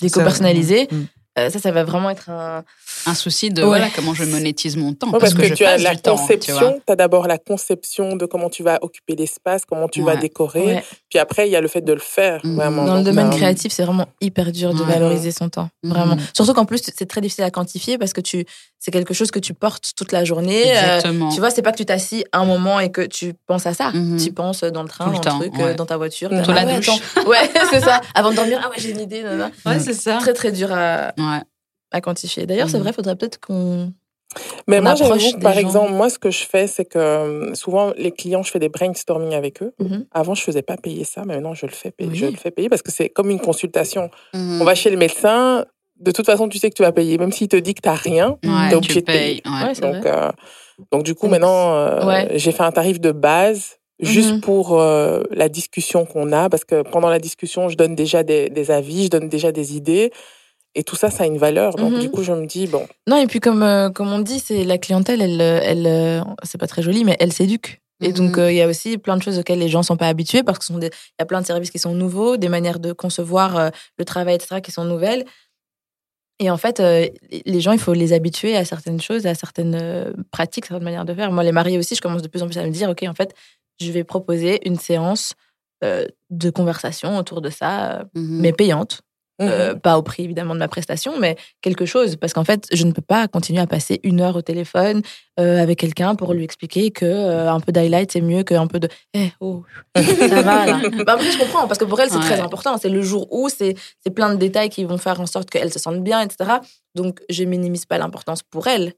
décos 0.00 0.20
Ça- 0.20 0.24
personnalisés, 0.24 0.88
euh, 0.92 1.02
ça, 1.36 1.50
ça 1.58 1.70
va 1.70 1.84
vraiment 1.84 2.10
être 2.10 2.30
un. 2.30 2.64
Un 3.08 3.14
souci 3.14 3.50
de 3.50 3.60
Ouais. 3.62 3.68
voilà 3.68 3.88
comment 3.94 4.14
je 4.14 4.24
monétise 4.24 4.76
mon 4.76 4.92
temps. 4.92 5.10
Ouais, 5.12 5.18
parce, 5.20 5.34
que, 5.34 5.44
je 5.44 5.54
tu 5.54 5.64
as 5.64 5.72
passe 5.74 5.82
la 5.82 5.94
du 5.94 6.00
temps, 6.02 6.14
tu 6.16 6.20
conception, 6.22 6.80
as 6.88 6.96
d'abord 6.96 7.28
la 7.28 7.38
conception 7.38 8.16
de 8.16 8.26
comment 8.26 8.50
tu 8.50 8.62
vas 8.64 8.78
occuper 8.82 9.14
l'espace, 9.14 9.64
comment 9.64 9.86
tu 9.88 10.02
vas 10.02 10.16
décorer, 10.16 10.66
Ouais. 10.66 10.84
puis 11.08 11.18
après 11.18 11.46
il 11.48 11.52
y 11.52 11.56
a 11.56 11.60
le 11.60 11.68
fait 11.68 11.82
de 11.82 11.92
le 11.92 12.00
faire. 12.00 12.40
Mhm. 12.44 12.56
Vraiment. 12.56 12.84
Dans 12.84 12.96
le 12.96 13.04
domaine 13.04 13.28
euh, 13.28 13.36
créatif, 13.36 13.70
c'est 13.72 13.84
vraiment 13.84 14.06
hyper 14.20 14.50
dur 14.50 14.74
de 14.74 14.82
Ouais. 14.82 14.92
valoriser 14.92 15.30
son 15.30 15.48
temps. 15.48 15.68
Vraiment. 15.84 16.16
Surtout 16.32 16.52
qu'en 16.54 16.64
plus, 16.64 16.80
c'est 16.82 17.06
très 17.06 17.20
difficile 17.20 17.44
à 17.44 17.50
quantifier 17.50 17.96
parce 17.98 18.12
que 18.12 18.20
tu, 18.20 18.44
c'est 18.78 18.90
quelque 18.90 19.14
chose 19.14 19.30
que 19.30 19.38
tu 19.38 19.54
portes 19.54 19.92
toute 19.96 20.12
la 20.12 20.24
journée. 20.24 20.64
Euh, 20.66 20.96
Exactement. 20.96 21.30
tu 21.30 21.40
vois, 21.40 21.50
c'est 21.50 21.62
pas 21.62 21.72
que 21.72 21.78
tu 21.78 21.86
t'assis 21.86 22.24
un 22.32 22.44
moment 22.44 22.78
et 22.78 22.90
que 22.92 23.00
tu 23.02 23.34
penses 23.46 23.66
à 23.66 23.74
ça. 23.74 23.90
Mhm. 23.92 24.18
Tu 24.18 24.32
penses 24.32 24.62
dans 24.62 24.82
le 24.82 24.88
train, 24.88 25.06
Tout 25.06 25.10
le 25.12 25.16
dans 25.16 25.20
temps, 25.22 25.38
le 25.38 25.48
truc, 25.48 25.58
ouais. 25.58 25.70
euh, 25.70 25.74
dans 25.74 25.86
ta 25.86 25.96
voiture. 25.96 26.30
Là, 26.30 26.42
la 26.46 26.54
ah 26.62 26.66
ouais, 26.66 26.74
douche. 26.76 26.88
attends. 27.16 27.28
Ouais, 27.28 27.50
c'est 27.70 27.80
ça. 27.80 28.00
Avant 28.14 28.30
de 28.30 28.36
dormir, 28.36 28.60
ah 28.64 28.68
ouais, 28.68 28.76
j'ai 28.78 28.90
une 28.90 29.00
idée. 29.00 29.22
nan, 29.22 29.38
nan. 29.38 29.52
ouais, 29.66 29.80
c'est 29.80 29.94
ça. 29.94 30.18
Très, 30.18 30.32
très 30.34 30.52
dur 30.52 30.68
à, 30.72 31.12
Ouais. 31.18 31.40
à 31.90 32.00
quantifier. 32.00 32.46
D'ailleurs, 32.46 32.68
c'est 32.68 32.76
Mhm. 32.76 32.82
vrai, 32.84 32.92
faudrait 32.92 33.16
peut-être 33.16 33.40
qu'on. 33.40 33.92
Mais 34.68 34.80
on 34.80 34.82
moi, 34.82 34.94
j'avoue 34.96 35.38
par 35.40 35.54
gens. 35.54 35.60
exemple, 35.60 35.92
moi, 35.92 36.10
ce 36.10 36.18
que 36.18 36.30
je 36.30 36.44
fais, 36.44 36.66
c'est 36.66 36.84
que 36.84 36.98
euh, 36.98 37.54
souvent, 37.54 37.92
les 37.96 38.10
clients, 38.12 38.42
je 38.42 38.50
fais 38.50 38.58
des 38.58 38.68
brainstorming 38.68 39.32
avec 39.34 39.62
eux. 39.62 39.72
Mhm. 39.78 40.04
Avant, 40.12 40.34
je 40.34 40.42
faisais 40.42 40.62
pas 40.62 40.76
payer 40.76 41.04
ça, 41.04 41.22
mais 41.24 41.34
maintenant, 41.34 41.54
je 41.54 41.64
le 41.64 41.72
fais 41.72 41.90
payer. 41.92 42.10
Oui. 42.10 42.16
Je 42.18 42.26
le 42.26 42.36
fais 42.36 42.50
payer 42.50 42.68
parce 42.68 42.82
que 42.82 42.92
c'est 42.92 43.08
comme 43.08 43.30
une 43.30 43.40
consultation. 43.40 44.10
Mhm. 44.34 44.60
On 44.60 44.64
va 44.64 44.74
chez 44.74 44.90
le 44.90 44.96
médecin, 44.98 45.64
de 46.00 46.10
toute 46.10 46.26
façon, 46.26 46.48
tu 46.48 46.58
sais 46.58 46.70
que 46.70 46.74
tu 46.74 46.82
vas 46.82 46.92
payer. 46.92 47.18
Même 47.18 47.32
s'il 47.32 47.48
te 47.48 47.56
dit 47.56 47.74
que 47.74 47.80
tu 47.82 47.88
n'as 47.88 47.94
rien, 47.94 48.36
Ouais, 48.44 48.68
t'es 48.68 48.74
obligé 48.76 48.94
tu 48.94 49.00
de 49.00 49.04
payer. 49.06 49.42
ouais. 49.44 49.72
Donc, 49.80 50.06
euh, 50.06 50.30
donc, 50.92 51.02
du 51.04 51.14
coup, 51.14 51.28
maintenant, 51.28 51.74
euh, 51.74 52.04
ouais. 52.06 52.28
j'ai 52.38 52.52
fait 52.52 52.62
un 52.62 52.72
tarif 52.72 53.00
de 53.00 53.12
base 53.12 53.76
juste 54.00 54.32
Mhm. 54.34 54.40
pour 54.42 54.78
euh, 54.80 55.22
la 55.30 55.48
discussion 55.48 56.04
qu'on 56.04 56.32
a, 56.32 56.48
parce 56.50 56.64
que 56.64 56.82
pendant 56.82 57.08
la 57.08 57.18
discussion, 57.18 57.68
je 57.70 57.76
donne 57.76 57.94
déjà 57.94 58.22
des, 58.22 58.50
des 58.50 58.70
avis, 58.70 59.04
je 59.04 59.10
donne 59.10 59.28
déjà 59.30 59.52
des 59.52 59.74
idées, 59.76 60.12
et 60.74 60.84
tout 60.84 60.96
ça, 60.96 61.10
ça 61.10 61.24
a 61.24 61.26
une 61.26 61.38
valeur. 61.38 61.76
Donc, 61.76 61.94
Mhm. 61.94 62.00
du 62.00 62.10
coup, 62.10 62.22
je 62.22 62.32
me 62.32 62.46
dis, 62.46 62.66
bon, 62.66 62.86
Non, 63.08 63.16
et 63.16 63.26
puis 63.26 63.40
comme, 63.40 63.62
euh, 63.62 63.88
comme 63.88 64.12
on 64.12 64.18
dit, 64.18 64.38
c'est 64.38 64.64
la 64.64 64.76
clientèle, 64.76 65.22
elle, 65.22 65.40
elle, 65.40 65.86
euh, 65.86 66.20
c'est 66.42 66.58
pas 66.58 66.66
très 66.66 66.82
joli, 66.82 67.04
mais 67.04 67.16
elle 67.20 67.32
s'éduque. 67.32 67.80
Et 68.02 68.12
donc, 68.12 68.36
Mhm. 68.36 68.38
euh, 68.40 68.52
il 68.52 68.56
y 68.58 68.60
a 68.60 68.68
aussi 68.68 68.98
plein 68.98 69.16
de 69.16 69.22
choses 69.22 69.38
auxquelles 69.38 69.58
les 69.58 69.70
gens 69.70 69.82
sont 69.82 69.96
pas 69.96 70.08
habitués 70.08 70.42
parce 70.42 70.58
qu'il 70.58 70.76
y 70.84 70.90
a 71.22 71.24
plein 71.24 71.40
de 71.40 71.46
services 71.46 71.70
qui 71.70 71.78
sont 71.78 71.94
nouveaux, 71.94 72.36
des 72.36 72.50
manières 72.50 72.78
de 72.78 72.92
concevoir 72.92 73.56
euh, 73.56 73.70
le 73.96 74.04
travail, 74.04 74.34
etc., 74.34 74.60
qui 74.60 74.70
sont 74.70 74.84
nouvelles. 74.84 75.24
Et 76.38 76.50
en 76.50 76.56
fait, 76.58 76.80
euh, 76.80 77.06
les 77.46 77.60
gens, 77.60 77.72
il 77.72 77.78
faut 77.78 77.94
les 77.94 78.12
habituer 78.12 78.56
à 78.56 78.64
certaines 78.64 79.00
choses, 79.00 79.26
à 79.26 79.34
certaines 79.34 79.74
euh, 79.74 80.12
pratiques, 80.30 80.66
certaines 80.66 80.84
manières 80.84 81.04
de 81.06 81.14
faire. 81.14 81.32
Moi, 81.32 81.42
les 81.44 81.52
mariés 81.52 81.78
aussi, 81.78 81.94
je 81.94 82.00
commence 82.02 82.22
de 82.22 82.28
plus 82.28 82.42
en 82.42 82.46
plus 82.46 82.58
à 82.58 82.64
me 82.64 82.70
dire, 82.70 82.90
OK, 82.90 83.02
en 83.04 83.14
fait, 83.14 83.34
je 83.80 83.90
vais 83.90 84.04
proposer 84.04 84.66
une 84.68 84.76
séance 84.78 85.34
euh, 85.84 86.06
de 86.30 86.50
conversation 86.50 87.16
autour 87.18 87.40
de 87.40 87.50
ça, 87.50 88.00
euh, 88.00 88.04
Mhm. 88.14 88.40
mais 88.40 88.52
payante. 88.52 89.00
Euh, 89.42 89.74
pas 89.74 89.98
au 89.98 90.02
prix 90.02 90.24
évidemment 90.24 90.54
de 90.54 90.60
ma 90.60 90.68
prestation, 90.68 91.18
mais 91.18 91.36
quelque 91.60 91.84
chose. 91.84 92.16
Parce 92.16 92.32
qu'en 92.32 92.44
fait, 92.44 92.66
je 92.72 92.84
ne 92.84 92.92
peux 92.92 93.02
pas 93.02 93.28
continuer 93.28 93.60
à 93.60 93.66
passer 93.66 94.00
une 94.02 94.20
heure 94.22 94.36
au 94.36 94.42
téléphone 94.42 95.02
euh, 95.38 95.62
avec 95.62 95.78
quelqu'un 95.78 96.14
pour 96.14 96.32
lui 96.32 96.42
expliquer 96.42 96.90
que 96.90 97.04
euh, 97.04 97.52
un 97.52 97.60
peu 97.60 97.70
d'highlight 97.70 98.10
c'est 98.12 98.22
mieux 98.22 98.44
qu'un 98.44 98.66
peu 98.66 98.80
de. 98.80 98.88
Eh 99.12 99.32
oh, 99.40 99.62
ça 99.96 100.42
va 100.42 100.66
là. 100.66 100.80
Bah, 101.04 101.12
après, 101.12 101.30
je 101.30 101.38
comprends 101.38 101.66
parce 101.66 101.78
que 101.78 101.84
pour 101.84 102.00
elle 102.00 102.08
c'est 102.08 102.20
très 102.20 102.40
important. 102.40 102.78
C'est 102.78 102.88
le 102.88 103.02
jour 103.02 103.30
où 103.30 103.50
c'est 103.50 103.74
c'est 104.00 104.10
plein 104.10 104.30
de 104.30 104.36
détails 104.38 104.70
qui 104.70 104.84
vont 104.84 104.98
faire 104.98 105.20
en 105.20 105.26
sorte 105.26 105.50
qu'elle 105.50 105.72
se 105.72 105.78
sente 105.78 106.02
bien, 106.02 106.22
etc. 106.22 106.52
Donc 106.94 107.20
je 107.28 107.44
minimise 107.44 107.84
pas 107.84 107.98
l'importance 107.98 108.42
pour 108.42 108.68
elle, 108.68 108.94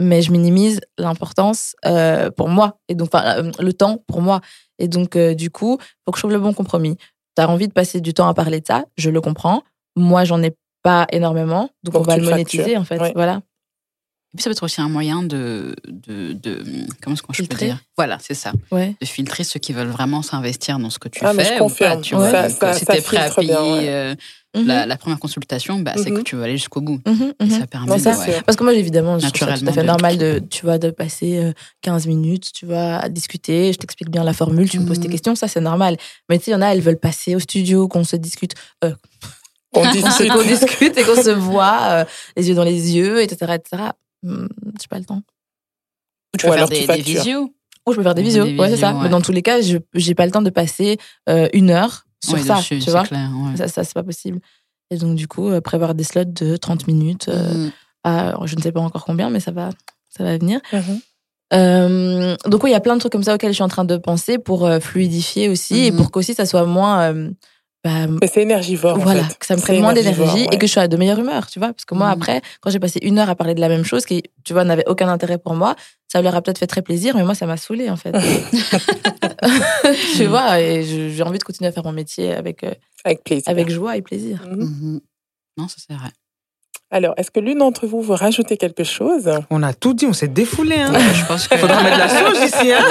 mais 0.00 0.22
je 0.22 0.32
minimise 0.32 0.80
l'importance 0.98 1.76
euh, 1.86 2.30
pour 2.30 2.48
moi 2.48 2.78
et 2.88 2.94
donc 2.94 3.10
enfin, 3.12 3.42
le 3.60 3.72
temps 3.72 4.02
pour 4.08 4.22
moi. 4.22 4.40
Et 4.78 4.88
donc 4.88 5.14
euh, 5.14 5.34
du 5.34 5.50
coup, 5.50 5.78
faut 6.04 6.10
que 6.10 6.18
je 6.18 6.22
trouve 6.22 6.32
le 6.32 6.40
bon 6.40 6.52
compromis. 6.52 6.96
T'as 7.34 7.46
envie 7.46 7.68
de 7.68 7.72
passer 7.72 8.00
du 8.00 8.12
temps 8.14 8.28
à 8.28 8.34
parler 8.34 8.60
de 8.60 8.66
ça, 8.66 8.84
je 8.96 9.10
le 9.10 9.20
comprends. 9.20 9.62
Moi, 9.96 10.24
j'en 10.24 10.42
ai 10.42 10.54
pas 10.82 11.06
énormément, 11.12 11.70
donc, 11.84 11.94
Donc 11.94 12.02
on 12.02 12.04
va 12.06 12.14
tu 12.14 12.20
le 12.20 12.30
monétiser 12.30 12.62
factures. 12.62 12.80
en 12.80 12.84
fait. 12.84 13.00
Ouais. 13.00 13.12
Voilà. 13.14 13.40
Et 14.32 14.36
puis 14.36 14.42
ça 14.44 14.50
peut 14.50 14.52
être 14.52 14.62
aussi 14.62 14.80
un 14.80 14.88
moyen 14.88 15.22
de, 15.24 15.74
de, 15.88 16.32
de 16.34 16.62
comment 17.02 17.14
est-ce 17.14 17.22
que 17.22 17.32
je 17.32 17.42
peux 17.42 17.56
dire? 17.56 17.78
Voilà, 17.96 18.18
c'est 18.20 18.34
ça, 18.34 18.52
Ouais. 18.70 18.94
de 19.00 19.06
filtrer 19.06 19.42
ceux 19.42 19.58
qui 19.58 19.72
veulent 19.72 19.88
vraiment 19.88 20.22
s'investir 20.22 20.78
dans 20.78 20.88
ce 20.90 21.00
que 21.00 21.08
tu 21.08 21.24
Ah, 21.24 21.32
mais 21.32 21.44
fais 21.44 21.56
je 21.58 21.62
ou 21.64 21.68
pas, 21.68 21.96
tu 21.96 22.14
Ouais. 22.14 22.20
vois. 22.30 22.30
Ça- 22.30 22.48
ça- 22.48 22.72
si 22.74 22.84
ça 22.84 22.94
t'es 22.94 23.02
prêt 23.02 23.16
à 23.16 23.28
payer 23.30 23.48
bien, 23.48 23.62
ouais. 23.62 24.16
Euh, 24.56 24.60
Mhm. 24.60 24.66
la, 24.66 24.84
la 24.86 24.96
première 24.96 25.18
consultation, 25.20 25.78
bah, 25.78 25.92
c'est 25.96 26.10
que 26.10 26.16
Mhm. 26.18 26.22
tu 26.24 26.34
veux 26.36 26.42
aller 26.42 26.56
jusqu'au 26.56 26.80
bout. 26.80 27.00
Mhm, 27.06 27.34
Et 27.40 27.50
ça 27.50 27.66
permet 27.68 27.86
Non, 27.86 27.96
de, 27.96 28.02
ouais. 28.02 28.42
Parce 28.44 28.56
que 28.56 28.64
moi, 28.64 28.72
évidemment, 28.74 29.18
je 29.18 29.28
trouve 29.28 29.48
ça 29.48 29.56
tout 29.58 29.66
à 29.68 29.72
fait 29.72 29.82
de- 29.82 29.86
normal 29.86 30.18
de, 30.18 30.40
tu 30.50 30.64
vois, 30.64 30.78
de 30.78 30.90
passer 30.90 31.38
euh, 31.38 31.52
15 31.82 32.06
minutes, 32.06 32.50
tu 32.52 32.66
vois, 32.66 32.96
à 32.96 33.08
discuter. 33.08 33.72
Je 33.72 33.78
t'explique 33.78 34.10
bien 34.10 34.24
la 34.24 34.32
formule, 34.32 34.68
tu 34.68 34.80
me 34.80 34.86
poses 34.86 34.98
tes 35.00 35.08
questions, 35.08 35.34
ça 35.36 35.46
c'est 35.48 35.60
normal. 35.60 35.96
Mais 36.28 36.38
tu 36.38 36.46
sais, 36.46 36.50
il 36.50 36.54
y 36.54 36.56
en 36.56 36.62
a, 36.62 36.68
elles 36.68 36.80
veulent 36.80 36.98
passer 36.98 37.36
au 37.36 37.38
studio, 37.38 37.86
qu'on 37.86 38.02
se 38.04 38.16
discute, 38.16 38.54
on 39.72 39.88
dit 39.92 40.02
qu'on 40.02 40.10
se- 40.10 40.24
qu'on 40.32 40.42
discute 40.42 40.98
et 40.98 41.04
qu'on 41.04 41.22
se 41.22 41.30
voit 41.30 41.78
euh, 41.90 42.04
les 42.36 42.48
yeux 42.48 42.54
dans 42.56 42.64
les 42.64 42.96
yeux, 42.96 43.22
etc., 43.22 43.52
etc. 43.54 43.82
Hmm, 44.24 44.46
J'ai 44.80 44.88
pas 44.88 44.98
le 44.98 45.04
temps. 45.04 45.22
Ou 46.34 46.38
tu 46.38 46.46
Ou 46.46 46.48
peux 46.50 46.54
faire 46.56 46.66
alors 46.66 46.68
des, 46.68 46.86
des 46.86 47.02
visios. 47.02 47.54
Ou 47.86 47.92
je 47.92 47.96
peux 47.96 48.02
faire 48.02 48.14
des 48.14 48.22
visios, 48.22 48.44
ouais, 48.44 48.68
c'est 48.68 48.76
ça. 48.76 48.92
Mais 49.02 49.08
dans 49.08 49.20
tous 49.22 49.32
les 49.32 49.42
cas, 49.42 49.60
je 49.62 49.78
j'ai 49.94 50.14
pas 50.14 50.26
le 50.26 50.32
temps 50.32 50.42
de 50.42 50.50
passer 50.50 50.98
euh, 51.28 51.48
une 51.52 51.70
heure 51.70 52.04
sur 52.24 52.34
Ouais, 52.34 52.42
ça, 52.42 52.56
dessus, 52.56 52.78
tu 52.78 52.84
c'est 52.84 52.90
vois. 52.90 53.02
clair, 53.02 53.30
ouais. 53.34 53.56
Ça, 53.56 53.68
ça 53.68 53.84
c'est 53.84 53.94
pas 53.94 54.02
possible. 54.02 54.40
Et 54.90 54.96
donc, 54.96 55.14
du 55.16 55.28
coup, 55.28 55.48
euh, 55.48 55.60
prévoir 55.60 55.94
des 55.94 56.04
slots 56.04 56.24
de 56.24 56.56
30 56.56 56.86
minutes 56.86 57.28
euh, 57.28 57.54
Mhm. 57.54 57.72
à, 58.04 58.34
je 58.46 58.56
ne 58.56 58.60
sais 58.62 58.72
pas 58.72 58.80
encore 58.80 59.04
combien, 59.04 59.30
mais 59.30 59.40
ça 59.40 59.50
va, 59.52 59.70
ça 60.08 60.24
va 60.24 60.36
venir. 60.38 60.60
Mhm. 60.72 61.00
Euh, 61.52 62.36
donc, 62.46 62.62
oui, 62.62 62.70
il 62.70 62.72
y 62.72 62.76
a 62.76 62.80
plein 62.80 62.94
de 62.94 63.00
trucs 63.00 63.12
comme 63.12 63.22
ça 63.24 63.34
auxquels 63.34 63.50
je 63.50 63.54
suis 63.54 63.62
en 63.64 63.68
train 63.68 63.84
de 63.84 63.96
penser 63.96 64.38
pour 64.38 64.66
euh, 64.66 64.78
fluidifier 64.80 65.48
aussi 65.48 65.86
et 65.86 65.90
Mhm. 65.90 65.96
pour 65.96 66.10
qu'aussi 66.10 66.34
ça 66.34 66.46
soit 66.46 66.64
moins. 66.66 67.12
Bah, 67.84 68.06
Mais 68.20 68.26
c'est 68.26 68.42
énergivore. 68.42 68.96
en 68.96 69.00
voilà, 69.00 69.24
fait. 69.24 69.38
que 69.38 69.46
ça 69.46 69.56
me 69.56 69.60
prenne 69.60 69.80
moins 69.80 69.92
d'énergie 69.94 70.20
ouais. 70.20 70.48
et 70.52 70.58
que 70.58 70.66
je 70.66 70.72
sois 70.72 70.86
de 70.88 70.96
meilleure 70.96 71.18
humeur, 71.18 71.46
tu 71.46 71.58
vois. 71.58 71.68
Parce 71.72 71.84
que 71.86 71.94
moi, 71.94 72.06
Mhm. 72.08 72.12
après, 72.12 72.42
quand 72.60 72.70
j'ai 72.70 72.78
passé 72.78 72.98
une 73.02 73.18
heure 73.18 73.30
à 73.30 73.34
parler 73.34 73.54
de 73.54 73.60
la 73.60 73.68
même 73.68 73.84
chose 73.84 74.04
qui, 74.04 74.22
tu 74.44 74.52
vois, 74.52 74.64
n'avait 74.64 74.86
aucun 74.88 75.08
intérêt 75.08 75.38
pour 75.38 75.54
moi, 75.54 75.76
ça 76.08 76.20
leur 76.22 76.34
a 76.34 76.42
peut-être 76.42 76.58
fait 76.58 76.66
très 76.66 76.82
plaisir, 76.82 77.16
mais 77.16 77.22
moi, 77.24 77.34
ça 77.34 77.46
m'a 77.46 77.56
saoulé 77.56 77.88
en 77.88 77.96
fait. 77.96 78.12
tu 80.16 80.26
vois, 80.26 80.60
et 80.60 80.82
j'ai 80.84 81.22
envie 81.22 81.38
de 81.38 81.44
continuer 81.44 81.68
à 81.68 81.72
faire 81.72 81.84
mon 81.84 81.92
métier 81.92 82.32
avec, 82.34 82.64
euh, 82.64 82.72
Avec 83.04 83.24
plaisir. 83.24 83.44
avec 83.48 83.70
joie 83.70 83.96
et 83.96 84.02
plaisir. 84.02 84.42
Mhm. 84.50 84.60
Mhm. 84.64 85.00
Non, 85.56 85.68
ça 85.68 85.76
c'est 85.86 85.94
vrai. 85.94 86.10
Alors, 86.92 87.14
est-ce 87.16 87.30
que 87.30 87.38
l'une 87.38 87.58
d'entre 87.58 87.86
vous 87.86 88.02
veut 88.02 88.14
rajouter 88.16 88.56
quelque 88.56 88.82
chose? 88.82 89.30
On 89.50 89.62
a 89.62 89.72
tout 89.72 89.94
dit, 89.94 90.06
on 90.06 90.12
s'est 90.12 90.26
défoulé. 90.26 90.74
Hein. 90.76 90.92
je 91.14 91.24
pense 91.24 91.46
que. 91.46 91.56
Faudra 91.56 91.82
mettre 91.84 91.94
de 91.96 92.00
la 92.00 92.08
sauce 92.08 92.44
ici. 92.44 92.72
Hein. 92.72 92.82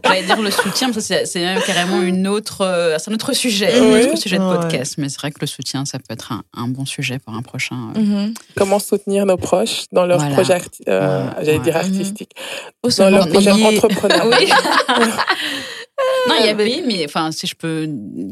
J'allais 0.04 0.22
dire 0.22 0.40
le 0.40 0.50
soutien, 0.50 0.90
parce 0.90 1.06
que 1.08 1.26
c'est 1.26 1.40
même 1.40 1.60
carrément 1.60 2.00
une 2.00 2.26
autre, 2.26 2.62
euh, 2.62 2.96
c'est 2.98 3.10
un 3.10 3.14
autre 3.14 3.34
sujet, 3.34 3.68
Oui. 3.80 4.02
un 4.04 4.08
autre 4.08 4.18
sujet 4.18 4.38
de 4.38 4.44
Ouais. 4.44 4.56
podcast. 4.56 4.94
Mais 4.96 5.10
c'est 5.10 5.20
vrai 5.20 5.30
que 5.30 5.38
le 5.42 5.46
soutien, 5.46 5.84
ça 5.84 5.98
peut 5.98 6.06
être 6.14 6.32
un, 6.32 6.42
un 6.56 6.68
bon 6.68 6.86
sujet 6.86 7.18
pour 7.18 7.34
un 7.34 7.42
prochain. 7.42 7.76
euh, 7.96 8.00
Mhm. 8.00 8.34
Comment 8.56 8.78
soutenir 8.78 9.26
nos 9.26 9.36
proches 9.36 9.84
dans 9.92 10.06
leurs 10.06 10.18
Voilà. 10.20 10.34
projets, 10.34 10.54
arti- 10.54 10.82
euh, 10.88 11.24
Ouais. 11.26 11.30
j'allais 11.40 11.58
Ouais. 11.58 11.64
dire 11.64 11.76
artistiques, 11.76 12.32
Ou 12.82 12.88
dans 12.88 12.90
seulement 12.94 13.18
leurs 13.18 13.28
projets 13.28 13.52
liés. 13.52 13.64
entrepreneurs. 13.76 14.26
Oui. 14.40 14.48
non, 16.28 16.34
il 16.40 16.46
y 16.46 16.48
a 16.48 16.54
oui, 16.54 16.82
mais 16.86 17.04
enfin, 17.04 17.30
si 17.30 17.46
je 17.46 17.54
peux 17.54 17.88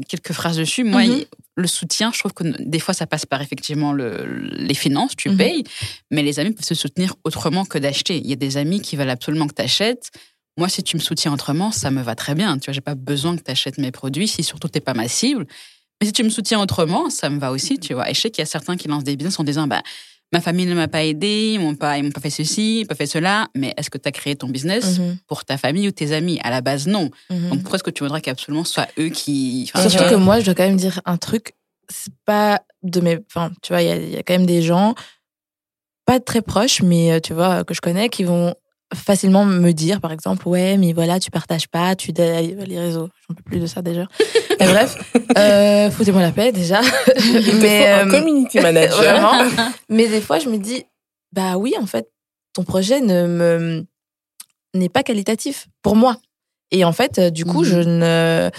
quelques 0.07 0.33
phrases 0.33 0.57
dessus, 0.57 0.83
moi, 0.83 1.01
Mhm. 1.03 1.23
Le 1.55 1.67
soutien, 1.67 2.11
je 2.13 2.19
trouve 2.19 2.33
que 2.33 2.43
des 2.43 2.79
fois, 2.79 2.93
ça 2.93 3.05
passe 3.05 3.25
par 3.25 3.41
effectivement 3.41 3.93
le, 3.93 4.25
les 4.25 4.73
finances, 4.73 5.15
tu 5.15 5.29
Mhm. 5.29 5.37
payes, 5.37 5.63
mais 6.11 6.23
les 6.23 6.39
amis 6.39 6.51
peuvent 6.51 6.65
se 6.65 6.75
soutenir 6.75 7.13
autrement 7.23 7.63
que 7.65 7.77
d'acheter. 7.77 8.17
Il 8.17 8.27
y 8.27 8.33
a 8.33 8.35
des 8.37 8.57
amis 8.57 8.81
qui 8.81 8.95
veulent 8.95 9.09
absolument 9.09 9.47
que 9.47 9.53
tu 9.53 9.61
achètes. 9.61 10.09
Moi, 10.57 10.69
si 10.69 10.83
tu 10.83 10.95
me 10.97 11.01
soutiens 11.01 11.33
autrement, 11.33 11.71
ça 11.71 11.91
me 11.91 12.01
va 12.01 12.15
très 12.15 12.35
bien. 12.35 12.57
Tu 12.57 12.65
vois, 12.65 12.73
j'ai 12.73 12.81
pas 12.81 12.95
besoin 12.95 13.35
que 13.37 13.43
tu 13.43 13.51
achètes 13.51 13.77
mes 13.77 13.91
produits 13.91 14.27
si 14.27 14.43
surtout 14.43 14.67
t'es 14.67 14.79
pas 14.81 14.93
ma 14.93 15.07
cible. 15.07 15.45
Mais 16.01 16.07
si 16.07 16.13
tu 16.13 16.23
me 16.23 16.29
soutiens 16.29 16.59
autrement, 16.59 17.09
ça 17.09 17.29
me 17.29 17.39
va 17.39 17.51
aussi, 17.51 17.79
tu 17.79 17.93
vois. 17.93 18.09
Et 18.09 18.13
je 18.13 18.19
sais 18.21 18.29
qu'il 18.31 18.41
y 18.41 18.43
a 18.43 18.45
certains 18.47 18.75
qui 18.77 18.87
lancent 18.87 19.03
des 19.03 19.15
business 19.15 19.39
en 19.39 19.43
disant, 19.43 19.67
bah, 19.67 19.81
ma 20.33 20.41
famille 20.41 20.65
ne 20.65 20.73
m'a 20.73 20.87
pas 20.87 21.03
aidé, 21.03 21.51
ils 21.53 21.59
m'ont 21.59 21.75
pas, 21.75 21.97
ils 21.97 22.03
m'ont 22.03 22.11
pas 22.11 22.19
fait 22.19 22.29
ceci, 22.29 22.79
ils 22.79 22.81
m'ont 22.81 22.87
pas 22.87 22.95
fait 22.95 23.05
cela. 23.05 23.47
Mais 23.55 23.73
est-ce 23.77 23.89
que 23.89 23.97
tu 23.97 24.07
as 24.09 24.11
créé 24.11 24.35
ton 24.35 24.47
business 24.49 24.97
Mhm. 24.99 25.17
pour 25.27 25.45
ta 25.45 25.57
famille 25.57 25.87
ou 25.87 25.91
tes 25.91 26.11
amis? 26.11 26.39
À 26.43 26.49
la 26.49 26.61
base, 26.61 26.87
non. 26.87 27.09
Mhm. 27.29 27.49
Donc 27.49 27.59
pourquoi 27.61 27.75
est-ce 27.77 27.83
que 27.83 27.91
tu 27.91 28.03
voudrais 28.03 28.19
qu'absolument 28.21 28.63
ce 28.65 28.73
soit 28.73 28.87
eux 28.99 29.09
qui. 29.09 29.69
enfin, 29.73 29.87
Surtout 29.87 30.09
que 30.09 30.15
moi, 30.15 30.39
je 30.39 30.45
dois 30.45 30.55
quand 30.55 30.63
même 30.67 30.75
dire 30.77 30.99
un 31.05 31.17
truc. 31.17 31.53
C'est 31.89 32.13
pas 32.25 32.61
de 32.81 32.99
mes. 33.01 33.19
Enfin, 33.29 33.51
tu 33.61 33.73
vois, 33.73 33.81
il 33.81 34.09
y 34.09 34.13
y 34.13 34.17
a 34.17 34.23
quand 34.23 34.33
même 34.33 34.45
des 34.47 34.61
gens, 34.61 34.95
pas 36.05 36.19
très 36.19 36.41
proches, 36.41 36.81
mais 36.81 37.11
euh, 37.13 37.19
tu 37.19 37.33
vois, 37.33 37.63
que 37.63 37.73
je 37.73 37.81
connais, 37.81 38.09
qui 38.09 38.23
vont 38.23 38.55
facilement 38.95 39.45
me 39.45 39.71
dire, 39.71 39.99
par 40.01 40.11
exemple, 40.11 40.47
ouais, 40.47 40.77
mais 40.77 40.93
voilà, 40.93 41.19
tu 41.19 41.31
partages 41.31 41.67
pas, 41.67 41.95
tu 41.95 42.11
les 42.11 42.79
réseaux. 42.79 43.09
J'en 43.27 43.35
peux 43.35 43.43
plus 43.43 43.59
de 43.59 43.65
ça 43.65 43.81
déjà. 43.81 44.07
Et 44.59 44.65
bref, 44.65 44.95
euh, 45.37 45.89
foutez-moi 45.91 46.21
la 46.21 46.31
paix 46.31 46.51
déjà. 46.51 46.81
Il 47.17 47.43
te 47.43 47.51
faut 47.51 47.57
mais 47.61 47.87
un 47.87 48.07
euh, 48.07 48.11
community 48.11 48.59
manager. 48.61 48.97
vraiment. 48.97 49.71
Mais 49.89 50.07
des 50.07 50.21
fois, 50.21 50.39
je 50.39 50.49
me 50.49 50.57
dis, 50.57 50.83
bah 51.31 51.57
oui, 51.57 51.73
en 51.79 51.85
fait, 51.85 52.09
ton 52.53 52.63
projet 52.63 53.01
ne 53.01 53.27
me 53.27 53.85
n'est 54.75 54.89
pas 54.89 55.03
qualitatif 55.03 55.67
pour 55.81 55.95
moi. 55.95 56.17
Et 56.71 56.83
en 56.85 56.91
fait, 56.93 57.19
euh, 57.19 57.29
du 57.29 57.45
coup, 57.45 57.61
Mhm. 57.63 57.65
je 57.69 57.79
ne 57.79 58.49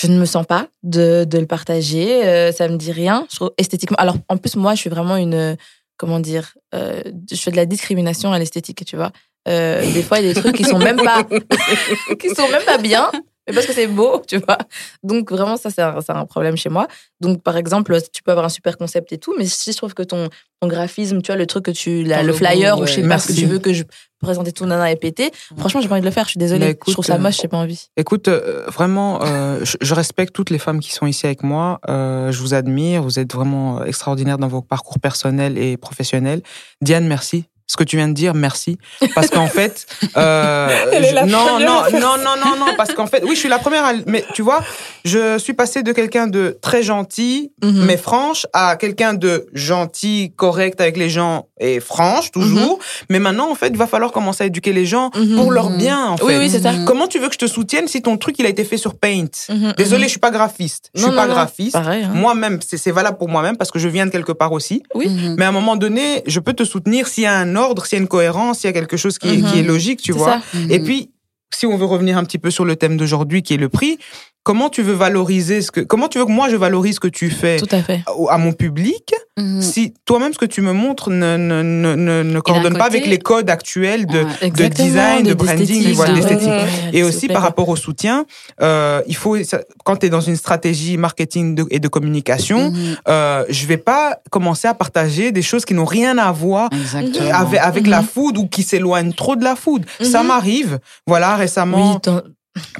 je 0.00 0.08
ne 0.08 0.18
me 0.18 0.24
sens 0.24 0.44
pas 0.44 0.66
de, 0.82 1.24
de 1.24 1.38
le 1.38 1.46
partager. 1.46 2.24
euh, 2.26 2.52
ça 2.52 2.68
me 2.68 2.76
dit 2.76 2.90
rien. 2.92 3.26
Je 3.30 3.36
trouve 3.36 3.52
esthétiquement. 3.58 3.96
Alors, 3.98 4.16
en 4.28 4.36
plus, 4.36 4.56
moi, 4.56 4.74
je 4.74 4.80
suis 4.80 4.90
vraiment 4.90 5.16
une 5.16 5.56
comment 5.96 6.20
dire. 6.20 6.54
euh, 6.74 7.02
je 7.30 7.36
fais 7.36 7.50
de 7.50 7.56
la 7.56 7.66
discrimination 7.66 8.32
à 8.32 8.38
l'esthétique, 8.38 8.84
tu 8.84 8.96
vois. 8.96 9.12
Euh, 9.46 9.80
des 9.92 10.02
fois, 10.02 10.20
il 10.20 10.26
y 10.26 10.30
a 10.30 10.34
des 10.34 10.40
trucs 10.40 10.56
qui 10.56 10.64
sont 10.64 10.78
même 10.78 10.96
pas 10.96 11.24
qui 12.18 12.30
sont 12.30 12.48
même 12.48 12.64
pas 12.64 12.78
bien. 12.78 13.10
Mais 13.46 13.54
parce 13.54 13.66
que 13.66 13.72
c'est 13.72 13.86
beau, 13.86 14.22
tu 14.28 14.38
vois. 14.38 14.58
Donc, 15.02 15.30
vraiment, 15.30 15.56
ça, 15.56 15.70
c'est 15.70 15.82
un, 15.82 15.98
un 16.08 16.24
problème 16.26 16.56
chez 16.56 16.68
moi. 16.70 16.86
Donc, 17.20 17.42
par 17.42 17.56
exemple, 17.56 17.96
tu 18.12 18.22
peux 18.22 18.30
avoir 18.30 18.46
un 18.46 18.50
super 18.50 18.78
concept 18.78 19.12
et 19.12 19.18
tout, 19.18 19.34
mais 19.38 19.44
si 19.46 19.72
je 19.72 19.76
trouve 19.76 19.94
que 19.94 20.02
ton, 20.02 20.28
ton 20.60 20.68
graphisme, 20.68 21.20
tu 21.22 21.26
vois, 21.32 21.36
le 21.36 21.46
truc 21.46 21.64
que 21.66 21.70
tu. 21.70 22.04
la- 22.04 22.22
le 22.22 22.28
logo, 22.28 22.38
flyer, 22.38 22.78
ou 22.78 22.86
je 22.86 22.92
sais 22.94 23.02
pas 23.08 23.18
ce 23.18 23.28
que 23.28 23.32
tu 23.34 23.46
veux 23.46 23.58
que 23.58 23.72
je 23.72 23.84
présente 24.20 24.48
et 24.48 24.52
tout, 24.52 24.64
nana, 24.64 24.90
et 24.90 24.96
pété, 24.96 25.30
franchement, 25.58 25.82
j'ai 25.82 25.88
pas 25.88 25.94
envie 25.96 26.00
de 26.00 26.06
le 26.06 26.10
faire, 26.12 26.24
je 26.24 26.30
suis 26.30 26.38
désolée. 26.38 26.70
Écoute, 26.70 26.88
je 26.88 26.92
trouve 26.94 27.04
ça 27.04 27.16
euh, 27.16 27.18
moche, 27.18 27.36
j'ai 27.42 27.48
pas 27.48 27.58
envie. 27.58 27.88
Écoute, 27.98 28.28
euh, 28.28 28.64
vraiment, 28.68 29.22
euh, 29.22 29.62
je, 29.64 29.76
je 29.82 29.94
respecte 29.94 30.34
toutes 30.34 30.48
les 30.48 30.58
femmes 30.58 30.80
qui 30.80 30.92
sont 30.92 31.04
ici 31.04 31.26
avec 31.26 31.42
moi. 31.42 31.78
Euh, 31.90 32.32
je 32.32 32.40
vous 32.40 32.54
admire. 32.54 33.02
Vous 33.02 33.18
êtes 33.18 33.34
vraiment 33.34 33.84
extraordinaires 33.84 34.38
dans 34.38 34.48
vos 34.48 34.62
parcours 34.62 34.98
personnels 34.98 35.58
et 35.58 35.76
professionnels. 35.76 36.40
Diane, 36.80 37.06
merci. 37.06 37.44
Ce 37.66 37.76
que 37.78 37.84
tu 37.84 37.96
viens 37.96 38.08
de 38.08 38.12
dire, 38.12 38.34
merci. 38.34 38.76
Parce 39.14 39.30
qu'en 39.30 39.46
fait, 39.58 39.86
euh, 40.18 40.68
je- 40.92 41.24
non, 41.26 41.58
non, 41.58 41.82
non, 41.92 42.18
non, 42.18 42.36
non, 42.44 42.56
non, 42.58 42.74
parce 42.76 42.92
qu'en 42.92 43.06
fait, 43.06 43.22
oui, 43.24 43.34
je 43.34 43.40
suis 43.40 43.48
la 43.48 43.58
première. 43.58 43.84
À, 43.84 43.92
mais 44.06 44.24
tu 44.34 44.42
vois, 44.42 44.62
je 45.04 45.38
suis 45.38 45.54
passée 45.54 45.82
de 45.82 45.92
quelqu'un 45.92 46.26
de 46.26 46.58
très 46.60 46.82
gentil, 46.82 47.52
Mhm. 47.62 47.84
mais 47.86 47.96
franche, 47.96 48.46
à 48.52 48.76
quelqu'un 48.76 49.14
de 49.14 49.46
gentil, 49.54 50.32
correct 50.36 50.80
avec 50.80 50.96
les 50.98 51.08
gens 51.08 51.46
et 51.60 51.78
franche 51.80 52.30
toujours. 52.32 52.78
Mais 53.10 53.18
maintenant, 53.18 53.50
en 53.50 53.54
fait, 53.54 53.68
il 53.68 53.76
va 53.76 53.86
falloir 53.86 54.10
commencer 54.12 54.42
à 54.44 54.46
éduquer 54.46 54.72
les 54.72 54.86
gens 54.86 55.10
Mhm. 55.16 55.36
pour 55.36 55.52
leur 55.52 55.70
bien. 55.70 56.06
En 56.08 56.16
fait. 56.16 56.24
Oui, 56.24 56.34
oui, 56.38 56.50
c'est 56.50 56.60
ça. 56.60 56.72
Mhm. 56.72 56.84
Comment 56.84 57.06
tu 57.06 57.18
veux 57.18 57.28
que 57.28 57.34
je 57.34 57.38
te 57.38 57.46
soutienne 57.46 57.86
si 57.88 58.02
ton 58.02 58.16
truc 58.16 58.36
il 58.38 58.46
a 58.46 58.48
été 58.48 58.64
fait 58.64 58.76
sur 58.76 58.94
Paint? 58.96 59.26
Mhm, 59.48 59.74
Désolé, 59.76 60.00
mhm. 60.02 60.04
je 60.04 60.10
suis 60.10 60.20
pas 60.20 60.30
graphiste. 60.30 60.90
Je 60.94 61.00
Non, 61.02 61.08
suis 61.08 61.16
non, 61.16 61.22
pas 61.22 61.28
non, 61.28 61.34
graphiste. 61.34 61.76
Hein. 61.76 62.08
Moi-même, 62.12 62.58
c'est 62.66 62.90
valable 62.90 63.18
pour 63.18 63.28
moi-même 63.28 63.56
parce 63.56 63.70
que 63.70 63.78
je 63.78 63.88
viens 63.88 64.06
de 64.06 64.10
quelque 64.10 64.32
part 64.32 64.52
aussi. 64.52 64.82
Oui. 64.94 65.08
Mhm. 65.08 65.36
Mais 65.38 65.44
à 65.44 65.48
un 65.48 65.52
moment 65.52 65.76
donné, 65.76 66.22
je 66.26 66.40
peux 66.40 66.52
te 66.54 66.64
soutenir 66.64 67.06
s'il 67.06 67.22
y 67.24 67.26
a 67.26 67.36
un 67.36 67.54
ordre, 67.56 67.86
s'il 67.86 67.98
y 67.98 68.00
a 68.00 68.02
une 68.02 68.08
cohérence, 68.08 68.58
s'il 68.58 68.68
y 68.68 68.70
a 68.70 68.72
quelque 68.72 68.96
chose 68.96 69.18
qui, 69.18 69.28
est, 69.28 69.36
Mhm. 69.38 69.52
qui 69.52 69.58
est 69.60 69.62
logique, 69.62 70.02
tu 70.02 70.12
vois. 70.12 70.40
ça. 70.52 70.58
Mhm. 70.58 70.70
Et 70.72 70.80
puis, 70.80 71.10
si 71.54 71.66
on 71.66 71.76
veut 71.76 71.86
revenir 71.86 72.18
un 72.18 72.24
petit 72.24 72.38
peu 72.38 72.50
sur 72.50 72.64
le 72.64 72.76
thème 72.76 72.96
d'aujourd'hui, 72.96 73.42
qui 73.42 73.54
est 73.54 73.58
le 73.58 73.68
prix, 73.68 73.98
comment 74.42 74.68
tu 74.68 74.82
veux 74.82 74.92
valoriser 74.92 75.62
ce 75.62 75.70
que, 75.70 75.80
comment 75.80 76.08
tu 76.08 76.18
veux 76.18 76.26
que 76.26 76.30
moi 76.30 76.50
je 76.50 76.56
valorise 76.56 76.96
ce 76.96 77.00
que 77.00 77.08
tu 77.08 77.30
fais 77.30 77.56
Tout 77.58 77.68
à 77.74 77.82
fait. 77.82 78.02
à 78.28 78.36
mon 78.38 78.52
public 78.52 79.14
Mhm. 79.36 79.62
si 79.62 79.94
toi-même 80.04 80.32
ce 80.32 80.38
que 80.38 80.44
tu 80.46 80.60
me 80.60 80.72
montres 80.72 81.10
ne, 81.10 81.36
ne, 81.36 81.60
ne, 81.62 81.94
ne, 81.96 82.22
ne 82.22 82.38
coordonne 82.40 82.74
pas 82.78 82.84
côté- 82.84 82.98
avec 82.98 83.06
les 83.08 83.18
codes 83.18 83.50
actuels 83.50 84.06
de. 84.06 84.24
Exactement, 84.42 84.86
design, 84.86 85.22
de 85.26 85.34
branding, 85.34 85.92
voilà, 85.94 86.12
de- 86.12 86.20
d'esthétique. 86.20 86.48
Ouais, 86.48 86.68
Et 86.92 87.02
aussi 87.02 87.26
par 87.26 87.42
rapport 87.42 87.68
au 87.68 87.74
soutien, 87.74 88.26
euh, 88.62 89.00
il 89.08 89.16
faut 89.16 89.36
quand 89.84 89.96
tu 89.96 90.06
es 90.06 90.08
dans 90.08 90.20
une 90.20 90.36
stratégie 90.36 90.96
marketing 90.98 91.56
de- 91.56 91.66
et 91.72 91.80
de 91.80 91.88
communication, 91.88 92.70
Mhm. 92.70 92.96
euh, 93.08 93.44
je 93.48 93.66
vais 93.66 93.76
pas 93.76 94.18
commencer 94.30 94.68
à 94.68 94.74
partager 94.74 95.32
des 95.32 95.42
choses 95.42 95.64
qui 95.64 95.74
n'ont 95.74 95.84
rien 95.84 96.16
à 96.16 96.30
voir 96.30 96.68
Exactement. 96.72 97.34
avec, 97.34 97.58
avec 97.60 97.84
Mhm. 97.86 97.90
la 97.90 98.02
food 98.02 98.38
ou 98.38 98.46
qui 98.46 98.62
s'éloignent 98.62 99.12
trop 99.14 99.34
de 99.34 99.42
la 99.42 99.56
food. 99.56 99.84
Ça 100.00 100.20
Mhm. 100.22 100.28
m'arrive, 100.28 100.78
voilà, 101.08 101.34
récemment, 101.44 102.00
Oui, 102.04 102.12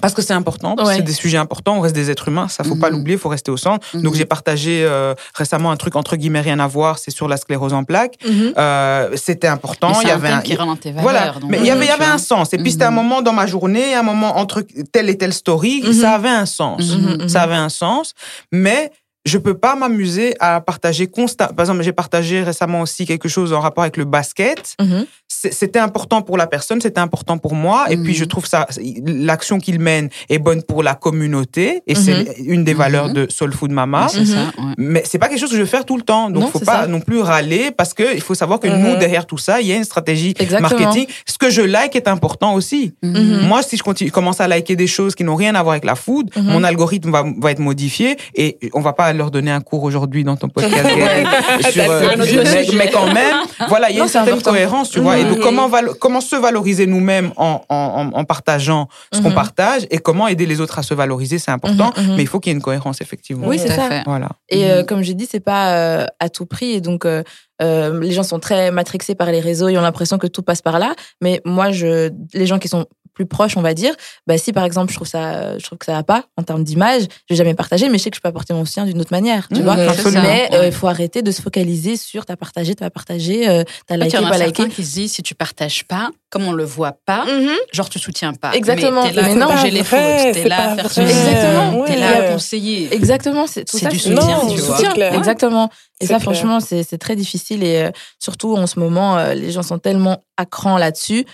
parce 0.01 0.15
que 0.15 0.23
c'est 0.23 0.35
important, 0.35 0.77
Ouais. 0.79 0.97
c'est 0.97 1.03
des 1.03 1.13
sujets 1.13 1.37
importants, 1.47 1.77
on 1.79 1.81
reste 1.81 1.97
des 1.97 2.09
êtres 2.09 2.29
humains, 2.29 2.47
ça 2.47 2.63
faut 2.63 2.77
pas 2.77 2.91
Mhm. 2.91 2.97
l'oublier, 2.99 3.17
faut 3.19 3.29
rester 3.29 3.51
au 3.51 3.57
centre. 3.57 3.85
Donc 3.95 4.13
Mhm. 4.13 4.19
j'ai 4.19 4.25
partagé 4.25 4.85
euh, 4.85 5.15
récemment 5.35 5.73
un 5.73 5.77
truc 5.77 5.97
entre 5.97 6.15
guillemets 6.15 6.41
rien 6.51 6.61
à 6.61 6.69
voir, 6.69 6.93
c'est 7.03 7.11
sur 7.11 7.27
la 7.27 7.37
sclérose 7.37 7.73
en 7.73 7.83
plaques. 7.83 8.17
Mhm. 8.25 8.53
Euh, 8.57 9.11
c'était 9.17 9.49
important, 9.49 9.91
il 10.03 10.07
y 10.07 10.13
un 10.13 10.15
avait 10.15 10.29
un, 10.29 10.41
qui 10.43 10.55
rentre 10.55 10.69
dans 10.71 10.77
tes 10.77 10.93
valeurs. 10.93 11.03
voilà, 11.11 11.33
donc, 11.41 11.51
mais 11.51 11.59
il 11.59 11.67
y 11.67 11.71
avait, 11.73 11.87
il 11.87 11.89
y 11.89 11.91
avait 11.91 12.05
un 12.05 12.19
sens. 12.19 12.53
Et 12.55 12.59
puis 12.59 12.71
c'était 12.71 12.85
un 12.85 12.93
moment 13.03 13.21
dans 13.21 13.33
ma 13.33 13.47
journée, 13.47 13.95
un 13.95 14.05
moment 14.05 14.39
entre 14.39 14.63
telle 14.93 15.09
et 15.09 15.19
telle 15.19 15.33
story, 15.35 15.83
ça 15.93 16.13
avait 16.13 16.29
un 16.29 16.47
sens. 16.47 16.81
Ça 17.27 17.43
avait 17.43 17.55
un 17.69 17.69
sens, 17.83 18.15
mais 18.53 18.93
je 19.25 19.39
peux 19.39 19.55
pas 19.55 19.75
m'amuser 19.75 20.35
à 20.41 20.61
partager 20.61 21.07
constant. 21.07 21.47
Par 21.49 21.61
exemple, 21.65 21.83
j'ai 21.83 21.93
partagé 21.93 22.43
récemment 22.43 22.83
aussi 22.83 23.07
quelque 23.07 23.29
chose 23.29 23.53
en 23.53 23.61
rapport 23.61 23.83
avec 23.85 23.97
le 23.97 24.05
basket. 24.05 24.75
Mhm. 24.81 25.07
C'était 25.29 25.79
important 25.79 26.23
pour 26.23 26.37
la 26.39 26.47
personne, 26.47 26.81
c'était 26.81 27.01
important 27.01 27.37
pour 27.39 27.55
moi. 27.55 27.87
Et 27.91 27.97
puis 27.97 28.13
Mhm. 28.13 28.19
je 28.19 28.25
trouve 28.25 28.47
ça, 28.47 28.67
l'action 29.05 29.59
qu'il 29.59 29.79
mène 29.81 30.09
est 30.29 30.39
bonne 30.39 30.63
pour 30.63 30.83
la 30.83 30.95
communauté. 30.95 31.83
Et 31.87 31.95
Mhm. 31.95 32.01
c'est 32.01 32.37
une 32.45 32.65
des 32.65 32.73
Mhm. 32.73 32.79
valeurs 32.79 33.13
de 33.13 33.27
Soul 33.31 33.53
Food 33.53 33.71
Mama. 33.73 34.07
Mhm. 34.15 34.25
ça, 34.27 34.37
ouais. 34.59 34.75
Mais 34.79 35.03
c'est 35.07 35.19
pas 35.19 35.29
quelque 35.29 35.41
chose 35.41 35.51
que 35.51 35.57
je 35.57 35.63
vais 35.63 35.69
faire 35.69 35.85
tout 35.85 35.97
le 35.97 36.03
temps. 36.03 36.31
Donc, 36.31 36.45
Non, 36.45 36.49
faut 36.51 36.61
pas 36.61 36.83
ça. 36.83 36.87
non 36.87 37.01
plus 37.01 37.21
râler 37.21 37.71
parce 37.77 37.95
que 37.95 38.15
il 38.15 38.21
faut 38.21 38.35
savoir 38.35 38.61
que 38.61 38.69
Mhm. 38.69 38.79
nous, 38.83 38.97
derrière 38.97 39.27
tout 39.27 39.39
ça, 39.39 39.61
il 39.61 39.67
y 39.67 39.73
a 39.73 39.77
une 39.77 39.85
stratégie 39.85 40.35
Exactement. 40.39 40.69
marketing. 40.69 41.07
Ce 41.27 41.37
que 41.39 41.51
je 41.51 41.63
like 41.63 41.97
est 41.97 42.09
important 42.09 42.55
aussi. 42.55 42.95
Mhm. 43.03 43.41
Moi, 43.47 43.63
si 43.63 43.77
je 43.77 43.83
continue, 43.83 44.11
commence 44.11 44.41
à 44.41 44.49
liker 44.49 44.77
des 44.77 44.87
choses 44.87 45.15
qui 45.15 45.25
n'ont 45.25 45.35
rien 45.37 45.55
à 45.55 45.63
voir 45.63 45.73
avec 45.73 45.85
la 45.85 45.95
food, 45.95 46.31
Mhm. 46.37 46.45
mon 46.45 46.65
algorithme 46.65 47.11
va, 47.11 47.25
va 47.39 47.51
être 47.51 47.59
modifié 47.59 48.17
et 48.35 48.59
on 48.75 48.81
va 48.81 48.93
pas 48.93 49.14
leur 49.17 49.31
donner 49.31 49.51
un 49.51 49.61
cours 49.61 49.83
aujourd'hui 49.85 50.25
dans 50.25 50.37
ton 50.37 50.49
podcast 50.49 50.87
sur, 51.71 51.91
euh, 51.91 52.11
mais, 52.19 52.67
mais 52.77 52.91
quand 52.91 53.13
même, 53.13 53.37
voilà, 53.69 53.91
il 53.91 53.95
y 53.95 53.97
a 53.97 54.01
Non, 54.01 54.05
une 54.07 54.11
certaine 54.11 54.35
important. 54.35 54.51
cohérence, 54.53 54.91
tu 54.91 55.01
vois. 55.01 55.19
Et 55.19 55.25
donc, 55.25 55.39
Mhm. 55.39 55.43
comment, 55.43 55.69
valo- 55.69 55.95
comment 55.99 56.21
se 56.21 56.37
valoriser 56.37 56.87
nous-mêmes 56.87 57.33
en, 57.37 57.63
en, 57.69 57.75
en- 57.77 58.19
en 58.19 58.25
partageant 58.25 58.89
ce 59.13 59.21
qu'on 59.21 59.29
Mhm. 59.31 59.35
partage 59.35 59.87
et 59.91 59.99
comment 59.99 60.29
aider 60.29 60.47
les 60.47 60.61
autres 60.61 60.79
à 60.79 60.83
se 60.83 60.95
valoriser, 60.95 61.39
c'est 61.39 61.51
important. 61.51 61.93
Mhm, 61.97 62.07
mhm. 62.09 62.17
Mais 62.17 62.23
il 62.23 62.27
faut 62.29 62.41
qu'il 62.41 62.51
y 62.51 62.55
ait 62.55 62.57
une 62.57 62.63
cohérence, 62.63 63.01
effectivement. 63.01 63.47
Oui, 63.47 63.59
c'est 63.59 63.69
ça. 63.69 63.89
fait. 63.89 64.03
Voilà. 64.07 64.29
Et 64.49 64.71
euh, 64.71 64.81
Mhm. 64.81 64.87
comme 64.87 65.03
j'ai 65.03 65.15
dit, 65.15 65.29
c'est 65.31 65.41
pas 65.41 65.75
euh, 65.77 66.07
à 66.21 66.29
tout 66.29 66.47
prix. 66.47 66.73
Et 66.73 66.81
donc, 66.81 67.05
euh, 67.05 67.23
euh, 67.63 68.01
les 68.01 68.13
gens 68.13 68.23
sont 68.25 68.41
très 68.41 68.71
matrixés 68.71 69.15
par 69.15 69.31
les 69.31 69.41
réseaux 69.41 69.69
et 69.69 69.79
ont 69.79 69.83
l'impression 69.83 70.19
que 70.19 70.27
tout 70.27 70.43
passe 70.43 70.61
par 70.63 70.79
là. 70.79 70.95
Mais 71.21 71.41
moi, 71.45 71.71
je, 71.71 72.11
les 72.35 72.47
gens 72.47 72.59
qui 72.59 72.69
sont 72.69 72.87
plus 73.15 73.27
proches, 73.27 73.57
on 73.57 73.63
va 73.63 73.75
dire, 73.75 73.95
bah 74.27 74.37
si 74.39 74.53
par 74.53 74.65
exemple 74.65 74.91
je 74.91 74.97
trouve 74.97 75.07
ça, 75.09 75.57
je 75.59 75.65
trouve 75.65 75.79
que 75.79 75.87
ça 75.87 75.93
va 75.93 76.03
pas 76.03 76.25
en 76.37 76.43
termes 76.43 76.65
d'image, 76.65 77.03
je 77.03 77.35
vais 77.35 77.37
jamais 77.37 77.55
partager, 77.55 77.89
mais 77.89 77.99
je 77.99 78.03
sais 78.05 78.11
que 78.11 78.17
je 78.17 78.21
peux 78.21 78.29
apporter 78.29 78.53
mon 78.55 78.65
soutien 78.65 78.85
d'une 78.85 79.01
autre 79.01 79.13
manière, 79.13 79.49
tu 79.49 79.57
Mhm, 79.57 79.63
vois. 79.63 79.77
Mais 79.77 80.49
euh, 80.53 80.61
ouais. 80.61 80.69
il 80.69 80.73
faut 80.73 80.89
arrêter 80.89 81.23
de 81.23 81.31
se 81.31 81.41
focaliser 81.41 81.97
sur 81.97 82.27
t'as 82.27 82.37
partagé, 82.37 82.75
t'as 82.75 82.87
pas 82.87 82.91
partagé, 82.91 83.49
euh, 83.49 83.63
t'as 83.87 83.97
liké, 83.97 84.17
y 84.17 84.21
en 84.21 84.27
a 84.27 84.31
pas 84.31 84.39
liké. 84.39 84.69
qui 84.69 84.85
se 84.85 84.95
disent 84.95 85.13
si 85.13 85.23
tu 85.23 85.35
partages 85.35 85.85
pas, 85.85 86.11
comme 86.31 86.45
on 86.47 86.53
le 86.53 86.65
voit 86.65 86.97
pas, 87.07 87.25
Mhm. 87.27 87.51
genre 87.73 87.89
tu 87.89 87.99
soutiens 87.99 88.33
pas. 88.35 88.53
Exactement. 88.55 89.05
Mais 89.05 89.13
là 89.13 89.35
non, 89.35 89.49
c'est 89.63 89.71
les 89.71 89.85
fautes, 89.85 89.99
t'es 90.33 90.49
là 90.49 90.73
à 90.73 90.75
faire 90.77 90.91
ceci, 90.91 91.01
Exactement. 91.03 91.85
t'es 91.85 91.97
là 91.97 92.11
Ouais. 92.21 92.27
à 92.29 92.33
conseiller. 92.33 92.93
Exactement, 92.93 93.47
c'est 93.47 93.65
tout 93.65 93.79
C'est 93.79 93.85
ça. 93.85 93.91
du 93.91 93.99
soutien, 93.99 94.41
c'est 94.49 94.55
tu 94.57 94.61
vois. 94.63 94.93
clair. 94.93 95.15
Exactement. 95.15 95.71
Et 96.01 96.07
ça, 96.07 96.15
clair. 96.19 96.23
franchement, 96.23 96.59
c'est 96.61 96.99
très 96.99 97.15
difficile. 97.17 97.63
Et 97.63 97.83
euh, 97.85 97.91
surtout 98.19 98.57
en 98.57 98.67
ce 98.67 98.79
moment, 98.81 99.17
euh, 99.17 99.35
les 99.35 99.53
gens 99.53 99.63
sont 99.63 99.79
tellement 99.79 100.23
à 100.37 100.45
cran 100.45 100.77
là-dessus 100.77 101.25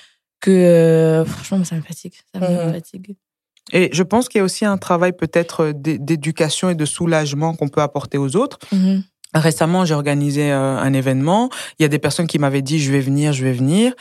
que 0.40 0.50
euh, 0.50 1.24
franchement, 1.24 1.64
ça 1.64 1.76
me 1.76 1.82
fatigue. 1.82 2.14
Ça 2.34 2.40
me 2.40 2.66
Mhm. 2.66 2.72
fatigue. 2.72 3.16
Et 3.72 3.90
je 3.92 4.02
pense 4.02 4.28
qu'il 4.28 4.38
y 4.38 4.42
a 4.42 4.44
aussi 4.44 4.64
un 4.64 4.78
travail 4.78 5.12
peut-être 5.12 5.72
d'é- 5.72 5.98
d'éducation 5.98 6.70
et 6.70 6.74
de 6.74 6.84
soulagement 6.84 7.54
qu'on 7.54 7.68
peut 7.68 7.82
apporter 7.82 8.18
aux 8.18 8.34
autres. 8.36 8.58
Mhm. 8.72 9.04
Récemment, 9.34 9.84
j'ai 9.84 9.94
organisé 9.94 10.50
euh, 10.50 10.76
un 10.78 10.92
événement. 10.92 11.50
Il 11.78 11.82
y 11.82 11.84
a 11.84 11.88
des 11.88 12.00
personnes 12.00 12.26
qui 12.26 12.38
m'avaient 12.40 12.62
dit 12.62 12.80
je 12.80 12.90
vais 12.90 13.00
venir, 13.00 13.32
je 13.32 13.44
vais 13.44 13.52
venir. 13.52 13.92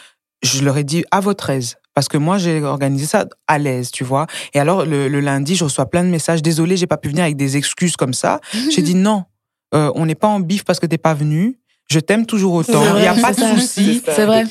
Je 0.41 0.63
leur 0.63 0.77
ai 0.77 0.83
dit 0.83 1.03
à 1.11 1.19
votre 1.19 1.49
aise. 1.49 1.75
Parce 1.93 2.07
que 2.07 2.17
moi, 2.17 2.37
j'ai 2.37 2.63
organisé 2.63 3.05
ça 3.05 3.25
à 3.47 3.57
l'aise, 3.59 3.91
tu 3.91 4.05
vois. 4.05 4.25
Et 4.53 4.59
alors, 4.59 4.85
le, 4.85 5.09
le 5.09 5.19
lundi, 5.19 5.55
je 5.55 5.65
reçois 5.65 5.87
plein 5.89 6.03
de 6.03 6.09
messages. 6.09 6.41
Désolé, 6.41 6.77
j'ai 6.77 6.87
pas 6.87 6.95
pu 6.97 7.09
venir 7.09 7.23
avec 7.25 7.35
des 7.35 7.57
excuses 7.57 7.97
comme 7.97 8.13
ça. 8.13 8.39
J'ai 8.71 8.81
dit 8.81 8.95
non. 8.95 9.25
Euh, 9.75 9.91
on 9.95 10.05
n'est 10.05 10.15
pas 10.15 10.27
en 10.29 10.39
bif 10.39 10.63
parce 10.63 10.79
que 10.79 10.85
t'es 10.87 10.97
pas 10.97 11.13
venu. 11.13 11.58
Je 11.91 11.99
t'aime 11.99 12.25
toujours 12.27 12.53
autant. 12.53 12.83
Il 12.97 13.01
n'y 13.01 13.07
a 13.07 13.15
pas 13.15 13.33
de 13.33 13.39
souci. 13.39 14.01
C'est 14.07 14.25
vrai. 14.25 14.43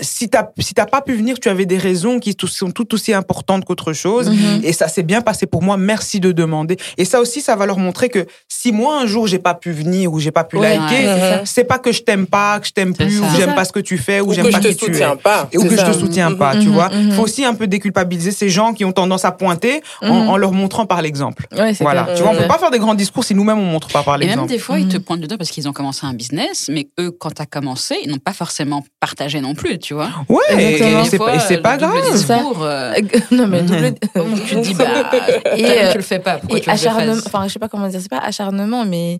Si 0.00 0.28
t'as 0.28 0.46
si 0.60 0.74
t'as 0.74 0.86
pas 0.86 1.00
pu 1.00 1.14
venir, 1.14 1.40
tu 1.40 1.48
avais 1.48 1.66
des 1.66 1.76
raisons 1.78 2.20
qui 2.20 2.36
sont 2.46 2.70
tout 2.70 2.94
aussi 2.94 3.12
importantes 3.12 3.64
qu'autre 3.64 3.92
chose. 3.92 4.30
Mhm. 4.30 4.60
Et 4.62 4.72
ça 4.72 4.86
s'est 4.86 5.02
bien 5.02 5.20
passé 5.20 5.46
pour 5.46 5.62
moi. 5.62 5.76
Merci 5.76 6.20
de 6.20 6.30
demander. 6.30 6.76
Et 6.96 7.04
ça 7.04 7.20
aussi, 7.20 7.40
ça 7.40 7.56
va 7.56 7.66
leur 7.66 7.78
montrer 7.78 8.08
que 8.08 8.26
si 8.48 8.70
moi 8.70 9.00
un 9.00 9.06
jour 9.06 9.26
j'ai 9.26 9.40
pas 9.40 9.54
pu 9.54 9.72
venir 9.72 10.12
ou 10.12 10.20
j'ai 10.20 10.30
pas 10.30 10.44
pu 10.44 10.56
Ouais, 10.56 10.78
liker, 10.78 11.06
ouais, 11.06 11.40
c'est 11.44 11.64
pas 11.64 11.78
que 11.78 11.90
je 11.90 12.02
t'aime 12.02 12.26
pas, 12.28 12.60
que 12.60 12.66
je 12.68 12.72
t'aime 12.72 12.94
plus, 12.94 13.18
ça. 13.18 13.24
ou 13.24 13.28
que 13.32 13.36
j'aime 13.36 13.54
pas 13.56 13.64
ce 13.64 13.72
que 13.72 13.80
tu 13.80 13.98
fais, 13.98 14.20
ou 14.20 14.30
Ou 14.30 14.32
j'aime 14.32 14.46
que 14.46 14.52
pas 14.52 14.60
je 14.60 14.68
qui 14.68 14.76
te 14.76 14.84
tu 14.84 14.90
es. 14.90 14.94
soutiens 14.94 15.16
pas. 15.16 15.48
Et 15.52 15.58
ou 15.58 15.64
que 15.64 15.70
je 15.70 15.76
ça. 15.76 15.84
te 15.86 15.92
soutiens 15.98 16.32
pas, 16.34 16.52
tu 16.52 16.68
Mhm, 16.68 16.74
vois. 16.74 16.90
mhm. 16.90 17.10
Faut 17.12 17.22
aussi 17.22 17.44
un 17.44 17.54
peu 17.54 17.66
déculpabiliser 17.66 18.30
ces 18.30 18.48
gens 18.48 18.72
qui 18.72 18.84
ont 18.84 18.92
tendance 18.92 19.24
à 19.24 19.32
pointer 19.32 19.82
en, 20.00 20.08
en 20.10 20.36
leur 20.36 20.52
montrant 20.52 20.86
par 20.86 21.02
l'exemple. 21.02 21.46
Ouais, 21.56 21.74
c'est 21.74 21.82
Voilà. 21.82 22.04
clair. 22.04 22.16
Tu 22.16 22.22
vois, 22.22 22.32
on 22.32 22.36
peut 22.36 22.46
pas 22.46 22.58
faire 22.58 22.70
des 22.70 22.78
grands 22.78 22.94
discours 22.94 23.24
si 23.24 23.34
nous-mêmes 23.34 23.58
on 23.58 23.64
montre 23.64 23.88
pas 23.88 24.04
par 24.04 24.14
Et 24.14 24.18
même 24.20 24.28
l'exemple. 24.28 24.48
des 24.48 24.58
fois, 24.58 24.78
ils 24.78 24.86
te 24.88 24.96
pointent 24.98 25.20
du 25.20 25.26
doigt 25.26 25.38
parce 25.38 25.50
qu'ils 25.50 25.66
ont 25.68 25.72
commencé 25.72 26.06
un 26.06 26.14
business, 26.14 26.68
mais 26.72 26.83
eux, 26.98 27.10
quand 27.10 27.30
tu 27.30 27.42
as 27.42 27.46
commencé, 27.46 27.96
ils 28.04 28.10
n'ont 28.10 28.18
pas 28.18 28.32
forcément 28.32 28.84
partagé 29.00 29.40
non 29.40 29.54
plus, 29.54 29.78
tu 29.78 29.94
vois. 29.94 30.10
Ouais, 30.28 30.42
et 30.50 30.74
Exactement. 30.74 31.02
et 31.02 31.08
c'est 31.08 31.18
pas, 31.18 31.34
et 31.36 31.40
c'est 31.40 31.58
pas 31.58 31.76
grave. 31.76 32.12
Discours, 32.12 32.62
euh, 32.62 32.92
non, 33.30 33.46
mais 33.46 33.62
double. 33.62 33.94
tu 34.46 34.60
dis, 34.60 34.74
bah, 34.74 35.10
Et, 35.56 35.60
et, 35.62 35.84
euh, 35.84 35.92
tu 35.92 35.98
le 35.98 36.04
fais 36.04 36.18
pas. 36.18 36.38
Pourquoi 36.38 36.58
Et 36.58 36.60
tu 36.60 36.70
acharnement, 36.70 37.14
enfin, 37.26 37.44
je 37.48 37.52
sais 37.52 37.58
pas 37.58 37.68
comment 37.68 37.88
dire, 37.88 38.00
c'est 38.00 38.10
pas 38.10 38.18
acharnement, 38.18 38.84
mais 38.84 39.18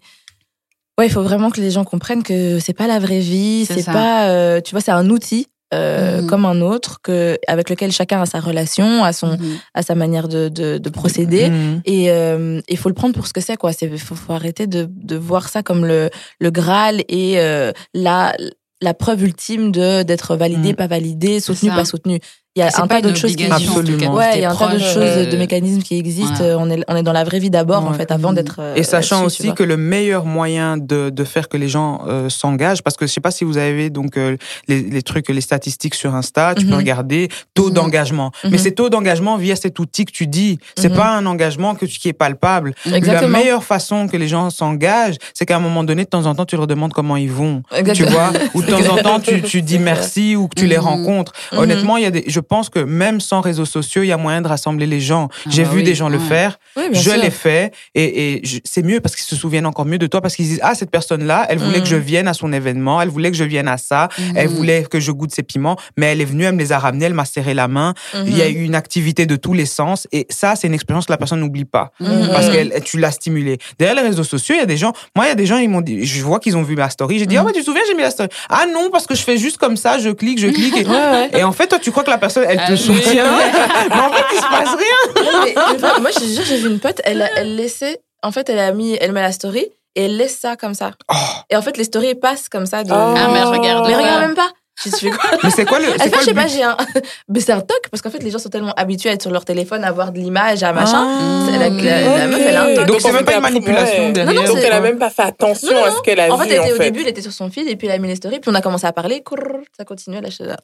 ouais, 0.99 1.07
il 1.07 1.11
faut 1.11 1.23
vraiment 1.23 1.51
que 1.51 1.61
les 1.61 1.71
gens 1.71 1.85
comprennent 1.85 2.23
que 2.23 2.59
c'est 2.59 2.73
pas 2.73 2.87
la 2.87 2.99
vraie 2.99 3.21
vie, 3.21 3.67
C'est 3.67 3.85
pas, 3.85 4.29
euh, 4.29 4.61
tu 4.61 4.73
vois, 4.73 4.81
c'est 4.81 4.93
un 4.93 5.09
outil. 5.11 5.49
Euh, 5.73 6.21
Mhm. 6.21 6.27
comme 6.29 6.45
un 6.45 6.61
autre 6.61 7.01
que 7.03 7.39
avec 7.47 7.71
lequel 7.71 7.91
chacun 7.91 8.21
a 8.21 8.27
sa 8.27 8.41
relation 8.41 9.03
a 9.05 9.13
son 9.13 9.37
Mhm. 9.39 9.59
a 9.75 9.83
sa 9.83 9.95
manière 9.95 10.29
de 10.29 10.49
de, 10.49 10.79
de 10.79 10.89
procéder 10.91 11.49
Mhm. 11.49 11.81
et 11.87 12.09
il 12.69 12.77
faut 12.77 12.89
le 12.89 12.95
prendre 12.95 13.15
pour 13.15 13.27
ce 13.27 13.33
que 13.33 13.41
c'est 13.41 13.57
quoi 13.57 13.73
c'est 13.73 13.89
faut, 13.97 14.15
faut 14.15 14.33
arrêter 14.33 14.67
de 14.67 14.89
de 14.91 15.17
voir 15.17 15.49
ça 15.49 15.63
comme 15.63 15.85
le 15.87 16.11
le 16.39 16.51
graal 16.51 17.03
et 17.09 17.39
euh, 17.41 17.73
la 17.95 18.35
la 18.81 18.93
preuve 18.95 19.23
ultime 19.23 19.73
de 19.73 20.03
d'être 20.03 20.37
validé 20.37 20.75
pas 20.75 20.87
validé 20.87 21.41
soutenu 21.41 21.71
pas 21.71 21.85
soutenu 21.85 22.19
il 22.57 22.61
y 22.61 22.63
a 22.63 22.69
un 22.69 22.87
pas 22.87 22.97
tas 22.97 23.01
d'autres 23.01 23.17
choses 23.17 23.35
qui 23.35 23.45
Absolument. 23.47 24.15
Ouais, 24.15 24.31
il 24.37 24.41
y 24.43 24.45
a 24.45 24.51
un 24.53 24.55
tas 24.55 24.69
d'autres 24.69 24.85
choses, 24.85 25.27
de 25.29 25.37
mécanismes 25.37 25.83
qui 25.83 25.99
existent. 25.99 26.45
On, 26.59 26.71
est, 26.71 26.85
on 26.87 26.95
est 26.95 27.03
dans 27.03 27.13
la 27.13 27.25
vraie 27.25 27.41
vie 27.41 27.51
d'abord, 27.51 27.85
en 27.85 27.93
fait, 27.95 28.13
avant 28.13 28.29
Mhm. 28.31 28.35
d'être. 28.37 28.57
euh, 28.61 28.75
Et 28.77 28.85
sachant 28.85 29.25
aussi 29.25 29.53
que 29.55 29.65
le 29.65 29.77
meilleur 29.77 30.25
moyen 30.25 30.77
de, 30.77 31.11
de 31.11 31.25
faire 31.25 31.49
que 31.49 31.57
les 31.57 31.67
gens 31.69 32.03
euh, 32.07 32.29
s'engagent, 32.29 32.83
parce 32.83 32.97
que 32.97 33.07
je 33.09 33.13
sais 33.13 33.21
pas 33.21 33.33
si 33.33 33.43
vous 33.43 33.59
avez 33.59 33.91
donc 33.91 34.17
euh, 34.17 34.37
les, 34.69 34.83
les 34.83 35.03
trucs, 35.03 35.29
les 35.31 35.41
statistiques 35.41 35.97
sur 35.97 36.15
Insta, 36.15 36.55
tu 36.55 36.65
peux 36.65 36.71
Mhm. 36.73 36.77
regarder 36.79 37.29
taux 37.55 37.69
Mhm. 37.71 37.75
d'engagement. 37.75 38.31
Mais 38.45 38.51
Mhm. 38.51 38.59
c'est 38.59 38.71
taux 38.73 38.89
d'engagement 38.89 39.37
via 39.37 39.57
cet 39.57 39.81
outil 39.81 40.05
que 40.05 40.13
tu 40.13 40.29
dis. 40.29 40.61
C'est 40.77 40.95
pas 40.95 41.09
un 41.17 41.27
engagement 41.27 41.75
que 41.75 41.87
tu, 41.87 41.99
qui 41.99 42.09
est 42.09 42.13
palpable. 42.13 42.75
Exactement. 42.87 43.33
La 43.33 43.39
meilleure 43.39 43.65
façon 43.65 44.07
que 44.07 44.17
les 44.17 44.29
gens 44.29 44.51
s'engagent, 44.51 45.17
c'est 45.35 45.45
qu'à 45.45 45.57
un 45.57 45.61
moment 45.61 45.83
donné, 45.83 46.05
de 46.05 46.09
temps 46.09 46.27
en 46.27 46.37
temps, 46.37 46.47
tu 46.47 46.57
leur 46.57 46.69
demandes 46.69 46.93
comment 46.93 47.17
ils 47.17 47.33
vont. 47.33 47.63
Exactement. 47.77 48.09
Tu 48.09 48.15
vois, 48.15 48.31
ou 48.55 48.63
de 48.63 48.71
temps 48.71 48.93
en 48.95 48.97
temps, 48.99 49.19
tu, 49.21 49.43
tu 49.43 49.61
dis 49.63 49.81
merci 49.81 50.37
ou 50.37 50.47
que 50.47 50.55
tu 50.55 50.67
les 50.67 50.79
rencontres. 50.79 51.33
Honnêtement, 51.53 51.97
il 51.97 52.05
y 52.05 52.07
a 52.07 52.11
des, 52.13 52.23
je 52.29 52.41
pense 52.45 52.71
que 52.71 52.79
même 52.79 53.21
sans 53.21 53.41
réseaux 53.41 53.65
sociaux, 53.65 54.03
il 54.03 54.09
y 54.09 54.13
a 54.13 54.17
moyen 54.17 54.41
de 54.43 54.49
rassembler 54.49 54.87
les 54.87 55.01
gens. 55.01 55.29
Ah 55.33 55.51
J'ai 55.51 55.65
bah 55.65 55.71
vu 55.71 55.77
oui, 55.79 55.83
des 55.85 55.95
gens 55.95 56.09
le 56.09 56.19
faire. 56.19 56.59
Oui, 56.77 56.85
je 56.93 57.11
l'ai 57.11 57.31
fait 57.31 57.73
et, 57.95 58.43
c'est 58.65 58.83
mieux 58.83 59.01
parce 59.01 59.15
qu'ils 59.17 59.25
se 59.25 59.37
souviennent 59.37 59.67
encore 59.67 59.85
mieux 59.87 59.99
de 59.99 60.07
toi 60.07 60.21
parce 60.21 60.35
qu'ils 60.37 60.47
disent 60.47 60.61
ah 60.63 60.75
cette 60.75 60.91
personne 60.91 61.25
là 61.25 61.47
elle 61.49 61.59
voulait 61.59 61.81
que 61.81 61.87
je 61.87 61.97
vienne 61.97 62.27
à 62.29 62.35
son 62.35 62.53
événement 62.53 63.01
elle 63.01 63.09
voulait 63.09 63.31
que 63.31 63.37
je 63.37 63.45
vienne 63.45 63.69
à 63.69 63.77
ça 63.79 64.09
elle 64.35 64.49
Mhm. 64.49 64.55
voulait 64.57 64.83
que 64.85 64.99
je 65.01 65.11
goûte 65.13 65.33
ses 65.33 65.43
piments 65.43 65.77
mais 65.97 66.07
elle 66.07 66.21
est 66.21 66.25
venue 66.25 66.45
elle 66.45 66.55
me 66.55 66.59
les 66.59 66.73
a 66.73 66.79
ramenés 66.79 67.07
elle 67.07 67.15
m'a 67.15 67.25
serré 67.25 67.55
la 67.55 67.69
main 67.69 67.95
Mhm. 68.15 68.25
il 68.27 68.37
y 68.37 68.43
a 68.43 68.49
eu 68.49 68.63
une 68.65 68.75
activité 68.75 69.25
de 69.27 69.37
tous 69.37 69.53
les 69.53 69.67
sens 69.67 70.07
et 70.13 70.27
ça 70.31 70.57
c'est 70.57 70.67
une 70.67 70.75
expérience 70.75 71.07
que 71.07 71.13
la 71.13 71.17
personne 71.17 71.41
n'oublie 71.41 71.65
pas 71.65 71.93
Mhm. 72.01 72.29
parce 72.33 72.49
que 72.49 72.81
tu 72.81 72.99
l'as 72.99 73.13
stimulé 73.13 73.59
derrière 73.79 73.97
les 74.03 74.09
réseaux 74.09 74.25
sociaux 74.25 74.55
il 74.57 74.59
y 74.59 74.63
a 74.63 74.67
des 74.67 74.77
gens 74.77 74.93
moi 75.15 75.27
il 75.27 75.29
y 75.29 75.33
a 75.33 75.37
des 75.37 75.47
gens 75.47 75.59
ils 75.59 75.69
m'ont 75.71 75.81
dit 75.81 76.05
je 76.05 76.23
vois 76.25 76.41
qu'ils 76.41 76.57
ont 76.57 76.63
vu 76.63 76.75
ma 76.77 76.91
story 76.91 77.19
j'ai 77.21 77.27
dit 77.27 77.37
Mhm. 77.37 77.43
ah 77.43 77.47
ouais 77.47 77.53
tu 77.53 77.61
te 77.61 77.65
souviens 77.67 77.83
j'ai 77.87 77.95
mis 77.95 78.03
la 78.03 78.11
story? 78.11 78.29
Ah 78.49 78.65
non 78.73 78.89
parce 78.91 79.07
que 79.07 79.15
je 79.15 79.23
fais 79.23 79.37
juste 79.39 79.59
comme 79.59 79.77
ça 79.77 79.99
je 79.99 80.11
clique 80.11 80.41
je 80.41 80.49
clique 80.59 80.77
et, 80.77 80.85
Ouais, 80.87 80.91
ouais. 80.93 81.31
et 81.39 81.45
en 81.45 81.53
fait 81.53 81.69
toi 81.69 81.79
tu 81.79 81.91
crois 81.93 82.03
que 82.03 82.11
la 82.11 82.19
personne 82.19 82.34
elle 82.43 82.61
Ah 82.63 82.67
te 82.67 82.73
oui. 82.73 82.79
soutient 82.79 83.25
mais 83.89 83.95
en 84.01 84.13
fait 84.13 84.25
il 84.33 84.37
se 84.39 84.43
passe 84.43 84.77
rien 84.77 85.23
Non, 85.33 85.41
mais, 85.95 86.01
moi, 86.01 86.11
je 86.11 86.19
te 86.21 86.25
jure, 86.25 86.45
j'ai 86.45 86.57
vu 86.59 86.69
une 86.71 86.81
pote, 86.81 87.01
elle, 87.05 87.23
a- 87.23 87.31
elle 87.37 87.57
laissait. 87.57 88.01
En 88.23 88.33
fait, 88.33 88.49
elle 88.49 88.59
a 88.59 88.73
mis, 88.73 88.97
elle 89.01 89.13
met 89.13 89.23
la 89.23 89.33
story 89.33 89.67
et 89.97 90.05
elle 90.07 90.17
laisse 90.17 90.39
ça 90.39 90.57
comme 90.57 90.75
ça. 90.75 90.93
Oh. 91.13 91.15
Et 91.51 91.57
en 91.57 91.63
fait, 91.63 91.77
les 91.77 91.85
stories 91.85 92.15
passent 92.15 92.49
comme 92.49 92.67
ça. 92.67 92.83
De... 92.85 92.91
Ah, 92.93 93.29
mais 93.33 93.43
regarde 93.43 93.87
Mais 93.87 93.95
regarde 93.97 94.21
même 94.23 94.35
pas. 94.35 94.51
Je 94.85 94.91
fais 94.91 95.11
quoi 95.11 95.31
mais 95.45 95.51
c'est 95.51 95.65
quoi 95.65 95.79
le 95.79 95.85
Elle 95.85 95.93
c'est 95.99 96.05
fait, 96.05 96.11
quoi 96.11 96.21
je 96.21 96.25
sais 96.25 96.35
pas, 96.35 96.43
but 96.43 96.51
j'ai 96.51 96.63
un. 96.65 96.77
Mais 97.29 97.39
c'est 97.39 97.53
un 97.53 97.61
toc 97.61 97.79
parce 97.93 98.03
qu'en 98.03 98.11
fait, 98.11 98.21
les 98.25 98.31
gens 98.33 98.41
sont 98.41 98.49
tellement 98.49 98.73
habitués 98.77 99.09
à 99.11 99.13
être 99.13 99.23
sur 99.23 99.31
leur 99.31 99.45
téléphone, 99.45 99.85
à 99.85 99.93
voir 99.93 100.11
de 100.11 100.19
l'image, 100.19 100.65
à 100.65 100.73
machin. 100.73 101.07
Ah. 101.07 101.47
La, 101.53 101.69
la- 101.69 102.19
la 102.19 102.27
meuf, 102.27 102.41
elle 102.45 102.57
a 102.57 102.63
un 102.65 102.75
toc. 102.75 102.87
Donc 102.87 103.01
c'est 103.01 103.13
même 103.13 103.19
fait, 103.19 103.25
pas 103.25 103.31
une 103.33 103.37
elle 103.37 103.43
manipulation 103.53 104.07
ouais. 104.07 104.13
derrière. 104.13 104.35
Non, 104.35 104.43
non, 104.49 104.55
Donc 104.55 104.65
elle 104.65 104.73
a 104.73 104.81
même 104.81 104.99
pas 104.99 105.11
fait 105.11 105.23
attention 105.23 105.71
Non, 105.73 105.79
non, 105.81 105.85
à 105.85 105.91
ce 105.93 106.01
qu'elle 106.03 106.19
a 106.19 106.33
En 106.35 106.37
vu 106.39 106.43
fait, 106.49 106.55
elle 106.57 106.63
était, 106.63 106.73
en 106.73 106.75
au 106.75 106.77
fait. 106.79 106.85
début, 106.91 107.01
elle 107.03 107.09
était 107.09 107.23
sur 107.23 107.33
son 107.33 107.51
feed 107.51 107.69
et 107.69 107.77
puis 107.77 107.87
elle 107.87 107.93
a 107.95 107.99
mis 107.99 108.09
les 108.09 108.17
stories, 108.17 108.41
puis 108.41 108.51
on 108.51 108.55
a 108.57 108.61
commencé 108.63 108.85
à 108.87 108.93
parler, 108.93 109.23
ça 109.77 109.85
je 110.31 110.35
suis 110.35 110.45
là. 110.45 110.57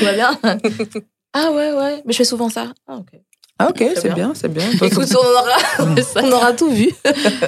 Tout 0.00 0.04
va 0.06 0.12
bien 0.14 0.36
Ah 1.32 1.52
ouais, 1.52 1.72
ouais, 1.72 2.02
mais 2.04 2.12
je 2.12 2.18
fais 2.18 2.24
souvent 2.24 2.48
ça. 2.48 2.72
Ah, 2.88 2.96
ok. 2.96 3.20
Ah 3.60 3.68
ok, 3.70 3.84
c'est 3.94 4.04
bien. 4.06 4.14
bien, 4.14 4.32
c'est 4.34 4.48
bien. 4.52 4.64
Écoute, 4.82 5.06
on 5.14 5.18
aura, 5.18 5.94
on 6.24 6.32
aura 6.32 6.52
tout 6.54 6.70
vu. 6.70 6.90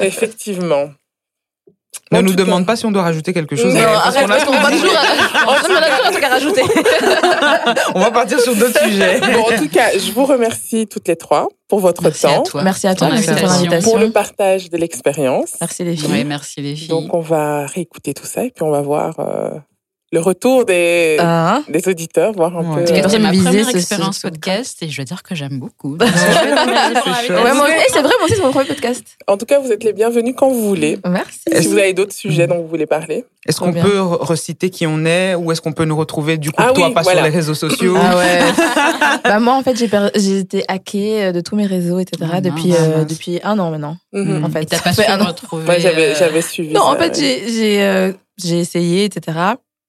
Effectivement. 0.00 0.90
Ne 2.12 2.20
nous 2.20 2.30
tout 2.30 2.36
cas- 2.36 2.44
demande 2.44 2.66
pas 2.66 2.76
si 2.76 2.84
on 2.86 2.92
doit 2.92 3.02
rajouter 3.02 3.32
quelque 3.32 3.56
chose. 3.56 3.74
Non, 3.74 3.80
parce 3.82 4.16
arrête, 4.16 4.26
qu'on 4.26 4.30
a 4.32 4.36
parce 4.36 4.44
qu'on 4.44 4.52
va 4.52 4.68
tout 4.70 4.74
dit. 4.76 4.80
toujours, 4.82 4.96
on 5.46 5.50
a 5.50 5.60
toujours 5.60 6.06
un 6.06 6.10
truc 6.12 6.24
à 6.24 6.28
rajouter. 6.28 6.62
On 7.94 8.00
va 8.00 8.10
partir 8.10 8.38
sur 8.40 8.54
d'autres 8.54 8.78
sujets. 8.84 9.18
Bon, 9.20 9.40
en 9.40 9.58
tout 9.58 9.68
cas, 9.68 9.98
je 9.98 10.12
vous 10.12 10.26
remercie 10.26 10.86
toutes 10.86 11.08
les 11.08 11.16
trois 11.16 11.48
pour 11.68 11.80
votre 11.80 12.02
Merci 12.02 12.26
à 12.26 12.34
temps, 12.36 12.42
toi. 12.42 12.62
Merci 12.62 12.86
à 12.86 12.94
toi, 12.94 13.06
Pour 13.08 13.14
merci 13.14 13.26
pour 13.28 13.34
l'invitation. 13.36 13.64
l'invitation. 13.64 13.90
pour 13.90 13.98
le 13.98 14.10
partage 14.12 14.68
de 14.70 14.76
l'expérience. 14.76 15.52
Merci 15.60 15.84
les 15.84 15.96
filles. 15.96 16.08
Oui, 16.10 16.24
merci 16.24 16.60
les 16.60 16.76
filles. 16.76 16.88
Donc, 16.88 17.14
on 17.14 17.20
va 17.20 17.66
réécouter 17.66 18.12
tout 18.14 18.26
ça 18.26 18.44
et 18.44 18.50
puis 18.50 18.62
on 18.62 18.70
va 18.70 18.82
voir 18.82 19.18
euh, 19.20 19.50
le 20.12 20.20
retour 20.20 20.64
des, 20.66 21.16
Ah, 21.18 21.62
des 21.68 21.88
auditeurs, 21.88 22.32
voir 22.32 22.56
un 22.58 22.76
Ouais. 22.76 22.84
peu. 22.84 22.92
Personne 22.92 23.22
ma 23.22 23.32
première 23.32 23.70
ce- 23.70 23.76
expérience 23.76 24.18
ce- 24.18 24.28
podcast 24.28 24.76
et 24.82 24.88
je 24.90 25.00
veux 25.00 25.04
dire 25.06 25.22
que 25.22 25.34
j'aime 25.34 25.58
beaucoup. 25.58 25.96
eh, 26.02 26.06
c'est 27.26 27.32
vrai, 27.32 27.54
moi 27.54 27.66
aussi, 27.66 28.34
c'est 28.34 28.42
mon 28.42 28.50
premier 28.52 28.66
podcast. 28.66 29.04
En 29.26 29.36
tout 29.38 29.46
cas, 29.46 29.58
vous 29.58 29.72
êtes 29.72 29.82
les 29.84 29.92
bienvenus 29.92 30.34
quand 30.36 30.48
vous 30.50 30.68
voulez. 30.68 30.98
Merci. 31.08 31.40
Si 31.60 31.66
vous 31.66 31.78
avez 31.78 31.94
d'autres 31.94 32.12
sujets 32.12 32.46
dont 32.46 32.58
vous 32.60 32.68
voulez 32.68 32.86
parler. 32.86 33.24
Est-ce 33.46 33.58
qu'on 33.58 33.72
peut 33.72 33.98
re- 33.98 34.22
reciter 34.24 34.70
qui 34.70 34.86
on 34.86 35.04
est 35.04 35.34
ou 35.34 35.50
est-ce 35.50 35.60
qu'on 35.60 35.72
peut 35.72 35.84
nous 35.84 35.96
retrouver 35.96 36.36
du 36.36 36.50
coup 36.50 36.62
Ah 36.64 36.72
toi 36.72 36.88
oui, 36.88 36.94
pas 36.94 37.02
voilà. 37.02 37.20
sur 37.22 37.24
les 37.30 37.34
réseaux 37.34 37.54
sociaux? 37.54 37.96
Ah 37.98 38.16
ouais. 38.16 38.38
bah 39.24 39.40
moi 39.40 39.54
en 39.54 39.62
fait 39.64 39.76
j'ai 39.76 39.88
per- 39.88 40.10
j'ai 40.14 40.38
été 40.38 40.62
hackée 40.68 41.24
euh, 41.24 41.32
de 41.32 41.40
tous 41.40 41.56
mes 41.56 41.66
réseaux 41.66 41.98
etc 41.98 42.30
Ah, 42.34 42.40
depuis 42.40 42.68
mince. 42.68 42.78
euh, 42.80 43.04
depuis 43.04 43.40
un 43.42 43.58
an 43.58 43.70
maintenant 43.72 43.96
Mhm. 44.12 44.44
en 44.44 44.48
fait. 44.48 44.62
Et 44.62 44.66
t'as 44.66 44.78
pas 44.78 44.92
su 44.92 45.02
fait 45.02 45.08
un 45.08 45.20
an. 45.20 45.24
retrouver. 45.26 45.64
Moi, 45.64 45.78
j'avais, 45.78 46.10
euh, 46.10 46.14
j'avais 46.16 46.40
suivi. 46.42 46.72
Non 46.72 46.82
ça, 46.82 46.86
en 46.90 46.96
fait 46.96 47.18
ouais. 47.18 48.14
j'ai 48.40 48.58
essayé 48.60 49.04
etc. 49.06 49.36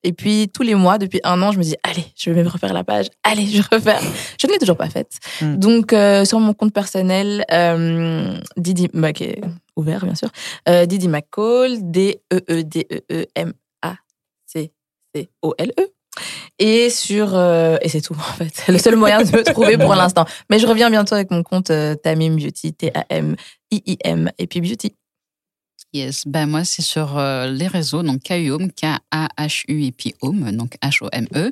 Et 0.03 0.13
puis 0.13 0.49
tous 0.49 0.63
les 0.63 0.75
mois 0.75 0.97
depuis 0.97 1.19
un 1.23 1.41
an 1.41 1.51
je 1.51 1.57
me 1.57 1.63
dis 1.63 1.75
allez 1.83 2.05
je 2.15 2.29
vais 2.29 2.43
me 2.43 2.49
refaire 2.49 2.73
la 2.73 2.83
page 2.83 3.07
allez 3.23 3.47
je 3.47 3.61
refaire. 3.71 4.01
Je 4.39 4.47
ne 4.47 4.51
l'ai 4.51 4.59
toujours 4.59 4.77
pas 4.77 4.89
faite. 4.89 5.19
Mm. 5.41 5.55
Donc 5.55 5.93
euh, 5.93 6.25
sur 6.25 6.39
mon 6.39 6.53
compte 6.53 6.73
personnel 6.73 7.45
euh, 7.51 8.37
Didi 8.57 8.89
bah, 8.93 9.13
qui 9.13 9.25
est 9.25 9.41
ouvert 9.75 10.05
bien 10.05 10.15
sûr 10.15 10.29
euh, 10.67 10.85
Didi 10.85 11.07
McCall 11.07 11.77
D 11.81 12.21
E 12.33 12.41
E 12.49 12.63
D 12.63 12.87
E 12.91 13.01
E 13.11 13.25
M 13.35 13.53
A 13.81 13.95
C 14.45 14.73
C 15.15 15.29
O 15.41 15.53
L 15.57 15.71
E. 15.79 15.87
Et 16.59 16.89
sur 16.89 17.35
et 17.35 17.89
c'est 17.89 18.01
tout 18.01 18.13
en 18.17 18.33
fait. 18.33 18.65
Le 18.67 18.77
seul 18.77 18.95
moyen 18.95 19.23
de 19.23 19.31
me 19.31 19.43
trouver 19.43 19.77
pour 19.77 19.95
l'instant. 19.95 20.25
Mais 20.49 20.59
je 20.59 20.67
reviens 20.67 20.89
bientôt 20.89 21.15
avec 21.15 21.31
mon 21.31 21.41
compte 21.41 21.71
Tamim 22.03 22.35
Beauty 22.35 22.73
T 22.73 22.91
A 22.93 23.05
M 23.09 23.35
I 23.71 23.81
I 23.85 23.97
M 24.03 24.29
et 24.37 24.47
puis 24.47 24.61
Beauty. 24.61 24.93
Yes, 25.93 26.23
ben 26.25 26.47
moi 26.47 26.63
c'est 26.63 26.81
sur 26.81 27.17
euh, 27.17 27.47
les 27.47 27.67
réseaux, 27.67 28.01
donc 28.01 28.23
KUHOME, 28.23 28.69
K-A-H-U 28.71 29.85
et 29.85 29.91
puis 29.91 30.15
Home, 30.21 30.51
donc 30.51 30.75
H-O-M-E, 30.83 31.51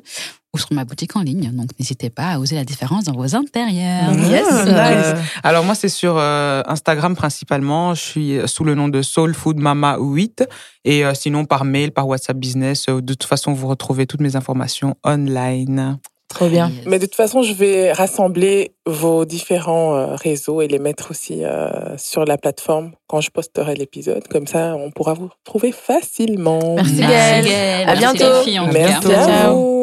ou 0.52 0.58
sur 0.58 0.72
ma 0.72 0.84
boutique 0.84 1.14
en 1.14 1.22
ligne. 1.22 1.50
Donc 1.52 1.70
n'hésitez 1.78 2.10
pas 2.10 2.32
à 2.32 2.38
oser 2.40 2.56
la 2.56 2.64
différence 2.64 3.04
dans 3.04 3.12
vos 3.12 3.36
intérieurs. 3.36 4.12
Mhm. 4.12 4.30
Yes. 4.30 4.46
Euh, 4.50 5.14
alors 5.44 5.64
moi 5.64 5.74
c'est 5.76 5.88
sur 5.88 6.16
euh, 6.18 6.62
Instagram 6.66 7.14
principalement. 7.14 7.94
Je 7.94 8.00
suis 8.00 8.38
sous 8.46 8.64
le 8.64 8.74
nom 8.74 8.88
de 8.88 9.00
Soul 9.00 9.32
Food 9.32 9.58
Mama 9.58 9.96
8 10.00 10.44
et 10.84 11.04
euh, 11.04 11.14
sinon 11.14 11.44
par 11.44 11.64
mail, 11.64 11.92
par 11.92 12.08
WhatsApp 12.08 12.36
Business. 12.36 12.86
euh, 12.88 13.00
de 13.00 13.14
toute 13.14 13.24
façon 13.28 13.52
vous 13.52 13.68
retrouvez 13.68 14.06
toutes 14.06 14.20
mes 14.20 14.34
informations 14.34 14.96
online. 15.04 15.98
Trop 16.34 16.48
bien. 16.48 16.70
Yes. 16.70 16.86
Mais 16.86 16.98
de 16.98 17.04
toute 17.06 17.14
façon, 17.14 17.42
je 17.42 17.52
vais 17.52 17.92
rassembler 17.92 18.72
vos 18.86 19.24
différents 19.24 19.94
euh, 19.94 20.14
réseaux 20.14 20.62
et 20.62 20.68
les 20.68 20.78
mettre 20.78 21.10
aussi 21.10 21.44
euh, 21.44 21.96
sur 21.98 22.24
la 22.24 22.38
plateforme 22.38 22.92
quand 23.06 23.20
je 23.20 23.30
posterai 23.30 23.74
l'épisode. 23.74 24.26
Comme 24.28 24.46
ça, 24.46 24.74
on 24.76 24.90
pourra 24.90 25.14
vous 25.14 25.28
retrouver 25.44 25.72
facilement. 25.72 26.74
Merci, 26.76 26.94
Merci 26.94 27.12
Gaëlle. 27.12 27.44
Gaëlle. 27.44 27.88
À 27.88 27.94
Merci 27.94 28.16
bientôt. 28.16 28.38
les 28.38 28.44
filles 28.44 28.58
en 28.60 28.66
tout 28.66 28.72
Merci 28.72 29.12
à 29.12 29.26
Ciao. 29.26 29.54
vous. 29.54 29.81